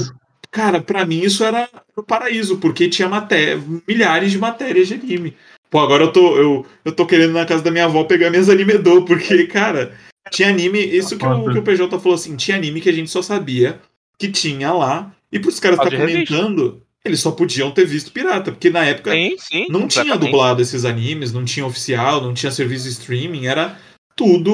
cara, 0.50 0.80
pra 0.80 1.06
mim 1.06 1.20
isso 1.20 1.44
era 1.44 1.68
o 1.96 2.02
paraíso, 2.02 2.58
porque 2.58 2.88
tinha 2.88 3.10
maté 3.10 3.60
milhares 3.86 4.32
de 4.32 4.40
matérias 4.40 4.88
de 4.88 4.94
anime. 4.94 5.36
Pô, 5.70 5.80
agora 5.80 6.04
eu 6.06 6.14
tô, 6.14 6.38
eu, 6.38 6.66
eu 6.86 6.92
tô 6.92 7.06
querendo 7.06 7.34
na 7.34 7.46
casa 7.46 7.64
da 7.64 7.72
minha 7.72 7.86
avó 7.86 8.04
pegar 8.06 8.30
minhas 8.30 8.48
Anime 8.48 8.78
Do, 8.78 9.04
porque, 9.04 9.48
cara, 9.48 9.92
tinha 10.32 10.50
anime, 10.50 10.80
isso 10.80 11.18
que 11.18 11.26
o, 11.26 11.52
que 11.52 11.60
o 11.60 11.64
PJ 11.64 12.00
falou 12.00 12.16
assim, 12.16 12.36
tinha 12.36 12.58
anime 12.58 12.82
que 12.82 12.90
a 12.90 12.94
gente 12.94 13.10
só 13.10 13.22
sabia 13.22 13.80
que 14.18 14.30
tinha 14.30 14.72
lá, 14.72 15.14
e 15.32 15.40
pros 15.40 15.60
caras 15.60 15.80
estar 15.80 15.92
revista. 15.92 16.34
comentando, 16.36 16.82
eles 17.04 17.20
só 17.20 17.32
podiam 17.32 17.72
ter 17.72 17.86
visto 17.86 18.12
pirata, 18.12 18.52
porque 18.52 18.70
na 18.70 18.86
época 18.86 19.12
Sim, 19.12 19.36
sim. 19.38 19.68
não 19.70 19.88
tinha 19.88 20.18
dublado 20.18 20.62
esses 20.62 20.86
animes, 20.86 21.34
não 21.34 21.44
tinha 21.44 21.66
oficial, 21.66 22.22
não 22.22 22.34
tinha 22.34 22.52
serviço 22.52 22.86
de 22.86 22.92
streaming, 22.92 23.48
era 23.48 23.78
tudo 24.16 24.54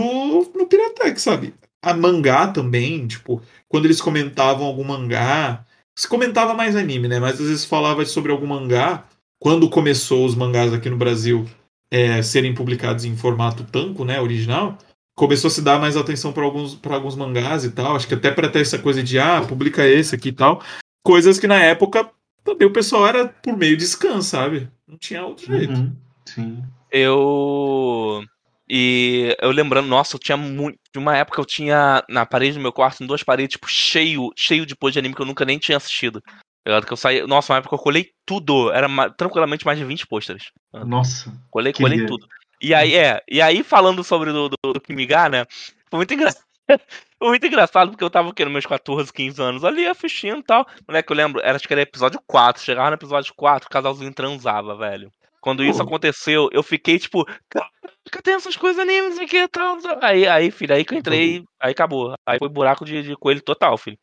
no 0.56 0.66
Piratex, 0.66 1.22
sabe? 1.22 1.54
A 1.82 1.94
mangá 1.94 2.48
também, 2.48 3.06
tipo, 3.08 3.42
quando 3.68 3.86
eles 3.86 4.02
comentavam 4.02 4.66
algum 4.66 4.84
mangá, 4.84 5.66
se 5.96 6.08
comentava 6.08 6.54
mais 6.54 6.76
anime, 6.76 7.08
né? 7.08 7.20
Mas 7.20 7.40
às 7.40 7.48
vezes 7.48 7.66
falava 7.66 8.06
sobre 8.06 8.32
algum 8.32 8.48
mangá, 8.48 9.06
quando 9.38 9.70
começou 9.70 10.26
os 10.26 10.36
mangás 10.36 10.74
aqui 10.74 10.90
no 10.90 10.98
Brasil 10.98 11.46
é, 11.92 12.22
serem 12.22 12.54
publicados 12.54 13.06
em 13.06 13.16
formato 13.16 13.64
tanco, 13.64 14.04
né, 14.06 14.20
original, 14.20 14.78
começou 15.20 15.50
a 15.50 15.52
se 15.52 15.62
dar 15.62 15.78
mais 15.82 15.98
atenção 15.98 16.32
para 16.32 16.46
alguns, 16.46 16.76
pra 16.76 16.96
alguns 16.96 17.14
mangás 17.14 17.66
e 17.66 17.72
tal. 17.72 17.94
Acho 17.94 18.08
que 18.08 18.14
até 18.14 18.32
para 18.32 18.48
ter 18.48 18.62
essa 18.62 18.80
coisa 18.80 19.04
de, 19.04 19.20
ah, 19.20 19.42
publica 19.42 19.86
esse 19.86 20.16
aqui 20.16 20.30
e 20.30 20.32
tal. 20.32 20.64
Coisas 21.04 21.38
que 21.38 21.46
na 21.46 21.62
época 21.62 22.10
também 22.42 22.66
o 22.66 22.72
pessoal 22.72 23.06
era 23.06 23.28
por 23.28 23.58
meio 23.58 23.76
de 23.76 23.86
scan, 23.86 24.22
sabe? 24.22 24.70
Não 24.88 24.98
tinha 24.98 25.26
outro 25.26 25.46
jeito. 25.46 25.74
Uhum, 25.74 25.94
Sim. 26.26 26.64
Eu. 26.90 28.24
E 28.70 29.36
eu 29.42 29.52
lembrando, 29.52 29.90
nossa, 29.90 30.16
eu 30.16 30.20
tinha 30.20 30.38
muito. 30.38 30.80
De 30.94 30.98
uma 30.98 31.18
época 31.18 31.42
eu 31.42 31.46
tinha 31.46 32.02
na 32.08 32.26
parede 32.26 32.54
do 32.54 32.62
meu 32.62 32.72
quarto, 32.72 33.04
em 33.04 33.08
duas 33.08 33.22
paredes, 33.22 33.54
tipo, 33.54 33.68
cheio, 33.68 34.30
cheio 34.38 34.66
de 34.66 34.76
pôr 34.76 34.90
de 34.90 35.00
anime 35.00 35.14
que 35.14 35.22
eu 35.22 35.26
nunca 35.26 35.44
nem 35.44 35.60
tinha 35.60 35.78
assistido. 35.78 36.22
Tá? 36.64 36.82
Que 36.82 36.94
eu 36.94 36.98
saí. 36.98 37.28
Nossa, 37.28 37.52
uma 37.52 37.60
época 37.60 37.76
eu 37.76 37.80
colei 37.80 38.08
tudo. 38.26 38.72
Era 38.72 38.88
tranquilamente 39.18 39.66
mais 39.66 39.78
de 39.78 39.84
20 39.84 40.08
pôsteres. 40.08 40.46
Nossa. 40.86 41.34
Colei, 41.52 41.74
colei 41.74 42.06
tudo. 42.06 42.26
E 42.62 42.74
aí, 42.74 42.96
é, 42.96 43.22
e 43.30 43.42
aí 43.42 43.64
falando 43.64 44.04
sobre 44.04 44.32
do, 44.32 44.50
do, 44.50 44.74
do 44.74 44.82
Kimiga, 44.82 45.30
né? 45.30 45.46
Foi 45.90 45.98
muito 45.98 46.14
engraçado. 46.14 46.44
Foi 47.18 47.28
muito 47.30 47.46
engraçado 47.46 47.92
porque 47.92 48.04
eu 48.04 48.10
tava 48.10 48.30
aqui 48.30 48.44
nos 48.46 48.54
meus 48.54 48.66
14, 48.66 49.12
15 49.12 49.42
anos 49.42 49.64
ali 49.66 49.86
assistindo 49.86 50.40
e 50.40 50.44
tal. 50.44 50.66
Moleque, 50.88 51.12
eu 51.12 51.18
lembro, 51.18 51.42
era, 51.42 51.56
acho 51.56 51.68
que 51.68 51.74
era 51.74 51.82
episódio 51.82 52.22
4. 52.26 52.64
Chegava 52.64 52.90
no 52.90 52.96
episódio 52.96 53.34
4, 53.36 53.68
o 53.68 53.70
casalzinho 53.70 54.14
transava, 54.14 54.76
velho. 54.78 55.12
Quando 55.42 55.64
isso 55.64 55.82
aconteceu, 55.82 56.50
eu 56.52 56.62
fiquei 56.62 57.00
tipo, 57.00 57.26
caraca, 57.50 58.22
tem 58.24 58.34
essas 58.34 58.58
coisas 58.58 58.82
anime, 58.82 59.10
não 59.10 59.16
sei 59.16 59.26
o 59.26 59.28
que 59.28 59.38
e 59.38 59.48
tal. 59.48 59.78
Aí, 60.02 60.28
aí, 60.28 60.52
filho, 60.52 60.76
aí 60.76 60.84
que 60.84 60.94
eu 60.94 60.98
entrei, 60.98 61.44
aí 61.60 61.72
acabou. 61.72 62.14
Aí 62.26 62.38
foi 62.38 62.50
buraco 62.50 62.86
de, 62.86 63.02
de 63.02 63.16
coelho 63.16 63.42
total, 63.42 63.78
filho. 63.78 63.98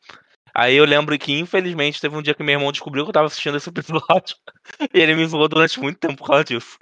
Aí 0.53 0.75
eu 0.75 0.85
lembro 0.85 1.17
que, 1.19 1.37
infelizmente, 1.37 2.01
teve 2.01 2.15
um 2.15 2.21
dia 2.21 2.33
que 2.33 2.41
meu 2.41 2.53
irmão 2.53 2.71
descobriu 2.71 3.03
que 3.03 3.09
eu 3.09 3.13
tava 3.13 3.27
assistindo 3.27 3.57
esse 3.57 3.69
episódio. 3.69 4.35
e 4.93 4.99
ele 4.99 5.15
me 5.15 5.25
zoou 5.27 5.47
durante 5.47 5.79
muito 5.79 5.99
tempo 5.99 6.17
por 6.17 6.27
causa 6.27 6.43
disso. 6.43 6.77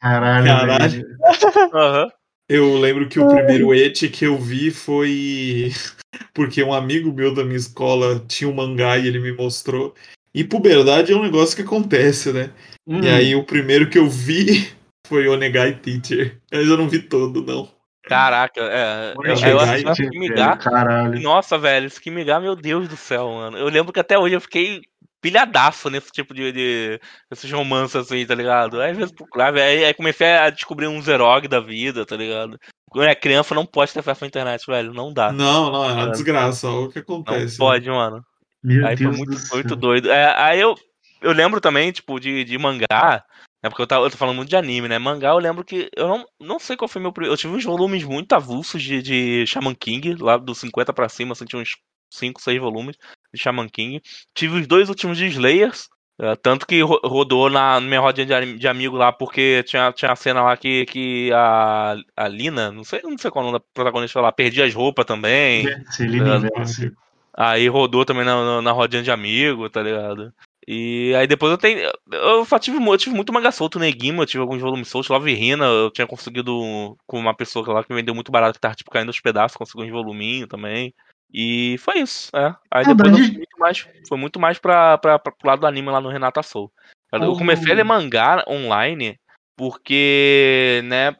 Caralho. 0.00 0.46
Caralho. 0.46 1.06
Aham. 1.74 2.08
Eu 2.48 2.76
lembro 2.78 3.08
que 3.08 3.20
o 3.20 3.28
primeiro 3.28 3.72
et 3.72 4.08
que 4.08 4.24
eu 4.24 4.36
vi 4.36 4.72
foi 4.72 5.70
porque 6.34 6.60
um 6.64 6.74
amigo 6.74 7.12
meu 7.12 7.32
da 7.32 7.44
minha 7.44 7.56
escola 7.56 8.24
tinha 8.26 8.50
um 8.50 8.52
mangá 8.52 8.98
e 8.98 9.06
ele 9.06 9.20
me 9.20 9.30
mostrou. 9.30 9.94
E 10.34 10.42
puberdade 10.42 11.12
é 11.12 11.16
um 11.16 11.22
negócio 11.22 11.54
que 11.54 11.62
acontece, 11.62 12.32
né? 12.32 12.50
Hum. 12.84 13.02
E 13.02 13.08
aí 13.08 13.36
o 13.36 13.44
primeiro 13.44 13.88
que 13.88 13.98
eu 13.98 14.08
vi 14.08 14.68
foi 15.06 15.28
Onegai 15.28 15.74
Teacher. 15.74 16.40
Mas 16.52 16.66
eu 16.66 16.76
não 16.76 16.88
vi 16.88 16.98
todo, 16.98 17.40
não. 17.44 17.68
Caraca, 18.02 18.60
é. 18.60 19.12
Eu, 19.12 19.20
Onegai 19.20 19.52
eu 19.52 19.60
assisti 19.60 19.84
Teacher, 19.84 20.06
o 20.06 20.10
Kimiga. 20.10 20.56
Caralho. 20.56 21.20
Nossa, 21.20 21.56
velho, 21.56 21.86
esse 21.86 22.00
Kimiga, 22.00 22.40
meu 22.40 22.56
Deus 22.56 22.88
do 22.88 22.96
céu, 22.96 23.30
mano. 23.30 23.58
Eu 23.58 23.68
lembro 23.68 23.92
que 23.92 24.00
até 24.00 24.18
hoje 24.18 24.34
eu 24.34 24.40
fiquei 24.40 24.82
pilhadaço 25.20 25.90
nesse 25.90 26.10
tipo 26.10 26.34
de. 26.34 26.52
de 26.52 27.00
esses 27.30 27.50
romances 27.50 27.96
assim, 27.96 28.24
tá 28.26 28.34
ligado? 28.34 28.80
Aí, 28.80 28.90
às 28.92 28.96
vezes, 28.96 29.12
procurava, 29.12 29.58
aí, 29.58 29.84
aí 29.84 29.94
comecei 29.94 30.26
a 30.26 30.50
descobrir 30.50 30.86
um 30.86 31.00
Zerog 31.02 31.46
da 31.46 31.60
vida, 31.60 32.04
tá 32.06 32.16
ligado? 32.16 32.58
Quando 32.90 33.08
é 33.08 33.14
criança, 33.14 33.54
não 33.54 33.66
pode 33.66 33.92
ter 33.92 34.00
acesso 34.00 34.24
à 34.24 34.26
internet, 34.26 34.66
velho. 34.66 34.92
Não 34.92 35.12
dá. 35.12 35.30
Não, 35.32 35.70
não, 35.70 35.84
é 35.84 35.92
uma 35.92 36.00
Cara. 36.00 36.10
desgraça. 36.10 36.68
Olha 36.68 36.86
o 36.86 36.90
que 36.90 36.98
Não 36.98 37.02
acontece. 37.02 37.56
pode, 37.56 37.88
mano. 37.88 38.24
Meu 38.62 38.86
Aí 38.86 38.96
foi 38.96 39.06
Deus 39.06 39.16
muito, 39.16 39.32
foi 39.32 39.40
céu. 39.40 39.54
muito 39.58 39.76
doido. 39.76 40.10
É, 40.10 40.34
aí 40.36 40.60
eu, 40.60 40.74
eu 41.22 41.32
lembro 41.32 41.60
também, 41.60 41.92
tipo, 41.92 42.18
de, 42.18 42.44
de 42.44 42.58
mangá. 42.58 43.24
É 43.62 43.68
porque 43.68 43.82
eu, 43.82 43.86
tava, 43.86 44.06
eu 44.06 44.10
tô 44.10 44.16
falando 44.16 44.36
muito 44.36 44.48
de 44.48 44.56
anime, 44.56 44.88
né? 44.88 44.98
Mangá, 44.98 45.28
eu 45.28 45.38
lembro 45.38 45.62
que. 45.64 45.88
Eu 45.94 46.08
não, 46.08 46.24
não 46.40 46.58
sei 46.58 46.76
qual 46.76 46.88
foi 46.88 47.00
meu 47.00 47.12
primeiro. 47.12 47.34
Eu 47.34 47.38
tive 47.38 47.54
uns 47.54 47.64
volumes 47.64 48.02
muito 48.04 48.32
avulsos 48.32 48.82
de, 48.82 49.02
de 49.02 49.46
Shaman 49.46 49.74
King, 49.74 50.16
lá 50.16 50.36
dos 50.36 50.58
50 50.58 50.92
pra 50.92 51.08
cima, 51.08 51.32
assim, 51.32 51.44
tinha 51.44 51.60
uns 51.60 51.76
5, 52.12 52.40
6 52.40 52.60
volumes 52.60 52.96
de 53.32 53.40
Shaman 53.40 53.68
King. 53.68 54.02
Tive 54.34 54.60
os 54.60 54.66
dois 54.66 54.88
últimos 54.88 55.16
de 55.16 55.26
Slayers. 55.26 55.88
é, 56.20 56.36
tanto 56.36 56.66
que 56.66 56.80
ro- 56.82 57.00
rodou 57.04 57.48
na 57.48 57.80
minha 57.80 58.00
rodinha 58.00 58.26
de, 58.56 58.68
amigo 58.68 58.96
lá, 58.96 59.10
porque 59.10 59.62
tinha, 59.64 59.92
tinha 59.92 60.12
a 60.12 60.16
cena 60.16 60.42
lá 60.42 60.56
que, 60.56 60.84
que 60.86 61.32
a, 61.32 61.96
a 62.16 62.28
Lina, 62.28 62.70
não 62.70 62.84
sei, 62.84 63.00
não 63.02 63.16
sei 63.16 63.30
qual 63.30 63.44
o 63.44 63.48
nome 63.48 63.58
da 63.58 63.64
protagonista 63.72 64.20
lá, 64.20 64.30
perdia 64.30 64.64
as 64.64 64.74
roupas 64.74 65.06
também. 65.06 65.66
Celina 65.90 66.34
É, 66.34 66.36
Inverse. 66.36 66.92
Aí 67.36 67.68
rodou 67.68 68.04
também 68.04 68.24
na, 68.24 68.60
na, 68.60 68.72
rodinha 68.72 69.02
de 69.02 69.10
amigo, 69.10 69.70
tá 69.70 69.82
ligado? 69.82 70.32
E 70.66 71.14
aí 71.16 71.26
depois 71.26 71.50
eu 71.50 71.58
tenho. 71.58 71.90
Eu 72.12 72.44
só 72.44 72.58
tive, 72.58 72.76
eu 72.76 72.98
tive 72.98 73.14
muito 73.14 73.32
manga 73.32 73.50
solto 73.50 73.78
no 73.78 73.84
Negima, 73.84 74.22
eu 74.22 74.26
tive 74.26 74.42
alguns 74.42 74.60
volumes 74.60 74.88
soltos. 74.88 75.08
Love 75.08 75.32
Rina, 75.32 75.64
eu 75.64 75.90
tinha 75.90 76.06
conseguido 76.06 76.96
com 77.06 77.18
uma 77.18 77.34
pessoa 77.34 77.72
lá 77.72 77.82
que 77.82 77.92
me 77.92 78.00
vendeu 78.00 78.14
muito 78.14 78.30
barato, 78.30 78.54
que 78.54 78.60
tava 78.60 78.74
tipo 78.74 78.90
caindo 78.90 79.08
aos 79.08 79.20
pedaços, 79.20 79.56
consegui 79.56 79.84
uns 79.84 79.90
voluminhos 79.90 80.48
também. 80.48 80.94
E 81.32 81.76
foi 81.78 81.98
isso, 82.00 82.30
é. 82.34 82.46
Aí 82.70 82.84
Ah, 82.86 82.92
depois 82.94 83.12
Brandi- 83.12 83.36
muito 83.36 83.58
mais, 83.58 83.86
foi 84.08 84.18
muito 84.18 84.40
mais 84.40 84.58
pra, 84.58 84.98
pra, 84.98 85.18
pra, 85.18 85.32
pro 85.32 85.48
lado 85.48 85.60
do 85.60 85.66
anime 85.66 85.90
lá 85.90 86.00
no 86.00 86.08
Renata 86.08 86.42
Soul. 86.42 86.72
Eu 87.12 87.32
Oh. 87.32 87.36
comecei 87.38 87.72
a 87.72 87.74
ler 87.76 87.84
mangá 87.84 88.44
online 88.48 89.18
porque, 89.56 90.80
né, 90.84 91.14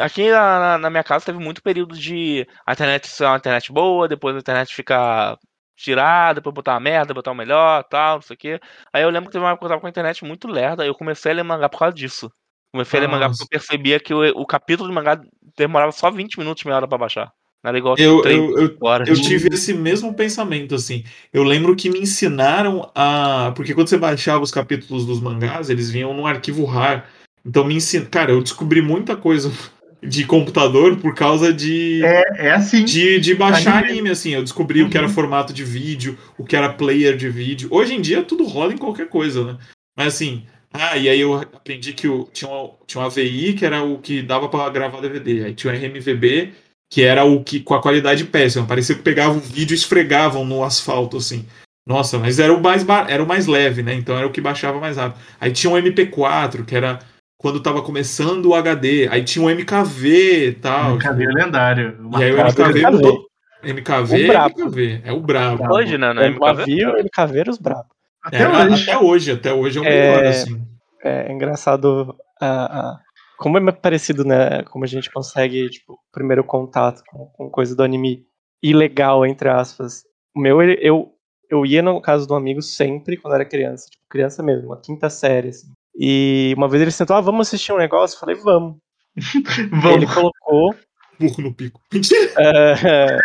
aqui 0.00 0.30
na, 0.30 0.78
na- 0.78 0.90
minha 0.90 1.04
casa 1.04 1.26
teve 1.26 1.38
muito 1.38 1.62
período 1.62 1.96
de 1.96 2.46
a 2.66 2.72
internet 2.72 3.08
ser 3.08 3.24
uma 3.24 3.36
internet 3.36 3.72
boa, 3.72 4.06
depois 4.08 4.36
a 4.36 4.38
internet 4.38 4.74
ficar 4.74 5.36
tirada, 5.76 6.34
depois 6.40 6.54
botar 6.54 6.72
uma 6.74 6.80
merda, 6.80 7.12
botar 7.12 7.30
uma 7.32 7.36
melhor, 7.42 7.84
tal, 7.84 8.16
não 8.16 8.22
sei 8.22 8.34
o 8.34 8.38
quê. 8.38 8.60
Aí 8.92 9.02
eu 9.02 9.10
lembro 9.10 9.28
que 9.28 9.32
teve 9.32 9.44
uma 9.44 9.50
época 9.50 9.60
que 9.60 9.64
eu 9.66 9.68
tava 9.70 9.80
com 9.80 9.86
a 9.86 9.90
internet 9.90 10.24
muito 10.24 10.48
lerda, 10.48 10.86
eu 10.86 10.94
comecei 10.94 11.32
a 11.32 11.34
ler 11.34 11.42
mangá 11.42 11.68
por 11.68 11.78
causa 11.78 11.94
disso. 11.94 12.30
Comecei 12.72 12.98
a 12.98 13.02
ler 13.02 13.08
mangá 13.08 13.26
porque 13.28 13.42
Nossa. 13.42 13.44
eu 13.44 13.48
percebia 13.48 14.00
que 14.00 14.14
o, 14.14 14.20
o 14.40 14.46
capítulo 14.46 14.88
de 14.88 14.94
mangá 14.94 15.20
demorava 15.56 15.92
só 15.92 16.10
20 16.10 16.38
minutos, 16.38 16.64
meia 16.64 16.76
hora 16.76 16.88
pra 16.88 16.98
baixar. 16.98 17.30
Era 17.64 17.78
igual 17.78 17.96
Eu, 17.98 18.22
eu, 18.24 18.58
eu, 18.58 18.76
horas. 18.80 19.08
eu 19.08 19.14
tive 19.20 19.48
esse 19.52 19.74
mesmo 19.74 20.14
pensamento, 20.14 20.74
assim. 20.74 21.02
Eu 21.32 21.42
lembro 21.42 21.74
que 21.74 21.90
me 21.90 21.98
ensinaram 22.00 22.90
a. 22.94 23.52
Porque 23.56 23.74
quando 23.74 23.88
você 23.88 23.98
baixava 23.98 24.42
os 24.44 24.50
capítulos 24.52 25.04
dos 25.04 25.20
mangás, 25.20 25.68
eles 25.68 25.90
vinham 25.90 26.14
num 26.14 26.26
arquivo 26.26 26.64
RAR. 26.64 27.08
Então 27.44 27.64
me 27.64 27.74
ensina. 27.74 28.06
Cara, 28.06 28.30
eu 28.30 28.40
descobri 28.42 28.80
muita 28.80 29.16
coisa 29.16 29.50
de 30.00 30.24
computador 30.24 30.96
por 30.98 31.14
causa 31.14 31.52
de. 31.52 32.04
É, 32.04 32.46
é 32.46 32.50
assim. 32.52 32.84
De, 32.84 33.18
de 33.18 33.34
baixar 33.34 33.78
Anime. 33.78 33.92
anime, 33.92 34.10
assim. 34.10 34.30
Eu 34.30 34.42
descobri 34.42 34.82
o 34.84 34.88
que 34.88 34.96
era 34.96 35.06
Uhum. 35.08 35.12
formato 35.12 35.52
de 35.52 35.64
vídeo, 35.64 36.16
o 36.38 36.44
que 36.44 36.54
era 36.54 36.72
player 36.72 37.16
de 37.16 37.28
vídeo. 37.28 37.68
Hoje 37.72 37.94
em 37.94 38.00
dia 38.00 38.22
tudo 38.22 38.44
rola 38.44 38.72
em 38.74 38.78
qualquer 38.78 39.08
coisa, 39.08 39.44
né? 39.44 39.58
Mas 39.96 40.14
assim. 40.14 40.44
Ah, 40.72 40.96
e 40.96 41.08
aí 41.08 41.18
eu 41.20 41.32
aprendi 41.34 41.94
que 41.94 42.06
o, 42.06 42.28
tinha, 42.32 42.50
um, 42.50 42.70
tinha 42.86 43.02
um 43.02 43.06
AVI, 43.06 43.54
que 43.54 43.64
era 43.64 43.82
o 43.82 43.98
que 43.98 44.20
dava 44.20 44.46
pra 44.48 44.68
gravar 44.68 45.00
DVD. 45.00 45.46
Aí 45.46 45.54
tinha 45.54 45.72
o 45.72 45.76
RMVB, 45.76 46.52
que 46.90 47.02
era 47.02 47.24
o 47.24 47.42
que 47.42 47.60
com 47.60 47.74
a 47.74 47.82
qualidade 47.82 48.24
péssima. 48.24 48.66
Parecia 48.66 48.94
que 48.94 49.02
pegavam 49.02 49.38
o 49.38 49.40
vídeo 49.40 49.74
e 49.74 49.76
esfregavam 49.78 50.44
no 50.44 50.62
asfalto, 50.64 51.16
assim. 51.16 51.46
Nossa, 51.86 52.18
mas 52.18 52.38
era 52.40 52.52
o 52.52 52.60
mais 52.60 52.84
era 53.08 53.22
o 53.22 53.26
mais 53.26 53.46
leve, 53.46 53.82
né? 53.82 53.94
Então 53.94 54.16
era 54.16 54.26
o 54.26 54.30
que 54.32 54.40
baixava 54.40 54.80
mais 54.80 54.96
rápido. 54.96 55.20
Aí 55.40 55.52
tinha 55.52 55.72
um 55.72 55.76
MP4, 55.76 56.64
que 56.64 56.74
era 56.74 56.98
quando 57.38 57.60
tava 57.60 57.80
começando 57.82 58.46
o 58.46 58.54
HD. 58.54 59.08
Aí 59.08 59.22
tinha 59.22 59.44
um 59.44 59.50
MKV 59.50 60.48
e 60.48 60.52
tal. 60.54 60.98
Cadê 60.98 61.26
o 61.26 61.32
lendário? 61.32 61.96
E 62.18 62.24
aí 62.24 62.32
o 62.32 62.38
MKV 62.40 62.80
MKV. 62.80 62.90
mudou. 62.90 63.26
MKV 63.62 64.14
O 64.14 64.16
é 64.24 64.26
brabo. 64.26 64.60
MKV. 64.60 65.00
É 65.04 65.12
o 65.12 65.20
brabo. 65.20 65.74
Hoje, 65.74 65.96
né? 65.98 66.08
É, 66.10 66.12
No 66.14 66.20
o 66.20 66.24
MKV? 66.24 66.62
Avio 66.62 66.98
e 66.98 67.08
Caveiros 67.10 67.58
brabo. 67.58 67.86
Até 68.22 68.42
É, 68.42 68.48
hoje. 68.48 68.82
até 68.90 68.98
hoje, 68.98 69.30
até 69.32 69.52
hoje 69.52 69.78
é 69.78 69.80
o 69.80 69.84
É, 69.84 69.88
melhor, 69.90 70.24
assim. 70.26 70.60
É 71.04 71.32
engraçado 71.32 72.16
a, 72.40 72.46
a- 72.90 72.98
como 73.38 73.58
é 73.58 73.72
parecido, 73.72 74.24
né? 74.24 74.62
Como 74.64 74.84
a 74.84 74.88
gente 74.88 75.10
consegue, 75.10 75.68
tipo, 75.70 75.98
primeiro 76.12 76.42
contato 76.44 77.02
com, 77.08 77.26
com 77.26 77.50
coisa 77.50 77.74
do 77.76 77.82
anime 77.82 78.24
ilegal, 78.62 79.24
entre 79.26 79.48
aspas. 79.48 80.02
O 80.34 80.40
meu, 80.40 80.60
ele- 80.62 80.78
eu, 80.80 81.12
eu 81.50 81.64
ia 81.66 81.82
no 81.82 82.00
caso 82.00 82.26
de 82.26 82.32
um 82.32 82.36
amigo 82.36 82.62
sempre 82.62 83.16
quando 83.16 83.34
era 83.34 83.44
criança, 83.44 83.86
tipo, 83.90 84.02
criança 84.08 84.42
mesmo, 84.42 84.68
uma 84.68 84.80
quinta 84.80 85.08
série, 85.10 85.48
assim. 85.48 85.68
E 85.98 86.52
uma 86.56 86.68
vez 86.68 86.82
ele 86.82 86.90
sentou, 86.90 87.16
ah, 87.16 87.20
vamos 87.20 87.46
assistir 87.48 87.72
um 87.72 87.78
negócio? 87.78 88.16
Eu 88.16 88.20
falei, 88.20 88.34
vamos. 88.36 88.76
Ele 89.58 90.04
Vamos. 90.04 90.14
colocou. 90.14 90.74
Burro 91.18 91.42
no 91.42 91.54
pico. 91.54 91.80
Mentira. 91.90 92.30
é, 92.38 93.18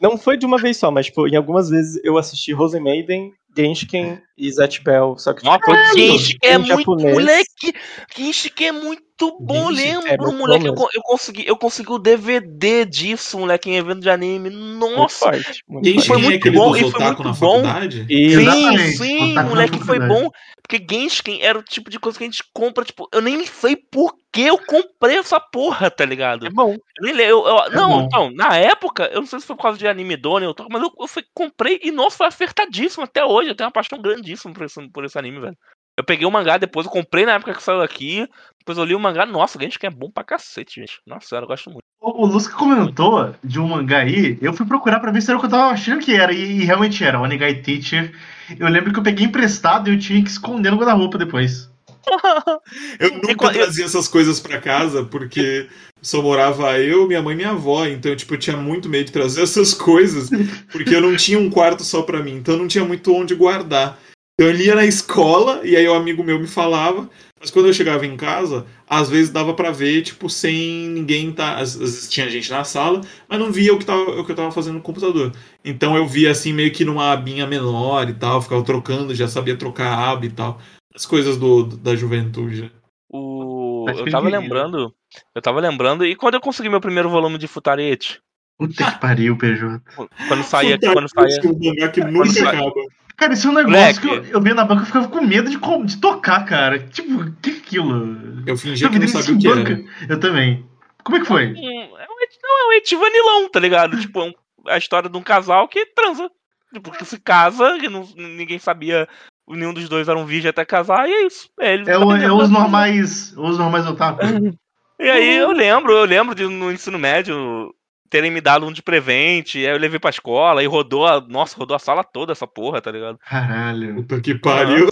não 0.00 0.16
foi 0.16 0.36
de 0.36 0.46
uma 0.46 0.56
vez 0.58 0.76
só, 0.76 0.90
mas 0.92 1.06
tipo, 1.06 1.26
em 1.26 1.34
algumas 1.34 1.68
vezes 1.68 2.00
eu 2.04 2.16
assisti 2.16 2.52
Rose 2.52 2.78
Maiden, 2.78 3.32
Genshin 3.56 4.20
e 4.38 4.52
Zet 4.52 4.82
Bell. 4.84 5.16
Só 5.18 5.32
que 5.32 5.44
Nossa, 5.44 5.58
tipo, 5.58 5.98
Genshin 5.98 6.36
é 6.44 6.58
muito 6.58 6.68
japonês. 6.78 7.14
moleque. 7.14 7.72
Genshin 8.16 8.50
é 8.64 8.70
muito 8.72 9.02
bom, 9.40 9.70
Genshin 9.72 10.04
lembro, 10.06 10.12
é 10.12 10.16
muito 10.16 10.36
moleque. 10.38 10.70
bom 10.70 10.82
Eu, 10.82 10.88
eu 10.94 11.02
consegui, 11.02 11.46
eu 11.46 11.56
consegui 11.56 11.92
o 11.92 11.98
DVD 11.98 12.84
disso, 12.84 13.38
moleque, 13.38 13.70
em 13.70 13.76
evento 13.76 14.00
de 14.00 14.10
anime. 14.10 14.50
Muito 14.50 14.96
Nossa, 14.96 15.18
forte. 15.30 15.62
Muito 15.68 15.84
Genshin 15.84 16.06
Foi 16.08 16.16
é 16.16 16.20
muito 16.20 16.52
bom, 16.52 16.76
e 16.76 16.90
foi 16.90 17.00
muito 17.00 17.22
bom. 17.22 17.34
faculdade? 17.34 18.06
E 18.08 18.30
Sim, 18.30 18.78
sim, 18.78 19.34
moleque, 19.44 19.78
foi 19.78 20.00
bom. 20.00 20.30
Porque 20.60 20.84
Genshin 20.90 21.40
era 21.40 21.58
o 21.58 21.62
tipo 21.62 21.90
de 21.90 22.00
coisa 22.00 22.18
que 22.18 22.24
a 22.24 22.26
gente 22.26 22.42
compra, 22.52 22.84
tipo, 22.84 23.08
eu 23.12 23.20
nem 23.20 23.44
sei 23.46 23.76
por 23.76 24.14
que 24.32 24.42
eu 24.42 24.58
comprei 24.58 25.18
essa 25.18 25.38
porra, 25.38 25.90
tá 25.90 26.04
ligado? 26.04 26.46
é 26.46 26.50
bom. 26.50 26.76
Eu 27.00 27.16
eu- 27.16 27.46
eu- 27.46 27.70
não, 27.70 27.90
bom. 27.90 28.04
então, 28.06 28.30
na 28.32 28.56
época, 28.56 29.04
eu 29.12 29.20
não 29.20 29.26
sei 29.26 29.38
se 29.38 29.46
foi 29.46 29.54
por 29.56 29.62
causa 29.62 29.78
de 29.78 29.86
anime 29.86 30.16
Dona, 30.16 30.44
eu 30.46 30.54
tô- 30.54 30.66
mas 30.70 30.82
eu, 30.82 30.90
eu 30.98 31.06
fui- 31.06 31.24
comprei 31.34 31.78
e, 31.82 31.92
nossa, 31.92 32.16
foi 32.16 32.26
acertadíssimo 32.26 33.04
até 33.04 33.24
hoje. 33.24 33.50
Eu 33.50 33.54
tenho 33.54 33.68
uma 33.68 33.72
paixão 33.72 34.00
grandíssima 34.00 34.52
por 34.52 34.64
esse, 34.64 34.88
por 34.90 35.04
esse 35.04 35.18
anime, 35.18 35.40
velho. 35.40 35.56
Eu 35.96 36.04
peguei 36.04 36.26
o 36.26 36.30
mangá 36.30 36.58
depois, 36.58 36.86
eu 36.86 36.92
comprei 36.92 37.24
na 37.24 37.34
época 37.34 37.54
que 37.54 37.62
saiu 37.62 37.80
aqui, 37.80 38.28
depois 38.58 38.76
eu 38.76 38.84
li 38.84 38.94
o 38.94 39.00
mangá, 39.00 39.24
nossa, 39.24 39.58
Genshin 39.58 39.78
é 39.82 39.90
bom 39.90 40.10
pra 40.10 40.24
cacete, 40.24 40.80
gente. 40.80 41.00
Nossa 41.06 41.28
senhora, 41.28 41.44
eu 41.44 41.48
gosto 41.48 41.70
muito. 41.70 41.84
O, 42.00 42.24
o 42.24 42.26
Lusca 42.26 42.56
comentou 42.56 43.34
de 43.44 43.60
um 43.60 43.68
mangá 43.68 43.98
aí, 43.98 44.36
eu 44.42 44.52
fui 44.52 44.66
procurar 44.66 44.98
pra 44.98 45.12
ver 45.12 45.22
se 45.22 45.30
era 45.30 45.38
o 45.38 45.40
que 45.40 45.46
eu 45.46 45.50
tava 45.50 45.72
achando 45.72 46.04
que 46.04 46.14
era, 46.14 46.32
e, 46.32 46.60
e 46.60 46.64
realmente 46.64 47.04
era, 47.04 47.18
o 47.18 47.22
Onegai 47.22 47.54
Teacher. 47.56 48.12
Eu 48.58 48.68
lembro 48.68 48.92
que 48.92 48.98
eu 48.98 49.02
peguei 49.04 49.26
emprestado 49.26 49.88
e 49.88 49.94
eu 49.94 49.98
tinha 49.98 50.22
que 50.22 50.30
esconder 50.30 50.70
no 50.70 50.76
guarda-roupa 50.76 51.16
depois. 51.16 51.72
Eu 53.00 53.14
nunca 53.14 53.50
trazia 53.50 53.86
essas 53.86 54.06
coisas 54.08 54.38
pra 54.38 54.60
casa 54.60 55.04
porque 55.04 55.68
só 56.02 56.20
morava 56.20 56.78
eu, 56.78 57.06
minha 57.06 57.22
mãe 57.22 57.32
e 57.32 57.36
minha 57.36 57.50
avó. 57.50 57.86
Então, 57.86 58.14
tipo, 58.14 58.34
eu 58.34 58.38
tinha 58.38 58.56
muito 58.56 58.90
medo 58.90 59.06
de 59.06 59.12
trazer 59.12 59.40
essas 59.44 59.72
coisas 59.72 60.28
porque 60.70 60.94
eu 60.94 61.00
não 61.00 61.16
tinha 61.16 61.38
um 61.38 61.48
quarto 61.48 61.82
só 61.82 62.02
pra 62.02 62.22
mim. 62.22 62.36
Então, 62.36 62.54
eu 62.54 62.60
não 62.60 62.68
tinha 62.68 62.84
muito 62.84 63.10
onde 63.14 63.34
guardar. 63.34 63.98
Então, 64.34 64.50
eu 64.50 64.56
lia 64.56 64.74
na 64.74 64.84
escola 64.84 65.60
e 65.64 65.76
aí 65.76 65.86
o 65.86 65.94
amigo 65.94 66.24
meu 66.24 66.38
me 66.38 66.46
falava. 66.46 67.08
Mas 67.38 67.50
quando 67.50 67.66
eu 67.66 67.74
chegava 67.74 68.06
em 68.06 68.16
casa, 68.16 68.66
às 68.88 69.10
vezes 69.10 69.30
dava 69.30 69.52
pra 69.52 69.70
ver, 69.70 70.02
tipo, 70.02 70.30
sem 70.30 70.88
ninguém 70.88 71.30
tá. 71.30 71.58
Às 71.58 71.76
vezes 71.76 72.08
tinha 72.08 72.28
gente 72.28 72.50
na 72.50 72.64
sala, 72.64 73.02
mas 73.28 73.38
não 73.38 73.52
via 73.52 73.72
o 73.72 73.78
que, 73.78 73.84
tava, 73.84 74.02
o 74.02 74.24
que 74.24 74.32
eu 74.32 74.36
tava 74.36 74.50
fazendo 74.50 74.76
no 74.76 74.80
computador. 74.80 75.30
Então 75.62 75.94
eu 75.94 76.06
via 76.06 76.30
assim, 76.30 76.52
meio 76.52 76.72
que 76.72 76.84
numa 76.84 77.12
abinha 77.12 77.46
menor 77.46 78.08
e 78.08 78.14
tal, 78.14 78.40
ficava 78.40 78.64
trocando, 78.64 79.14
já 79.14 79.28
sabia 79.28 79.56
trocar 79.56 79.88
a 79.88 80.10
aba 80.10 80.24
e 80.24 80.30
tal. 80.30 80.58
As 80.94 81.04
coisas 81.04 81.36
do, 81.36 81.64
da 81.64 81.94
juventude. 81.94 82.62
né? 82.62 82.70
O... 83.10 83.84
Eu 83.88 84.10
tava 84.10 84.28
lembrando. 84.28 84.94
Eu 85.34 85.42
tava 85.42 85.60
lembrando. 85.60 86.06
E 86.06 86.16
quando 86.16 86.34
eu 86.34 86.40
consegui 86.40 86.70
meu 86.70 86.80
primeiro 86.80 87.10
volume 87.10 87.36
de 87.36 87.46
Futariete? 87.46 88.20
Puta 88.58 88.90
que 88.90 89.00
pariu, 89.00 89.36
PJ. 89.36 89.82
Quando 90.28 90.42
saía. 90.44 90.78
Quando 90.78 91.08
saía. 91.08 91.28
esse 91.28 92.00
mangá 92.00 92.72
que. 93.14 93.18
Cara, 93.18 93.32
isso 93.32 93.46
é 93.46 93.50
um 93.50 93.54
negócio 93.54 94.00
que 94.00 94.06
Moleque. 94.06 94.28
eu, 94.28 94.34
eu 94.34 94.40
via 94.40 94.54
na 94.54 94.64
banca 94.64 94.82
e 94.82 94.86
ficava 94.86 95.08
com 95.08 95.20
medo 95.20 95.48
de, 95.50 95.58
com- 95.58 95.84
de 95.84 95.96
tocar, 95.98 96.44
cara. 96.44 96.78
Tipo, 96.88 97.22
o 97.22 97.32
que 97.36 97.50
é 97.50 97.52
aquilo? 97.54 98.42
Eu 98.46 98.56
fingia 98.56 98.86
Eu 98.86 98.90
que 98.90 98.98
não 98.98 99.06
vi 99.06 99.12
sabia 99.12 99.34
o 99.34 99.38
que 99.38 99.46
em 99.46 99.50
era. 99.50 99.60
banca. 99.62 99.84
Eu 100.08 100.20
também. 100.20 100.66
Como 101.02 101.16
é 101.16 101.20
que 101.20 101.26
foi? 101.26 101.46
Um- 101.52 101.98
é 101.98 102.06
um 102.10 102.22
et- 102.22 102.38
não, 102.42 102.62
é 102.62 102.68
um 102.68 102.72
eti 102.78 102.96
vanilão, 102.96 103.48
tá 103.50 103.60
ligado? 103.60 103.98
Tipo, 104.00 104.20
é 104.20 104.24
um- 104.24 104.34
a 104.68 104.78
história 104.78 105.08
de 105.10 105.16
um 105.16 105.22
casal 105.22 105.68
que 105.68 105.86
transa. 105.86 106.30
Tipo, 106.72 106.90
que 106.90 107.04
se 107.04 107.18
casa, 107.20 107.78
que 107.78 107.88
não- 107.88 108.08
ninguém 108.16 108.58
sabia. 108.58 109.06
Nenhum 109.46 109.74
dos 109.74 109.88
dois 109.90 110.08
era 110.08 110.18
um 110.18 110.24
virgem 110.24 110.48
até 110.48 110.64
casar, 110.64 111.06
e 111.08 111.12
é 111.12 111.26
isso. 111.26 111.48
É, 111.60 111.74
ele 111.74 111.82
É, 111.82 111.92
tá 111.98 111.98
o- 112.04 112.16
é 112.16 112.32
os 112.32 112.48
normais. 112.50 113.34
Os 113.36 113.58
normais 113.58 113.86
otaku. 113.86 114.20
E 114.96 115.10
aí 115.10 115.36
eu 115.38 115.50
lembro, 115.50 115.92
eu 115.92 116.04
lembro 116.04 116.36
de 116.36 116.46
no 116.46 116.70
ensino 116.70 116.96
médio 117.00 117.74
terem 118.14 118.30
me 118.30 118.40
dado 118.40 118.64
um 118.64 118.72
de 118.72 118.80
prevente, 118.80 119.58
aí 119.58 119.74
eu 119.74 119.76
levei 119.76 119.98
pra 119.98 120.08
escola 120.08 120.62
e 120.62 120.66
rodou 120.66 121.04
a. 121.04 121.20
Nossa, 121.20 121.56
rodou 121.56 121.74
a 121.74 121.80
sala 121.80 122.04
toda 122.04 122.30
essa 122.30 122.46
porra, 122.46 122.80
tá 122.80 122.92
ligado? 122.92 123.18
Caralho. 123.18 123.96
Puta 123.96 124.20
que 124.20 124.36
pariu. 124.36 124.88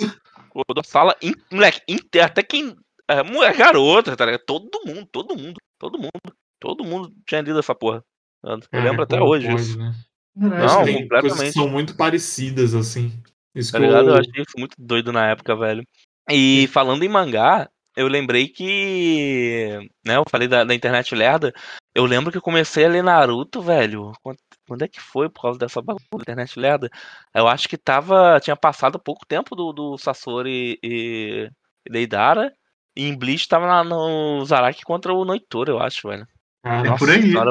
Rodou 0.53 0.81
a 0.81 0.85
sala, 0.85 1.17
in, 1.23 1.33
moleque, 1.49 1.81
até 2.21 2.43
quem. 2.43 2.77
É, 3.09 3.23
mulher, 3.23 3.57
garota, 3.57 4.17
tá 4.17 4.27
ligado? 4.27 4.43
Todo 4.45 4.81
mundo, 4.85 5.07
todo 5.13 5.37
mundo, 5.37 5.55
todo 5.79 5.99
mundo, 5.99 6.35
todo 6.59 6.85
mundo 6.85 7.13
tinha 7.25 7.41
lido 7.43 7.61
essa 7.61 7.77
porra. 7.77 8.03
Eu 8.43 8.59
Cara, 8.73 8.85
lembro 8.85 9.03
até 9.05 9.21
hoje 9.21 9.47
pode, 9.47 9.61
isso. 9.63 9.79
né? 9.79 9.95
Não, 10.35 10.85
Tem 10.85 10.97
que 10.97 11.03
completamente. 11.03 11.53
são 11.53 11.69
muito 11.69 11.95
parecidas, 11.95 12.75
assim. 12.75 13.13
Isso 13.55 13.71
Tá 13.71 13.79
ligado? 13.79 14.09
Eu 14.09 14.15
eu... 14.15 14.21
achei 14.21 14.43
isso 14.43 14.59
muito 14.59 14.75
doido 14.77 15.13
na 15.13 15.29
época, 15.29 15.55
velho. 15.55 15.85
E 16.29 16.67
falando 16.73 17.05
em 17.05 17.09
mangá, 17.09 17.69
eu 17.97 18.09
lembrei 18.09 18.49
que. 18.49 19.79
Né, 20.05 20.17
eu 20.17 20.25
falei 20.29 20.49
da, 20.49 20.65
da 20.65 20.75
internet 20.75 21.15
lerda. 21.15 21.53
Eu 21.95 22.07
lembro 22.07 22.31
que 22.33 22.39
eu 22.39 22.43
comecei 22.43 22.85
a 22.85 22.89
ler 22.89 23.03
Naruto, 23.03 23.61
velho. 23.61 24.13
Quando, 24.23 24.39
quando 24.67 24.83
é 24.83 24.89
que 24.89 25.01
foi 25.01 25.29
por 25.29 25.43
causa 25.43 25.59
dessa 25.59 25.83
bagulho 25.83 26.03
da 26.17 26.23
internet 26.23 26.59
lerda? 26.59 26.91
Eu 27.35 27.47
acho 27.47 27.69
que 27.69 27.77
tava. 27.77 28.41
Tinha 28.41 28.57
passado 28.57 28.99
pouco 28.99 29.27
tempo 29.27 29.55
do, 29.55 29.73
do 29.73 29.99
Sasori 29.99 30.79
e, 30.83 31.51
e 31.87 31.91
Deidara. 31.93 32.53
E 32.97 33.05
em 33.07 33.17
Bleach 33.17 33.47
tava 33.49 33.67
na- 33.67 33.85
no 33.85 34.45
Zaraki 34.45 34.83
contra 34.85 35.13
o 35.13 35.25
Noitora, 35.25 35.71
eu 35.71 35.81
acho, 35.81 36.09
velho. 36.09 36.27
É 36.65 36.83
Nossa 36.85 36.99
por 36.99 37.11
aí. 37.11 37.23
senhora, 37.23 37.51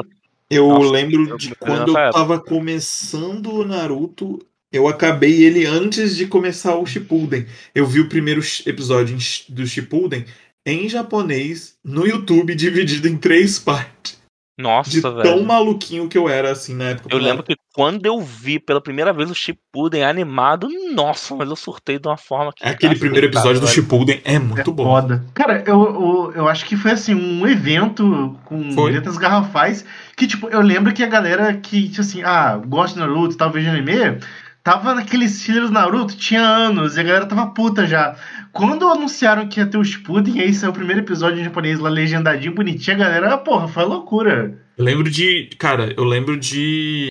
Eu 0.50 0.68
Nossa, 0.68 0.90
lembro 0.90 1.36
de 1.36 1.54
quando 1.56 1.88
eu 1.90 1.96
época. 1.98 2.12
tava 2.12 2.40
começando 2.40 3.52
o 3.52 3.64
Naruto, 3.64 4.38
eu 4.72 4.86
acabei 4.88 5.42
ele 5.44 5.66
antes 5.66 6.16
de 6.16 6.26
começar 6.26 6.76
o 6.76 6.86
Shippuden. 6.86 7.46
Eu 7.74 7.86
vi 7.86 8.00
o 8.00 8.08
primeiro 8.08 8.40
episódio 8.66 9.16
do 9.48 9.66
Shippuden 9.66 10.24
em 10.64 10.88
japonês, 10.88 11.76
no 11.84 12.06
YouTube, 12.06 12.54
dividido 12.56 13.08
em 13.08 13.16
três 13.18 13.58
partes. 13.58 14.21
Nossa, 14.58 14.90
De 14.90 15.00
velho. 15.00 15.22
tão 15.22 15.42
maluquinho 15.42 16.08
que 16.08 16.16
eu 16.18 16.28
era, 16.28 16.50
assim, 16.50 16.74
na 16.74 16.90
época. 16.90 17.08
Eu 17.10 17.18
lembro 17.18 17.42
que 17.42 17.56
quando 17.74 18.04
eu 18.04 18.20
vi 18.20 18.58
pela 18.58 18.82
primeira 18.82 19.12
vez 19.12 19.30
o 19.30 19.34
Shippuden 19.34 20.04
animado, 20.04 20.68
nossa, 20.92 21.34
mas 21.34 21.48
eu 21.48 21.56
surtei 21.56 21.98
de 21.98 22.06
uma 22.06 22.18
forma 22.18 22.52
que. 22.54 22.62
Aquele 22.66 22.94
primeiro 22.96 23.26
episódio 23.26 23.60
do 23.60 23.66
Shippuden 23.66 24.20
é 24.24 24.38
muito 24.38 24.70
É 24.70 24.74
bom. 24.74 24.84
Foda. 24.84 25.24
Cara, 25.32 25.64
eu, 25.66 25.82
eu, 25.82 26.32
eu 26.36 26.48
acho 26.48 26.66
que 26.66 26.76
foi 26.76 26.90
assim, 26.90 27.14
um 27.14 27.46
evento 27.46 28.38
com 28.44 28.72
Foi. 28.72 28.92
letras 28.92 29.16
garrafais. 29.16 29.84
Que, 30.16 30.26
tipo, 30.26 30.48
eu 30.50 30.60
lembro 30.60 30.92
que 30.92 31.02
a 31.02 31.06
galera 31.08 31.54
que, 31.54 31.88
tipo 31.88 32.02
assim, 32.02 32.22
ah, 32.22 32.60
gosta 32.66 33.00
de 33.00 33.00
Naruto, 33.06 33.36
tava 33.36 33.52
vendo 33.54 33.70
anime, 33.70 34.18
tava 34.62 34.94
naqueles 34.94 35.42
fillers 35.42 35.70
Naruto, 35.70 36.16
tinha 36.16 36.40
anos, 36.40 36.96
e 36.96 37.00
a 37.00 37.02
galera 37.02 37.26
tava 37.26 37.46
puta 37.48 37.86
já. 37.86 38.16
Quando 38.52 38.88
anunciaram 38.88 39.48
que 39.48 39.60
ia 39.60 39.66
ter 39.66 39.78
o 39.78 39.84
Shippuden, 39.84 40.40
aí 40.40 40.52
saiu 40.52 40.70
o 40.70 40.74
primeiro 40.74 41.00
episódio 41.00 41.40
em 41.40 41.44
japonês 41.44 41.78
lá, 41.78 41.88
legendadinho, 41.88 42.54
bonitinho, 42.54 42.96
a 42.96 43.00
galera, 43.00 43.38
porra, 43.38 43.66
foi 43.68 43.84
loucura. 43.84 44.58
Eu 44.76 44.84
lembro 44.84 45.10
de. 45.10 45.50
Cara, 45.58 45.92
eu 45.96 46.04
lembro 46.04 46.36
de. 46.38 47.08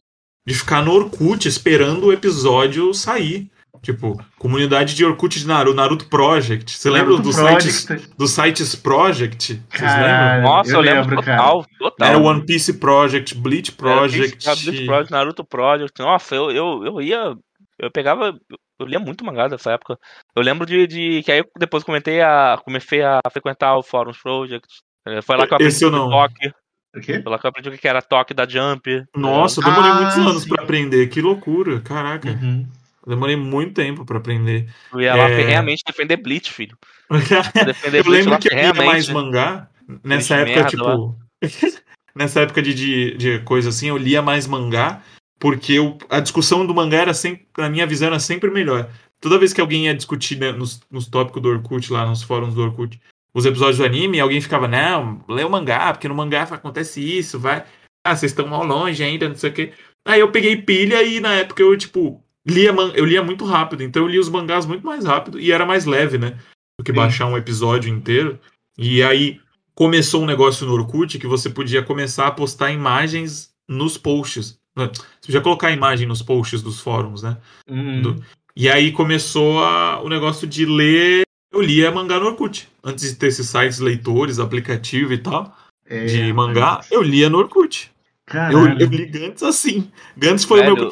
De 0.47 0.55
ficar 0.55 0.83
no 0.83 0.91
Orkut 0.91 1.47
esperando 1.47 2.07
o 2.07 2.13
episódio 2.13 2.93
sair. 2.93 3.49
Tipo, 3.81 4.23
comunidade 4.37 4.93
de 4.93 5.03
Orkut 5.03 5.39
de 5.39 5.47
Naruto, 5.47 5.75
Naruto 5.75 6.05
Project. 6.05 6.71
Você 6.77 6.87
lembra 6.89 7.09
Naruto 7.13 7.23
dos 7.23 7.35
Project. 7.35 7.71
sites, 7.71 8.07
dos 8.15 8.29
sites 8.31 8.75
Project? 8.75 9.59
Vocês 9.71 9.91
lembram? 9.91 10.41
Nossa, 10.43 10.69
eu, 10.69 10.75
eu 10.75 10.81
lembro, 10.81 11.01
lembro, 11.01 11.15
total, 11.15 11.65
total. 11.79 12.07
Era 12.07 12.17
One 12.19 12.45
Piece 12.45 12.73
Project, 12.73 13.33
Bleach 13.35 13.71
Project. 13.71 14.47
Era 14.47 14.55
Bleach 14.55 14.85
Project, 14.85 15.11
Naruto 15.11 15.43
Project. 15.43 15.99
Nossa, 15.99 16.35
eu, 16.35 16.51
eu, 16.51 16.85
eu 16.85 17.01
ia. 17.01 17.35
Eu 17.79 17.89
pegava. 17.91 18.37
Eu 18.79 18.85
lia 18.85 18.99
muito 18.99 19.25
mangá 19.25 19.47
dessa 19.47 19.71
época. 19.71 19.97
Eu 20.35 20.43
lembro 20.43 20.65
de, 20.67 20.85
de 20.85 21.23
que 21.23 21.31
aí 21.31 21.39
eu 21.39 21.45
depois 21.57 21.83
comentei 21.83 22.21
a. 22.21 22.59
Comecei 22.63 23.01
a 23.01 23.19
frequentar 23.31 23.75
o 23.77 23.81
Forums 23.83 24.17
Project. 24.21 24.67
Eh, 25.07 25.21
Foi 25.23 25.35
lá 25.37 25.47
que 25.47 25.53
eu 25.53 25.55
aprendi 25.55 25.73
Esse 25.73 25.83
eu 25.83 25.89
não. 25.89 26.07
toque. 26.09 26.51
O 26.95 26.99
quê? 26.99 27.19
Foi 27.23 27.31
lá 27.31 27.39
que 27.39 27.45
eu 27.47 27.49
aprendi 27.49 27.69
o 27.69 27.77
que 27.79 27.87
era 27.87 28.01
toque 28.01 28.33
da 28.35 28.47
Jump. 28.47 29.05
Nossa, 29.15 29.59
eu 29.59 29.63
demorei 29.65 29.89
Ah, 29.89 29.95
muitos 29.95 30.17
anos 30.17 30.43
sim. 30.43 30.49
pra 30.49 30.63
aprender. 30.63 31.07
Que 31.07 31.19
loucura, 31.21 31.79
caraca. 31.81 32.29
Uhum. 32.29 32.67
Eu 33.05 33.09
demorei 33.11 33.35
muito 33.35 33.73
tempo 33.73 34.05
pra 34.05 34.17
aprender. 34.17 34.67
Eu 34.93 35.01
ia 35.01 35.15
lá 35.15 35.29
É. 35.29 35.43
realmente 35.43 35.83
defender 35.85 36.17
Bleach, 36.17 36.51
filho. 36.51 36.77
Defender 37.65 38.05
eu 38.05 38.11
lembro 38.11 38.39
que 38.39 38.47
eu 38.47 38.55
lia 38.55 38.73
mais 38.73 39.05
ferreamente. 39.07 39.11
mangá 39.13 39.69
nessa 40.03 40.35
época, 40.35 40.65
tipo. 40.69 41.15
nessa 42.15 42.41
época 42.41 42.61
de, 42.61 42.73
de, 42.73 43.17
de 43.17 43.39
coisa 43.39 43.69
assim, 43.69 43.87
eu 43.89 43.97
lia 43.97 44.21
mais 44.21 44.47
mangá, 44.47 45.01
porque 45.39 45.73
eu, 45.73 45.97
a 46.09 46.19
discussão 46.19 46.65
do 46.65 46.73
mangá 46.73 46.97
era 46.99 47.13
sempre, 47.13 47.45
na 47.57 47.69
minha 47.69 47.85
visão, 47.87 48.07
era 48.07 48.19
sempre 48.19 48.49
melhor. 48.49 48.89
Toda 49.19 49.37
vez 49.37 49.51
que 49.53 49.61
alguém 49.61 49.85
ia 49.85 49.93
discutir 49.95 50.37
né, 50.37 50.51
nos, 50.51 50.81
nos 50.89 51.07
tópicos 51.07 51.41
do 51.41 51.49
Orkut, 51.49 51.91
lá 51.91 52.05
nos 52.05 52.23
fóruns 52.23 52.53
do 52.53 52.61
Orkut, 52.61 52.99
os 53.33 53.45
episódios 53.45 53.77
do 53.77 53.85
anime, 53.85 54.19
alguém 54.19 54.41
ficava, 54.41 54.67
não, 54.67 55.23
lê 55.27 55.43
o 55.43 55.49
mangá, 55.49 55.91
porque 55.93 56.07
no 56.07 56.15
mangá 56.15 56.43
acontece 56.43 57.01
isso, 57.01 57.39
vai. 57.39 57.63
Ah, 58.05 58.15
vocês 58.15 58.31
estão 58.31 58.47
mal 58.47 58.63
longe 58.63 59.03
ainda, 59.03 59.27
não 59.29 59.35
sei 59.35 59.49
o 59.49 59.53
quê. 59.53 59.73
Aí 60.05 60.19
eu 60.19 60.31
peguei 60.31 60.55
pilha 60.57 61.03
e 61.03 61.19
na 61.19 61.33
época 61.35 61.61
eu, 61.61 61.77
tipo, 61.77 62.23
lia, 62.45 62.73
man- 62.73 62.91
eu 62.95 63.05
lia 63.05 63.23
muito 63.23 63.45
rápido, 63.45 63.83
então 63.83 64.03
eu 64.03 64.07
lia 64.07 64.19
os 64.21 64.29
mangás 64.29 64.65
muito 64.65 64.85
mais 64.85 65.05
rápido 65.05 65.39
e 65.39 65.51
era 65.51 65.65
mais 65.65 65.85
leve, 65.85 66.17
né? 66.17 66.37
Do 66.79 66.83
que 66.83 66.91
Sim. 66.91 66.95
baixar 66.97 67.25
um 67.27 67.37
episódio 67.37 67.89
inteiro. 67.93 68.39
E 68.77 69.03
aí 69.03 69.39
começou 69.75 70.23
um 70.23 70.25
negócio 70.25 70.65
no 70.65 70.73
Orkut 70.73 71.17
que 71.19 71.27
você 71.27 71.49
podia 71.49 71.83
começar 71.83 72.27
a 72.27 72.31
postar 72.31 72.71
imagens 72.71 73.51
nos 73.67 73.97
posts. 73.97 74.59
Você 74.75 74.91
podia 75.27 75.41
colocar 75.41 75.67
a 75.67 75.71
imagem 75.71 76.07
nos 76.07 76.21
posts 76.21 76.61
dos 76.61 76.79
fóruns, 76.79 77.21
né? 77.23 77.37
Uhum. 77.69 78.01
Do- 78.01 78.23
E 78.55 78.69
aí 78.69 78.91
começou 78.91 79.63
a- 79.63 80.01
o 80.01 80.09
negócio 80.09 80.47
de 80.47 80.65
ler. 80.65 81.23
Eu 81.53 81.61
lia 81.61 81.91
mangá 81.91 82.19
no 82.19 82.25
Orkut. 82.27 82.67
Antes 82.83 83.09
de 83.09 83.15
ter 83.15 83.27
esses 83.27 83.47
sites 83.47 83.79
leitores, 83.79 84.39
aplicativo 84.39 85.11
e 85.13 85.17
tal, 85.17 85.55
É, 85.85 86.05
de 86.05 86.31
mangá, 86.33 86.79
eu 86.89 87.01
lia 87.01 87.29
no 87.29 87.37
Orkut. 87.37 87.91
Eu, 88.27 88.33
Caralho. 88.33 88.81
eu 88.81 88.87
li 88.87 89.05
Gantz 89.05 89.43
assim. 89.43 89.91
Gantz 90.17 90.43
foi 90.45 90.61
o 90.61 90.73
meu. 90.75 90.91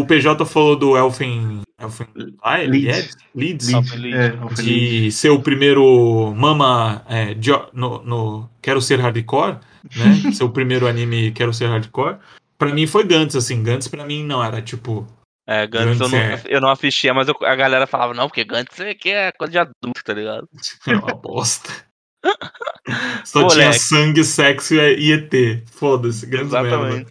O 0.00 0.06
PJ 0.06 0.44
falou 0.44 0.76
do 0.76 0.96
Elfen. 0.96 1.62
Elfen 1.80 2.06
Lied? 2.16 2.70
Leeds. 2.70 3.16
Leeds? 3.34 3.68
Leeds. 3.72 3.92
Leeds. 3.92 4.14
É, 4.18 4.26
Alpha 4.38 4.62
Leeds. 4.62 4.64
de 4.64 5.12
ser 5.12 5.30
o 5.30 5.40
primeiro 5.40 6.32
Mama 6.36 7.04
é, 7.08 7.34
jo- 7.34 7.68
no, 7.72 8.02
no 8.02 8.50
Quero 8.62 8.80
Ser 8.80 9.00
Hardcore, 9.00 9.58
né? 9.96 10.32
ser 10.32 10.44
o 10.44 10.50
primeiro 10.50 10.86
anime 10.86 11.30
Quero 11.32 11.52
Ser 11.52 11.66
Hardcore. 11.68 12.16
Pra 12.58 12.72
mim 12.72 12.86
foi 12.86 13.04
Gantz, 13.04 13.36
assim. 13.36 13.62
Gantz 13.62 13.88
pra 13.88 14.04
mim 14.06 14.24
não 14.24 14.42
era 14.42 14.62
tipo. 14.62 15.06
É, 15.46 15.66
Gantz 15.66 16.00
eu 16.00 16.08
não, 16.08 16.18
é- 16.18 16.42
eu 16.46 16.60
não 16.60 16.70
assistia, 16.70 17.12
mas 17.12 17.28
eu- 17.28 17.36
a 17.42 17.54
galera 17.54 17.86
falava, 17.86 18.14
não, 18.14 18.28
porque 18.28 18.44
Gantz 18.44 18.80
é 18.80 18.94
que 18.94 19.10
é 19.10 19.30
coisa 19.32 19.50
de 19.52 19.58
adulto, 19.58 20.02
tá 20.04 20.14
ligado? 20.14 20.48
É 20.88 20.96
uma 20.96 21.14
bosta. 21.14 21.70
Só 23.24 23.40
Moleque. 23.42 23.60
tinha 23.60 23.72
sangue, 23.74 24.24
sexo 24.24 24.74
e 24.74 25.12
ET. 25.12 25.68
Foda-se, 25.70 26.24
Gantz 26.26 26.50
mesmo. 26.50 26.66
Exatamente. 26.66 27.10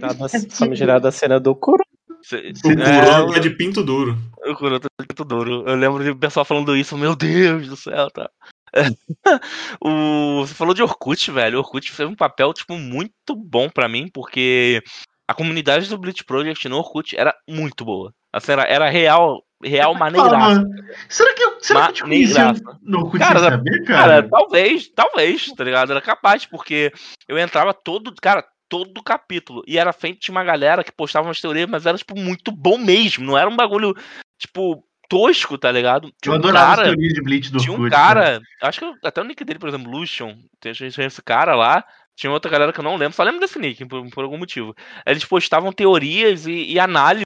Nada 0.00 0.28
famigerada 0.50 1.08
a 1.08 1.12
cena 1.12 1.38
do 1.38 1.54
Kuro. 1.54 1.84
Cê- 2.24 2.52
O 2.64 2.70
é, 2.70 3.00
Kurota 3.00 3.34
tá 3.34 3.38
de 3.38 3.50
pinto 3.50 3.84
duro. 3.84 4.18
O 4.46 4.54
Kuroto 4.54 4.88
é 4.98 5.02
muito 5.02 5.24
duro. 5.24 5.64
Eu 5.66 5.76
lembro 5.76 6.02
de 6.02 6.14
pessoal 6.14 6.44
falando 6.44 6.74
isso, 6.74 6.96
meu 6.96 7.14
Deus 7.14 7.68
do 7.68 7.76
céu, 7.76 8.10
tá? 8.10 8.30
o, 9.80 10.40
você 10.40 10.54
falou 10.54 10.72
de 10.74 10.82
Orkut, 10.82 11.30
velho. 11.30 11.58
O 11.58 11.60
Orkut 11.60 11.92
fez 11.92 12.08
um 12.08 12.16
papel, 12.16 12.52
tipo, 12.54 12.76
muito 12.78 13.36
bom 13.36 13.68
pra 13.68 13.88
mim, 13.88 14.08
porque 14.12 14.82
a 15.28 15.34
comunidade 15.34 15.88
do 15.88 15.98
Bleach 15.98 16.24
Project 16.24 16.66
no 16.68 16.78
Orkut 16.78 17.14
era 17.14 17.34
muito 17.48 17.84
boa. 17.84 18.12
Assim, 18.32 18.52
era, 18.52 18.62
era 18.62 18.88
real 18.88 19.42
real 19.62 19.94
maneiraça. 19.94 20.62
Será 21.08 21.34
que 21.34 21.42
eu, 21.42 21.56
será 21.60 21.84
que 21.84 21.88
eu 21.88 21.94
te 21.94 22.02
conhecia 22.02 22.52
no 22.82 22.98
Orkut 23.00 23.18
Cara, 23.18 23.40
saber, 23.40 23.84
Cara, 23.84 24.02
cara? 24.22 24.28
talvez, 24.28 24.88
talvez, 24.88 25.46
tá 25.52 25.64
ligado? 25.64 25.90
Era 25.90 26.02
capaz, 26.02 26.44
porque 26.44 26.92
eu 27.28 27.38
entrava 27.38 27.72
todo, 27.72 28.14
cara, 28.20 28.44
todo 28.74 29.02
capítulo. 29.04 29.62
E 29.68 29.78
era 29.78 29.92
feito 29.92 30.20
de 30.20 30.30
uma 30.32 30.42
galera 30.42 30.82
que 30.82 30.90
postava 30.90 31.28
umas 31.28 31.40
teorias, 31.40 31.68
mas 31.70 31.86
era, 31.86 31.96
tipo, 31.96 32.18
muito 32.18 32.50
bom 32.50 32.76
mesmo. 32.76 33.24
Não 33.24 33.38
era 33.38 33.48
um 33.48 33.54
bagulho, 33.54 33.94
tipo, 34.36 34.84
tosco, 35.08 35.56
tá 35.56 35.70
ligado? 35.70 36.08
Eu 36.08 36.12
Tinha 36.20 36.32
um 36.32 36.38
adorava 36.38 36.76
cara, 36.82 36.96
de 36.96 37.22
Bleach 37.22 37.52
do 37.52 37.58
tinha 37.58 37.72
um 37.72 37.88
cara, 37.88 38.40
acho 38.62 38.80
que 38.80 38.84
eu- 38.84 38.94
até 39.04 39.20
o 39.20 39.24
nick 39.24 39.44
dele, 39.44 39.60
por 39.60 39.68
exemplo, 39.68 39.90
Lucian, 39.92 40.36
tem 40.58 40.72
tinha 40.72 40.88
esse 41.06 41.22
cara 41.22 41.54
lá. 41.54 41.84
Tinha 42.16 42.32
outra 42.32 42.50
galera 42.50 42.72
que 42.72 42.78
eu 42.80 42.84
não 42.84 42.96
lembro, 42.96 43.14
só 43.14 43.22
lembro 43.22 43.40
desse 43.40 43.58
nick, 43.58 43.84
por, 43.86 44.08
por 44.10 44.24
algum 44.24 44.38
motivo. 44.38 44.74
Eles 45.06 45.24
postavam 45.24 45.72
teorias 45.72 46.46
e, 46.46 46.72
e 46.72 46.78
análises 46.80 47.24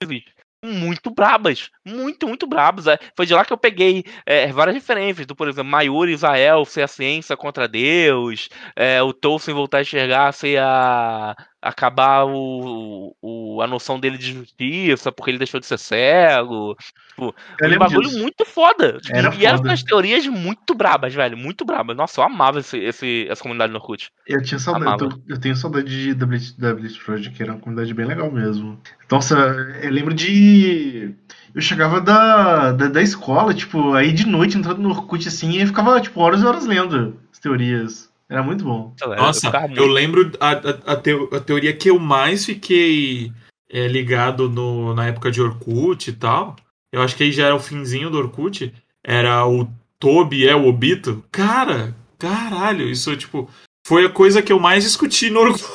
muito 0.64 1.10
brabas. 1.10 1.70
Muito, 1.84 2.26
muito 2.26 2.46
brabas. 2.46 2.86
É, 2.86 2.98
Foi 3.16 3.26
de 3.26 3.34
lá 3.34 3.44
que 3.44 3.52
eu 3.52 3.58
peguei 3.58 4.04
é, 4.26 4.50
várias 4.52 4.74
referências, 4.74 5.26
do, 5.26 5.34
por 5.34 5.48
exemplo, 5.48 5.70
Mayuri 5.70 6.12
Israel 6.12 6.64
ser 6.64 6.82
a 6.82 6.88
ciência 6.88 7.36
contra 7.36 7.68
Deus, 7.68 8.48
é, 8.76 9.02
o 9.02 9.12
Tolkien 9.12 9.54
voltar 9.54 9.78
a 9.78 9.82
enxergar 9.82 10.32
ser 10.32 10.58
a 10.58 11.36
acabar 11.60 12.24
o, 12.24 13.14
o- 13.20 13.60
a 13.62 13.66
noção 13.66 13.98
dele 13.98 14.16
de 14.16 14.32
justiça, 14.32 15.10
porque 15.10 15.30
ele 15.30 15.38
deixou 15.38 15.58
de 15.58 15.66
ser 15.66 15.78
cego. 15.78 16.76
Tipo, 17.08 17.34
um 17.62 17.78
bagulho 17.78 18.08
disso. 18.08 18.18
muito 18.20 18.44
foda. 18.44 18.98
Tipo, 19.00 19.16
Era 19.16 19.34
e 19.34 19.44
eram 19.44 19.60
umas 19.60 19.82
teorias 19.82 20.26
muito 20.28 20.74
brabas, 20.74 21.12
velho. 21.12 21.36
Muito 21.36 21.64
brabas. 21.64 21.96
Nossa, 21.96 22.20
eu 22.20 22.24
amava 22.24 22.60
esse, 22.60 22.78
esse- 22.78 23.26
essa 23.28 23.42
comunidade 23.42 23.72
no 23.72 23.78
Orkut. 23.80 24.10
Eu 24.26 24.40
tinha 24.42 24.58
saudade, 24.58 25.02
eu, 25.04 25.08
tô- 25.08 25.20
eu 25.28 25.40
tenho 25.40 25.56
saudade 25.56 25.88
de, 25.90 26.14
Bleach 26.74 27.00
Project, 27.04 27.34
que 27.36 27.42
era 27.42 27.52
uma 27.52 27.60
comunidade 27.60 27.92
bem 27.92 28.06
legal 28.06 28.30
mesmo. 28.30 28.80
Nossa, 29.10 29.36
eu 29.82 29.90
lembro 29.90 30.14
de. 30.14 31.12
Eu 31.54 31.60
chegava 31.60 32.00
da, 32.00 32.70
da, 32.72 32.88
da 32.88 33.02
escola, 33.02 33.52
tipo, 33.52 33.94
aí 33.94 34.12
de 34.12 34.26
noite 34.26 34.56
entrando 34.56 34.80
no 34.80 34.90
Orkut 34.90 35.26
assim, 35.26 35.60
e 35.60 35.66
ficava, 35.66 36.00
tipo, 36.00 36.20
horas 36.20 36.40
e 36.42 36.46
horas 36.46 36.66
lendo 36.66 37.18
as 37.32 37.38
teorias. 37.40 38.07
Era 38.30 38.42
muito 38.42 38.64
bom. 38.64 38.94
Eu 39.00 39.16
Nossa, 39.16 39.48
eu, 39.48 39.68
muito- 39.68 39.86
lembro 39.86 40.30
a, 40.38 40.50
a, 40.50 40.92
a 40.92 40.96
teo- 40.96 41.28
a 41.32 41.40
teoria 41.40 41.72
que 41.74 41.88
eu 41.90 41.98
mais 41.98 42.44
fiquei 42.44 43.32
é, 43.70 43.88
ligado 43.88 44.48
no, 44.50 44.94
na 44.94 45.06
época 45.06 45.30
de 45.30 45.40
Orkut 45.40 46.10
e 46.10 46.12
tal. 46.12 46.54
Eu 46.92 47.02
acho 47.02 47.16
que 47.16 47.22
aí 47.24 47.32
já 47.32 47.46
era 47.46 47.54
o 47.54 47.60
finzinho 47.60 48.10
do 48.10 48.18
Orkut. 48.18 48.72
Era 49.04 49.46
o 49.46 49.68
Toby 49.98 50.46
é 50.46 50.54
o 50.54 50.66
Obito. 50.66 51.24
Cara, 51.32 51.94
caralho, 52.18 52.88
isso 52.88 53.16
tipo 53.16 53.48
foi 53.86 54.04
a 54.04 54.10
coisa 54.10 54.42
que 54.42 54.52
eu 54.52 54.60
mais 54.60 54.84
discuti 54.84 55.30
no 55.30 55.40
Orkut. 55.40 55.68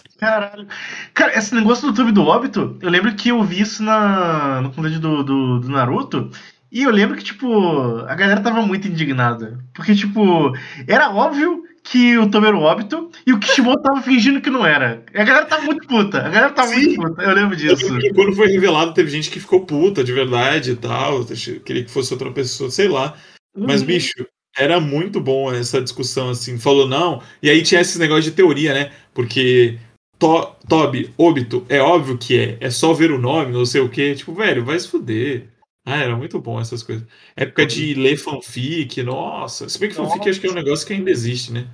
Caralho. 0.18 0.66
Cara, 1.14 1.38
esse 1.38 1.54
negócio 1.54 1.86
do 1.90 1.94
tube 1.94 2.12
do 2.12 2.22
óbito, 2.24 2.76
eu 2.82 2.90
lembro 2.90 3.14
que 3.14 3.30
eu 3.30 3.42
vi 3.42 3.62
isso 3.62 3.82
na, 3.82 4.60
no 4.60 4.70
comunidade 4.70 5.00
do, 5.00 5.22
do, 5.22 5.60
do 5.60 5.68
Naruto. 5.70 6.30
E 6.70 6.82
eu 6.82 6.90
lembro 6.90 7.16
que, 7.16 7.24
tipo, 7.24 7.96
a 8.06 8.14
galera 8.14 8.42
tava 8.42 8.60
muito 8.60 8.86
indignada. 8.86 9.58
Porque, 9.72 9.94
tipo, 9.94 10.52
era 10.86 11.08
óbvio 11.10 11.64
que 11.82 12.16
o 12.18 12.30
Toby 12.30 12.46
era 12.48 12.56
o 12.56 12.62
óbito 12.62 13.10
e 13.26 13.32
o 13.32 13.38
Kishimoto 13.38 13.82
tava 13.82 14.02
fingindo 14.02 14.40
que 14.40 14.50
não 14.50 14.64
era. 14.66 15.02
E 15.14 15.18
a 15.18 15.24
galera 15.24 15.46
tava 15.46 15.62
muito 15.64 15.86
puta. 15.88 16.18
A 16.18 16.28
galera 16.28 16.50
tava 16.52 16.68
Sim. 16.68 16.96
muito 16.96 17.02
puta. 17.02 17.22
Eu 17.22 17.34
lembro 17.34 17.56
disso. 17.56 17.98
que 17.98 18.12
quando 18.14 18.34
foi 18.34 18.48
revelado, 18.48 18.94
teve 18.94 19.10
gente 19.10 19.30
que 19.30 19.40
ficou 19.40 19.64
puta 19.64 20.04
de 20.04 20.12
verdade 20.12 20.72
e 20.72 20.76
tal. 20.76 21.24
Queria 21.64 21.84
que 21.84 21.90
fosse 21.90 22.12
outra 22.12 22.30
pessoa, 22.30 22.70
sei 22.70 22.88
lá. 22.88 23.14
Mas, 23.56 23.80
Uhum. 23.80 23.86
bicho, 23.88 24.26
era 24.56 24.78
muito 24.80 25.20
bom 25.20 25.52
essa 25.52 25.80
discussão, 25.80 26.30
assim. 26.30 26.58
Falou 26.58 26.86
não. 26.88 27.22
E 27.42 27.48
aí 27.50 27.62
tinha 27.62 27.80
esses 27.80 27.96
negócios 27.96 28.26
de 28.26 28.32
teoria, 28.32 28.74
né? 28.74 28.90
Porque 29.14 29.78
to, 30.18 30.54
Toby, 30.68 31.12
óbito, 31.18 31.64
é 31.68 31.80
óbvio 31.80 32.18
que 32.18 32.38
é. 32.38 32.56
É 32.60 32.70
só 32.70 32.92
ver 32.92 33.10
o 33.10 33.18
nome, 33.18 33.52
não 33.52 33.64
sei 33.66 33.80
o 33.80 33.88
quê. 33.88 34.14
Tipo, 34.14 34.34
velho, 34.34 34.64
vai 34.64 34.78
se 34.78 34.86
fuder. 34.88 35.48
Ah, 35.90 35.96
era 35.98 36.16
muito 36.16 36.40
bom 36.40 36.60
essas 36.60 36.82
coisas. 36.82 37.06
Época 37.36 37.66
de 37.66 37.94
ler 37.94 38.16
fanfic, 38.16 39.02
nossa. 39.02 39.68
Se 39.68 39.78
bem 39.78 39.88
que 39.88 39.94
fanfic 39.94 40.28
acho 40.28 40.40
que 40.40 40.46
é 40.46 40.50
um 40.50 40.54
negócio 40.54 40.86
que 40.86 40.92
ainda 40.92 41.10
existe, 41.10 41.52
né? 41.52 41.66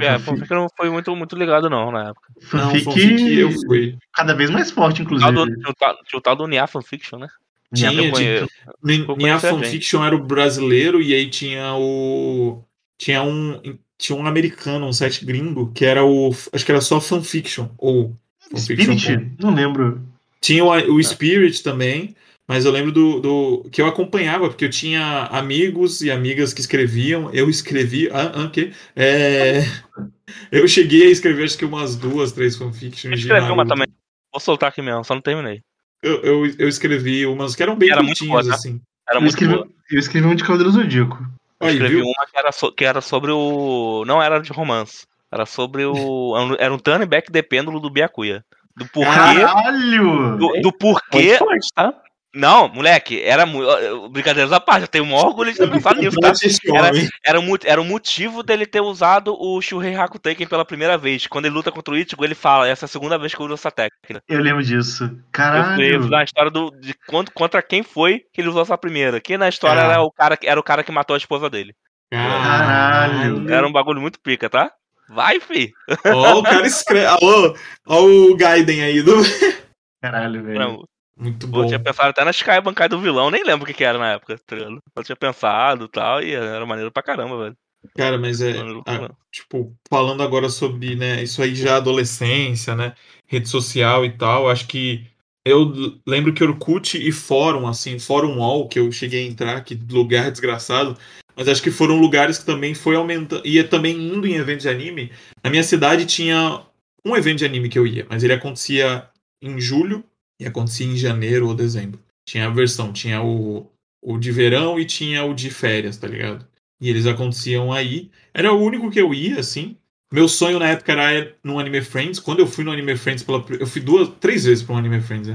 É, 0.00 0.18
fanfic 0.18 0.50
não 0.50 0.66
foi 0.76 0.90
muito, 0.90 1.14
muito 1.14 1.36
ligado, 1.36 1.70
não, 1.70 1.92
na 1.92 2.08
época. 2.08 2.28
Não, 2.52 2.70
Fanfic, 2.70 2.84
fanfic 2.84 3.32
eu 3.38 3.52
fui. 3.52 3.96
cada 4.12 4.34
vez 4.34 4.50
mais 4.50 4.70
forte, 4.70 5.02
inclusive. 5.02 5.32
tinha 5.32 6.16
o 6.16 6.20
tal- 6.20 6.36
do 6.36 6.46
Nia 6.48 6.66
Fanfiction, 6.66 7.18
né? 7.18 7.28
Tinha, 7.74 7.90
tinha, 7.90 8.10
conheço. 8.10 8.48
Ni- 8.82 8.98
Eu 9.06 9.16
Minha 9.16 9.38
conheci 9.38 9.46
a 9.46 9.50
fanfiction 9.50 10.04
era 10.04 10.16
o 10.16 10.24
brasileiro 10.24 11.02
e 11.02 11.14
aí 11.14 11.28
tinha 11.28 11.74
o. 11.74 12.62
Tinha 12.96 13.22
um. 13.22 13.60
Tinha 13.98 14.16
um 14.18 14.26
americano, 14.26 14.86
um 14.86 14.92
site 14.92 15.24
gringo, 15.24 15.70
que 15.72 15.84
era 15.84 16.04
o. 16.04 16.30
Acho 16.52 16.64
que 16.64 16.72
era 16.72 16.80
só 16.80 17.00
fanfiction. 17.00 17.68
Ou. 17.76 18.16
fanfiction 18.50 18.98
Spirit? 18.98 19.32
Não 19.38 19.54
lembro. 19.54 20.02
Tinha 20.40 20.64
o, 20.64 20.70
o 20.70 21.02
Spirit 21.04 21.62
também, 21.62 22.16
mas 22.48 22.64
eu 22.64 22.72
lembro 22.72 22.90
do, 22.90 23.20
do. 23.20 23.68
que 23.70 23.80
eu 23.82 23.86
acompanhava, 23.86 24.48
porque 24.48 24.64
eu 24.64 24.70
tinha 24.70 25.24
amigos 25.26 26.00
e 26.00 26.10
amigas 26.10 26.54
que 26.54 26.60
escreviam. 26.62 27.30
Eu 27.32 27.50
escrevi. 27.50 28.08
Ah, 28.10 28.32
ah, 28.34 28.48
que? 28.50 28.72
É, 28.96 29.60
eu 30.50 30.66
cheguei 30.66 31.08
a 31.08 31.10
escrever 31.10 31.44
acho 31.44 31.58
que 31.58 31.64
umas 31.64 31.94
duas, 31.94 32.32
três 32.32 32.58
Eu 32.58 32.66
fanfictions. 32.66 33.14
de 33.20 33.26
escrevi 33.26 33.50
uma 33.52 33.66
também. 33.66 33.86
Vou 34.32 34.40
soltar 34.40 34.70
aqui 34.70 34.80
mesmo, 34.82 35.04
só 35.04 35.14
não 35.14 35.20
terminei. 35.22 35.60
Eu, 36.02 36.22
eu, 36.22 36.46
eu 36.58 36.68
escrevi 36.68 37.26
umas 37.26 37.54
que 37.54 37.62
eram 37.62 37.76
bem 37.76 37.90
Era 37.90 38.02
muito 38.02 38.18
curtinhas, 38.18 38.44
boa, 38.46 38.52
tá? 38.52 38.54
assim. 38.58 38.80
Era 39.08 39.18
Eu 39.18 39.20
muito 39.22 39.32
escrevi, 39.32 39.54
boa. 39.54 39.68
eu 39.90 39.98
escrevi 39.98 40.26
um 40.26 40.34
de 40.34 40.42
Cavaleiro 40.44 40.70
Zodíaco. 40.70 41.18
Eu 41.60 41.66
Aí, 41.66 41.72
escrevi 41.74 41.96
viu? 41.96 42.04
uma 42.04 42.26
que 42.26 42.38
era, 42.38 42.52
so- 42.52 42.72
que 42.72 42.84
era 42.84 43.00
sobre 43.00 43.30
o. 43.32 44.04
Não 44.06 44.22
era 44.22 44.38
de 44.38 44.52
romance. 44.52 45.06
Era 45.30 45.44
sobre 45.44 45.84
o. 45.84 46.34
Era 46.58 46.72
um 46.72 46.78
turn 46.78 47.04
back 47.04 47.30
de 47.32 47.42
pêndulo 47.42 47.80
do 47.80 47.90
Byakuya. 47.90 48.44
Do 48.76 48.86
porquê. 48.86 49.10
Caralho! 49.12 50.36
Do, 50.38 50.60
do 50.62 50.72
porquê. 50.72 51.36
Tá? 51.74 51.92
Não, 52.34 52.68
moleque, 52.68 53.22
era 53.22 53.46
muito. 53.46 54.10
Brincadeiras 54.10 54.52
à 54.52 54.60
parte, 54.60 54.82
eu 54.82 54.88
tenho 54.88 55.04
o 55.04 55.06
maior 55.06 55.28
orgulho 55.28 55.50
de 55.50 55.56
ter 55.58 55.70
pensado 55.70 55.98
nisso, 56.00 56.18
tá? 56.20 56.32
Era-. 56.74 56.90
Era, 57.24 57.40
era 57.64 57.80
o 57.80 57.84
motivo 57.84 58.42
dele 58.42 58.66
ter 58.66 58.82
usado 58.82 59.34
o 59.38 59.60
Shuhei 59.62 59.94
Hakuteiken 59.94 60.46
pela 60.46 60.64
primeira 60.64 60.98
vez. 60.98 61.26
Quando 61.26 61.46
ele 61.46 61.54
luta 61.54 61.72
contra 61.72 61.94
o 61.94 61.96
Ichigo, 61.96 62.22
ele 62.24 62.34
fala: 62.34 62.68
essa 62.68 62.84
é 62.84 62.86
a 62.86 62.88
segunda 62.88 63.18
vez 63.18 63.34
que 63.34 63.40
eu 63.40 63.46
uso 63.46 63.54
essa 63.54 63.70
técnica. 63.70 64.22
Eu 64.28 64.40
lembro 64.40 64.62
disso. 64.62 65.04
Eu 65.04 65.18
Caralho! 65.32 66.06
na 66.10 66.22
história 66.22 66.50
do, 66.50 66.70
de 66.78 66.92
quanto, 67.06 67.32
contra 67.32 67.62
quem 67.62 67.82
foi 67.82 68.20
que 68.32 68.42
ele 68.42 68.48
usou 68.50 68.60
essa 68.62 68.76
primeira. 68.76 69.20
Que 69.20 69.38
na 69.38 69.48
história 69.48 69.80
Ah. 69.82 69.92
era, 69.92 70.02
o 70.02 70.12
cara, 70.12 70.36
que- 70.36 70.46
era 70.46 70.60
o 70.60 70.62
cara 70.62 70.84
que 70.84 70.92
matou 70.92 71.14
a 71.14 71.18
esposa 71.18 71.48
dele. 71.48 71.72
Caralho. 72.12 73.50
Era 73.50 73.66
um 73.66 73.72
bagulho 73.72 74.00
muito 74.00 74.20
pica, 74.20 74.48
tá? 74.50 74.70
Vai, 75.08 75.40
fi! 75.40 75.72
Ó, 76.04 76.38
o 76.40 76.42
cara 76.42 76.66
escreve. 76.66 77.06
Alô, 77.06 77.56
ó 77.86 78.02
o 78.02 78.36
Gaiden 78.36 78.82
aí. 78.82 79.02
Do... 79.02 79.14
Caralho, 80.02 80.42
velho. 80.44 80.58
Não, 80.58 80.84
Muito 81.18 81.46
eu 81.46 81.50
bom. 81.50 81.66
tinha 81.66 81.80
pensado 81.80 82.10
até 82.10 82.24
na 82.24 82.60
bancada 82.60 82.96
do 82.96 83.02
vilão, 83.02 83.30
nem 83.30 83.42
lembro 83.42 83.64
o 83.64 83.66
que, 83.66 83.74
que 83.74 83.82
era 83.82 83.98
na 83.98 84.12
época, 84.12 84.38
tá 84.46 84.54
ligado? 84.54 84.80
Eu 84.94 85.04
tinha 85.04 85.16
pensado 85.16 85.86
e 85.86 85.88
tal, 85.88 86.22
e 86.22 86.32
era 86.32 86.64
maneiro 86.64 86.92
pra 86.92 87.02
caramba, 87.02 87.36
velho. 87.42 87.56
Cara, 87.96 88.18
mas 88.18 88.40
é. 88.40 88.52
Caramba. 88.84 89.16
tipo, 89.32 89.74
falando 89.88 90.22
agora 90.22 90.48
sobre, 90.48 90.94
né, 90.94 91.22
isso 91.22 91.42
aí 91.42 91.54
já 91.54 91.76
adolescência, 91.76 92.74
né? 92.74 92.94
Rede 93.26 93.48
social 93.48 94.04
e 94.04 94.10
tal, 94.10 94.48
acho 94.48 94.66
que. 94.66 95.06
Eu 95.44 95.72
lembro 96.06 96.32
que 96.34 96.44
Orkut 96.44 96.98
e 96.98 97.10
fórum, 97.10 97.66
assim, 97.66 97.98
fórum 97.98 98.38
wall, 98.38 98.68
que 98.68 98.78
eu 98.78 98.92
cheguei 98.92 99.24
a 99.24 99.30
entrar, 99.30 99.64
que 99.64 99.74
lugar 99.90 100.30
desgraçado, 100.30 100.94
mas 101.34 101.48
acho 101.48 101.62
que 101.62 101.70
foram 101.70 101.98
lugares 101.98 102.38
que 102.38 102.44
também 102.44 102.74
foi 102.74 102.96
aumentando. 102.96 103.46
Ia 103.46 103.66
também 103.66 103.96
indo 103.96 104.26
em 104.26 104.34
eventos 104.34 104.64
de 104.64 104.68
anime. 104.68 105.10
Na 105.42 105.48
minha 105.48 105.62
cidade 105.62 106.04
tinha 106.04 106.60
um 107.02 107.16
evento 107.16 107.38
de 107.38 107.46
anime 107.46 107.70
que 107.70 107.78
eu 107.78 107.86
ia, 107.86 108.06
mas 108.10 108.22
ele 108.22 108.34
acontecia 108.34 109.08
em 109.40 109.58
julho 109.58 110.04
e 110.38 110.46
acontecia 110.46 110.86
em 110.86 110.96
janeiro 110.96 111.48
ou 111.48 111.54
dezembro. 111.54 112.00
Tinha 112.26 112.46
a 112.46 112.50
versão, 112.50 112.92
tinha 112.92 113.22
o, 113.22 113.70
o 114.02 114.18
de 114.18 114.30
verão 114.30 114.78
e 114.78 114.84
tinha 114.84 115.24
o 115.24 115.34
de 115.34 115.50
férias, 115.50 115.96
tá 115.96 116.06
ligado? 116.06 116.46
E 116.80 116.88
eles 116.88 117.06
aconteciam 117.06 117.72
aí. 117.72 118.10
Era 118.32 118.52
o 118.52 118.62
único 118.62 118.90
que 118.90 119.00
eu 119.00 119.12
ia, 119.12 119.40
assim. 119.40 119.76
Meu 120.12 120.28
sonho 120.28 120.58
na 120.58 120.68
época 120.68 120.92
era 120.92 121.14
ir 121.14 121.34
no 121.42 121.58
Anime 121.58 121.82
Friends. 121.82 122.20
Quando 122.20 122.38
eu 122.40 122.46
fui 122.46 122.64
no 122.64 122.70
Anime 122.70 122.96
Friends, 122.96 123.22
pela, 123.22 123.44
eu 123.58 123.66
fui 123.66 123.80
duas, 123.80 124.08
três 124.20 124.44
vezes 124.44 124.62
para 124.62 124.74
um 124.74 124.78
Anime 124.78 125.00
Friends, 125.00 125.28
né? 125.28 125.34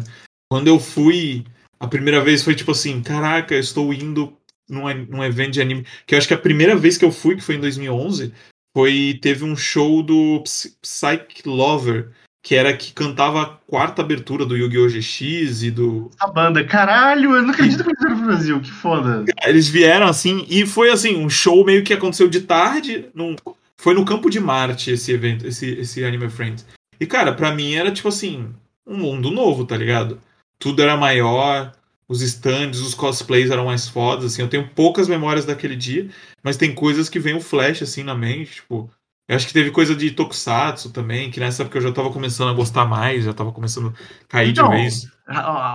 Quando 0.51 0.67
eu 0.67 0.79
fui, 0.79 1.45
a 1.79 1.87
primeira 1.87 2.23
vez 2.23 2.43
foi 2.43 2.55
tipo 2.55 2.71
assim: 2.71 3.01
caraca, 3.01 3.53
eu 3.53 3.59
estou 3.59 3.93
indo 3.93 4.35
num, 4.69 4.83
num 5.05 5.23
evento 5.23 5.51
de 5.51 5.61
anime. 5.61 5.85
Que 6.07 6.15
eu 6.15 6.17
acho 6.19 6.27
que 6.27 6.33
a 6.33 6.37
primeira 6.39 6.75
vez 6.75 6.97
que 6.97 7.05
eu 7.05 7.11
fui, 7.11 7.35
que 7.35 7.43
foi 7.43 7.55
em 7.55 7.59
2011, 7.59 8.33
foi. 8.75 9.19
Teve 9.21 9.43
um 9.43 9.55
show 9.55 10.01
do 10.01 10.41
Psy- 10.43 10.75
Psych 10.81 11.47
Lover, 11.47 12.11
que 12.43 12.55
era 12.55 12.75
que 12.75 12.91
cantava 12.91 13.41
a 13.41 13.45
quarta 13.45 14.01
abertura 14.01 14.45
do 14.45 14.57
Yu-Gi-Oh! 14.57 14.89
GX 14.89 15.63
e 15.63 15.71
do. 15.71 16.11
A 16.19 16.27
banda, 16.27 16.61
caralho, 16.65 17.33
eu 17.33 17.41
não 17.41 17.51
acredito 17.51 17.81
que 17.81 17.89
eles 17.89 17.99
vieram 18.01 18.17
pro 18.17 18.25
Brasil, 18.25 18.59
que 18.59 18.69
foda. 18.69 19.23
Eles 19.45 19.69
vieram 19.69 20.05
assim, 20.05 20.45
e 20.49 20.65
foi 20.65 20.91
assim, 20.91 21.15
um 21.15 21.29
show 21.29 21.65
meio 21.65 21.83
que 21.83 21.93
aconteceu 21.93 22.27
de 22.27 22.41
tarde. 22.41 23.05
Num, 23.15 23.37
foi 23.77 23.93
no 23.93 24.03
Campo 24.03 24.29
de 24.29 24.41
Marte 24.41 24.91
esse 24.91 25.13
evento, 25.13 25.47
esse, 25.47 25.71
esse 25.71 26.03
Anime 26.03 26.29
Friends. 26.29 26.65
E, 26.99 27.05
cara, 27.05 27.33
pra 27.33 27.55
mim 27.55 27.75
era 27.75 27.91
tipo 27.91 28.09
assim, 28.09 28.53
um 28.85 28.97
mundo 28.97 29.31
novo, 29.31 29.65
tá 29.65 29.77
ligado? 29.77 30.19
Tudo 30.59 30.81
era 30.81 30.97
maior, 30.97 31.71
os 32.09 32.21
stands, 32.21 32.81
os 32.81 32.93
cosplays 32.93 33.51
eram 33.51 33.65
mais 33.65 33.87
fodas, 33.87 34.25
assim. 34.25 34.41
Eu 34.41 34.49
tenho 34.49 34.67
poucas 34.67 35.07
memórias 35.07 35.45
daquele 35.45 35.77
dia, 35.77 36.09
mas 36.43 36.57
tem 36.57 36.75
coisas 36.75 37.07
que 37.07 37.19
vem 37.19 37.35
o 37.35 37.41
flash, 37.41 37.81
assim, 37.83 38.03
na 38.03 38.13
mente, 38.13 38.55
tipo, 38.55 38.91
Eu 39.27 39.35
acho 39.37 39.47
que 39.47 39.53
teve 39.53 39.71
coisa 39.71 39.95
de 39.95 40.11
Tokusatsu 40.11 40.91
também, 40.91 41.31
que 41.31 41.39
nessa 41.39 41.63
época 41.63 41.77
eu 41.77 41.81
já 41.81 41.91
tava 41.93 42.11
começando 42.11 42.49
a 42.49 42.53
gostar 42.53 42.85
mais, 42.85 43.23
já 43.23 43.33
tava 43.33 43.51
começando 43.53 43.93
a 44.23 44.27
cair 44.27 44.49
Então, 44.49 44.69
de 44.69 44.75
vez. 44.75 45.07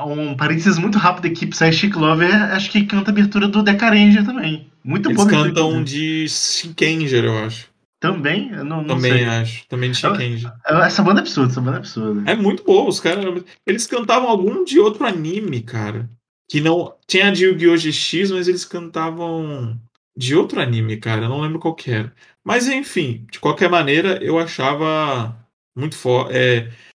Um 0.06 0.36
parênteses 0.36 0.78
muito 0.78 0.98
rápido 0.98 1.26
aqui, 1.26 1.46
Psychic 1.46 1.96
Lover, 1.96 2.34
acho 2.52 2.70
que 2.70 2.84
canta 2.84 3.10
a 3.10 3.12
abertura 3.12 3.48
do 3.48 3.62
Deca 3.62 3.88
Ranger 3.88 4.24
também. 4.24 4.70
Muito 4.84 5.08
Eles 5.08 5.16
boa 5.16 5.28
abertura, 5.28 5.54
cantam 5.54 5.82
de 5.82 6.26
Shinkenger, 6.28 7.24
eu 7.24 7.38
acho. 7.38 7.68
Também? 7.98 8.50
Eu 8.52 8.64
não, 8.64 8.82
não 8.82 8.96
Também 8.96 9.12
sei. 9.12 9.24
acho. 9.24 9.66
Também 9.66 9.90
de 9.90 9.96
Shinkenger. 9.96 10.52
Essa 10.66 11.02
banda 11.02 11.20
é 11.20 11.22
absurda, 11.22 11.50
essa 11.50 11.60
banda 11.60 11.78
é 11.78 11.80
absurda. 11.80 12.30
É 12.30 12.36
muito 12.36 12.62
boa, 12.62 12.88
os 12.88 13.00
caras. 13.00 13.24
Eles 13.66 13.86
cantavam 13.86 14.28
algum 14.28 14.62
de 14.62 14.78
outro 14.78 15.04
anime, 15.06 15.62
cara. 15.62 16.08
Que 16.48 16.60
não. 16.60 16.94
Tinha 17.06 17.32
de 17.32 17.44
Yu-Gi-Oh! 17.46 17.76
GX, 17.76 18.30
mas 18.30 18.46
eles 18.46 18.64
cantavam 18.64 19.76
de 20.16 20.36
outro 20.36 20.60
anime, 20.60 20.96
cara. 20.98 21.24
Eu 21.24 21.28
não 21.28 21.40
lembro 21.40 21.58
qual 21.58 21.74
que 21.74 21.90
era. 21.90 22.12
Mas 22.48 22.66
enfim, 22.66 23.26
de 23.30 23.38
qualquer 23.38 23.68
maneira, 23.68 24.18
eu 24.24 24.38
achava 24.38 25.36
muito 25.76 25.94
forte. 25.96 26.32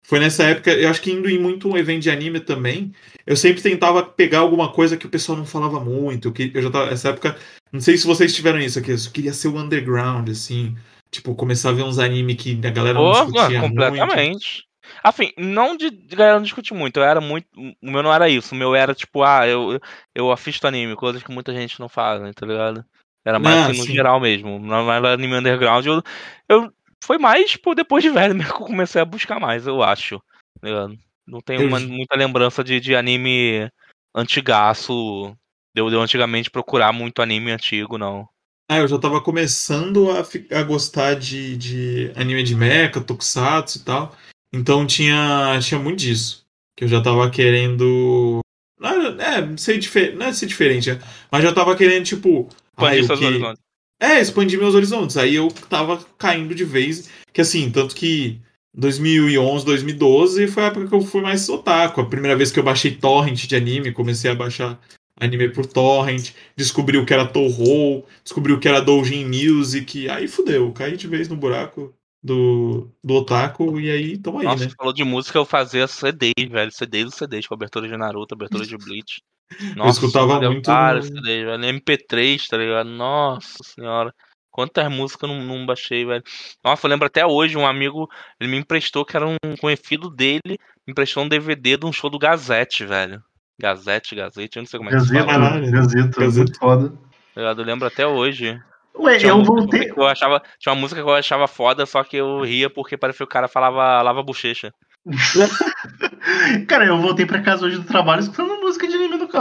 foi 0.01 0.17
nessa 0.17 0.43
época, 0.43 0.71
eu 0.71 0.89
acho 0.89 1.01
que 1.01 1.11
indo 1.11 1.29
em 1.29 1.37
muito 1.37 1.67
um 1.69 1.77
evento 1.77 2.03
de 2.03 2.09
anime 2.09 2.39
também, 2.39 2.93
eu 3.27 3.35
sempre 3.35 3.61
tentava 3.61 4.01
pegar 4.01 4.39
alguma 4.39 4.71
coisa 4.71 4.95
que 4.95 5.05
o 5.05 5.09
pessoal 5.09 5.37
não 5.37 5.45
falava 5.45 5.77
muito. 5.79 6.29
Eu, 6.29 6.31
que- 6.31 6.51
eu 6.53 6.61
já 6.61 6.71
tava. 6.71 6.89
Nessa 6.89 7.09
época. 7.09 7.37
Não 7.69 7.81
sei 7.81 7.97
se 7.97 8.07
vocês 8.07 8.33
tiveram 8.33 8.59
isso 8.59 8.79
aqui. 8.79 8.91
Eu 8.91 8.97
queria 9.13 9.33
ser 9.33 9.49
o 9.49 9.57
underground, 9.57 10.29
assim. 10.29 10.73
Tipo, 11.11 11.35
começar 11.35 11.69
a 11.69 11.73
ver 11.73 11.83
uns 11.83 11.99
anime 11.99 12.33
que 12.35 12.57
a 12.65 12.69
galera 12.69 12.93
não 12.97 13.11
Pô, 13.11 13.25
discutia 13.25 13.49
muito. 13.59 13.61
completamente. 13.61 14.63
Assim, 15.03 15.31
não 15.37 15.75
de, 15.75 15.89
de 15.89 16.15
galera 16.15 16.37
não 16.37 16.43
discutir 16.43 16.73
muito, 16.73 16.97
eu 16.97 17.03
era 17.03 17.19
muito. 17.19 17.45
O 17.57 17.91
meu 17.91 18.01
não 18.01 18.13
era 18.13 18.29
isso, 18.29 18.55
o 18.55 18.57
meu 18.57 18.73
era 18.73 18.95
tipo, 18.95 19.21
ah, 19.21 19.45
eu, 19.45 19.79
eu 20.15 20.31
assisto 20.31 20.65
anime, 20.65 20.95
coisas 20.95 21.21
que 21.21 21.31
muita 21.31 21.53
gente 21.53 21.77
não 21.79 21.89
faz, 21.89 22.21
né, 22.21 22.31
tá 22.33 22.45
ligado? 22.45 22.85
Era 23.25 23.39
mais 23.39 23.55
Ah, 23.57 23.65
assim 23.67 23.79
no 23.79 23.85
sim. 23.85 23.93
geral 23.93 24.19
mesmo. 24.19 24.59
Não 24.59 24.91
era 24.91 25.13
anime 25.13 25.35
underground. 25.35 25.85
Eu, 25.85 26.01
eu, 26.49 26.73
foi 27.03 27.17
mais, 27.17 27.51
tipo, 27.51 27.75
depois 27.75 28.03
de 28.03 28.09
velho 28.09 28.33
mesmo 28.35 28.53
que 28.55 28.61
eu 28.61 28.65
comecei 28.67 29.01
a 29.01 29.05
buscar 29.05 29.39
mais, 29.39 29.67
eu 29.67 29.81
acho. 29.83 30.19
tá 30.59 30.67
ligado? 30.67 30.97
Não 31.27 31.39
tenho 31.41 31.61
Eu 31.61 31.67
uma- 31.67 31.79
muita 31.79 32.15
lembrança 32.15 32.63
de, 32.63 32.79
de 32.79 32.95
anime 32.95 33.69
antigaço. 34.15 35.35
Deu, 35.73 35.89
deu 35.89 36.01
antigamente 36.01 36.49
procurar 36.49 36.91
muito 36.91 37.21
anime 37.21 37.51
antigo, 37.51 37.97
não. 37.97 38.27
Ah, 38.69 38.77
eu 38.79 38.87
já 38.87 38.97
tava 38.97 39.21
começando 39.21 40.09
a, 40.11 40.23
a 40.59 40.63
gostar 40.63 41.15
de, 41.15 41.57
de 41.57 42.11
anime 42.15 42.43
de 42.43 42.55
mecha, 42.55 43.01
tokusatsu 43.01 43.79
e 43.79 43.81
tal. 43.83 44.15
Então 44.53 44.85
tinha, 44.87 45.59
tinha 45.61 45.79
muito 45.79 45.99
disso. 45.99 46.45
Que 46.75 46.85
eu 46.85 46.87
já 46.87 47.01
tava 47.01 47.29
querendo. 47.29 48.39
Não, 48.79 49.19
é, 49.21 49.57
ser 49.57 49.77
diferente. 49.77 50.15
Não 50.15 50.25
é 50.25 50.33
ser 50.33 50.45
diferente, 50.47 50.89
é, 50.89 50.99
mas 51.31 51.43
já 51.43 51.53
tava 51.53 51.75
querendo, 51.75 52.05
tipo. 52.05 52.49
Expandir 52.77 52.99
eu 52.99 53.05
seus 53.05 53.19
que- 53.19 53.25
horizontes. 53.25 53.63
É, 53.99 54.19
expandir 54.19 54.59
meus 54.59 54.73
horizontes. 54.73 55.15
Aí 55.17 55.35
eu 55.35 55.47
tava 55.69 56.03
caindo 56.17 56.55
de 56.55 56.63
vez. 56.65 57.07
Que 57.31 57.41
assim, 57.41 57.69
tanto 57.71 57.95
que 57.95 58.41
2011, 58.73 59.63
2012 59.65 60.47
foi 60.47 60.63
a 60.63 60.67
época 60.67 60.87
que 60.87 60.95
eu 60.95 61.01
fui 61.01 61.21
mais 61.21 61.47
otaku. 61.47 62.01
A 62.01 62.05
primeira 62.09 62.35
vez 62.35 62.51
que 62.51 62.59
eu 62.59 62.63
baixei 62.63 62.95
torrent 62.95 63.45
de 63.45 63.55
anime, 63.55 63.91
comecei 63.91 64.31
a 64.31 64.35
baixar 64.35 64.79
anime 65.19 65.49
por 65.49 65.67
torrent, 65.67 66.31
descobri 66.57 66.97
o 66.97 67.05
que 67.05 67.13
era 67.13 67.27
Toho, 67.27 68.03
descobri 68.23 68.53
o 68.53 68.59
que 68.59 68.67
era 68.67 68.81
Doujin 68.81 69.23
Music, 69.25 70.09
aí 70.09 70.27
fudeu, 70.27 70.71
caí 70.71 70.97
de 70.97 71.07
vez 71.07 71.29
no 71.29 71.35
buraco 71.35 71.93
do, 72.23 72.89
do 73.03 73.13
otaku 73.15 73.79
e 73.79 73.91
aí 73.91 74.17
tamo 74.17 74.39
aí, 74.39 74.45
Nossa, 74.45 74.65
né? 74.65 74.71
falou 74.75 74.91
de 74.93 75.03
música, 75.03 75.37
eu 75.37 75.45
fazia 75.45 75.85
CDs, 75.87 76.33
velho. 76.49 76.71
CDs 76.71 77.05
do 77.05 77.11
CDs, 77.11 77.45
com 77.45 77.53
abertura 77.53 77.87
de 77.87 77.95
Naruto, 77.95 78.33
abertura 78.33 78.65
de 78.65 78.75
Bleach. 78.79 79.21
Nossa, 79.75 79.99
escutava 79.99 80.33
fazia 80.33 80.49
muito 80.49 80.65
vários 80.65 81.09
no- 81.09 81.17
CDs, 81.17 81.45
velho. 81.45 81.63
MP3, 81.63 82.47
tá 82.47 82.57
ligado? 82.57 82.89
Nossa 82.89 83.57
senhora. 83.63 84.13
Quantas 84.49 84.91
músicas 84.91 85.29
eu 85.29 85.35
não, 85.35 85.43
não 85.45 85.65
baixei, 85.65 86.05
velho. 86.05 86.23
Nossa, 86.63 86.85
eu 86.85 86.89
lembro 86.89 87.07
até 87.07 87.25
hoje, 87.25 87.57
um 87.57 87.65
amigo, 87.65 88.09
ele 88.39 88.49
me 88.51 88.57
emprestou, 88.57 89.05
que 89.05 89.15
era 89.15 89.25
um 89.27 89.37
conhecido 89.59 90.09
dele, 90.09 90.41
me 90.85 90.91
emprestou 90.91 91.23
um 91.23 91.27
DVD 91.29 91.77
de 91.77 91.85
um 91.85 91.93
show 91.93 92.09
do 92.09 92.19
Gazette, 92.19 92.85
velho. 92.85 93.21
Gazette, 93.59 94.15
Gazette, 94.15 94.57
eu 94.57 94.61
não 94.61 94.67
sei 94.67 94.77
como 94.77 94.89
é 94.89 94.93
que 94.93 94.99
se 94.99 95.13
Gazeta, 95.13 95.31
fala. 95.31 95.43
Caralho. 95.49 95.71
Gazeta, 95.71 96.19
Gazeta. 96.19 96.37
muito 96.43 96.59
foda. 96.59 96.89
tá? 97.35 97.41
Eu 97.41 97.63
lembro 97.63 97.87
até 97.87 98.05
hoje. 98.05 98.59
Ué, 98.97 99.17
Tinha 99.19 99.31
eu 99.31 99.41
voltei. 99.43 99.85
que 99.89 99.97
eu 99.97 100.05
achava, 100.05 100.41
tinha 100.59 100.73
uma 100.73 100.81
música 100.81 101.01
que 101.01 101.07
eu 101.07 101.13
achava 101.15 101.47
foda, 101.47 101.85
só 101.85 102.03
que 102.03 102.17
eu 102.17 102.41
ria 102.41 102.69
porque 102.69 102.97
parecia 102.97 103.19
que 103.19 103.23
o 103.23 103.33
cara 103.33 103.47
falava 103.47 104.01
lava 104.01 104.21
bochecha. 104.21 104.73
Cara, 106.67 106.85
eu 106.85 106.97
voltei 107.01 107.25
pra 107.25 107.41
casa 107.41 107.65
hoje 107.65 107.77
do 107.77 107.83
trabalho 107.85 108.19
escutando 108.21 108.59
música 108.61 108.87
de 108.87 108.97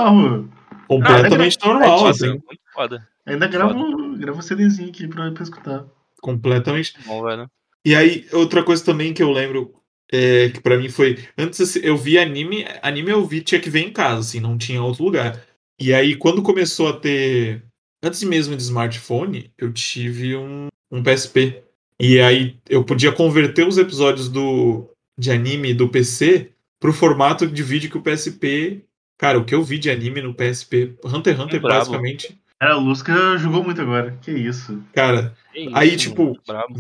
anime 0.09 0.29
no 0.29 0.49
carro. 0.49 0.51
Completamente 0.89 1.59
normal, 1.65 2.07
É, 2.07 2.11
assim. 2.11 2.29
muito 2.29 2.61
foda. 2.75 3.09
Ainda 3.27 3.47
gravo, 3.47 4.17
gravo 4.17 4.39
um 4.39 4.43
CDzinho 4.43 4.89
aqui 4.89 5.07
pra, 5.07 5.31
pra 5.31 5.43
escutar. 5.43 5.85
Completamente. 6.21 6.95
Bom, 7.07 7.23
velho. 7.25 7.49
E 7.85 7.95
aí, 7.95 8.27
outra 8.33 8.63
coisa 8.63 8.85
também 8.85 9.15
que 9.15 9.23
eu 9.23 9.31
lembro, 9.31 9.73
é, 10.13 10.51
que 10.51 10.61
pra 10.61 10.77
mim 10.77 10.89
foi. 10.89 11.19
Antes 11.39 11.61
assim, 11.61 11.81
eu 11.83 11.97
vi 11.97 12.19
anime, 12.19 12.67
anime 12.83 13.11
eu 13.11 13.25
vi, 13.25 13.41
tinha 13.41 13.61
que 13.61 13.71
ver 13.71 13.81
em 13.81 13.93
casa, 13.93 14.21
assim, 14.21 14.41
não 14.41 14.59
tinha 14.59 14.83
outro 14.83 15.05
lugar. 15.05 15.41
E 15.81 15.95
aí, 15.95 16.17
quando 16.17 16.43
começou 16.43 16.89
a 16.89 16.93
ter. 16.93 17.63
Antes 18.03 18.23
mesmo 18.23 18.57
de 18.57 18.63
smartphone, 18.63 19.53
eu 19.59 19.73
tive 19.73 20.37
um, 20.37 20.67
um 20.91 21.03
PSP. 21.03 21.63
E 22.01 22.19
aí 22.19 22.57
eu 22.69 22.83
podia 22.83 23.13
converter 23.13 23.67
os 23.67 23.77
episódios 23.77 24.29
do, 24.29 24.89
de 25.19 25.31
anime 25.31 25.75
do 25.75 25.87
PC 25.89 26.51
pro 26.81 26.95
formato 26.95 27.47
de 27.47 27.63
vídeo 27.63 27.91
que 27.91 27.99
o 27.99 28.03
PSP. 28.03 28.83
Cara, 29.21 29.39
o 29.39 29.45
que 29.45 29.55
eu 29.55 29.63
vi 29.63 29.79
de 29.79 29.91
anime 29.91 30.23
no 30.23 30.33
PSP, 30.33 30.95
Hunter 31.05 31.35
x 31.35 31.45
Hunter, 31.45 31.61
Brabo. 31.61 31.79
basicamente. 31.79 32.41
Cara, 32.59 32.79
o 32.79 32.81
Lusca 32.81 33.37
jogou 33.37 33.63
muito 33.63 33.79
agora. 33.83 34.17
Que 34.23 34.31
isso. 34.31 34.83
Cara, 34.95 35.35
Que 35.53 35.69
Aí, 35.75 35.89
isso, 35.91 36.09
tipo, 36.09 36.25
mano, 36.25 36.41
brabo. 36.47 36.75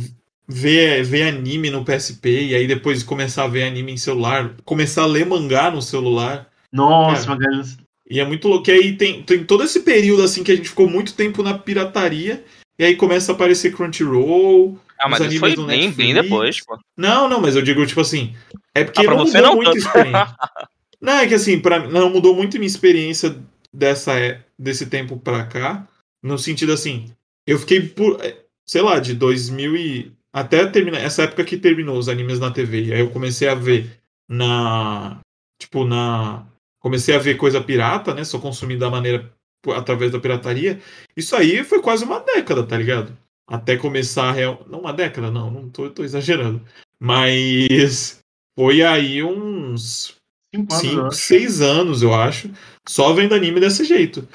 ver, 0.48 1.04
ver 1.04 1.24
anime 1.28 1.68
no 1.68 1.84
PSP 1.84 2.46
e 2.46 2.54
aí 2.54 2.66
depois 2.66 3.02
começar 3.02 3.44
a 3.44 3.48
ver 3.48 3.64
anime 3.64 3.92
em 3.92 3.98
celular, 3.98 4.54
começar 4.64 5.02
a 5.02 5.06
ler 5.06 5.26
mangá 5.26 5.70
no 5.70 5.82
celular. 5.82 6.48
Nossa, 6.72 7.26
Cara. 7.26 7.38
Magalhães. 7.38 7.76
E 8.08 8.18
é 8.18 8.24
muito 8.24 8.48
louco. 8.48 8.70
E 8.70 8.72
aí 8.72 8.96
tem, 8.96 9.22
tem 9.22 9.44
todo 9.44 9.62
esse 9.62 9.80
período 9.80 10.22
assim 10.22 10.42
que 10.42 10.50
a 10.50 10.56
gente 10.56 10.70
ficou 10.70 10.88
muito 10.88 11.12
tempo 11.14 11.42
na 11.42 11.58
pirataria. 11.58 12.42
E 12.78 12.84
aí 12.86 12.96
começa 12.96 13.32
a 13.32 13.34
aparecer 13.34 13.70
Crunchyroll. 13.76 14.78
Ah, 14.98 15.10
mas 15.10 15.20
os 15.20 15.26
isso 15.28 15.40
foi 15.40 15.54
bem, 15.66 15.90
bem 15.92 16.14
depois, 16.14 16.58
pô. 16.64 16.78
Não, 16.96 17.28
não, 17.28 17.38
mas 17.38 17.54
eu 17.54 17.60
digo, 17.62 17.84
tipo 17.86 18.00
assim. 18.00 18.34
É 18.74 18.82
porque 18.82 19.00
Ah, 19.06 19.10
não 19.10 19.18
você 19.18 19.36
mudou 19.38 19.50
não 19.50 19.56
muito 19.56 19.68
a 19.68 19.72
tanto. 19.74 19.86
experiência. 19.86 20.36
não, 21.00 21.14
é 21.14 21.26
que 21.28 21.34
assim, 21.34 21.60
pra, 21.60 21.88
não 21.88 22.10
mudou 22.10 22.34
muito 22.34 22.56
minha 22.58 22.66
experiência 22.66 23.36
dessa, 23.72 24.18
é- 24.18 24.44
desse 24.58 24.86
tempo 24.86 25.18
pra 25.18 25.46
cá. 25.46 25.88
No 26.22 26.38
sentido 26.38 26.72
assim, 26.72 27.10
eu 27.46 27.58
fiquei 27.58 27.80
por. 27.88 28.22
é, 28.24 28.44
Sei 28.66 28.82
lá, 28.82 28.98
de 29.00 29.14
2000 29.14 29.76
e. 29.76 30.12
Até 30.32 30.64
terminar. 30.66 30.98
Essa 31.00 31.24
época 31.24 31.44
que 31.44 31.56
terminou 31.56 31.98
os 31.98 32.08
animes 32.08 32.38
na 32.38 32.52
TV. 32.52 32.84
E 32.84 32.92
aí 32.94 33.00
eu 33.00 33.10
comecei 33.10 33.48
a 33.48 33.54
ver 33.54 33.90
na. 34.28 35.18
Tipo, 35.58 35.84
na. 35.84 36.46
Comecei 36.80 37.14
a 37.14 37.18
ver 37.18 37.36
coisa 37.36 37.60
pirata, 37.62 38.14
né? 38.14 38.22
Só 38.24 38.38
consumir 38.38 38.78
da 38.78 38.88
maneira. 38.90 39.32
através 39.74 40.12
da 40.12 40.20
pirataria. 40.20 40.80
Isso 41.16 41.34
aí 41.36 41.64
foi 41.64 41.82
quase 41.82 42.04
uma 42.04 42.20
década, 42.20 42.64
tá 42.66 42.76
ligado? 42.78 43.16
Até 43.48 43.76
começar 43.76 44.28
a 44.28 44.32
real. 44.32 44.64
Não 44.68 44.80
uma 44.80 44.92
década, 44.92 45.30
não, 45.30 45.50
não 45.50 45.68
tô, 45.68 45.90
tô 45.90 46.04
exagerando. 46.04 46.64
Mas 47.00 48.20
foi 48.56 48.82
aí 48.82 49.22
uns 49.24 50.19
Cinco 50.54 50.74
anos, 50.74 50.88
cinco, 50.88 51.12
seis 51.12 51.60
anos, 51.60 52.02
eu 52.02 52.14
acho, 52.14 52.50
só 52.88 53.12
vendo 53.12 53.34
anime 53.34 53.60
desse 53.60 53.84
jeito. 53.84 54.26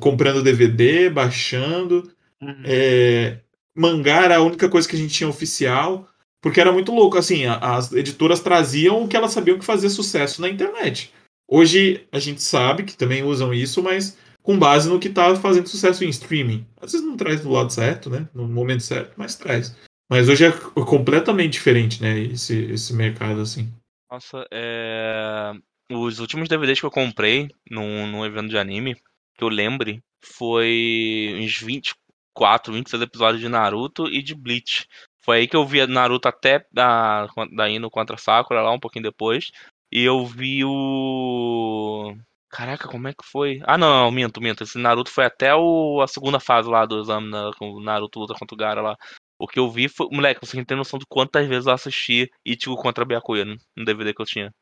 Comprando 0.00 0.42
DVD, 0.42 1.10
baixando. 1.10 2.10
Uhum. 2.40 2.62
É, 2.64 3.38
mangá 3.76 4.24
era 4.24 4.36
a 4.36 4.42
única 4.42 4.68
coisa 4.68 4.88
que 4.88 4.96
a 4.96 4.98
gente 4.98 5.14
tinha 5.14 5.28
oficial. 5.28 6.08
Porque 6.40 6.60
era 6.60 6.72
muito 6.72 6.92
louco, 6.92 7.18
assim, 7.18 7.46
as 7.46 7.92
editoras 7.92 8.40
traziam 8.40 9.02
o 9.02 9.08
que 9.08 9.16
elas 9.16 9.32
sabiam 9.32 9.58
que 9.58 9.64
fazia 9.64 9.90
sucesso 9.90 10.40
na 10.40 10.48
internet. 10.48 11.12
Hoje 11.50 12.06
a 12.12 12.18
gente 12.18 12.42
sabe 12.42 12.84
que 12.84 12.96
também 12.96 13.24
usam 13.24 13.52
isso, 13.52 13.82
mas 13.82 14.16
com 14.42 14.58
base 14.58 14.88
no 14.88 15.00
que 15.00 15.08
tá 15.08 15.34
fazendo 15.36 15.68
sucesso 15.68 16.04
em 16.04 16.08
streaming. 16.08 16.64
Às 16.80 16.92
vezes 16.92 17.06
não 17.06 17.16
traz 17.16 17.40
do 17.40 17.50
lado 17.50 17.72
certo, 17.72 18.08
né? 18.08 18.28
No 18.32 18.46
momento 18.46 18.82
certo, 18.82 19.12
mas 19.16 19.34
traz. 19.34 19.74
Mas 20.10 20.28
hoje 20.28 20.44
é 20.44 20.52
completamente 20.52 21.54
diferente, 21.54 22.00
né? 22.00 22.18
Esse, 22.18 22.54
esse 22.72 22.94
mercado, 22.94 23.40
assim. 23.40 23.68
Nossa, 24.10 24.46
é... 24.50 25.52
Os 25.90 26.18
últimos 26.18 26.48
DVDs 26.48 26.80
que 26.80 26.86
eu 26.86 26.90
comprei 26.90 27.48
num, 27.70 28.06
num 28.06 28.24
evento 28.24 28.48
de 28.48 28.58
anime, 28.58 28.94
que 29.34 29.44
eu 29.44 29.48
lembre, 29.48 30.02
foi 30.22 31.34
uns 31.40 31.58
24, 31.58 32.72
26 32.72 33.02
episódios 33.02 33.40
de 33.40 33.48
Naruto 33.48 34.06
e 34.06 34.22
de 34.22 34.34
Bleach. 34.34 34.86
Foi 35.20 35.38
aí 35.38 35.48
que 35.48 35.56
eu 35.56 35.66
vi 35.66 35.86
Naruto 35.86 36.28
até 36.28 36.64
da, 36.72 37.26
da 37.54 37.68
indo 37.68 37.90
contra 37.90 38.16
Sakura 38.16 38.62
lá 38.62 38.72
um 38.72 38.80
pouquinho 38.80 39.04
depois. 39.04 39.50
E 39.90 40.02
eu 40.04 40.24
vi 40.26 40.64
o. 40.64 42.14
Caraca, 42.50 42.88
como 42.88 43.08
é 43.08 43.12
que 43.12 43.24
foi? 43.24 43.60
Ah, 43.64 43.78
não, 43.78 43.88
não, 44.04 44.10
minto, 44.10 44.40
minto. 44.40 44.62
Esse 44.62 44.78
Naruto 44.78 45.10
foi 45.10 45.24
até 45.24 45.54
o, 45.54 46.00
a 46.02 46.06
segunda 46.06 46.40
fase 46.40 46.68
lá 46.68 46.84
do 46.86 47.00
exame, 47.00 47.30
né, 47.30 47.50
com 47.58 47.72
o 47.72 47.80
Naruto 47.80 48.20
luta 48.20 48.34
contra 48.34 48.54
o 48.54 48.58
Gara 48.58 48.80
lá. 48.82 48.96
O 49.38 49.46
que 49.46 49.58
eu 49.58 49.70
vi 49.70 49.88
foi. 49.88 50.08
Moleque, 50.10 50.44
você 50.44 50.62
tem 50.64 50.76
noção 50.76 50.98
de 50.98 51.06
quantas 51.08 51.46
vezes 51.46 51.66
eu 51.66 51.72
assisti 51.72 52.30
Ichigo 52.44 52.76
contra 52.76 53.04
Byakuya 53.04 53.44
no 53.44 53.56
no 53.76 53.84
DVD 53.84 54.12
que 54.12 54.22
eu 54.22 54.26
tinha. 54.26 54.52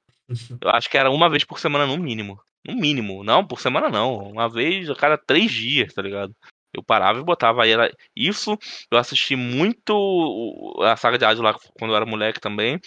Eu 0.61 0.71
acho 0.71 0.91
que 0.91 0.99
era 0.99 1.11
uma 1.11 1.31
vez 1.31 1.45
por 1.45 1.59
semana 1.59 1.87
no 1.87 1.97
mínimo. 1.97 2.39
No 2.67 2.75
mínimo. 2.75 3.23
Não, 3.25 3.47
por 3.47 3.61
semana 3.61 3.89
não. 3.89 4.31
Uma 4.31 4.49
vez 4.49 4.91
a 4.91 4.95
cada 4.95 5.17
três 5.17 5.51
dias, 5.51 5.95
tá 5.95 6.03
ligado? 6.03 6.35
Eu 6.75 6.83
parava 6.83 7.19
e 7.19 7.25
botava 7.25 7.63
aí. 7.63 7.71
Era... 7.71 7.91
Isso 8.15 8.59
eu 8.91 8.99
assisti 8.99 9.35
muito 9.37 10.75
a 10.83 10.97
saga 10.97 11.17
de 11.17 11.25
Hades 11.25 11.43
lá 11.43 11.55
quando 11.79 11.93
eu 11.93 11.97
era 11.97 12.05
moleque 12.05 12.41
também. 12.41 12.79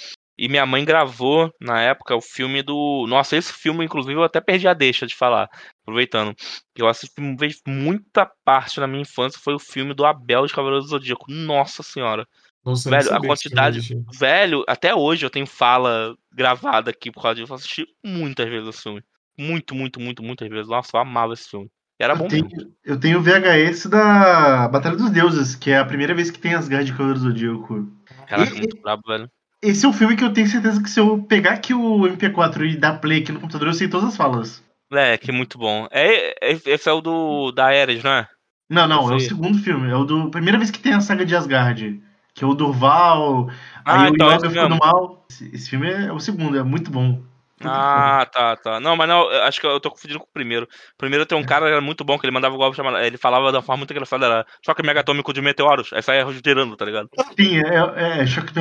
E 0.41 0.47
minha 0.47 0.65
mãe 0.65 0.85
gravou 0.85 1.53
na 1.59 1.81
época 1.81 2.15
o 2.15 2.21
filme 2.21 2.63
do. 2.63 3.05
Nossa, 3.09 3.35
esse 3.35 3.51
filme, 3.51 3.83
inclusive, 3.83 4.13
eu 4.13 4.23
até 4.23 4.39
perdi 4.39 4.69
a 4.69 4.73
deixa 4.73 5.05
de 5.05 5.13
falar. 5.13 5.49
Aproveitando. 5.81 6.33
Eu 6.73 6.87
assisti 6.87 7.19
vez 7.37 7.59
muita 7.67 8.25
parte 8.45 8.79
na 8.79 8.87
minha 8.87 9.01
infância 9.01 9.37
foi 9.43 9.53
o 9.53 9.59
filme 9.59 9.93
do 9.93 10.05
Abel 10.05 10.47
de 10.47 10.53
Cavaleiro 10.53 10.81
do 10.81 10.89
Zodíaco. 10.89 11.25
Nossa 11.29 11.83
senhora. 11.83 12.25
Nossa, 12.63 12.89
Velho, 12.89 13.09
a 13.09 13.13
filme 13.15 13.27
quantidade. 13.27 13.97
Velho, 14.17 14.63
até 14.65 14.95
hoje 14.95 15.25
eu 15.25 15.29
tenho 15.29 15.45
fala 15.45 16.15
gravada 16.31 16.89
aqui 16.89 17.11
por 17.11 17.21
causa 17.21 17.35
disso. 17.35 17.51
Eu 17.51 17.55
assisti 17.57 17.85
muitas 18.01 18.47
vezes 18.47 18.69
esse 18.69 18.83
filme. 18.83 19.03
Muito, 19.37 19.75
muito, 19.75 19.99
muito, 19.99 20.23
muitas 20.23 20.47
vezes. 20.47 20.69
Nossa, 20.69 20.91
eu 20.93 21.01
amava 21.01 21.33
esse 21.33 21.49
filme. 21.49 21.69
E 21.99 22.03
era 22.03 22.15
bom 22.15 22.25
Eu 22.25 22.29
tenho, 22.29 22.49
mesmo. 22.49 22.75
eu 22.85 22.97
tenho 22.97 23.19
o 23.19 23.21
VHS 23.21 23.89
da 23.89 24.69
Batalha 24.69 24.95
dos 24.95 25.09
Deuses, 25.09 25.53
que 25.53 25.69
é 25.69 25.79
a 25.79 25.85
primeira 25.85 26.15
vez 26.15 26.31
que 26.31 26.39
tem 26.39 26.53
Asgard 26.53 26.85
de 26.85 26.93
Cavaleiro 26.93 27.19
do 27.19 27.25
Zodíaco. 27.27 27.91
Caraca, 28.25 28.53
E- 28.53 28.57
muito 28.57 28.81
brabo, 28.81 29.01
velho. 29.05 29.29
Esse 29.61 29.85
é 29.85 29.89
um 29.89 29.93
filme 29.93 30.15
que 30.15 30.23
eu 30.23 30.31
tenho 30.31 30.47
certeza 30.47 30.81
que 30.81 30.89
se 30.89 30.99
eu 30.99 31.21
pegar 31.23 31.51
aqui 31.51 31.73
o 31.73 32.07
MP4 32.07 32.65
e 32.65 32.77
dar 32.77 32.99
play 32.99 33.21
aqui 33.21 33.31
no 33.31 33.39
computador, 33.39 33.67
eu 33.67 33.73
sei 33.73 33.89
todas 33.89 34.09
as 34.09 34.17
falas. 34.17 34.63
É, 34.91 35.17
que 35.17 35.31
muito 35.31 35.57
bom. 35.57 35.87
É, 35.91 36.29
é- 36.41 36.59
esse 36.65 36.89
é 36.89 36.91
o 36.91 37.01
do 37.01 37.51
da 37.51 37.65
Ares, 37.65 38.03
não 38.03 38.11
é? 38.11 38.27
Não, 38.69 38.87
não, 38.87 39.11
é 39.11 39.15
o 39.15 39.19
segundo 39.19 39.57
filme. 39.57 39.89
É 39.89 39.95
o 39.95 40.03
do. 40.03 40.29
Primeira 40.29 40.57
vez 40.57 40.71
que 40.71 40.79
tem 40.79 40.93
a 40.93 41.01
saga 41.01 41.25
de 41.25 41.35
Asgard. 41.35 42.01
Que 42.33 42.43
é 42.43 42.47
o 42.47 42.53
Durval. 42.53 43.49
Ah, 43.83 44.03
aí 44.03 44.11
então, 44.11 44.27
o 44.27 44.31
Yoga 44.31 44.49
ficou 44.49 44.69
mesmo. 44.69 44.75
do 44.75 44.79
mal. 44.79 45.25
Esse, 45.29 45.49
esse 45.53 45.69
filme 45.69 45.91
é 45.91 46.13
o 46.13 46.19
segundo, 46.19 46.57
é 46.57 46.63
muito 46.63 46.91
bom. 46.91 47.21
Ah, 47.63 48.25
tá, 48.31 48.55
tá. 48.55 48.79
Não, 48.79 48.95
mas 48.95 49.07
não, 49.07 49.29
eu 49.31 49.43
acho 49.43 49.59
que 49.59 49.67
eu 49.67 49.79
tô 49.79 49.91
confundindo 49.91 50.19
com 50.19 50.25
o 50.25 50.33
primeiro. 50.33 50.65
O 50.65 50.97
primeiro 50.97 51.25
tem 51.25 51.37
um 51.37 51.43
cara 51.43 51.65
que 51.65 51.71
era 51.73 51.81
muito 51.81 52.03
bom, 52.03 52.17
que 52.17 52.25
ele 52.25 52.33
mandava 52.33 52.55
o 52.55 52.57
golpe 52.57 52.77
chamado. 52.77 52.97
Ele 52.97 53.17
falava 53.17 53.51
da 53.51 53.61
forma 53.61 53.79
muito 53.79 53.91
engraçada, 53.91 54.25
era 54.25 54.45
choque 54.65 54.81
megatômico 54.81 55.33
de 55.33 55.41
meteoros. 55.41 55.91
Aí 55.93 56.01
saia 56.01 56.25
girando, 56.45 56.75
tá 56.77 56.85
ligado? 56.85 57.09
Sim, 57.37 57.57
é, 57.57 58.19
é, 58.19 58.23
é 58.23 58.25
Choque 58.25 58.53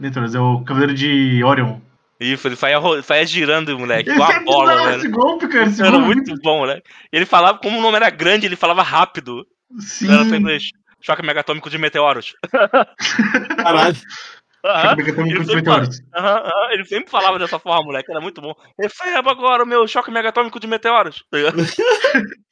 Meteoros, 0.00 0.34
é 0.34 0.40
o 0.40 0.62
Cavaleiro 0.62 0.94
de 0.94 1.42
Orion. 1.44 1.78
Isso, 2.20 2.46
ele 2.46 2.56
saia, 2.56 2.78
saia 3.02 3.26
girando, 3.26 3.78
moleque, 3.78 4.10
igual 4.10 4.30
é 4.30 4.36
a 4.36 4.40
bola, 4.40 4.72
bizarro, 4.72 4.88
velho. 4.88 4.98
esse 4.98 5.08
golpe, 5.08 5.48
cara. 5.48 5.64
Esse 5.64 5.80
Era 5.80 5.90
golpe 5.92 6.04
é 6.04 6.06
muito 6.06 6.34
bom, 6.42 6.66
né? 6.66 6.80
E 7.10 7.16
ele 7.16 7.24
falava, 7.24 7.58
como 7.58 7.78
o 7.78 7.82
nome 7.82 7.96
era 7.96 8.10
grande, 8.10 8.46
ele 8.46 8.56
falava 8.56 8.82
rápido. 8.82 9.46
Sim. 9.78 10.12
Era 10.12 10.24
sempre 10.26 10.58
choque 11.00 11.24
megatômico 11.24 11.70
de 11.70 11.78
meteoros. 11.78 12.34
Caralho. 13.56 13.96
Megatômico 14.62 15.20
Ele 15.20 15.44
de 15.44 15.52
sempre, 15.52 15.72
aham, 16.14 16.72
ele 16.72 16.84
sempre 16.84 17.10
falava 17.10 17.38
dessa 17.38 17.58
forma, 17.58 17.84
moleque. 17.84 18.10
Era 18.10 18.20
muito 18.20 18.40
bom. 18.40 18.54
Receba 18.78 19.30
agora 19.30 19.64
o 19.64 19.66
meu 19.66 19.86
choque 19.88 20.10
megatômico 20.10 20.60
de 20.60 20.66
meteoros. 20.66 21.24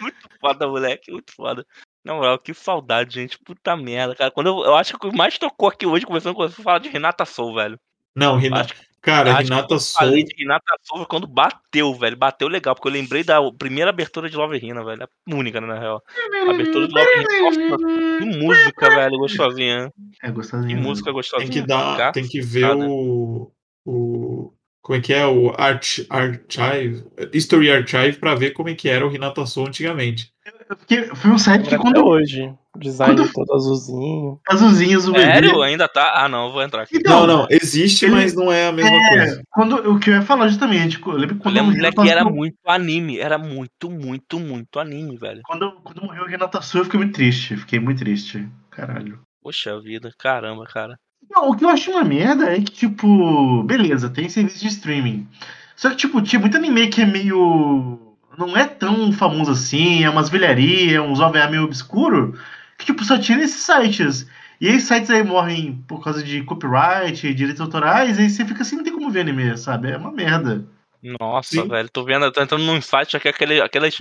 Muito 0.00 0.28
foda, 0.38 0.68
moleque. 0.68 1.10
Muito 1.10 1.32
foda. 1.34 1.66
Na 2.04 2.14
moral, 2.14 2.38
que 2.38 2.52
saudade, 2.52 3.14
gente. 3.14 3.38
Puta 3.38 3.74
merda, 3.74 4.14
cara. 4.14 4.30
Quando 4.30 4.48
eu, 4.48 4.64
eu 4.64 4.76
acho 4.76 4.90
que 4.96 5.06
o 5.06 5.10
que 5.10 5.16
mais 5.16 5.38
tocou 5.38 5.68
aqui 5.68 5.86
hoje, 5.86 6.04
conversando 6.04 6.34
com 6.34 6.42
você, 6.42 6.54
foi 6.54 6.64
falar 6.64 6.78
de 6.78 6.90
Renata 6.90 7.24
Soul, 7.24 7.54
velho. 7.54 7.80
Não, 8.14 8.36
Renata. 8.36 8.74
Cara, 9.00 9.32
Acho 9.32 9.44
Renata 9.44 9.74
eu 9.74 9.80
falei 9.80 10.24
de 10.24 10.34
Renata 10.36 10.74
Soul 10.82 11.06
quando 11.06 11.26
bateu, 11.26 11.94
velho. 11.94 12.16
Bateu 12.16 12.48
legal, 12.48 12.74
porque 12.74 12.88
eu 12.88 12.92
lembrei 12.92 13.22
da 13.22 13.38
primeira 13.52 13.90
abertura 13.90 14.28
de 14.28 14.36
Love 14.36 14.58
Hina, 14.58 14.84
velho. 14.84 15.04
A 15.04 15.34
única, 15.34 15.60
né, 15.60 15.66
na 15.68 15.78
real. 15.78 16.02
A 16.46 16.50
abertura 16.50 16.88
de 16.88 16.94
Love. 16.94 17.40
Nossa, 17.40 17.76
que 18.18 18.38
música, 18.38 18.90
velho, 18.90 19.18
gostosinha. 19.18 19.92
É 20.22 20.30
gostosinho. 20.30 20.68
Que 20.68 20.74
né? 20.74 20.80
música 20.80 21.12
gostosinha. 21.12 21.50
Tem 21.50 21.62
que 21.62 21.66
dar. 21.66 22.12
Tem 22.12 22.26
que 22.26 22.40
ver 22.40 22.74
o. 22.74 23.52
O. 23.84 24.52
Como 24.82 24.98
é 24.98 25.02
que 25.02 25.12
é? 25.12 25.26
O 25.26 25.54
Arch, 25.56 26.06
Archive. 26.10 27.04
History 27.32 27.70
Archive 27.70 28.18
pra 28.18 28.34
ver 28.34 28.50
como 28.52 28.68
é 28.68 28.74
que 28.74 28.88
era 28.88 29.06
o 29.06 29.10
Renata 29.10 29.46
Soul 29.46 29.68
antigamente. 29.68 30.32
Porque 30.68 31.14
foi 31.14 31.30
um 31.30 31.38
site 31.38 31.62
que 31.68 31.74
Até 31.74 31.78
quando 31.78 32.04
hoje. 32.06 32.52
Design 32.76 33.16
quando- 33.16 33.32
todo 33.32 33.52
azulzinho. 33.54 34.40
azulzinhos 34.48 35.08
o 35.08 35.12
bebê. 35.12 35.24
Sério? 35.24 35.62
Ainda 35.62 35.88
tá? 35.88 36.12
Ah, 36.14 36.28
não, 36.28 36.46
eu 36.46 36.52
vou 36.52 36.62
entrar 36.62 36.82
aqui. 36.82 36.96
Então, 36.98 37.26
não, 37.26 37.38
não, 37.38 37.46
existe, 37.50 38.04
ele- 38.04 38.14
mas 38.14 38.34
não 38.34 38.52
é 38.52 38.68
a 38.68 38.72
mesma 38.72 38.94
é, 38.96 39.08
coisa. 39.08 39.42
quando, 39.50 39.74
o 39.92 39.98
que 39.98 40.10
eu 40.10 40.14
ia 40.14 40.22
falar 40.22 40.46
justamente, 40.48 41.00
eu 41.04 41.12
lembro 41.12 41.34
que 41.36 41.40
Eu 41.40 41.42
quando 41.42 41.54
lembro 41.54 42.02
que 42.02 42.08
era 42.10 42.24
muito 42.24 42.56
anime. 42.66 43.18
Era 43.18 43.36
muito, 43.38 43.90
muito, 43.90 44.38
muito 44.38 44.78
anime, 44.78 45.16
velho. 45.16 45.40
Quando, 45.44 45.72
quando 45.82 46.02
morreu 46.02 46.22
o 46.22 46.26
Renata 46.28 46.60
Sul, 46.62 46.82
eu 46.82 46.84
fiquei 46.84 46.98
muito 46.98 47.14
triste. 47.14 47.56
Fiquei 47.56 47.80
muito 47.80 47.98
triste. 47.98 48.46
Caralho. 48.70 49.18
Poxa 49.42 49.80
vida, 49.80 50.12
caramba, 50.16 50.64
cara. 50.66 50.98
Não, 51.30 51.50
o 51.50 51.56
que 51.56 51.64
eu 51.64 51.68
acho 51.68 51.90
uma 51.90 52.04
merda 52.04 52.44
é 52.54 52.56
que, 52.60 52.70
tipo, 52.70 53.62
beleza, 53.64 54.08
tem 54.08 54.28
serviço 54.28 54.60
de 54.60 54.68
streaming. 54.68 55.26
Só 55.74 55.90
que, 55.90 55.96
tipo, 55.96 56.22
tinha 56.22 56.38
muito 56.40 56.56
anime 56.56 56.86
que 56.88 57.02
é 57.02 57.06
meio. 57.06 58.07
Não 58.38 58.56
é 58.56 58.64
tão 58.64 59.12
famoso 59.12 59.50
assim, 59.50 60.04
é 60.04 60.10
umas 60.10 60.28
velharias, 60.28 61.02
uns 61.02 61.18
OVA 61.18 61.50
meio 61.50 61.64
obscuro, 61.64 62.38
que, 62.78 62.86
tipo, 62.86 63.04
só 63.04 63.18
tinha 63.18 63.36
nesses 63.36 63.64
sites. 63.64 64.28
E 64.60 64.68
esses 64.68 64.86
sites 64.86 65.10
aí 65.10 65.24
morrem 65.24 65.82
por 65.88 66.04
causa 66.04 66.22
de 66.22 66.44
copyright, 66.44 67.34
direitos 67.34 67.60
autorais, 67.60 68.16
e 68.16 68.22
aí 68.22 68.30
você 68.30 68.44
fica 68.44 68.62
assim, 68.62 68.76
não 68.76 68.84
tem 68.84 68.92
como 68.92 69.10
ver 69.10 69.22
anime, 69.22 69.58
sabe? 69.58 69.90
É 69.90 69.96
uma 69.96 70.12
merda. 70.12 70.64
Nossa, 71.02 71.48
Sim. 71.48 71.68
velho, 71.68 71.88
tô 71.90 72.04
vendo, 72.04 72.30
tô 72.30 72.40
entrando 72.40 72.62
num 72.62 72.80
site 72.80 73.16
aqui, 73.16 73.26
aquele, 73.28 73.60
aqueles, 73.60 74.00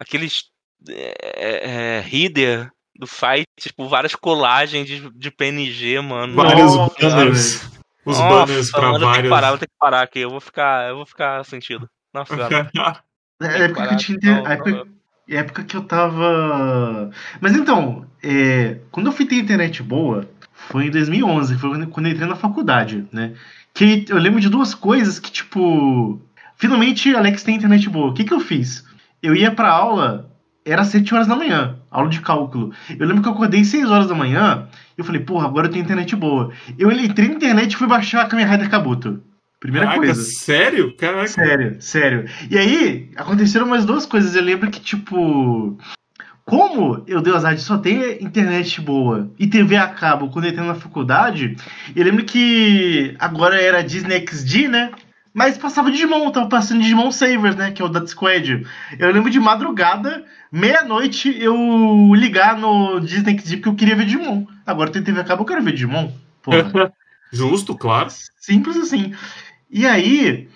aqueles 0.00 0.50
é, 0.88 1.98
é, 1.98 2.00
reader 2.00 2.68
do 2.98 3.06
site, 3.06 3.46
tipo, 3.60 3.88
várias 3.88 4.16
colagens 4.16 4.88
de, 4.88 5.10
de 5.10 5.30
PNG, 5.30 6.00
mano. 6.00 6.34
Vários 6.34 6.76
Nossa, 6.76 6.94
banners. 6.98 7.70
Os 8.04 8.18
Nossa, 8.18 8.46
banners 8.46 8.70
pra 8.72 8.82
mano, 8.82 9.04
eu 9.04 9.12
tenho 9.12 9.22
que 9.22 9.28
vários. 9.28 9.30
parar, 9.30 9.48
vou 9.50 9.58
ter 9.58 9.66
que 9.66 9.78
parar 9.78 10.02
aqui, 10.02 10.18
eu 10.18 10.30
vou 10.30 10.40
ficar, 10.40 10.88
eu 10.88 10.96
vou 10.96 11.06
ficar 11.06 11.44
sentido. 11.44 11.88
Nossa, 12.12 12.48
velho. 13.40 13.54
É 13.62 13.64
época 13.66 13.86
que 13.88 13.94
eu 13.94 13.98
tinha. 13.98 14.18
não, 14.22 14.38
inter- 14.40 14.46
a 14.50 14.52
época, 14.54 14.86
a 15.30 15.34
época 15.34 15.64
que 15.64 15.76
eu 15.76 15.82
tava. 15.82 17.10
Mas 17.40 17.54
então, 17.56 18.06
é, 18.22 18.78
quando 18.90 19.06
eu 19.06 19.12
fui 19.12 19.26
ter 19.26 19.36
internet 19.36 19.82
boa, 19.82 20.28
foi 20.52 20.86
em 20.86 20.90
2011, 20.90 21.56
foi 21.56 21.86
quando 21.86 22.06
eu 22.06 22.12
entrei 22.12 22.28
na 22.28 22.36
faculdade, 22.36 23.06
né? 23.12 23.32
Que 23.74 24.04
eu 24.08 24.18
lembro 24.18 24.40
de 24.40 24.48
duas 24.48 24.74
coisas 24.74 25.18
que, 25.18 25.30
tipo. 25.30 26.20
Finalmente, 26.58 27.14
Alex 27.14 27.42
tem 27.42 27.56
internet 27.56 27.88
boa. 27.90 28.10
O 28.10 28.14
que, 28.14 28.24
que 28.24 28.32
eu 28.32 28.40
fiz? 28.40 28.82
Eu 29.22 29.34
ia 29.36 29.50
pra 29.50 29.68
aula, 29.70 30.30
era 30.64 30.84
7 30.84 31.14
horas 31.14 31.26
da 31.26 31.36
manhã, 31.36 31.76
aula 31.90 32.08
de 32.08 32.20
cálculo. 32.22 32.72
Eu 32.98 33.06
lembro 33.06 33.22
que 33.22 33.28
eu 33.28 33.32
acordei 33.32 33.62
6 33.62 33.90
horas 33.90 34.06
da 34.08 34.14
manhã 34.14 34.66
e 34.96 35.00
eu 35.00 35.04
falei, 35.04 35.20
porra, 35.20 35.46
agora 35.46 35.66
eu 35.66 35.70
tenho 35.70 35.84
internet 35.84 36.16
boa. 36.16 36.50
Eu 36.78 36.90
entrei 36.90 37.28
na 37.28 37.34
internet 37.34 37.72
e 37.72 37.76
fui 37.76 37.86
baixar 37.86 38.22
a 38.22 38.26
Kamen 38.26 38.46
Rider 38.46 38.70
Kabuto. 38.70 39.22
Primeira 39.66 39.88
Caraca, 39.88 40.06
coisa. 40.06 40.22
sério? 40.22 40.94
Caraca. 40.96 41.26
Sério, 41.26 41.76
sério. 41.80 42.24
E 42.48 42.56
aí, 42.56 43.10
aconteceram 43.16 43.66
mais 43.66 43.84
duas 43.84 44.06
coisas. 44.06 44.36
Eu 44.36 44.42
lembro 44.42 44.70
que, 44.70 44.80
tipo. 44.80 45.76
Como 46.44 47.02
eu 47.08 47.20
dei 47.20 47.34
azar 47.34 47.56
de 47.56 47.60
só 47.60 47.76
ter 47.76 48.22
internet 48.22 48.80
boa 48.80 49.28
e 49.36 49.48
TV 49.48 49.76
a 49.76 49.88
cabo 49.88 50.30
quando 50.30 50.44
eu 50.44 50.52
entrei 50.52 50.64
na 50.64 50.76
faculdade, 50.76 51.56
eu 51.96 52.04
lembro 52.04 52.24
que 52.24 53.16
agora 53.18 53.60
era 53.60 53.82
Disney 53.82 54.24
XD, 54.24 54.68
né? 54.68 54.92
Mas 55.34 55.58
passava 55.58 55.90
Digimon, 55.90 56.30
tava 56.30 56.48
passando 56.48 56.80
Digimon 56.80 57.10
Savers, 57.10 57.56
né? 57.56 57.72
Que 57.72 57.82
é 57.82 57.84
o 57.84 57.88
da 57.88 58.06
Squad. 58.06 58.64
Eu 58.96 59.10
lembro 59.10 59.28
de 59.28 59.40
madrugada, 59.40 60.24
meia-noite, 60.52 61.36
eu 61.40 62.14
ligar 62.14 62.56
no 62.56 63.00
Disney 63.00 63.36
XD 63.36 63.56
porque 63.56 63.68
eu 63.68 63.74
queria 63.74 63.96
ver 63.96 64.04
Digimon. 64.04 64.46
Agora 64.64 64.92
tem 64.92 65.02
TV 65.02 65.18
a 65.18 65.24
cabo, 65.24 65.42
eu 65.42 65.46
quero 65.46 65.64
ver 65.64 65.72
Digimon. 65.72 66.12
Porra. 66.40 66.92
Justo, 67.32 67.76
claro. 67.76 68.08
Simples 68.38 68.76
assim. 68.76 69.12
E 69.70 69.86
aí, 69.86 70.48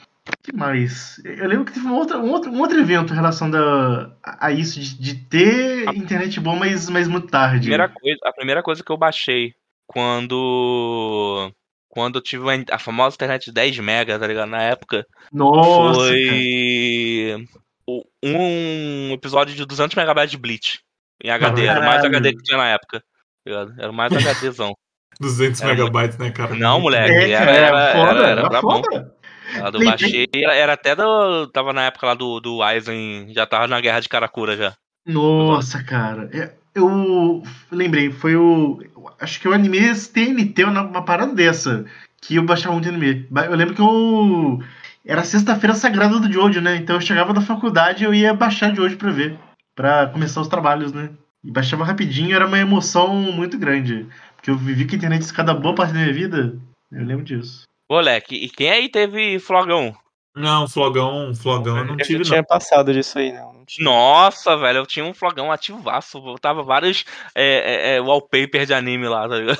que 0.42 0.52
mais? 0.54 1.20
Eu 1.24 1.48
lembro 1.48 1.64
que 1.64 1.72
teve 1.72 1.86
um 1.86 1.94
outro, 1.94 2.18
um 2.18 2.30
outro, 2.30 2.50
um 2.50 2.58
outro 2.60 2.78
evento 2.78 3.12
em 3.12 3.16
relação 3.16 3.50
da, 3.50 4.12
a 4.22 4.46
a 4.46 4.52
isso, 4.52 4.78
de, 4.80 4.94
de 4.98 5.14
ter 5.14 5.88
internet 5.94 6.38
boa, 6.40 6.56
mas, 6.56 6.88
mas 6.88 7.08
muito 7.08 7.28
tarde. 7.28 7.60
Primeira 7.60 7.88
coisa, 7.88 8.18
a 8.24 8.32
primeira 8.32 8.62
coisa 8.62 8.82
que 8.84 8.90
eu 8.92 8.96
baixei 8.96 9.54
quando 9.86 11.52
quando 11.88 12.16
eu 12.18 12.22
tive 12.22 12.44
a, 12.48 12.76
a 12.76 12.78
famosa 12.78 13.16
internet 13.16 13.46
de 13.46 13.52
10 13.52 13.78
mega, 13.80 14.18
tá 14.18 14.26
ligado? 14.26 14.48
Na 14.48 14.62
época, 14.62 15.04
Nossa, 15.32 15.72
cara. 15.72 15.94
foi 15.94 17.46
o- 17.86 18.04
um 18.22 19.12
episódio 19.12 19.54
de 19.56 19.64
200 19.66 19.96
megabytes 19.96 20.30
de 20.30 20.36
Bleach 20.38 20.78
em 21.22 21.30
HD, 21.30 21.64
era 21.66 21.80
o 21.80 21.84
mais 21.84 22.00
Caralho. 22.02 22.16
HD 22.18 22.32
que 22.36 22.42
tinha 22.44 22.58
na 22.58 22.68
época. 22.68 23.02
tá? 23.44 23.66
Era 23.78 23.90
o 23.90 23.94
mais 23.94 24.12
HDzão. 24.14 24.72
200 25.18 25.60
Era 25.60 25.74
megabytes, 25.74 26.18
né, 26.18 26.30
cara? 26.30 26.54
Não, 26.54 26.80
moleque, 26.80 27.12
É, 27.12 27.30
era, 27.30 27.50
era, 27.50 27.66
era 27.66 27.92
foda, 27.92 28.26
era, 28.26 28.40
era 28.42 28.60
foda. 28.60 29.14
Ela 29.54 29.70
do 29.72 29.84
baixei, 29.84 30.28
era, 30.34 30.54
era 30.54 30.72
até 30.74 30.94
do. 30.94 31.46
Tava 31.48 31.72
na 31.72 31.84
época 31.86 32.06
lá 32.06 32.14
do, 32.14 32.40
do 32.40 32.62
Aizen, 32.62 33.32
já 33.34 33.46
tava 33.46 33.66
na 33.66 33.80
guerra 33.80 34.00
de 34.00 34.08
Karakura 34.08 34.56
já. 34.56 34.74
Nossa, 35.06 35.82
cara. 35.82 36.30
É, 36.32 36.52
Eu 36.74 37.42
lembrei, 37.70 38.10
foi 38.10 38.36
o. 38.36 38.80
Acho 39.20 39.40
que 39.40 39.48
o 39.48 39.52
anime 39.52 39.78
TNT, 39.94 40.64
uma 40.64 41.02
parada 41.04 41.34
dessa. 41.34 41.84
Que 42.22 42.36
eu 42.36 42.42
baixava 42.44 42.74
muito 42.74 42.88
anime. 42.88 43.26
Eu 43.34 43.56
lembro 43.56 43.74
que 43.74 43.80
eu. 43.80 44.60
Era 45.04 45.24
sexta-feira 45.24 45.74
sagrada 45.74 46.20
do 46.20 46.30
Jojo, 46.32 46.60
né? 46.60 46.76
Então 46.76 46.96
eu 46.96 47.00
chegava 47.00 47.32
da 47.32 47.40
faculdade 47.40 48.04
e 48.04 48.06
eu 48.06 48.14
ia 48.14 48.34
baixar 48.34 48.74
Jojo 48.74 48.96
pra 48.96 49.10
ver. 49.10 49.38
Pra 49.74 50.06
começar 50.08 50.40
os 50.42 50.48
trabalhos, 50.48 50.92
né? 50.92 51.10
E 51.42 51.50
baixava 51.50 51.84
rapidinho, 51.84 52.36
era 52.36 52.46
uma 52.46 52.58
emoção 52.58 53.14
muito 53.14 53.58
grande. 53.58 54.06
Porque 54.40 54.50
eu 54.50 54.56
vivi 54.56 54.86
com 54.86 54.94
a 54.94 54.96
internet 54.96 55.32
cada 55.34 55.52
boa 55.52 55.74
parte 55.74 55.92
da 55.92 56.00
minha 56.00 56.12
vida. 56.12 56.58
Eu 56.90 57.04
lembro 57.04 57.24
disso. 57.24 57.64
Moleque, 57.90 58.34
e 58.34 58.48
quem 58.48 58.70
aí 58.70 58.88
teve 58.88 59.38
flogão? 59.38 59.94
Não, 60.34 60.66
flogão, 60.66 61.34
flogão 61.34 61.76
eu 61.76 61.84
não 61.84 61.98
Eu 61.98 62.06
tive, 62.06 62.24
já 62.24 62.30
tinha 62.30 62.44
passado 62.44 62.92
disso 62.92 63.18
aí, 63.18 63.32
não. 63.32 63.52
não. 63.52 63.64
Nossa, 63.80 64.56
velho, 64.56 64.78
eu 64.78 64.86
tinha 64.86 65.04
um 65.04 65.12
flogão 65.12 65.52
ativaço. 65.52 66.20
Botava 66.20 66.62
vários 66.62 67.04
é, 67.34 67.44
é, 67.44 67.96
é, 67.96 68.00
wallpaper 68.00 68.64
de 68.64 68.72
anime 68.72 69.08
lá, 69.08 69.28
tá 69.28 69.36
ligado? 69.36 69.58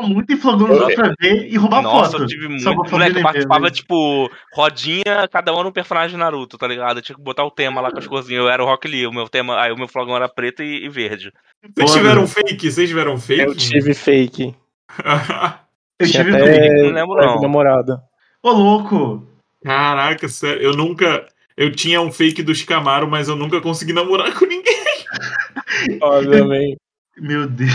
Muito 0.00 0.32
em 0.32 0.36
flogão 0.36 0.68
dos 0.68 0.78
outros 0.78 0.94
pra 0.94 1.14
ver 1.20 1.48
e 1.50 1.56
roubar 1.56 1.82
Nossa, 1.82 2.12
foto. 2.12 2.22
eu 2.22 2.26
tive 2.26 2.48
muito. 2.48 2.64
Moleque, 2.90 3.16
eu 3.16 3.22
participava, 3.22 3.60
mesmo. 3.60 3.76
tipo, 3.76 4.30
rodinha, 4.52 5.28
cada 5.30 5.52
um 5.52 5.58
era 5.58 5.68
um 5.68 5.72
personagem 5.72 6.10
de 6.10 6.16
Naruto, 6.16 6.56
tá 6.56 6.66
ligado? 6.66 6.98
Eu 6.98 7.02
tinha 7.02 7.16
que 7.16 7.22
botar 7.22 7.44
o 7.44 7.50
tema 7.50 7.80
lá 7.80 7.90
com 7.90 7.98
as 7.98 8.06
corzinhas. 8.06 8.44
Eu 8.44 8.50
era 8.50 8.62
o 8.62 8.66
Rock 8.66 8.86
Lee, 8.86 9.06
o 9.06 9.12
meu 9.12 9.28
tema. 9.28 9.60
Aí 9.60 9.72
o 9.72 9.76
meu 9.76 9.88
flogão 9.88 10.16
era 10.16 10.28
preto 10.28 10.62
e, 10.62 10.84
e 10.84 10.88
verde. 10.88 11.32
Vocês 11.76 11.92
tiveram 11.92 12.26
fake? 12.26 12.70
Vocês 12.70 12.88
tiveram 12.88 13.18
fake? 13.18 13.42
Eu 13.42 13.54
tive 13.54 13.94
fake. 13.94 14.54
Eu 15.98 16.10
tive 16.10 16.34
até 16.34 16.68
tudo. 16.68 16.82
Não 16.82 16.92
lembro, 16.92 17.16
não. 17.16 17.40
namorada. 17.40 18.02
Ô, 18.42 18.50
louco. 18.50 19.26
Caraca, 19.62 20.28
sério, 20.28 20.62
eu 20.62 20.76
nunca. 20.76 21.26
Eu 21.56 21.70
tinha 21.72 22.00
um 22.00 22.10
fake 22.10 22.42
do 22.42 22.54
Shikamaru, 22.54 23.08
mas 23.08 23.28
eu 23.28 23.36
nunca 23.36 23.60
consegui 23.60 23.92
namorar 23.92 24.34
com 24.36 24.44
ninguém. 24.44 24.84
Obviamente. 26.02 26.76
Meu 27.16 27.46
Deus. 27.48 27.70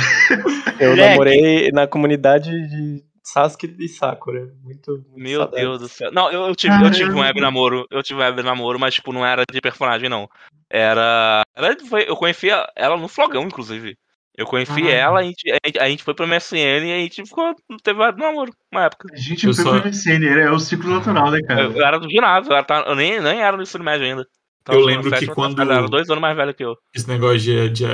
Eu 0.79 0.95
namorei 0.95 1.71
na 1.71 1.87
comunidade 1.87 2.49
de 2.51 3.03
Sasuke 3.23 3.75
e 3.79 3.87
Sakura. 3.87 4.47
Muito, 4.63 4.91
muito 4.91 5.11
Meu 5.15 5.39
saudades. 5.41 5.59
Deus 5.65 5.79
do 5.79 5.87
céu. 5.87 6.11
Não, 6.11 6.31
eu, 6.31 6.47
eu 6.47 6.55
tive, 6.55 6.73
eu 6.83 6.91
tive 6.91 7.11
um 7.11 7.19
web 7.21 7.39
namoro. 7.39 7.85
Eu 7.91 8.01
tive 8.03 8.19
um 8.19 8.23
web 8.23 8.41
namoro, 8.43 8.79
mas, 8.79 8.93
tipo, 8.95 9.13
não 9.13 9.25
era 9.25 9.43
de 9.49 9.61
personagem, 9.61 10.09
não. 10.09 10.27
Era. 10.69 11.41
era 11.55 11.77
foi- 11.87 12.05
eu 12.07 12.15
conheci 12.15 12.47
ela 12.75 12.97
no 12.97 13.07
flogão, 13.07 13.43
inclusive. 13.43 13.95
Eu 14.37 14.45
conheci 14.45 14.71
Caramba. 14.71 14.91
ela, 14.91 15.19
a 15.19 15.23
gente, 15.23 15.51
a, 15.51 15.57
gente, 15.67 15.79
a 15.79 15.89
gente 15.89 16.03
foi 16.03 16.13
pro 16.13 16.25
MSN 16.25 16.85
e 16.85 16.93
a 16.93 16.97
gente 16.99 17.23
ficou. 17.25 17.53
Teve 17.83 17.99
web 17.99 18.17
namoro, 18.19 18.53
uma 18.71 18.85
época. 18.85 19.09
A 19.13 19.17
gente 19.17 19.45
Eu 19.45 19.53
foi 19.53 19.63
só- 19.63 19.71
pro 19.79 19.89
MSN, 19.89 20.25
é 20.27 20.49
o 20.51 20.59
ciclo 20.59 20.89
natural, 20.91 21.29
né, 21.31 21.41
cara? 21.41 21.63
Eu, 21.63 21.71
eu 21.73 21.85
era 21.85 21.99
do 21.99 22.09
ginásio, 22.09 22.51
eu, 22.51 22.55
era, 22.57 22.65
eu 22.87 22.95
nem, 22.95 23.19
nem 23.19 23.41
era 23.41 23.57
no 23.57 23.63
ensino 23.63 23.83
médio 23.83 24.05
ainda. 24.05 24.25
Eu 24.67 24.79
no 24.81 24.85
lembro 24.85 25.09
que 25.11 25.27
quando- 25.27 25.61
Ela 25.61 25.77
era 25.79 25.87
dois 25.87 26.09
anos 26.09 26.21
mais 26.21 26.35
velha 26.35 26.53
que 26.53 26.63
eu. 26.63 26.75
Esse 26.93 27.07
negócio 27.07 27.39
de, 27.39 27.69
de, 27.69 27.85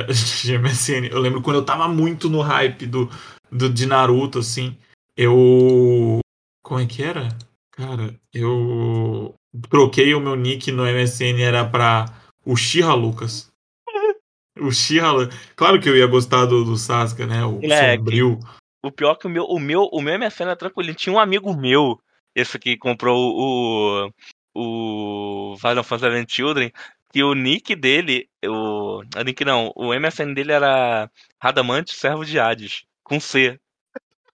de 0.42 0.58
MSN. 0.58 1.08
Eu 1.10 1.20
lembro 1.20 1.40
quando 1.42 1.56
eu 1.56 1.64
tava 1.64 1.88
muito 1.88 2.28
no 2.28 2.40
hype 2.42 2.86
do, 2.86 3.08
do, 3.50 3.70
de 3.70 3.86
Naruto, 3.86 4.38
assim. 4.40 4.76
Eu. 5.16 6.18
Como 6.62 6.80
é 6.80 6.86
que 6.86 7.02
era? 7.02 7.28
Cara, 7.72 8.14
eu 8.34 9.34
troquei 9.70 10.14
o 10.14 10.20
meu 10.20 10.34
nick 10.34 10.70
no 10.72 10.84
MSN, 10.84 11.40
era 11.42 11.64
pra 11.64 12.06
Uchiha 12.44 12.92
Lucas. 12.94 13.50
O 14.58 14.68
Lu- 14.70 15.28
Claro 15.54 15.78
que 15.78 15.86
eu 15.86 15.94
ia 15.96 16.06
gostar 16.06 16.46
do, 16.46 16.64
do 16.64 16.76
Sasuke, 16.76 17.26
né? 17.26 17.44
O 17.44 17.60
Moleque. 17.60 17.96
sombrio. 17.98 18.38
O 18.82 18.90
pior 18.90 19.12
é 19.12 19.14
que 19.16 19.26
o 19.26 19.30
meu, 19.30 19.44
o 19.44 19.58
meu, 19.60 19.82
o 19.92 20.00
meu 20.00 20.14
MSN 20.18 20.44
era 20.46 20.56
tranquilo. 20.56 20.94
Tinha 20.94 21.14
um 21.14 21.18
amigo 21.18 21.54
meu, 21.54 21.98
esse 22.34 22.58
que 22.58 22.76
comprou 22.78 23.16
o. 23.36 24.10
O. 24.56 25.56
Final 25.58 25.84
Fantasy 25.84 26.24
Children, 26.28 26.70
que 27.12 27.22
o 27.22 27.34
nick 27.34 27.74
dele. 27.76 28.28
O. 28.44 29.00
O 29.16 29.22
nick 29.24 29.44
não, 29.44 29.72
o 29.76 29.92
MSN 29.94 30.34
dele 30.34 30.52
era 30.52 31.10
Radamante 31.42 31.94
Servo 31.94 32.24
de 32.24 32.38
Hades. 32.38 32.84
Com 33.04 33.20
C. 33.20 33.58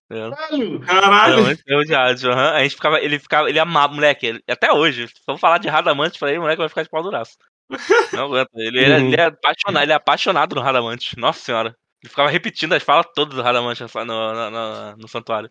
Caralho. 0.08 0.80
Caralho! 0.80 1.56
Servo 1.56 1.84
de 1.84 1.94
Hades, 1.94 2.24
aham. 2.24 2.50
A 2.52 2.62
gente 2.62 2.74
ficava. 2.74 3.00
Ele 3.00 3.18
ficava. 3.18 3.48
Ele 3.48 3.58
amava, 3.58 3.92
moleque. 3.94 4.26
ele- 4.26 4.42
até 4.48 4.72
hoje. 4.72 5.08
Se 5.08 5.14
eu 5.26 5.38
falar 5.38 5.58
de 5.58 5.68
Radamante 5.68 6.18
pra 6.18 6.28
ele, 6.28 6.38
o 6.38 6.42
moleque 6.42 6.58
vai 6.60 6.68
ficar 6.68 6.82
de 6.82 6.90
pau 6.90 7.02
duraço. 7.02 7.36
Não 8.12 8.24
aguenta. 8.26 8.50
Ele, 8.54 8.84
é- 8.84 8.98
Uhum. 8.98 9.06
ele 9.08 9.20
é 9.20 9.24
apaixonado, 9.26 9.82
ele 9.84 9.92
é 9.92 9.94
apaixonado 9.94 10.54
no 10.54 10.60
Radamante. 10.60 11.18
Nossa 11.18 11.40
senhora. 11.40 11.74
Ele 12.02 12.10
ficava 12.10 12.28
repetindo 12.28 12.72
as 12.74 12.82
falas 12.82 13.06
todas 13.14 13.34
do 13.34 13.42
Radamante 13.42 13.82
no, 13.82 14.04
no, 14.04 14.50
no- 14.50 14.96
no 14.98 15.08
santuário. 15.08 15.50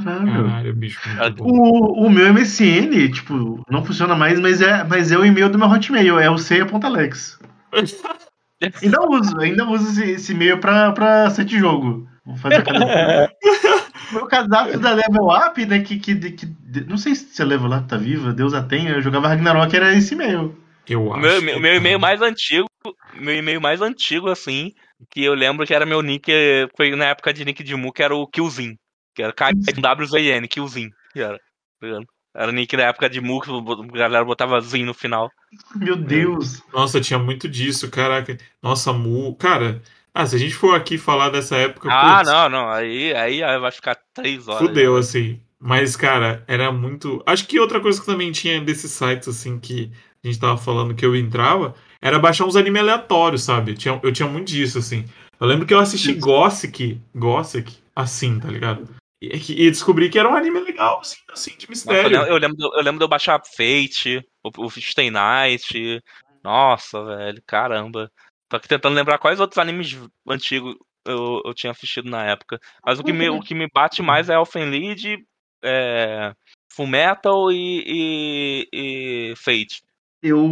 Caralho. 0.00 0.32
Caralho, 0.44 0.74
bicho, 0.74 1.00
bom. 1.36 1.44
O, 1.46 2.06
o 2.06 2.10
meu 2.10 2.32
MSN, 2.32 3.10
tipo, 3.12 3.62
não 3.70 3.84
funciona 3.84 4.14
mais, 4.14 4.38
mas 4.40 4.60
é, 4.62 4.84
mas 4.84 5.10
é 5.12 5.18
o 5.18 5.24
e-mail 5.24 5.48
do 5.50 5.58
meu 5.58 5.68
Hotmail, 5.68 6.18
é 6.18 6.30
o 6.30 6.38
ceia.alex. 6.38 7.38
Ainda 8.80 9.02
uso, 9.08 9.40
ainda 9.40 9.64
uso 9.68 9.90
esse, 9.90 10.10
esse 10.12 10.32
e-mail 10.32 10.58
pra, 10.58 10.92
pra 10.92 11.28
site 11.30 11.58
jogo. 11.58 12.06
Vou 12.24 12.36
fazer 12.36 12.62
meu 14.12 14.26
cadastro 14.26 14.78
da 14.78 14.92
Level 14.94 15.26
Up, 15.26 15.66
né, 15.66 15.80
que, 15.80 15.98
que, 15.98 16.14
que- 16.14 16.54
não 16.88 16.96
sei 16.96 17.14
se 17.16 17.42
a 17.42 17.44
Level 17.44 17.72
Up 17.72 17.88
tá 17.88 17.96
viva, 17.96 18.32
Deus 18.32 18.54
a 18.54 18.62
tenha, 18.62 18.90
eu 18.90 19.02
jogava 19.02 19.26
Ragnarok, 19.26 19.74
era 19.74 19.92
esse 19.96 20.14
e-mail. 20.14 20.56
Eu 20.88 21.06
O 21.08 21.12
acho. 21.14 21.20
meu, 21.22 21.42
meu, 21.42 21.60
meu 21.60 21.74
e-mail 21.74 21.98
mais 21.98 22.22
antigo, 22.22 22.68
meu 23.14 23.34
e-mail 23.34 23.60
mais 23.60 23.80
antigo, 23.82 24.28
assim, 24.28 24.72
que 25.10 25.24
eu 25.24 25.34
lembro 25.34 25.66
que 25.66 25.74
era 25.74 25.84
meu 25.86 26.00
nick, 26.00 26.30
foi 26.76 26.94
na 26.94 27.06
época 27.06 27.32
de 27.32 27.44
nick 27.44 27.64
de 27.64 27.74
Mu, 27.74 27.92
que 27.92 28.02
era 28.02 28.14
o 28.14 28.26
Killzin. 28.28 28.76
Que 29.14 29.22
era 29.22 29.32
K-W-Z-N, 29.32 30.48
Killzin. 30.48 30.90
Que 31.12 31.20
era, 31.20 31.38
tá? 31.80 32.00
Era 32.34 32.50
o 32.50 32.54
nick 32.54 32.74
da 32.76 32.84
época 32.84 33.10
de 33.10 33.20
Mu, 33.20 33.40
que 33.40 33.50
a 33.50 33.98
galera 33.98 34.24
botava 34.24 34.60
Zin 34.60 34.84
no 34.84 34.94
final. 34.94 35.30
Meu 35.76 35.96
Deus. 35.96 36.62
Nossa, 36.72 37.00
tinha 37.00 37.18
muito 37.18 37.46
disso, 37.46 37.90
caraca. 37.90 38.38
Nossa, 38.62 38.90
Mu. 38.92 39.34
Cara, 39.36 39.82
ah, 40.14 40.26
se 40.26 40.36
a 40.36 40.38
gente 40.38 40.54
for 40.54 40.74
aqui 40.74 40.96
falar 40.96 41.28
dessa 41.28 41.56
época. 41.56 41.90
Ah, 41.92 42.18
putz, 42.18 42.30
não, 42.30 42.48
não, 42.48 42.68
aí, 42.70 43.14
aí 43.14 43.40
vai 43.58 43.70
ficar 43.70 43.98
três 44.14 44.48
horas. 44.48 44.66
Fudeu, 44.66 44.94
né? 44.94 45.00
assim. 45.00 45.40
Mas, 45.60 45.94
cara, 45.94 46.42
era 46.48 46.72
muito. 46.72 47.22
Acho 47.26 47.46
que 47.46 47.60
outra 47.60 47.80
coisa 47.80 48.00
que 48.00 48.06
também 48.06 48.32
tinha 48.32 48.60
desses 48.60 48.90
sites, 48.90 49.28
assim, 49.28 49.58
que 49.58 49.92
a 50.24 50.26
gente 50.26 50.40
tava 50.40 50.56
falando 50.56 50.94
que 50.94 51.04
eu 51.04 51.14
entrava, 51.14 51.74
era 52.00 52.18
baixar 52.18 52.46
uns 52.46 52.56
anime 52.56 52.78
aleatórios, 52.78 53.42
sabe? 53.42 53.74
Tinha, 53.74 54.00
eu 54.02 54.12
tinha 54.12 54.28
muito 54.28 54.48
disso, 54.48 54.78
assim. 54.78 55.04
Eu 55.38 55.46
lembro 55.46 55.66
que 55.66 55.74
eu 55.74 55.78
assisti 55.78 56.14
Gothic, 56.14 57.00
Gothic, 57.14 57.76
assim, 57.94 58.38
tá 58.40 58.48
ligado? 58.48 58.88
E, 59.22 59.66
e 59.66 59.70
descobri 59.70 60.10
que 60.10 60.18
era 60.18 60.28
um 60.28 60.34
anime 60.34 60.58
legal, 60.58 60.98
assim, 60.98 61.16
assim 61.30 61.50
de 61.56 61.68
Nossa, 61.68 61.70
mistério. 61.70 62.10
lembro, 62.10 62.28
eu, 62.28 62.36
lembro, 62.38 62.56
eu 62.74 62.82
lembro 62.82 62.98
de 62.98 63.04
eu 63.04 63.08
baixar 63.08 63.40
Fate, 63.44 64.20
o, 64.42 64.66
o 64.66 64.70
Stay 64.70 65.12
Night. 65.12 66.02
Nossa, 66.42 67.04
velho, 67.04 67.40
caramba. 67.46 68.10
Tô 68.48 68.56
aqui 68.56 68.66
tentando 68.66 68.96
lembrar 68.96 69.18
quais 69.18 69.38
outros 69.38 69.58
animes 69.58 69.96
antigos 70.28 70.74
eu, 71.06 71.40
eu 71.44 71.54
tinha 71.54 71.70
assistido 71.70 72.10
na 72.10 72.24
época. 72.24 72.58
Mas 72.84 72.98
o 72.98 73.04
que 73.04 73.12
me, 73.12 73.28
o 73.28 73.40
que 73.40 73.54
me 73.54 73.68
bate 73.72 74.02
mais 74.02 74.28
é 74.28 74.34
Elfen 74.34 74.68
Lied, 74.68 75.24
é, 75.62 76.34
Fullmetal 76.72 77.52
e, 77.52 77.84
e, 77.86 78.68
e 78.72 79.34
Fate. 79.36 79.82
Eu, 80.20 80.44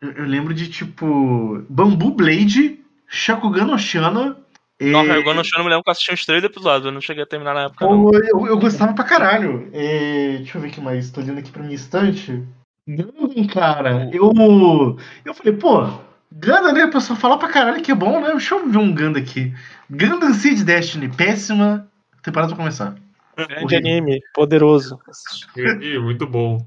Eu 0.00 0.24
lembro 0.24 0.54
de, 0.54 0.70
tipo, 0.70 1.62
Bamboo 1.68 2.12
Blade, 2.12 2.80
Shakugan 3.06 3.66
no 3.66 3.78
É, 4.78 4.90
Nossa, 4.90 5.12
eu 5.12 5.22
no 5.22 5.40
eu 5.40 5.64
me 5.64 5.70
lembro 5.70 5.82
que 5.82 5.88
eu 5.88 5.92
assisti 5.92 6.12
uns 6.12 6.26
três 6.26 6.44
episódios, 6.44 6.84
eu 6.84 6.92
não 6.92 7.00
cheguei 7.00 7.22
a 7.22 7.26
terminar 7.26 7.54
na 7.54 7.64
época, 7.64 7.86
não. 7.86 8.04
Pô, 8.04 8.16
eu, 8.16 8.46
eu 8.46 8.58
gostava 8.58 8.92
pra 8.92 9.04
caralho. 9.04 9.70
É, 9.72 10.36
deixa 10.38 10.58
eu 10.58 10.62
ver 10.62 10.68
o 10.68 10.70
que 10.70 10.80
mais. 10.80 11.10
Tô 11.10 11.20
olhando 11.20 11.38
aqui 11.38 11.50
pra 11.50 11.62
minha 11.62 11.74
estante. 11.74 12.42
Gundam, 12.86 13.46
cara. 13.46 14.10
Eu, 14.12 14.32
eu 15.24 15.34
falei, 15.34 15.54
pô, 15.54 15.88
Ganda, 16.30 16.72
né? 16.72 16.84
O 16.84 16.90
pessoal 16.90 17.18
fala 17.18 17.38
pra 17.38 17.48
caralho 17.48 17.82
que 17.82 17.90
é 17.90 17.94
bom, 17.94 18.20
né? 18.20 18.30
Deixa 18.30 18.54
eu 18.54 18.68
ver 18.68 18.78
um 18.78 18.92
Ganda 18.92 19.18
aqui. 19.18 19.54
Gundam 19.88 20.34
Seed 20.34 20.62
Destiny, 20.62 21.08
péssima. 21.08 21.88
Temporada 22.22 22.54
pra 22.54 22.58
começar. 22.58 22.96
Grande 23.36 23.76
anime, 23.76 24.20
poderoso. 24.34 24.98
Muito 26.02 26.26
bom. 26.26 26.58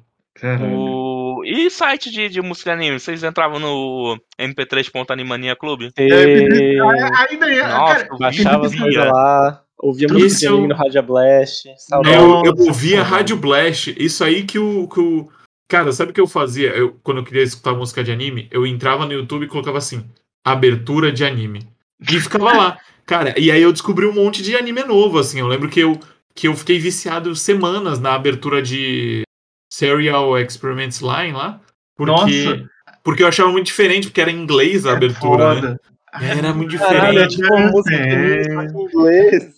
O... 0.44 1.41
E 1.45 1.70
site 1.70 2.11
de, 2.11 2.30
de 2.30 2.41
música 2.41 2.74
anime? 2.74 2.99
Vocês 2.99 3.24
entravam 3.24 3.60
no 3.60 4.18
mp3.animania 4.40 5.56
clube? 5.56 5.91
E... 5.98 6.80
Ah, 6.80 7.28
Ainda 7.30 7.52
é. 7.52 7.68
Nossa, 7.68 7.94
cara, 7.94 8.07
eu 8.11 8.18
Baixava 8.18 8.66
as 8.66 8.76
coisas 8.76 9.06
lá, 9.06 9.64
ouvia 9.78 10.07
Isso 10.07 10.14
música 10.16 10.40
de 10.40 10.48
anime 10.48 10.68
no 10.68 10.76
Rádio 10.76 11.03
Blast. 11.03 11.64
Saudade. 11.78 12.16
Eu, 12.16 12.44
eu 12.45 12.66
ouvia. 12.68 13.03
Rádio 13.03 13.38
Blast. 13.38 13.95
Isso 13.98 14.24
aí 14.24 14.44
que 14.44 14.60
o, 14.60 14.88
que 14.88 14.99
o. 14.99 15.30
Cara, 15.68 15.91
sabe 15.91 16.11
o 16.11 16.14
que 16.14 16.22
eu 16.22 16.28
fazia? 16.28 16.70
Eu, 16.70 16.98
quando 17.03 17.20
eu 17.20 17.24
queria 17.24 17.44
escutar 17.44 17.74
música 17.74 18.03
de 18.03 18.11
anime, 18.11 18.48
eu 18.52 18.66
entrava 18.66 19.06
no 19.06 19.14
YouTube 19.14 19.45
e 19.45 19.49
colocava 19.49 19.78
assim: 19.78 20.06
abertura 20.44 21.11
de 21.11 21.24
anime. 21.24 21.68
E 22.02 22.20
ficava 22.20 22.53
lá. 22.53 22.78
Cara, 23.06 23.34
e 23.40 23.52
aí 23.52 23.61
eu 23.61 23.72
descobri 23.72 24.06
um 24.06 24.14
monte 24.14 24.44
de 24.44 24.56
anime 24.56 24.84
novo, 24.84 25.18
assim. 25.18 25.40
Eu 25.40 25.48
lembro 25.48 25.68
que 25.68 25.80
eu, 25.80 25.99
que 26.36 26.48
eu 26.48 26.56
fiquei 26.56 26.78
viciado 26.78 27.36
semanas 27.36 27.99
na 27.99 28.14
abertura 28.14 28.61
de 28.61 29.24
Serial 29.70 30.38
Experiments 30.38 31.00
Line 31.02 31.34
lá. 31.34 31.60
Porque, 31.96 32.12
Nossa. 32.12 32.70
porque 33.04 33.24
eu 33.24 33.28
achava 33.28 33.52
muito 33.52 33.68
diferente, 33.68 34.08
porque 34.08 34.22
era 34.22 34.32
em 34.32 34.41
inglês 34.41 34.86
a 34.86 34.94
abertura, 34.94 35.56
né? 35.56 35.62
Foda. 35.62 35.82
Era 36.22 36.54
muito 36.54 36.78
Caralho, 36.78 37.20
é 37.20 37.28
diferente. 37.28 37.36
tipo 37.36 37.54
uma 37.54 37.72
música 37.72 37.96
em 37.96 38.88
inglês. 38.88 39.54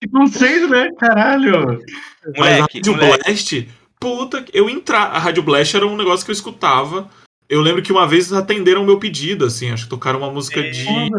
Que 0.00 0.08
conceito, 0.08 0.68
né? 0.68 0.90
Caralho. 0.98 1.82
Mas 2.36 2.52
a 2.52 2.58
Moleque, 2.58 2.78
Rádio 2.78 2.92
moleque. 2.94 3.24
Blast, 3.24 3.68
puta, 4.00 4.44
eu 4.52 4.70
entrar. 4.70 5.04
A 5.10 5.18
Rádio 5.18 5.42
Blast 5.42 5.76
era 5.76 5.86
um 5.86 5.96
negócio 5.96 6.24
que 6.24 6.30
eu 6.30 6.34
escutava. 6.34 7.08
Eu 7.48 7.60
lembro 7.60 7.82
que 7.82 7.92
uma 7.92 8.06
vez 8.06 8.32
atenderam 8.32 8.82
o 8.82 8.86
meu 8.86 8.98
pedido, 8.98 9.44
assim, 9.44 9.70
acho 9.70 9.84
que 9.84 9.90
tocaram 9.90 10.20
uma 10.20 10.30
música 10.30 10.62
de, 10.62 10.70
de. 10.70 11.10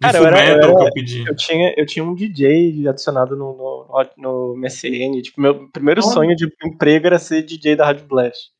Cara, 0.00 0.18
eu 0.18 0.26
era- 0.26 0.38
eu 0.48 0.60
que 0.60 0.64
era- 0.66 0.84
eu 0.88 0.92
pedi. 0.92 1.24
Eu 1.26 1.34
tinha, 1.36 1.74
eu 1.76 1.86
tinha 1.86 2.04
um 2.04 2.14
DJ 2.14 2.86
adicionado 2.88 3.34
no, 3.36 3.52
no, 3.56 4.06
no 4.18 4.54
MSN. 4.58 5.22
Tipo, 5.22 5.40
meu 5.40 5.68
primeiro 5.70 6.02
Olha. 6.04 6.12
sonho 6.12 6.36
de 6.36 6.46
emprego 6.64 7.06
era 7.06 7.18
ser 7.18 7.42
DJ 7.42 7.76
da 7.76 7.86
Rádio 7.86 8.06
Blast. 8.06 8.50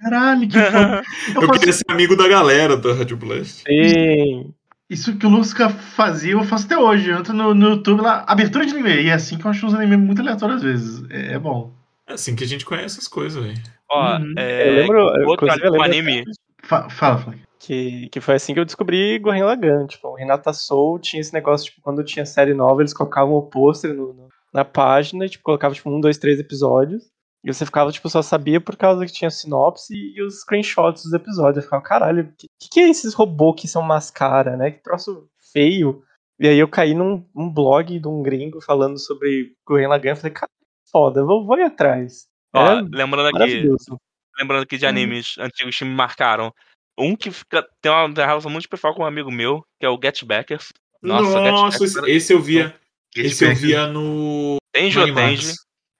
Caralho, 0.00 0.48
que 0.48 0.58
foda. 0.58 1.02
Eu 1.34 1.42
Eu 1.42 1.48
faço 1.48 1.58
queria 1.60 1.72
ser 1.72 1.84
amigo 1.88 2.16
da 2.16 2.28
galera 2.28 2.76
da 2.76 2.92
Rádio 2.94 3.16
Blast. 3.16 3.62
Sim. 3.66 4.54
isso 4.88 5.16
que 5.18 5.26
o 5.26 5.28
Lusca 5.30 5.68
fazia, 5.68 6.32
eu 6.32 6.42
faço 6.44 6.66
até 6.66 6.78
hoje. 6.78 7.10
Eu 7.10 7.18
entro 7.18 7.32
no, 7.34 7.54
no 7.54 7.70
YouTube 7.70 8.00
lá, 8.00 8.24
abertura 8.26 8.64
de 8.64 8.72
anime. 8.72 9.02
E 9.02 9.08
é 9.08 9.12
assim 9.12 9.36
que 9.38 9.44
eu 9.44 9.50
acho 9.50 9.66
uns 9.66 9.74
animes 9.74 9.98
muito 9.98 10.20
aleatórios 10.22 10.58
às 10.58 10.62
vezes. 10.62 11.04
É, 11.10 11.34
é 11.34 11.38
bom. 11.38 11.72
É 12.08 12.14
assim 12.14 12.34
que 12.34 12.42
a 12.44 12.46
gente 12.46 12.64
conhece 12.64 12.98
as 12.98 13.06
coisas, 13.08 13.42
velho. 13.42 13.58
Ó, 13.90 14.16
Uhum. 14.18 14.34
é, 14.36 14.68
Eu 14.68 14.74
lembro, 14.74 15.28
outro 15.28 15.48
eu 15.48 15.54
lembro 15.72 15.82
anime. 15.82 16.24
Fa- 16.62 16.88
fala, 16.88 17.18
fala. 17.18 17.36
Que, 17.60 18.08
que 18.08 18.20
foi 18.20 18.34
assim 18.36 18.54
que 18.54 18.60
eu 18.60 18.64
descobri 18.64 19.18
Gurren 19.18 19.44
Lagann. 19.44 19.86
Tipo, 19.86 20.08
o 20.08 20.14
Renata 20.14 20.52
Soul 20.52 20.98
tinha 20.98 21.20
esse 21.20 21.32
negócio, 21.32 21.66
tipo, 21.66 21.82
quando 21.82 22.02
tinha 22.02 22.24
série 22.26 22.54
nova, 22.54 22.80
eles 22.82 22.94
colocavam 22.94 23.34
o 23.34 23.42
pôster 23.42 23.94
no- 23.94 24.12
no- 24.14 24.28
na 24.52 24.64
página, 24.64 25.26
e, 25.26 25.28
tipo, 25.28 25.44
colocavam, 25.44 25.74
tipo, 25.74 25.90
um, 25.90 26.00
dois, 26.00 26.18
três 26.18 26.40
episódios. 26.40 27.04
E 27.44 27.52
você 27.52 27.64
ficava, 27.64 27.92
tipo, 27.92 28.08
só 28.10 28.20
sabia 28.20 28.60
por 28.60 28.76
causa 28.76 29.06
que 29.06 29.12
tinha 29.12 29.30
sinopse 29.30 29.94
e 29.94 30.22
os 30.22 30.40
screenshots 30.40 31.04
dos 31.04 31.12
episódios. 31.12 31.58
Eu 31.58 31.62
ficava, 31.62 31.82
caralho, 31.82 32.32
que, 32.36 32.46
que 32.70 32.80
é 32.80 32.88
esses 32.88 33.14
robôs 33.14 33.60
que 33.60 33.68
são 33.68 33.80
mascara, 33.82 34.56
né? 34.56 34.70
Que 34.72 34.82
troço 34.82 35.26
feio. 35.52 36.02
E 36.38 36.48
aí 36.48 36.58
eu 36.58 36.68
caí 36.68 36.94
num 36.94 37.24
um 37.36 37.48
blog 37.52 37.98
de 37.98 38.08
um 38.08 38.22
gringo 38.22 38.60
falando 38.60 38.98
sobre 38.98 39.52
Gurren 39.66 39.86
Lagann. 39.88 40.10
Eu 40.12 40.16
falei, 40.16 40.32
cara, 40.32 40.50
foda, 40.90 41.24
vou, 41.24 41.46
vou 41.46 41.58
ir 41.58 41.62
atrás. 41.64 42.26
Ó, 42.54 42.66
lembrando 42.92 43.28
aqui, 43.28 43.62
lembrando 44.38 44.62
aqui 44.62 44.76
de 44.76 44.84
animes 44.86 45.34
antigos 45.38 45.78
que 45.78 45.84
me 45.84 45.94
marcaram. 45.94 46.52
Um 47.00 47.16
que 47.16 47.30
fica, 47.30 47.66
tem 47.80 47.90
uma 47.90 48.08
relação 48.08 48.50
muito 48.50 48.64
especial 48.64 48.94
com 48.94 49.02
um 49.02 49.06
amigo 49.06 49.30
meu, 49.30 49.64
que 49.78 49.86
é 49.86 49.88
o 49.88 49.98
Get 50.02 50.24
Backers. 50.24 50.72
Nossa, 51.02 51.42
Get 51.42 51.50
Nossa, 51.52 51.78
Backers 51.78 51.96
esse, 51.96 52.10
esse 52.10 52.32
eu 52.32 52.40
via. 52.40 52.74
Esse 53.16 53.44
eu 53.44 53.48
Backers. 53.48 53.66
via 53.66 53.86
no. 53.86 54.56
Tenjo 54.72 55.00
eu 55.00 55.14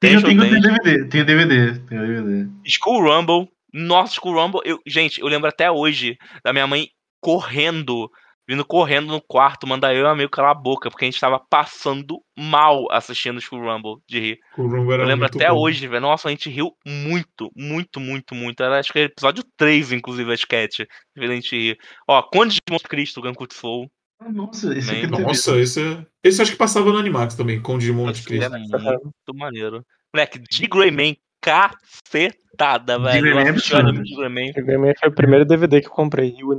Tenjo 0.01 0.25
tenho 0.25 0.41
DVD, 0.41 1.05
tenho 1.09 1.25
DVD, 1.27 1.79
tenho 1.81 2.07
DVD. 2.07 2.51
School 2.67 3.03
Rumble. 3.03 3.49
Nossa, 3.73 4.15
School 4.15 4.35
Rumble. 4.35 4.63
Eu, 4.65 4.81
gente, 4.87 5.21
eu 5.21 5.27
lembro 5.27 5.49
até 5.49 5.71
hoje 5.71 6.17
da 6.43 6.53
minha 6.53 6.67
mãe 6.67 6.89
correndo, 7.21 8.11
vindo 8.51 8.65
correndo 8.65 9.07
no 9.13 9.21
quarto, 9.21 9.65
mandar 9.65 9.95
eu 9.95 10.05
e 10.05 10.09
amigo 10.09 10.29
calar 10.29 10.51
a 10.51 10.55
boca, 10.55 10.91
porque 10.91 11.05
a 11.05 11.09
gente 11.09 11.21
tava 11.21 11.39
passando 11.39 12.21
mal 12.37 12.91
assistindo 12.91 13.41
School 13.41 13.63
Rumble 13.63 14.03
de 14.09 14.19
rir. 14.19 14.39
O 14.59 14.63
Rumble 14.67 14.93
era 14.95 15.05
Eu 15.05 15.07
lembro 15.07 15.27
até 15.27 15.49
bom. 15.49 15.61
hoje, 15.61 15.87
velho. 15.87 16.01
Nossa, 16.03 16.27
a 16.27 16.33
gente 16.33 16.51
riu 16.51 16.73
muito, 16.85 17.49
muito, 17.55 18.01
muito, 18.01 18.35
muito. 18.35 18.61
Era, 18.61 18.81
acho 18.81 18.93
que 18.93 18.99
é 18.99 19.03
episódio 19.05 19.45
3, 19.57 19.93
inclusive, 19.93 20.29
a 20.33 20.35
sketch. 20.35 20.81
A 21.17 21.27
gente 21.27 21.57
rir. 21.57 21.79
Ó, 22.09 22.21
Conde 22.23 22.55
de 22.57 22.61
Monte 22.69 22.89
Cristo, 22.89 23.23
Gankut 23.23 23.55
Soul. 23.55 23.89
Ah, 24.19 24.33
Nossa, 24.33 24.77
esse 24.77 24.91
tenho 24.91 25.09
Nossa, 25.11 25.57
esse, 25.57 25.81
é- 25.81 26.05
esse 26.25 26.43
acho 26.43 26.51
que 26.51 26.59
passava 26.59 26.91
no 26.91 26.99
Animax 26.99 27.37
também, 27.37 27.63
o 27.65 27.79
Digimon 27.79 28.11
de 28.11 28.21
é 28.21 28.25
Cristo. 28.25 28.51
muito 28.51 29.35
maneiro. 29.35 29.87
Moleque, 30.13 30.41
de 30.41 30.67
Greyman, 30.67 31.17
cacetada, 31.41 32.99
velho. 32.99 33.23
Greyman 33.23 33.43
é 33.43 33.47
o 33.47 33.51
absurdo. 33.51 33.93
de 34.03 34.17
Greyman. 34.17 34.51
O 34.51 34.65
Grêmio 34.65 34.95
foi 34.99 35.09
o 35.09 35.15
primeiro 35.15 35.45
DVD 35.45 35.81
que 35.81 35.87
eu 35.87 35.93
comprei, 35.93 36.35
e 36.37 36.45
o 36.45 36.53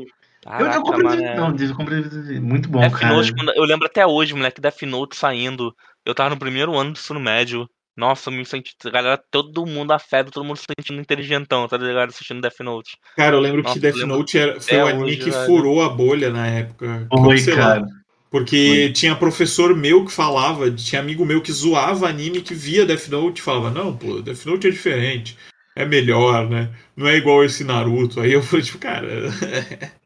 único. 0.45 0.63
Eu, 0.63 0.65
eu 0.65 0.71
Caraca, 0.71 0.81
comprei 0.81 1.03
mano. 1.03 1.15
DVD, 1.17 1.31
é. 1.31 1.35
não, 1.35 1.55
eu 1.55 1.75
comprei. 1.75 2.39
Muito 2.39 2.69
bom, 2.69 2.79
Death 2.79 2.93
cara. 2.93 3.13
Note, 3.15 3.33
eu 3.55 3.63
lembro 3.63 3.85
até 3.85 4.05
hoje, 4.05 4.33
moleque, 4.33 4.61
Death 4.61 4.81
Note 4.83 5.15
saindo. 5.15 5.73
Eu 6.05 6.15
tava 6.15 6.31
no 6.31 6.39
primeiro 6.39 6.77
ano 6.77 6.93
do 6.93 6.97
ensino 6.97 7.19
médio. 7.19 7.67
Nossa, 7.95 8.29
eu 8.29 8.33
me 8.33 8.45
senti. 8.45 8.73
A 8.85 8.89
galera, 8.89 9.21
todo 9.29 9.65
mundo 9.65 9.91
a 9.91 9.99
febre, 9.99 10.31
todo 10.31 10.45
mundo 10.45 10.57
se 10.57 10.65
sentindo 10.65 10.99
inteligentão, 11.01 11.67
tá 11.67 11.77
ligado? 11.77 12.09
Assistindo 12.09 12.41
Death 12.41 12.59
Note. 12.61 12.97
Cara, 13.15 13.35
eu 13.35 13.39
lembro 13.39 13.61
Nossa, 13.61 13.75
que 13.75 13.79
Death 13.79 13.95
lembro 13.95 14.17
Note 14.17 14.37
era, 14.37 14.59
foi 14.61 14.77
o 14.77 14.87
anime 14.87 15.03
hoje, 15.03 15.17
que 15.17 15.29
velho. 15.29 15.45
furou 15.45 15.81
a 15.83 15.89
bolha 15.89 16.29
na 16.31 16.47
época. 16.47 17.07
que 17.09 17.19
Oi, 17.19 17.45
lá. 17.49 17.55
cara. 17.55 17.87
Porque 18.31 18.89
tinha 18.93 19.13
professor 19.13 19.75
meu 19.75 20.05
que 20.05 20.11
falava, 20.11 20.71
tinha 20.71 21.01
amigo 21.01 21.25
meu 21.25 21.41
que 21.41 21.51
zoava 21.51 22.07
anime 22.07 22.41
que 22.41 22.53
via 22.53 22.85
Death 22.85 23.09
Note 23.09 23.39
e 23.39 23.43
falava, 23.43 23.69
não, 23.69 23.95
pô, 23.95 24.21
Death 24.21 24.45
Note 24.45 24.67
é 24.67 24.71
diferente, 24.71 25.37
é 25.75 25.85
melhor, 25.85 26.49
né? 26.49 26.69
Não 26.95 27.09
é 27.09 27.17
igual 27.17 27.43
esse 27.43 27.65
Naruto. 27.65 28.21
Aí 28.21 28.31
eu 28.31 28.41
falei, 28.41 28.63
tipo, 28.63 28.77
cara. 28.77 29.07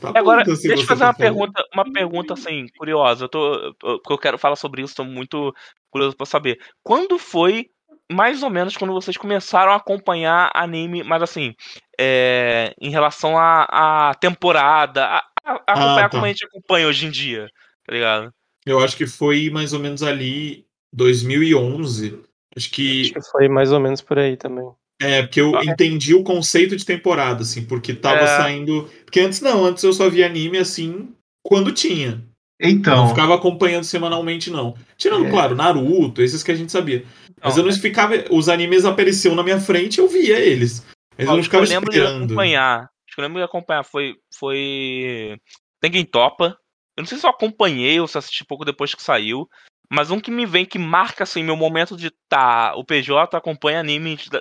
tá 0.00 0.12
Agora, 0.18 0.44
deixa 0.44 0.68
eu 0.68 0.82
fazer 0.84 1.04
uma 1.04 1.12
falando. 1.12 1.16
pergunta, 1.16 1.64
uma 1.74 1.84
pergunta 1.92 2.34
assim, 2.34 2.66
curiosa. 2.76 3.24
Eu 3.24 3.28
tô, 3.28 3.54
eu- 3.54 3.74
porque 4.00 4.12
eu 4.12 4.18
quero 4.18 4.38
falar 4.38 4.56
sobre 4.56 4.82
isso, 4.82 4.94
tô 4.94 5.04
muito 5.04 5.54
curioso 5.90 6.16
pra 6.16 6.26
saber. 6.26 6.58
Quando 6.82 7.18
foi, 7.18 7.66
mais 8.10 8.42
ou 8.42 8.50
menos, 8.50 8.76
quando 8.76 8.92
vocês 8.92 9.16
começaram 9.16 9.72
a 9.72 9.76
acompanhar 9.76 10.50
anime, 10.54 11.02
mas 11.04 11.22
assim, 11.22 11.54
é, 11.98 12.74
em 12.80 12.90
relação 12.90 13.36
à 13.38 14.14
temporada, 14.20 15.04
a, 15.04 15.18
a- 15.44 15.62
a 15.66 15.72
acompanhar 15.72 16.08
tá. 16.08 16.10
como 16.10 16.24
a 16.24 16.28
gente 16.28 16.44
acompanha 16.44 16.86
hoje 16.88 17.06
em 17.06 17.10
dia, 17.10 17.48
tá 17.86 17.92
ligado? 17.92 18.32
Eu 18.66 18.80
acho 18.80 18.96
que 18.96 19.06
foi 19.06 19.48
mais 19.50 19.72
ou 19.72 19.80
menos 19.80 20.02
ali 20.02 20.66
2011. 20.92 22.20
Acho 22.56 22.70
que 22.70 23.02
Acho 23.02 23.12
que 23.14 23.22
foi 23.30 23.48
mais 23.48 23.72
ou 23.72 23.80
menos 23.80 24.00
por 24.00 24.18
aí 24.18 24.36
também. 24.36 24.68
É, 25.00 25.22
porque 25.22 25.40
eu 25.40 25.56
Ah. 25.56 25.64
entendi 25.64 26.14
o 26.14 26.22
conceito 26.22 26.76
de 26.76 26.84
temporada, 26.84 27.42
assim, 27.42 27.64
porque 27.64 27.94
tava 27.94 28.20
É. 28.20 28.26
saindo. 28.26 28.88
Porque 29.04 29.20
antes 29.20 29.40
não, 29.40 29.64
antes 29.64 29.82
eu 29.82 29.92
só 29.92 30.08
via 30.10 30.26
anime 30.26 30.58
assim 30.58 31.08
quando 31.42 31.72
tinha. 31.72 32.22
Eu 32.58 32.68
não 32.68 32.76
Então, 32.76 33.08
ficava 33.08 33.34
acompanhando 33.34 33.84
semanalmente, 33.84 34.50
não. 34.50 34.74
Tirando, 34.98 35.26
É. 35.26 35.30
claro, 35.30 35.54
Naruto, 35.54 36.20
esses 36.20 36.42
que 36.42 36.50
a 36.50 36.54
gente 36.54 36.70
sabia. 36.70 37.04
Mas 37.42 37.56
Não, 37.56 37.64
eu 37.64 37.70
não 37.70 37.78
ficava. 37.80 38.12
Os 38.30 38.50
animes 38.50 38.84
apareciam 38.84 39.34
na 39.34 39.42
minha 39.42 39.58
frente 39.58 39.98
eu 39.98 40.06
via 40.06 40.38
eles. 40.38 40.84
Mas 41.16 41.26
eu 41.26 41.28
Ó, 41.28 41.32
não 41.32 41.40
acho 41.40 41.48
que 41.48 41.56
ficava 41.56 41.64
eu 41.64 41.68
lembro 41.70 41.90
de 41.90 42.02
acompanhar. 42.02 42.80
Acho 42.80 43.14
que 43.14 43.20
eu 43.20 43.22
lembro 43.24 43.38
de 43.38 43.44
acompanhar. 43.44 43.82
Foi. 43.84 44.14
Foi. 44.38 45.36
Tengen 45.80 46.04
Topa. 46.04 46.56
Eu 46.96 47.02
não 47.02 47.06
sei 47.06 47.16
se 47.16 47.24
eu 47.26 47.30
acompanhei 47.30 47.98
ou 47.98 48.06
se 48.06 48.18
assisti 48.18 48.44
pouco 48.44 48.64
depois 48.66 48.94
que 48.94 49.02
saiu. 49.02 49.48
Mas 49.90 50.10
um 50.10 50.20
que 50.20 50.30
me 50.30 50.44
vem 50.44 50.66
que 50.66 50.78
marca 50.78 51.24
assim 51.24 51.42
meu 51.42 51.56
momento 51.56 51.96
de 51.96 52.10
tá. 52.28 52.74
O 52.76 52.84
PJ 52.84 53.34
acompanha 53.36 53.80
anime 53.80 54.16
tem- 54.18 54.40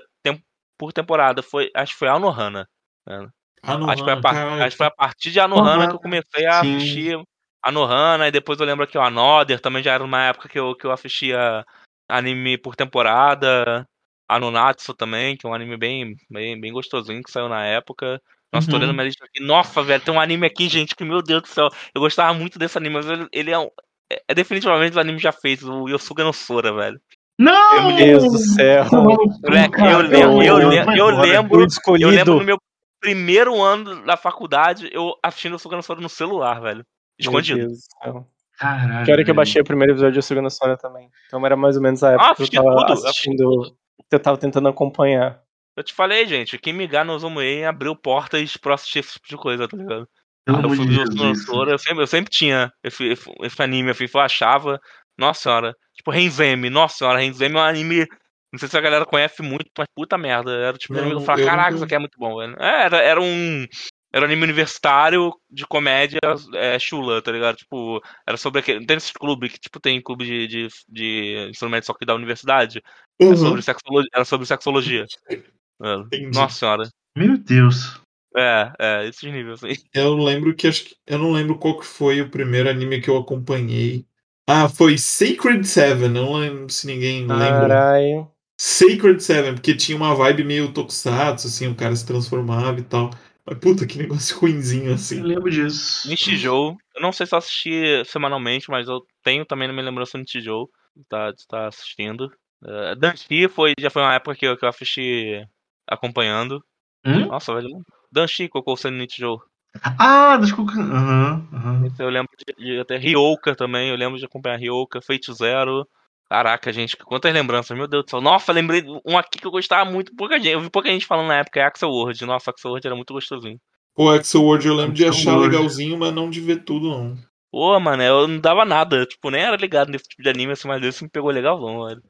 por 0.80 0.93
temporada. 0.93 1.43
Foi, 1.43 1.69
acho 1.76 1.93
que 1.93 1.99
foi 1.99 2.07
Anohana. 2.07 2.68
Ah, 3.06 3.77
não, 3.77 3.89
Acho 3.89 4.03
que, 4.03 4.10
foi 4.22 4.31
a 4.31 4.65
acho 4.65 4.72
que 4.72 4.77
foi 4.77 4.88
a 4.88 4.91
partir 4.91 5.31
de 5.31 5.39
Anohana 5.39 5.72
Anohana, 5.72 5.89
que 5.89 5.95
eu 5.95 5.99
comecei 5.99 6.45
a 6.45 6.61
sim. 6.61 6.77
assistir 6.77 7.19
Anohana. 7.61 8.27
E 8.30 8.31
depois 8.31 8.60
eu 8.60 8.65
lembro 8.65 8.88
que 8.88 8.97
o 8.97 9.01
Another 9.01 9.60
também 9.60 9.84
já 9.84 9.93
era 9.93 10.03
uma 10.03 10.23
época 10.23 10.47
que 10.47 10.57
eu, 10.57 10.73
que 10.73 10.88
eu 10.88 10.91
assistia 10.91 11.65
anime 12.07 12.57
por 12.57 12.76
temporada. 12.76 13.85
Anonatsu 14.30 14.93
também, 14.93 15.35
que 15.35 15.45
é 15.45 15.49
um 15.49 15.56
anime 15.56 15.76
bem, 15.76 16.15
bem, 16.30 16.60
bem 16.60 16.72
gostosinho 16.72 17.23
que 17.23 17.31
saiu 17.31 17.49
na 17.49 17.65
época. 17.65 18.22
Nossa, 18.53 18.68
tô 18.68 18.76
Uhum. 18.76 18.84
olhando 18.84 18.93
minha 18.93 19.07
lista 19.07 19.26
aqui. 19.26 19.43
Nossa, 19.43 19.81
velho, 19.81 20.03
tem 20.03 20.14
um 20.14 20.22
anime 20.22 20.45
aqui, 20.45 20.69
gente, 20.69 20.95
que 20.95 21.03
meu 21.03 21.22
Deus 21.23 21.41
do 21.41 21.47
céu. 21.47 21.68
Eu 21.93 21.99
gostava 21.99 22.31
muito 22.34 22.60
desse 22.60 22.77
anime, 22.77 22.95
mas 22.95 23.07
ele, 23.07 23.27
ele 23.34 23.51
é, 23.51 23.57
um, 23.57 23.69
é, 24.11 24.22
é 24.27 24.35
definitivamente 24.35 24.95
o 24.95 24.99
anime 24.99 25.18
já 25.18 25.31
fez, 25.31 25.64
o 25.64 25.89
Yosuga 25.89 26.23
no 26.23 26.31
Sora, 26.31 26.72
velho. 26.72 27.01
Não! 27.40 27.88
Meu 27.88 27.95
Deus 27.98 28.24
do 28.24 28.38
céu. 28.38 28.86
Moleque, 28.91 29.82
eu 29.82 29.99
lembro, 30.02 30.44
eu, 30.44 30.57
lembro, 30.70 30.95
eu 30.95 31.07
lembro, 31.07 31.68
eu 31.99 32.10
lembro 32.10 32.36
no 32.40 32.44
meu 32.44 32.57
primeiro 32.99 33.61
ano 33.61 34.03
da 34.06 34.18
faculdade, 34.18 34.90
eu 34.91 35.16
assistindo 35.24 35.53
o 35.53 35.56
Yosuga 35.56 35.78
no 35.78 35.84
Sora 35.84 36.02
no 36.02 36.10
celular, 36.10 36.61
velho. 36.61 36.86
Escondido. 37.18 37.57
Meu 37.60 37.68
Deus 37.68 37.80
do 37.80 38.03
céu. 38.03 38.28
Caralho. 38.57 39.06
Que 39.06 39.11
hora 39.11 39.24
que 39.24 39.32
eu 39.32 39.36
baixei 39.36 39.61
o 39.61 39.66
primeiro 39.66 39.94
episódio 39.94 40.20
de 40.20 40.22
Sugana 40.22 40.49
Sora 40.49 40.76
também. 40.78 41.10
Então 41.28 41.45
era 41.45 41.56
mais 41.56 41.78
ou 41.78 41.82
menos 41.82 42.03
a 42.03 42.11
época 42.11 42.32
Ah, 42.32 42.36
que 42.36 42.44
eu 42.44 42.49
tava 42.64 42.76
tudo, 42.76 42.88
eu 42.90 42.94
assisti 42.94 43.07
assistindo. 43.10 43.76
Que 44.10 44.16
eu 44.16 44.20
tava 44.20 44.38
tentando 44.38 44.68
acompanhar. 44.68 45.41
Eu 45.78 45.84
te 45.84 45.94
falei, 45.94 46.26
gente, 46.28 46.57
Kimiga 46.57 47.06
no 47.06 47.18
Zomuei 47.18 47.64
abriu 47.64 47.95
portas 47.95 48.57
pra 48.57 48.74
assistir 48.74 48.99
esse 48.99 49.14
tipo 49.14 49.30
de 49.30 49.38
coisa, 49.38 49.66
tá 49.66 49.78
ligado? 49.78 50.07
Pelo 50.45 50.61
eu 50.61 50.70
fui. 50.76 51.36
Sora, 51.36 51.72
eu 51.72 51.78
sempre, 51.80 52.03
eu 52.03 52.07
sempre 52.07 52.30
tinha 52.32 52.74
esse, 52.84 53.06
esse- 53.41 53.61
anime, 53.61 53.91
assim, 53.91 54.06
eu 54.14 54.20
achava. 54.20 54.80
Nossa 55.20 55.41
senhora. 55.41 55.76
Tipo, 55.94 56.12
Renzeme, 56.12 56.70
nossa 56.70 56.98
senhora, 56.98 57.20
Renzeme 57.20 57.56
é 57.56 57.60
um 57.60 57.62
anime. 57.62 58.08
Não 58.52 58.58
sei 58.58 58.68
se 58.68 58.78
a 58.78 58.82
galera 58.82 59.06
conhece 59.06 59.41
muito, 59.41 59.70
mas 59.78 59.88
puta 59.94 60.18
merda. 60.18 60.52
Era 60.52 60.78
tipo 60.78 60.94
um 60.94 60.98
Não, 60.98 61.04
anime 61.04 61.18
que 61.18 61.22
eu 61.22 61.26
falava, 61.26 61.46
caraca, 61.46 61.76
isso 61.76 61.84
aqui 61.84 61.96
é 61.96 62.00
muito 62.00 62.18
bom, 62.18 62.38
velho. 62.38 62.56
É, 62.60 62.86
era, 62.86 62.98
era 62.98 63.22
um. 63.22 63.66
Era 64.12 64.26
um 64.26 64.28
anime 64.28 64.44
universitário 64.44 65.32
de 65.52 65.68
comédia 65.68 66.20
é, 66.56 66.80
chula, 66.80 67.22
tá 67.22 67.32
ligado? 67.32 67.58
Tipo, 67.58 68.02
era 68.26 68.38
sobre 68.38 68.62
aquele. 68.62 68.86
Tem 68.86 68.98
esse 68.98 69.14
clube 69.14 69.50
que, 69.50 69.60
tipo, 69.60 69.80
tem 69.80 70.02
clube 70.02 70.26
de, 70.26 70.48
de, 70.48 70.68
de 70.90 71.52
médio 71.70 71.86
só 71.86 71.94
que 71.94 72.06
da 72.06 72.16
universidade. 72.16 72.82
É 73.22 73.26
Uhum. 73.26 73.36
sobre 73.36 73.62
sexologia, 73.62 74.10
era 74.14 74.26
sobre 74.26 74.48
sexologia. 74.48 75.06
Entendi. 75.82 76.38
Nossa 76.38 76.58
senhora. 76.58 76.90
Meu 77.16 77.38
Deus. 77.38 78.02
É, 78.36 78.72
é, 78.80 79.08
esses 79.08 79.32
níveis 79.32 79.64
assim. 79.64 79.76
Eu 79.94 80.16
lembro 80.16 80.56
que 80.56 80.68
acho 80.68 80.86
que. 80.86 80.96
Eu 81.06 81.20
não 81.20 81.32
lembro 81.32 81.58
qual 81.58 81.78
que 81.78 81.86
foi 81.86 82.22
o 82.22 82.30
primeiro 82.30 82.70
anime 82.70 83.02
que 83.02 83.10
eu 83.10 83.18
acompanhei. 83.18 84.06
Ah, 84.52 84.68
foi 84.68 84.98
Sacred 84.98 85.64
Seven. 85.68 86.06
Eu 86.06 86.10
não 86.10 86.34
lembro 86.34 86.74
se 86.74 86.88
ninguém 86.88 87.22
lembra. 87.22 87.68
Caralho. 87.68 88.32
Sacred 88.60 89.22
Seven, 89.24 89.54
porque 89.54 89.76
tinha 89.76 89.96
uma 89.96 90.16
vibe 90.16 90.44
meio 90.44 90.74
tokusatsu, 90.74 91.48
assim, 91.48 91.68
o 91.68 91.76
cara 91.76 91.96
se 91.96 92.06
transformava 92.06 92.80
e 92.80 92.84
tal. 92.84 93.12
Mas 93.46 93.60
puta, 93.60 93.86
que 93.86 94.00
negócio 94.00 94.38
ruinzinho 94.42 94.90
Eu 94.90 94.96
assim. 94.96 95.22
lembro 95.22 95.52
disso. 95.52 96.10
Nishijou. 96.10 96.76
Eu 96.96 97.02
não 97.02 97.12
sei 97.12 97.28
se 97.28 97.36
eu 97.36 97.38
assisti 97.38 98.04
semanalmente, 98.06 98.72
mas 98.72 98.88
eu 98.88 99.02
tenho 99.24 99.46
também 99.46 99.68
na 99.68 99.74
minha 99.74 99.86
lembrança 99.86 100.18
o 100.18 100.20
Nishijou. 100.20 100.68
Tá, 101.08 101.32
tá 101.48 101.68
assistindo. 101.68 102.26
Uh, 102.64 102.96
Danshi 102.98 103.48
foi, 103.48 103.74
já 103.80 103.92
foi 103.92 104.02
uma 104.02 104.16
época 104.16 104.36
que 104.36 104.48
eu, 104.48 104.58
que 104.58 104.66
eu 104.66 104.70
assisti 104.70 105.46
acompanhando. 105.88 106.60
Hum? 107.06 107.28
Nossa, 107.28 107.54
velho. 107.54 107.84
Danshi, 108.12 108.50
Cocô 108.50 108.76
Sen 108.76 108.92
Nichijou. 108.92 109.40
Ah, 109.84 110.38
das 110.38 110.52
cucas. 110.52 110.78
Aham, 110.78 111.48
aham. 111.54 111.86
Esse 111.86 112.02
eu 112.02 112.10
lembro 112.10 112.32
de, 112.38 112.54
de 112.66 112.80
até 112.80 112.98
Ryoka 112.98 113.56
também. 113.56 113.90
Eu 113.90 113.96
lembro 113.96 114.18
de 114.18 114.26
acompanhar 114.26 114.58
Ryoka, 114.58 115.02
Fate 115.02 115.34
Zero. 115.34 115.88
Caraca, 116.30 116.72
gente, 116.72 116.96
quantas 116.98 117.34
lembranças, 117.34 117.76
meu 117.76 117.88
Deus 117.88 118.06
do 118.06 118.10
céu. 118.10 118.22
Nossa, 118.22 118.52
lembrei 118.52 118.82
de 118.82 118.90
um 119.06 119.18
aqui 119.18 119.40
que 119.40 119.48
eu 119.48 119.52
gostava 119.52 119.90
muito. 119.90 120.16
Pouca 120.16 120.36
gente, 120.38 120.50
eu 120.50 120.62
vi 120.62 120.70
pouca 120.70 120.90
gente 120.90 121.06
falando 121.06 121.28
na 121.28 121.38
época, 121.38 121.60
é 121.60 121.64
Axel 121.64 121.90
World. 121.90 122.26
Nossa, 122.26 122.52
Axel 122.52 122.70
World 122.72 122.86
era 122.88 122.96
muito 122.96 123.14
gostosinho. 123.14 123.60
O 123.96 124.10
Axel 124.10 124.44
World 124.44 124.68
eu 124.68 124.76
lembro 124.76 124.94
de 124.94 125.06
Axel 125.06 125.20
achar 125.22 125.38
World. 125.38 125.56
legalzinho, 125.56 125.98
mas 125.98 126.14
não 126.14 126.30
de 126.30 126.40
ver 126.40 126.64
tudo, 126.64 126.90
não. 126.90 127.18
Pô, 127.52 127.80
mano, 127.80 128.04
eu 128.04 128.28
não 128.28 128.40
dava 128.40 128.64
nada. 128.64 129.06
Tipo, 129.08 129.32
nem 129.32 129.41
era 129.41 129.56
ligado 129.58 129.90
nesse 129.90 130.08
tipo 130.08 130.22
de 130.22 130.30
anime, 130.30 130.52
assim, 130.54 130.68
mas 130.68 130.84
esse 130.84 131.04
me 131.04 131.10
pegou 131.10 131.32
legalzão, 131.32 131.86
velho. 131.88 132.02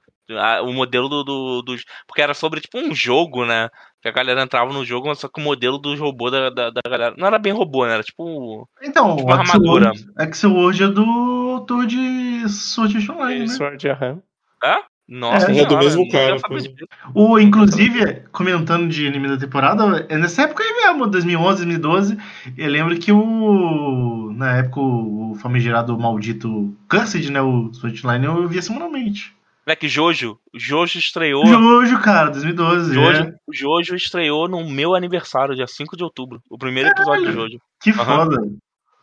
O 0.63 0.71
modelo 0.73 1.09
do, 1.09 1.23
do, 1.23 1.61
dos- 1.61 1.83
Porque 2.07 2.21
era 2.21 2.33
sobre, 2.33 2.61
tipo, 2.61 2.77
um 2.79 2.93
jogo, 2.93 3.45
né? 3.45 3.69
Que 4.01 4.07
a 4.07 4.11
galera 4.11 4.41
entrava 4.43 4.71
no 4.71 4.85
jogo, 4.85 5.07
mas 5.07 5.19
só 5.19 5.27
que 5.27 5.41
o 5.41 5.43
modelo 5.43 5.77
dos 5.77 5.99
robôs 5.99 6.31
da, 6.31 6.49
da, 6.49 6.69
da 6.69 6.81
galera. 6.89 7.15
Não 7.17 7.27
era 7.27 7.37
bem 7.39 7.51
robô, 7.51 7.85
né? 7.85 7.93
Era 7.95 8.03
tipo. 8.03 8.67
Então, 8.81 9.15
Tipo 9.17 9.29
o 9.29 9.33
uma 9.33 9.39
armadura. 9.39 9.89
Axel 9.89 10.05
World- 10.07 10.13
Axel 10.17 10.51
World 10.53 10.83
é 10.83 10.87
do 10.87 11.49
autor 11.55 11.85
de 11.85 12.47
Sword 12.49 12.97
Art 12.97 13.09
Online, 13.09 13.39
né? 13.41 13.47
Sword, 13.47 13.89
aham. 13.89 14.21
Nossa, 15.11 15.51
É, 15.51 15.57
é 15.57 15.65
do 15.65 15.75
mesmo 15.79 16.07
cara. 16.11 16.37
O, 17.15 17.39
inclusive, 17.39 18.21
comentando 18.31 18.87
de 18.87 19.07
anime 19.07 19.27
da 19.27 19.37
temporada, 19.37 20.05
é 20.07 20.15
nessa 20.19 20.43
época 20.43 20.63
aí 20.63 20.71
mesmo, 20.71 21.07
2011, 21.07 21.65
2012, 21.65 22.17
eu 22.55 22.69
lembro 22.69 22.95
que 22.99 23.11
o. 23.11 24.31
Na 24.35 24.57
época, 24.57 24.79
o 24.79 25.33
famigerado 25.41 25.97
maldito 25.97 26.77
Cursed, 26.87 27.27
né? 27.31 27.41
O 27.41 27.73
Sword 27.73 27.95
Art 27.97 28.05
Online, 28.05 28.25
eu 28.27 28.47
via 28.47 28.61
semanalmente. 28.61 29.35
Moleque, 29.69 29.87
Jojo. 29.87 30.39
Jojo 30.55 30.97
estreou. 30.97 31.45
Jojo, 31.45 32.01
cara, 32.01 32.31
2012. 32.31 32.91
Jojo, 32.91 33.21
é. 33.23 33.33
Jojo 33.53 33.95
estreou 33.95 34.47
no 34.47 34.67
meu 34.67 34.95
aniversário, 34.95 35.55
dia 35.55 35.67
5 35.67 35.95
de 35.95 36.03
outubro. 36.03 36.41
O 36.49 36.57
primeiro 36.57 36.89
episódio 36.89 37.27
de 37.27 37.31
Jojo. 37.33 37.59
Que 37.79 37.91
Aham. 37.91 38.03
foda. 38.25 38.37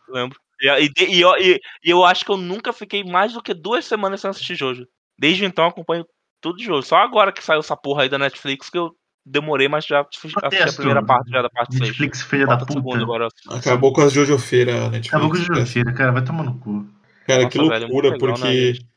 Lembro. 0.09 0.37
E, 0.61 0.67
e, 0.67 0.91
e, 1.15 1.21
eu- 1.21 1.37
e- 1.37 1.59
e 1.85 1.89
eu 1.89 2.03
acho 2.03 2.25
que 2.25 2.31
eu 2.31 2.37
nunca 2.37 2.73
fiquei 2.73 3.01
mais 3.03 3.31
do 3.33 3.41
que 3.41 3.53
duas 3.53 3.85
semanas 3.85 4.19
sem 4.19 4.29
assistir 4.29 4.55
Jojo. 4.55 4.85
Desde 5.17 5.45
então 5.45 5.63
eu 5.63 5.69
acompanho 5.69 6.05
tudo 6.41 6.57
de 6.57 6.65
Jojo. 6.65 6.85
Só 6.85 6.97
agora 6.97 7.31
que 7.31 7.41
saiu 7.43 7.59
essa 7.61 7.77
porra 7.77 8.03
aí 8.03 8.09
da 8.09 8.17
Netflix 8.17 8.69
que 8.69 8.77
eu 8.77 8.91
demorei, 9.25 9.69
mas 9.69 9.85
já 9.85 10.01
assisti 10.01 10.35
a 10.61 10.73
primeira 10.73 11.01
parte 11.05 11.29
já 11.31 11.41
da 11.41 11.49
parte 11.49 11.77
6. 11.77 11.81
Netflix, 11.89 12.21
filha 12.23 12.45
da 12.45 12.57
puta. 12.57 12.97
agora. 12.97 13.29
Acabou 13.51 13.93
com 13.93 14.01
as 14.01 14.11
Jojofeira, 14.11 14.89
Netflix. 14.89 15.07
Acabou 15.07 15.29
com 15.29 15.35
o 15.35 15.39
Jujutsu, 15.39 15.93
cara, 15.95 16.11
vai 16.11 16.23
tomar 16.25 16.43
no 16.43 16.59
cu. 16.59 16.85
Cara, 17.25 17.43
Nossa, 17.43 17.49
que 17.51 17.57
velho, 17.59 17.73
é 17.73 17.79
loucura, 17.79 18.09
legal, 18.09 18.27
né, 18.27 18.33
porque 18.35 18.47
gente? 18.53 18.71
esse- 18.79 18.96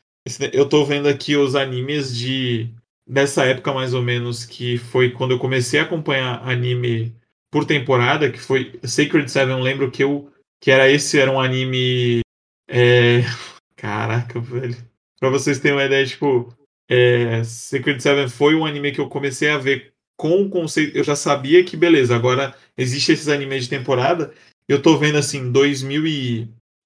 eu 0.52 0.68
tô 0.68 0.84
vendo 0.84 1.08
aqui 1.08 1.36
os 1.36 1.54
animes 1.54 2.16
de 2.16 2.70
dessa 3.06 3.44
época 3.44 3.72
mais 3.72 3.92
ou 3.92 4.02
menos, 4.02 4.44
que 4.44 4.78
foi 4.78 5.10
quando 5.10 5.32
eu 5.32 5.38
comecei 5.38 5.80
a 5.80 5.82
acompanhar 5.82 6.46
anime 6.48 7.14
por 7.50 7.64
temporada, 7.64 8.30
que 8.30 8.38
foi 8.38 8.78
Sacred 8.84 9.30
Seven, 9.30 9.56
eu 9.56 9.62
lembro 9.62 9.90
que 9.90 10.04
eu 10.04 10.32
que 10.60 10.70
era 10.70 10.88
esse 10.88 11.18
era 11.18 11.30
um 11.30 11.40
anime 11.40 12.20
é... 12.68 13.22
caraca, 13.74 14.38
velho. 14.38 14.76
Pra 15.18 15.30
vocês 15.30 15.58
terem 15.58 15.76
uma 15.76 15.84
ideia, 15.84 16.06
tipo, 16.06 16.54
é... 16.88 17.42
Sacred 17.42 18.00
Seven 18.00 18.28
foi 18.28 18.54
um 18.54 18.64
anime 18.64 18.92
que 18.92 19.00
eu 19.00 19.08
comecei 19.08 19.48
a 19.48 19.58
ver 19.58 19.92
com 20.16 20.42
o 20.42 20.50
conceito, 20.50 20.96
eu 20.96 21.02
já 21.02 21.16
sabia 21.16 21.64
que 21.64 21.78
beleza, 21.78 22.14
agora 22.14 22.54
existe 22.76 23.12
esses 23.12 23.28
animes 23.28 23.64
de 23.64 23.70
temporada. 23.70 24.32
Eu 24.68 24.80
tô 24.80 24.98
vendo 24.98 25.16
assim, 25.16 25.50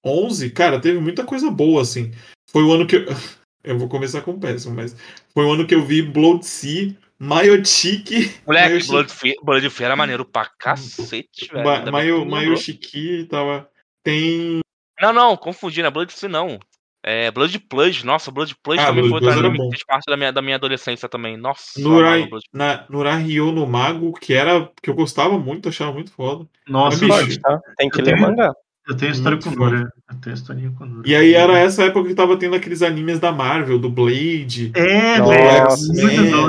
2011, 0.09 0.51
cara, 0.51 0.79
teve 0.79 0.99
muita 0.99 1.25
coisa 1.25 1.49
boa 1.49 1.81
assim. 1.81 2.11
Foi 2.51 2.63
o 2.63 2.71
ano 2.71 2.85
que 2.85 2.95
eu, 2.97 3.05
eu 3.63 3.77
vou 3.77 3.89
começar 3.89 4.21
com 4.21 4.39
péssimo, 4.39 4.75
mas 4.75 4.95
foi 5.33 5.43
o 5.45 5.51
ano 5.51 5.65
que 5.65 5.73
eu 5.73 5.83
vi 5.83 6.01
Blood 6.03 6.45
Sea, 6.45 6.95
Mayochiki, 7.17 8.37
Moleque, 8.45 8.69
Mayoshi- 8.69 8.87
Blood 8.87 9.11
Fear, 9.11 9.35
Blood 9.43 9.69
Fear 9.69 9.85
era 9.87 9.95
maneiro 9.95 10.23
pra 10.23 10.45
cacete, 10.59 11.49
velho. 11.51 11.63
Ma- 11.65 11.91
Mayo. 11.91 12.25
Mayoshiki 12.25 13.25
tava 13.25 13.67
tem 14.03 14.59
Não, 15.01 15.11
não, 15.11 15.35
confundi, 15.35 15.81
não 15.81 15.87
é 15.87 15.91
Blood 15.91 16.13
Fear 16.13 16.31
não. 16.31 16.59
É 17.07 17.29
Blood 17.29 17.59
Plus, 17.59 18.03
nossa, 18.03 18.31
Blood 18.31 18.55
Plus 18.63 18.79
Ah, 18.79 18.87
também 18.87 19.07
Blood 19.07 19.23
foi 19.23 19.31
era 19.31 19.47
anime 19.47 19.69
fez 19.69 19.83
parte 19.85 20.05
da 20.07 20.17
minha, 20.17 20.31
da 20.33 20.41
minha 20.41 20.55
adolescência 20.55 21.07
também. 21.07 21.37
Nossa, 21.37 21.79
Nurai, 21.79 22.27
Blood 22.27 22.45
na, 22.51 22.83
Nurahyo 22.89 23.51
no 23.51 23.67
Mago, 23.67 24.11
que 24.13 24.33
era 24.33 24.71
que 24.81 24.89
eu 24.89 24.95
gostava 24.95 25.37
muito, 25.37 25.69
achava 25.69 25.93
muito 25.93 26.11
foda. 26.11 26.47
Nossa, 26.67 27.05
Mas, 27.05 27.27
bicho, 27.27 27.41
tá? 27.41 27.61
Tem 27.77 27.91
que 27.91 28.01
ler 28.01 28.15
o 28.15 28.21
mangá. 28.21 28.51
Eu 28.87 28.95
tenho 28.95 29.11
história 29.11 29.37
com 29.37 29.49
Nura. 29.51 29.91
Eu 30.09 30.15
tenho 30.21 30.33
historinha 30.33 30.71
com 30.77 30.85
Nura. 30.85 31.07
E 31.07 31.15
aí 31.15 31.33
era 31.33 31.57
essa 31.57 31.83
época 31.83 32.07
que 32.09 32.15
tava 32.15 32.37
tendo 32.37 32.55
aqueles 32.55 32.81
animes 32.81 33.19
da 33.19 33.31
Marvel, 33.31 33.79
do 33.79 33.89
Blade, 33.89 34.71
É, 34.75 35.21
velho, 35.21 35.67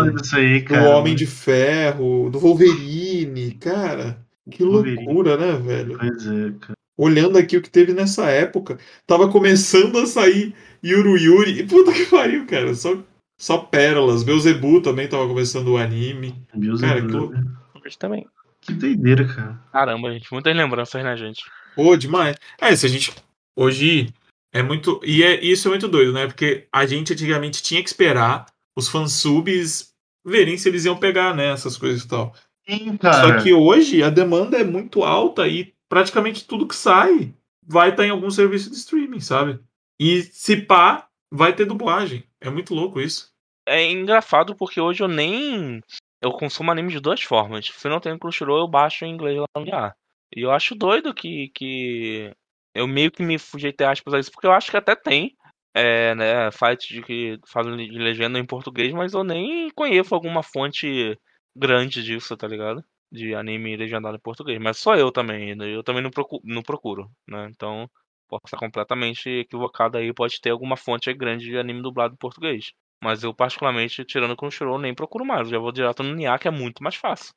muito 0.09 0.23
isso 0.25 0.37
aí, 0.37 0.61
do 0.61 0.65
cara. 0.67 0.97
Homem 0.97 1.15
de 1.15 1.27
Ferro, 1.27 2.29
do 2.31 2.39
Wolverine, 2.39 3.53
cara. 3.53 4.19
Que 4.51 4.63
Wolverine. 4.65 5.05
loucura, 5.07 5.37
né, 5.37 5.53
velho? 5.59 5.97
Pois 5.99 6.27
é, 6.27 6.53
cara. 6.61 6.77
Olhando 6.99 7.37
aqui 7.37 7.57
o 7.57 7.63
que 7.63 7.69
teve 7.69 7.93
nessa 7.93 8.27
época, 8.31 8.79
tava 9.07 9.29
começando 9.29 9.99
a 9.99 10.07
sair 10.07 10.55
Yuru 10.83 11.17
Yuri. 11.19 11.61
E 11.61 11.67
puta 11.67 11.93
que 11.93 12.07
pariu, 12.07 12.47
cara. 12.47 12.75
Só, 12.75 12.97
só 13.37 13.59
pérolas. 13.59 14.23
Beuzebu 14.23 14.81
também 14.81 15.07
tava 15.07 15.27
começando 15.27 15.69
o 15.69 15.77
anime. 15.77 16.35
Deus 16.55 16.81
Cara, 16.81 17.03
que. 17.03 17.15
Hoje 17.15 17.99
também. 17.99 18.27
Que 18.63 18.73
doideira, 18.73 19.25
cara. 19.27 19.61
Caramba, 19.73 20.11
gente, 20.11 20.33
muitas 20.33 20.57
lembranças, 20.57 21.05
né, 21.05 21.17
gente? 21.17 21.43
Pô, 21.77 21.95
demais. 21.95 22.37
É, 22.59 22.75
se 22.75 22.87
a 22.87 22.89
gente. 22.89 23.13
Hoje 23.55 24.13
é 24.53 24.63
muito. 24.63 24.99
E 25.05 25.23
é, 25.23 25.45
isso 25.45 25.69
é 25.69 25.71
muito 25.71 25.87
doido, 25.87 26.13
né? 26.13 26.27
Porque 26.27 26.67
a 26.73 26.87
gente 26.87 27.13
antigamente 27.13 27.63
tinha 27.63 27.83
que 27.83 27.89
esperar 27.89 28.47
os 28.75 28.89
fansubs 28.89 29.95
verem 30.25 30.57
se 30.57 30.69
eles 30.69 30.87
iam 30.87 30.97
pegar, 30.97 31.37
né? 31.37 31.53
Essas 31.53 31.77
coisas 31.77 32.03
e 32.03 32.09
tal. 32.09 32.35
Sim, 32.67 32.97
cara. 32.97 33.39
Só 33.39 33.45
que 33.45 33.53
hoje 33.53 34.03
a 34.03 34.09
demanda 34.09 34.59
é 34.59 34.65
muito 34.65 35.05
alta 35.05 35.47
e 35.47 35.75
praticamente 35.89 36.47
tudo 36.47 36.67
que 36.67 36.75
sai 36.75 37.35
vai 37.65 37.91
estar 37.91 38.07
em 38.07 38.11
algum 38.11 38.31
serviço 38.31 38.71
de 38.71 38.77
streaming, 38.77 39.21
sabe? 39.21 39.61
E 40.01 40.23
se 40.23 40.57
pá, 40.57 41.09
vai 41.31 41.55
ter 41.55 41.67
dublagem. 41.67 42.25
É 42.41 42.49
muito 42.49 42.75
louco 42.75 43.01
isso. 43.01 43.31
É 43.69 43.85
engraçado 43.85 44.55
porque 44.55 44.81
hoje 44.81 45.03
eu 45.03 45.09
nem. 45.09 45.83
Eu 46.23 46.33
consumo 46.33 46.71
anime 46.71 46.91
de 46.91 47.01
duas 47.01 47.21
formas. 47.23 47.67
Se 47.67 47.89
não 47.89 48.01
tem 48.01 48.19
Crunchyroll, 48.19 48.61
eu 48.61 48.69
baixo 48.69 49.05
em 49.05 49.13
inglês 49.13 49.39
lá 49.39 49.47
no 49.57 49.67
IA. 49.67 49.95
E 50.35 50.43
eu 50.43 50.51
acho 50.51 50.75
doido 50.75 51.15
que. 51.15 51.51
que... 51.55 52.33
Eu 52.75 52.87
meio 52.87 53.11
que 53.11 53.23
me 53.23 53.39
fugi 53.39 53.75
aspas 53.89 54.15
a 54.15 54.19
isso, 54.19 54.31
porque 54.31 54.47
eu 54.47 54.53
acho 54.53 54.71
que 54.71 54.77
até 54.77 54.95
tem. 54.95 55.37
É, 55.75 56.15
né, 56.15 56.51
sites 56.53 56.89
de 56.89 57.03
que 57.03 57.39
fazem 57.47 57.77
de 57.77 57.99
legenda 57.99 58.39
em 58.39 58.47
português, 58.47 58.95
mas 58.95 59.13
eu 59.13 59.23
nem 59.23 59.69
conheço 59.71 60.15
alguma 60.15 60.43
fonte 60.43 61.19
grande 61.55 62.03
disso, 62.03 62.35
tá 62.35 62.49
ligado? 62.49 62.83
De 63.13 63.35
anime 63.35 63.77
legendado 63.77 64.17
em 64.17 64.21
português. 64.21 64.59
Mas 64.59 64.79
sou 64.79 64.95
eu 64.95 65.13
também, 65.13 65.55
né? 65.55 65.69
eu 65.69 65.83
também 65.83 66.03
não 66.03 66.11
procuro, 66.11 66.43
não 66.45 66.63
procuro 66.63 67.11
né? 67.29 67.49
Então, 67.51 67.91
posso 68.29 68.47
estar 68.47 68.59
completamente 68.59 69.29
equivocado 69.29 69.99
aí, 69.99 70.13
pode 70.13 70.41
ter 70.41 70.51
alguma 70.51 70.77
fonte 70.77 71.13
grande 71.13 71.45
de 71.45 71.59
anime 71.59 71.83
dublado 71.83 72.15
em 72.15 72.19
português. 72.19 72.73
Mas 73.03 73.23
eu, 73.23 73.35
particularmente, 73.35 74.05
tirando 74.05 74.33
o 74.33 74.37
Crunchyroll, 74.37 74.79
nem 74.79 74.95
procuro 74.95 75.25
mais. 75.25 75.49
Eu 75.49 75.53
já 75.53 75.59
vou 75.59 75.73
direto 75.73 76.03
no 76.03 76.15
NIA, 76.15 76.39
que 76.39 76.49
é 76.49 76.51
muito 76.51 76.83
mais 76.83 76.95
fácil. 76.95 77.35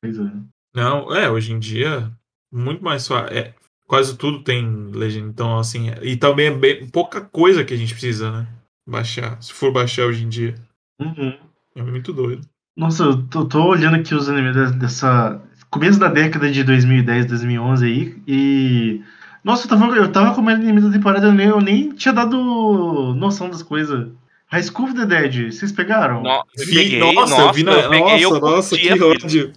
Pois 0.00 0.18
é. 0.18 0.61
Não, 0.74 1.14
é, 1.14 1.28
hoje 1.30 1.52
em 1.52 1.58
dia, 1.58 2.10
muito 2.52 2.82
mais 2.82 3.06
fácil. 3.06 3.36
É, 3.36 3.54
quase 3.86 4.16
tudo 4.16 4.42
tem 4.42 4.90
legenda. 4.92 5.28
Então, 5.28 5.58
assim, 5.58 5.90
e 6.02 6.16
também 6.16 6.46
é 6.46 6.50
bem- 6.50 6.86
pouca 6.88 7.20
coisa 7.20 7.64
que 7.64 7.74
a 7.74 7.76
gente 7.76 7.92
precisa, 7.92 8.30
né? 8.30 8.46
Baixar. 8.86 9.40
Se 9.42 9.52
for 9.52 9.72
baixar 9.72 10.06
hoje 10.06 10.24
em 10.24 10.28
dia. 10.28 10.54
Uhum. 11.00 11.34
É 11.76 11.82
muito 11.82 12.12
doido. 12.12 12.42
Nossa, 12.76 13.04
eu 13.04 13.22
tô, 13.28 13.44
tô 13.44 13.64
olhando 13.66 13.96
aqui 13.96 14.14
os 14.14 14.28
animes 14.28 14.54
de- 14.54 14.78
dessa. 14.78 15.40
Começo 15.70 15.98
da 15.98 16.08
década 16.08 16.50
de 16.50 16.62
2010, 16.64 17.26
2011 17.26 17.86
aí, 17.86 18.16
e. 18.26 19.02
Nossa, 19.44 19.64
eu 19.66 19.70
tava, 19.70 19.96
eu 19.96 20.12
tava 20.12 20.34
comendo 20.34 20.62
anime 20.62 20.80
da 20.80 20.90
temporada, 20.90 21.26
eu 21.26 21.32
nem, 21.32 21.48
eu 21.48 21.60
nem 21.60 21.90
tinha 21.94 22.12
dado 22.14 22.36
noção 23.14 23.48
das 23.50 23.62
coisas. 23.62 24.08
High 24.46 24.62
School 24.64 24.86
of 24.90 24.94
the 24.94 25.06
Dead, 25.06 25.50
vocês 25.52 25.72
pegaram? 25.72 26.22
No- 26.22 26.44
eu 26.56 26.66
Vi- 26.66 26.74
peguei, 26.74 27.14
nossa, 27.14 27.40
eu 27.40 27.52
vi 27.52 27.62
na. 27.64 27.72
eu 27.72 27.90
peguei, 27.90 28.24
eu 28.24 28.30
nossa, 28.30 28.40
nossa, 28.40 28.68
curtia, 28.70 28.96
que 28.96 29.02
ódio. 29.02 29.52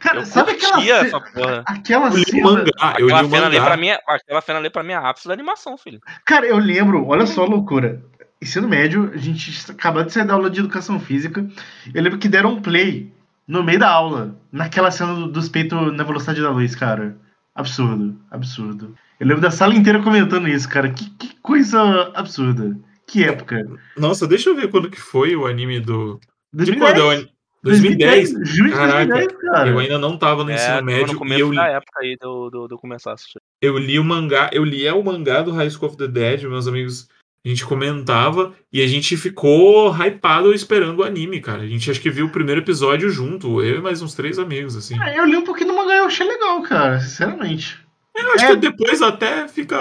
Cara, 0.00 0.20
Eu 0.20 0.26
sabe 0.26 0.52
aquela, 0.52 0.82
essa 0.84 1.20
porra. 1.20 1.62
aquela 1.66 2.06
Eu 2.08 2.12
cena. 2.24 2.42
mangá. 2.42 2.70
Eu 2.98 3.06
Aquela 3.06 3.28
cena 3.28 3.46
ali 3.46 3.60
pra 3.60 3.76
mim, 3.76 3.88
é- 3.88 4.00
aquela 4.06 4.40
cena 4.40 4.58
ali 4.58 4.70
pra 4.70 4.82
mim 4.82 4.92
é 4.92 4.96
ápice 4.96 5.28
da 5.28 5.34
animação, 5.34 5.76
filho. 5.78 6.00
Cara, 6.24 6.46
eu 6.46 6.58
lembro, 6.58 7.06
olha 7.06 7.26
só 7.26 7.42
a 7.44 7.46
loucura. 7.46 8.02
Ensino 8.42 8.68
médio, 8.68 9.10
a 9.14 9.16
gente 9.16 9.70
acabou 9.70 10.02
de 10.04 10.12
sair 10.12 10.26
da 10.26 10.34
aula 10.34 10.50
de 10.50 10.60
educação 10.60 11.00
física. 11.00 11.46
Eu 11.94 12.02
lembro 12.02 12.18
que 12.18 12.28
deram 12.28 12.50
um 12.54 12.60
play 12.60 13.10
no 13.48 13.62
meio 13.62 13.78
da 13.78 13.88
aula, 13.90 14.36
naquela 14.52 14.90
cena 14.90 15.14
do- 15.14 15.28
dos 15.28 15.48
peitos 15.48 15.96
na 15.96 16.04
velocidade 16.04 16.42
da 16.42 16.50
luz, 16.50 16.74
cara. 16.74 17.16
Absurdo, 17.54 18.18
absurdo. 18.30 18.94
Eu 19.18 19.26
lembro 19.26 19.40
da 19.42 19.50
sala 19.50 19.74
inteira 19.74 20.02
comentando 20.02 20.46
isso, 20.48 20.68
cara. 20.68 20.90
Que, 20.90 21.08
que 21.10 21.34
coisa 21.40 22.12
absurda. 22.14 22.76
Que 23.06 23.24
época. 23.24 23.64
Nossa, 23.96 24.26
deixa 24.26 24.50
eu 24.50 24.56
ver 24.56 24.68
quando 24.68 24.90
que 24.90 25.00
foi 25.00 25.34
o 25.34 25.46
anime 25.46 25.80
do. 25.80 26.20
De 26.52 26.64
2010, 26.66 26.92
quando 26.92 27.00
é 27.00 27.04
o 27.04 27.10
anime? 27.10 27.30
2010? 27.70 28.30
Junho 28.48 28.70
de 28.70 28.76
Caraca, 28.76 29.06
2010, 29.14 29.40
cara. 29.42 29.68
Eu 29.70 29.78
ainda 29.78 29.98
não 29.98 30.16
tava 30.16 30.44
no 30.44 30.50
É, 30.50 30.54
ensino 30.54 30.82
médio 30.82 31.06
no 31.08 31.12
e 31.12 31.16
começo 31.16 31.40
eu 31.40 31.50
li, 31.50 31.56
da 31.56 31.66
época 31.68 32.00
aí 32.00 32.16
do, 32.20 32.50
do, 32.50 32.68
do 32.68 32.78
começar 32.78 33.10
a 33.10 33.14
assistir. 33.14 33.40
eu 33.60 33.76
li 33.78 33.98
o 33.98 34.04
mangá, 34.04 34.50
eu 34.52 34.64
li 34.64 34.86
é 34.86 34.92
o 34.92 35.02
mangá 35.04 35.42
do 35.42 35.52
High 35.52 35.70
School 35.70 35.88
of 35.90 35.96
the 35.98 36.08
Dead, 36.08 36.42
meus 36.44 36.66
amigos, 36.66 37.08
a 37.44 37.48
gente 37.48 37.64
comentava 37.64 38.52
e 38.72 38.82
a 38.82 38.86
gente 38.88 39.16
ficou 39.16 39.92
hypado 39.94 40.52
esperando 40.52 40.98
o 41.00 41.04
anime, 41.04 41.40
cara. 41.40 41.62
A 41.62 41.66
gente 41.66 41.88
acho 41.90 42.00
que 42.00 42.10
viu 42.10 42.26
o 42.26 42.30
primeiro 42.30 42.60
episódio 42.60 43.08
junto, 43.08 43.62
eu 43.62 43.78
e 43.78 43.80
mais 43.82 44.02
uns 44.02 44.14
três 44.14 44.38
amigos, 44.38 44.74
assim. 44.76 45.00
É, 45.00 45.18
Eu 45.18 45.24
li 45.24 45.36
um 45.36 45.44
pouquinho 45.44 45.68
do 45.68 45.76
mangá 45.76 45.94
e 45.94 45.98
eu 45.98 46.06
achei 46.06 46.26
legal, 46.26 46.60
cara, 46.62 46.98
sinceramente. 47.00 47.78
Eu 48.16 48.32
acho 48.32 48.44
É. 48.46 48.48
que 48.48 48.56
depois 48.56 49.00
até 49.02 49.46
fica. 49.46 49.76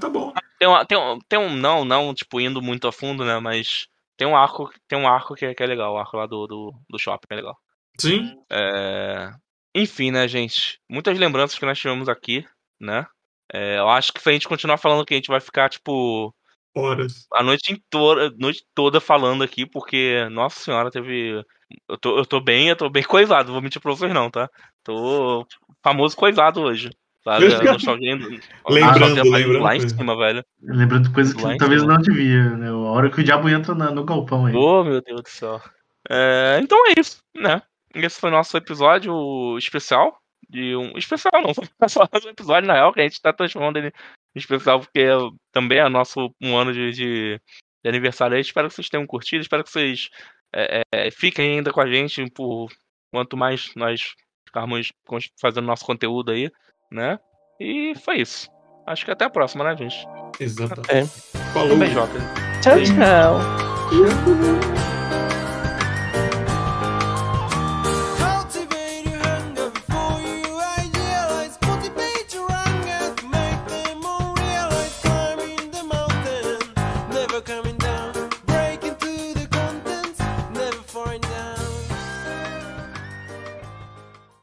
tá 0.00 0.08
bom. 0.10 0.32
Tem, 0.58 0.66
uma, 0.68 0.84
tem, 0.84 0.98
um, 0.98 1.18
tem 1.28 1.38
um. 1.38 1.54
Não, 1.56 1.84
não, 1.84 2.12
tipo, 2.12 2.40
indo 2.40 2.60
muito 2.60 2.88
a 2.88 2.92
fundo, 2.92 3.24
né? 3.24 3.38
Mas 3.38 3.86
tem 4.16 4.26
um 4.26 4.36
arco, 4.36 4.70
tem 4.88 4.98
um 4.98 5.06
arco 5.06 5.34
que 5.34 5.44
é, 5.44 5.54
que 5.54 5.62
é 5.62 5.66
legal, 5.66 5.94
o 5.94 5.98
arco 5.98 6.16
lá 6.16 6.26
do, 6.26 6.46
do, 6.46 6.74
do 6.88 6.98
shopping 6.98 7.26
é 7.30 7.34
legal. 7.34 7.56
Sim. 7.98 8.34
É... 8.50 9.30
Enfim, 9.74 10.10
né, 10.10 10.26
gente? 10.26 10.80
Muitas 10.88 11.18
lembranças 11.18 11.58
que 11.58 11.66
nós 11.66 11.78
tivemos 11.78 12.08
aqui, 12.08 12.44
né? 12.80 13.06
É, 13.52 13.78
eu 13.78 13.88
acho 13.88 14.12
que 14.12 14.20
se 14.20 14.28
a 14.28 14.32
gente 14.32 14.48
continuar 14.48 14.78
falando 14.78 15.04
que 15.04 15.14
a 15.14 15.16
gente 15.16 15.28
vai 15.28 15.40
ficar, 15.40 15.68
tipo, 15.68 16.34
Horas. 16.74 17.26
a 17.32 17.42
noite, 17.42 17.72
inteira, 17.72 18.30
noite 18.38 18.64
toda 18.74 19.00
falando 19.00 19.44
aqui, 19.44 19.66
porque, 19.66 20.26
nossa 20.30 20.60
senhora, 20.60 20.90
teve. 20.90 21.42
Eu 21.88 21.98
tô, 21.98 22.18
eu 22.18 22.26
tô 22.26 22.40
bem, 22.40 22.68
eu 22.68 22.76
tô 22.76 22.88
bem 22.88 23.02
coisado, 23.04 23.52
vou 23.52 23.62
mentir 23.62 23.80
pra 23.80 23.92
vocês 23.92 24.12
não, 24.12 24.30
tá? 24.30 24.48
Tô 24.82 25.46
famoso 25.82 26.16
coisado 26.16 26.60
hoje. 26.62 26.90
A 27.26 27.38
Lembrando, 27.38 29.22
lembrando. 29.30 29.58
lá 29.58 29.76
em 29.76 29.88
cima, 29.88 30.16
velho. 30.16 30.44
Lembrando 30.62 31.12
coisas 31.12 31.34
que 31.34 31.42
Lá 31.42 31.56
talvez 31.56 31.80
cima. 31.80 31.94
não 31.94 32.02
devia, 32.02 32.50
né? 32.56 32.68
A 32.68 32.76
hora 32.76 33.10
que 33.10 33.20
o 33.20 33.24
diabo 33.24 33.48
entra 33.48 33.74
na- 33.74 33.90
no 33.90 34.04
galpão 34.04 34.46
aí. 34.46 34.54
Oh, 34.54 34.84
meu 34.84 35.00
Deus 35.02 35.22
do 35.22 35.28
céu. 35.28 35.60
É, 36.08 36.58
então 36.62 36.78
é 36.86 36.94
isso, 36.98 37.18
né? 37.36 37.60
Esse 37.94 38.20
foi 38.20 38.30
o 38.30 38.32
nosso 38.32 38.56
episódio 38.56 39.56
especial. 39.58 40.18
De 40.48 40.76
um. 40.76 40.96
Especial 40.96 41.42
não, 41.42 41.52
foi 41.54 41.88
só 41.88 42.02
um 42.04 42.28
episódio, 42.28 42.68
na 42.68 42.74
real, 42.74 42.92
que 42.92 43.00
a 43.00 43.02
gente 43.02 43.20
tá 43.20 43.32
transformando 43.32 43.78
ele 43.78 43.88
em 43.88 44.38
especial, 44.38 44.78
porque 44.78 45.06
também 45.52 45.78
é 45.78 45.88
nosso 45.88 46.30
um 46.40 46.56
ano 46.56 46.72
de, 46.72 46.92
de, 46.92 47.40
de 47.82 47.88
aniversário 47.88 48.36
aí. 48.36 48.40
Espero 48.42 48.68
que 48.68 48.74
vocês 48.74 48.88
tenham 48.88 49.06
curtido, 49.06 49.40
espero 49.42 49.64
que 49.64 49.70
vocês 49.70 50.08
é, 50.54 50.82
é, 50.94 51.10
fiquem 51.10 51.56
ainda 51.56 51.72
com 51.72 51.80
a 51.80 51.86
gente 51.90 52.24
por 52.30 52.70
quanto 53.12 53.36
mais 53.36 53.72
nós 53.74 54.14
ficarmos 54.46 54.92
fazendo 55.40 55.66
nosso 55.66 55.84
conteúdo 55.84 56.30
aí, 56.30 56.48
né? 56.90 57.18
E 57.60 57.94
foi 58.04 58.20
isso. 58.20 58.48
Acho 58.86 59.04
que 59.04 59.10
até 59.10 59.24
a 59.24 59.30
próxima, 59.30 59.64
né, 59.64 59.76
gente? 59.76 60.06
Exatamente. 60.38 60.90
É. 60.90 61.06
Falou. 61.52 61.74
Um 61.74 61.78
beijota. 61.78 62.18
Tchau, 62.62 62.76
tchau. 62.82 63.40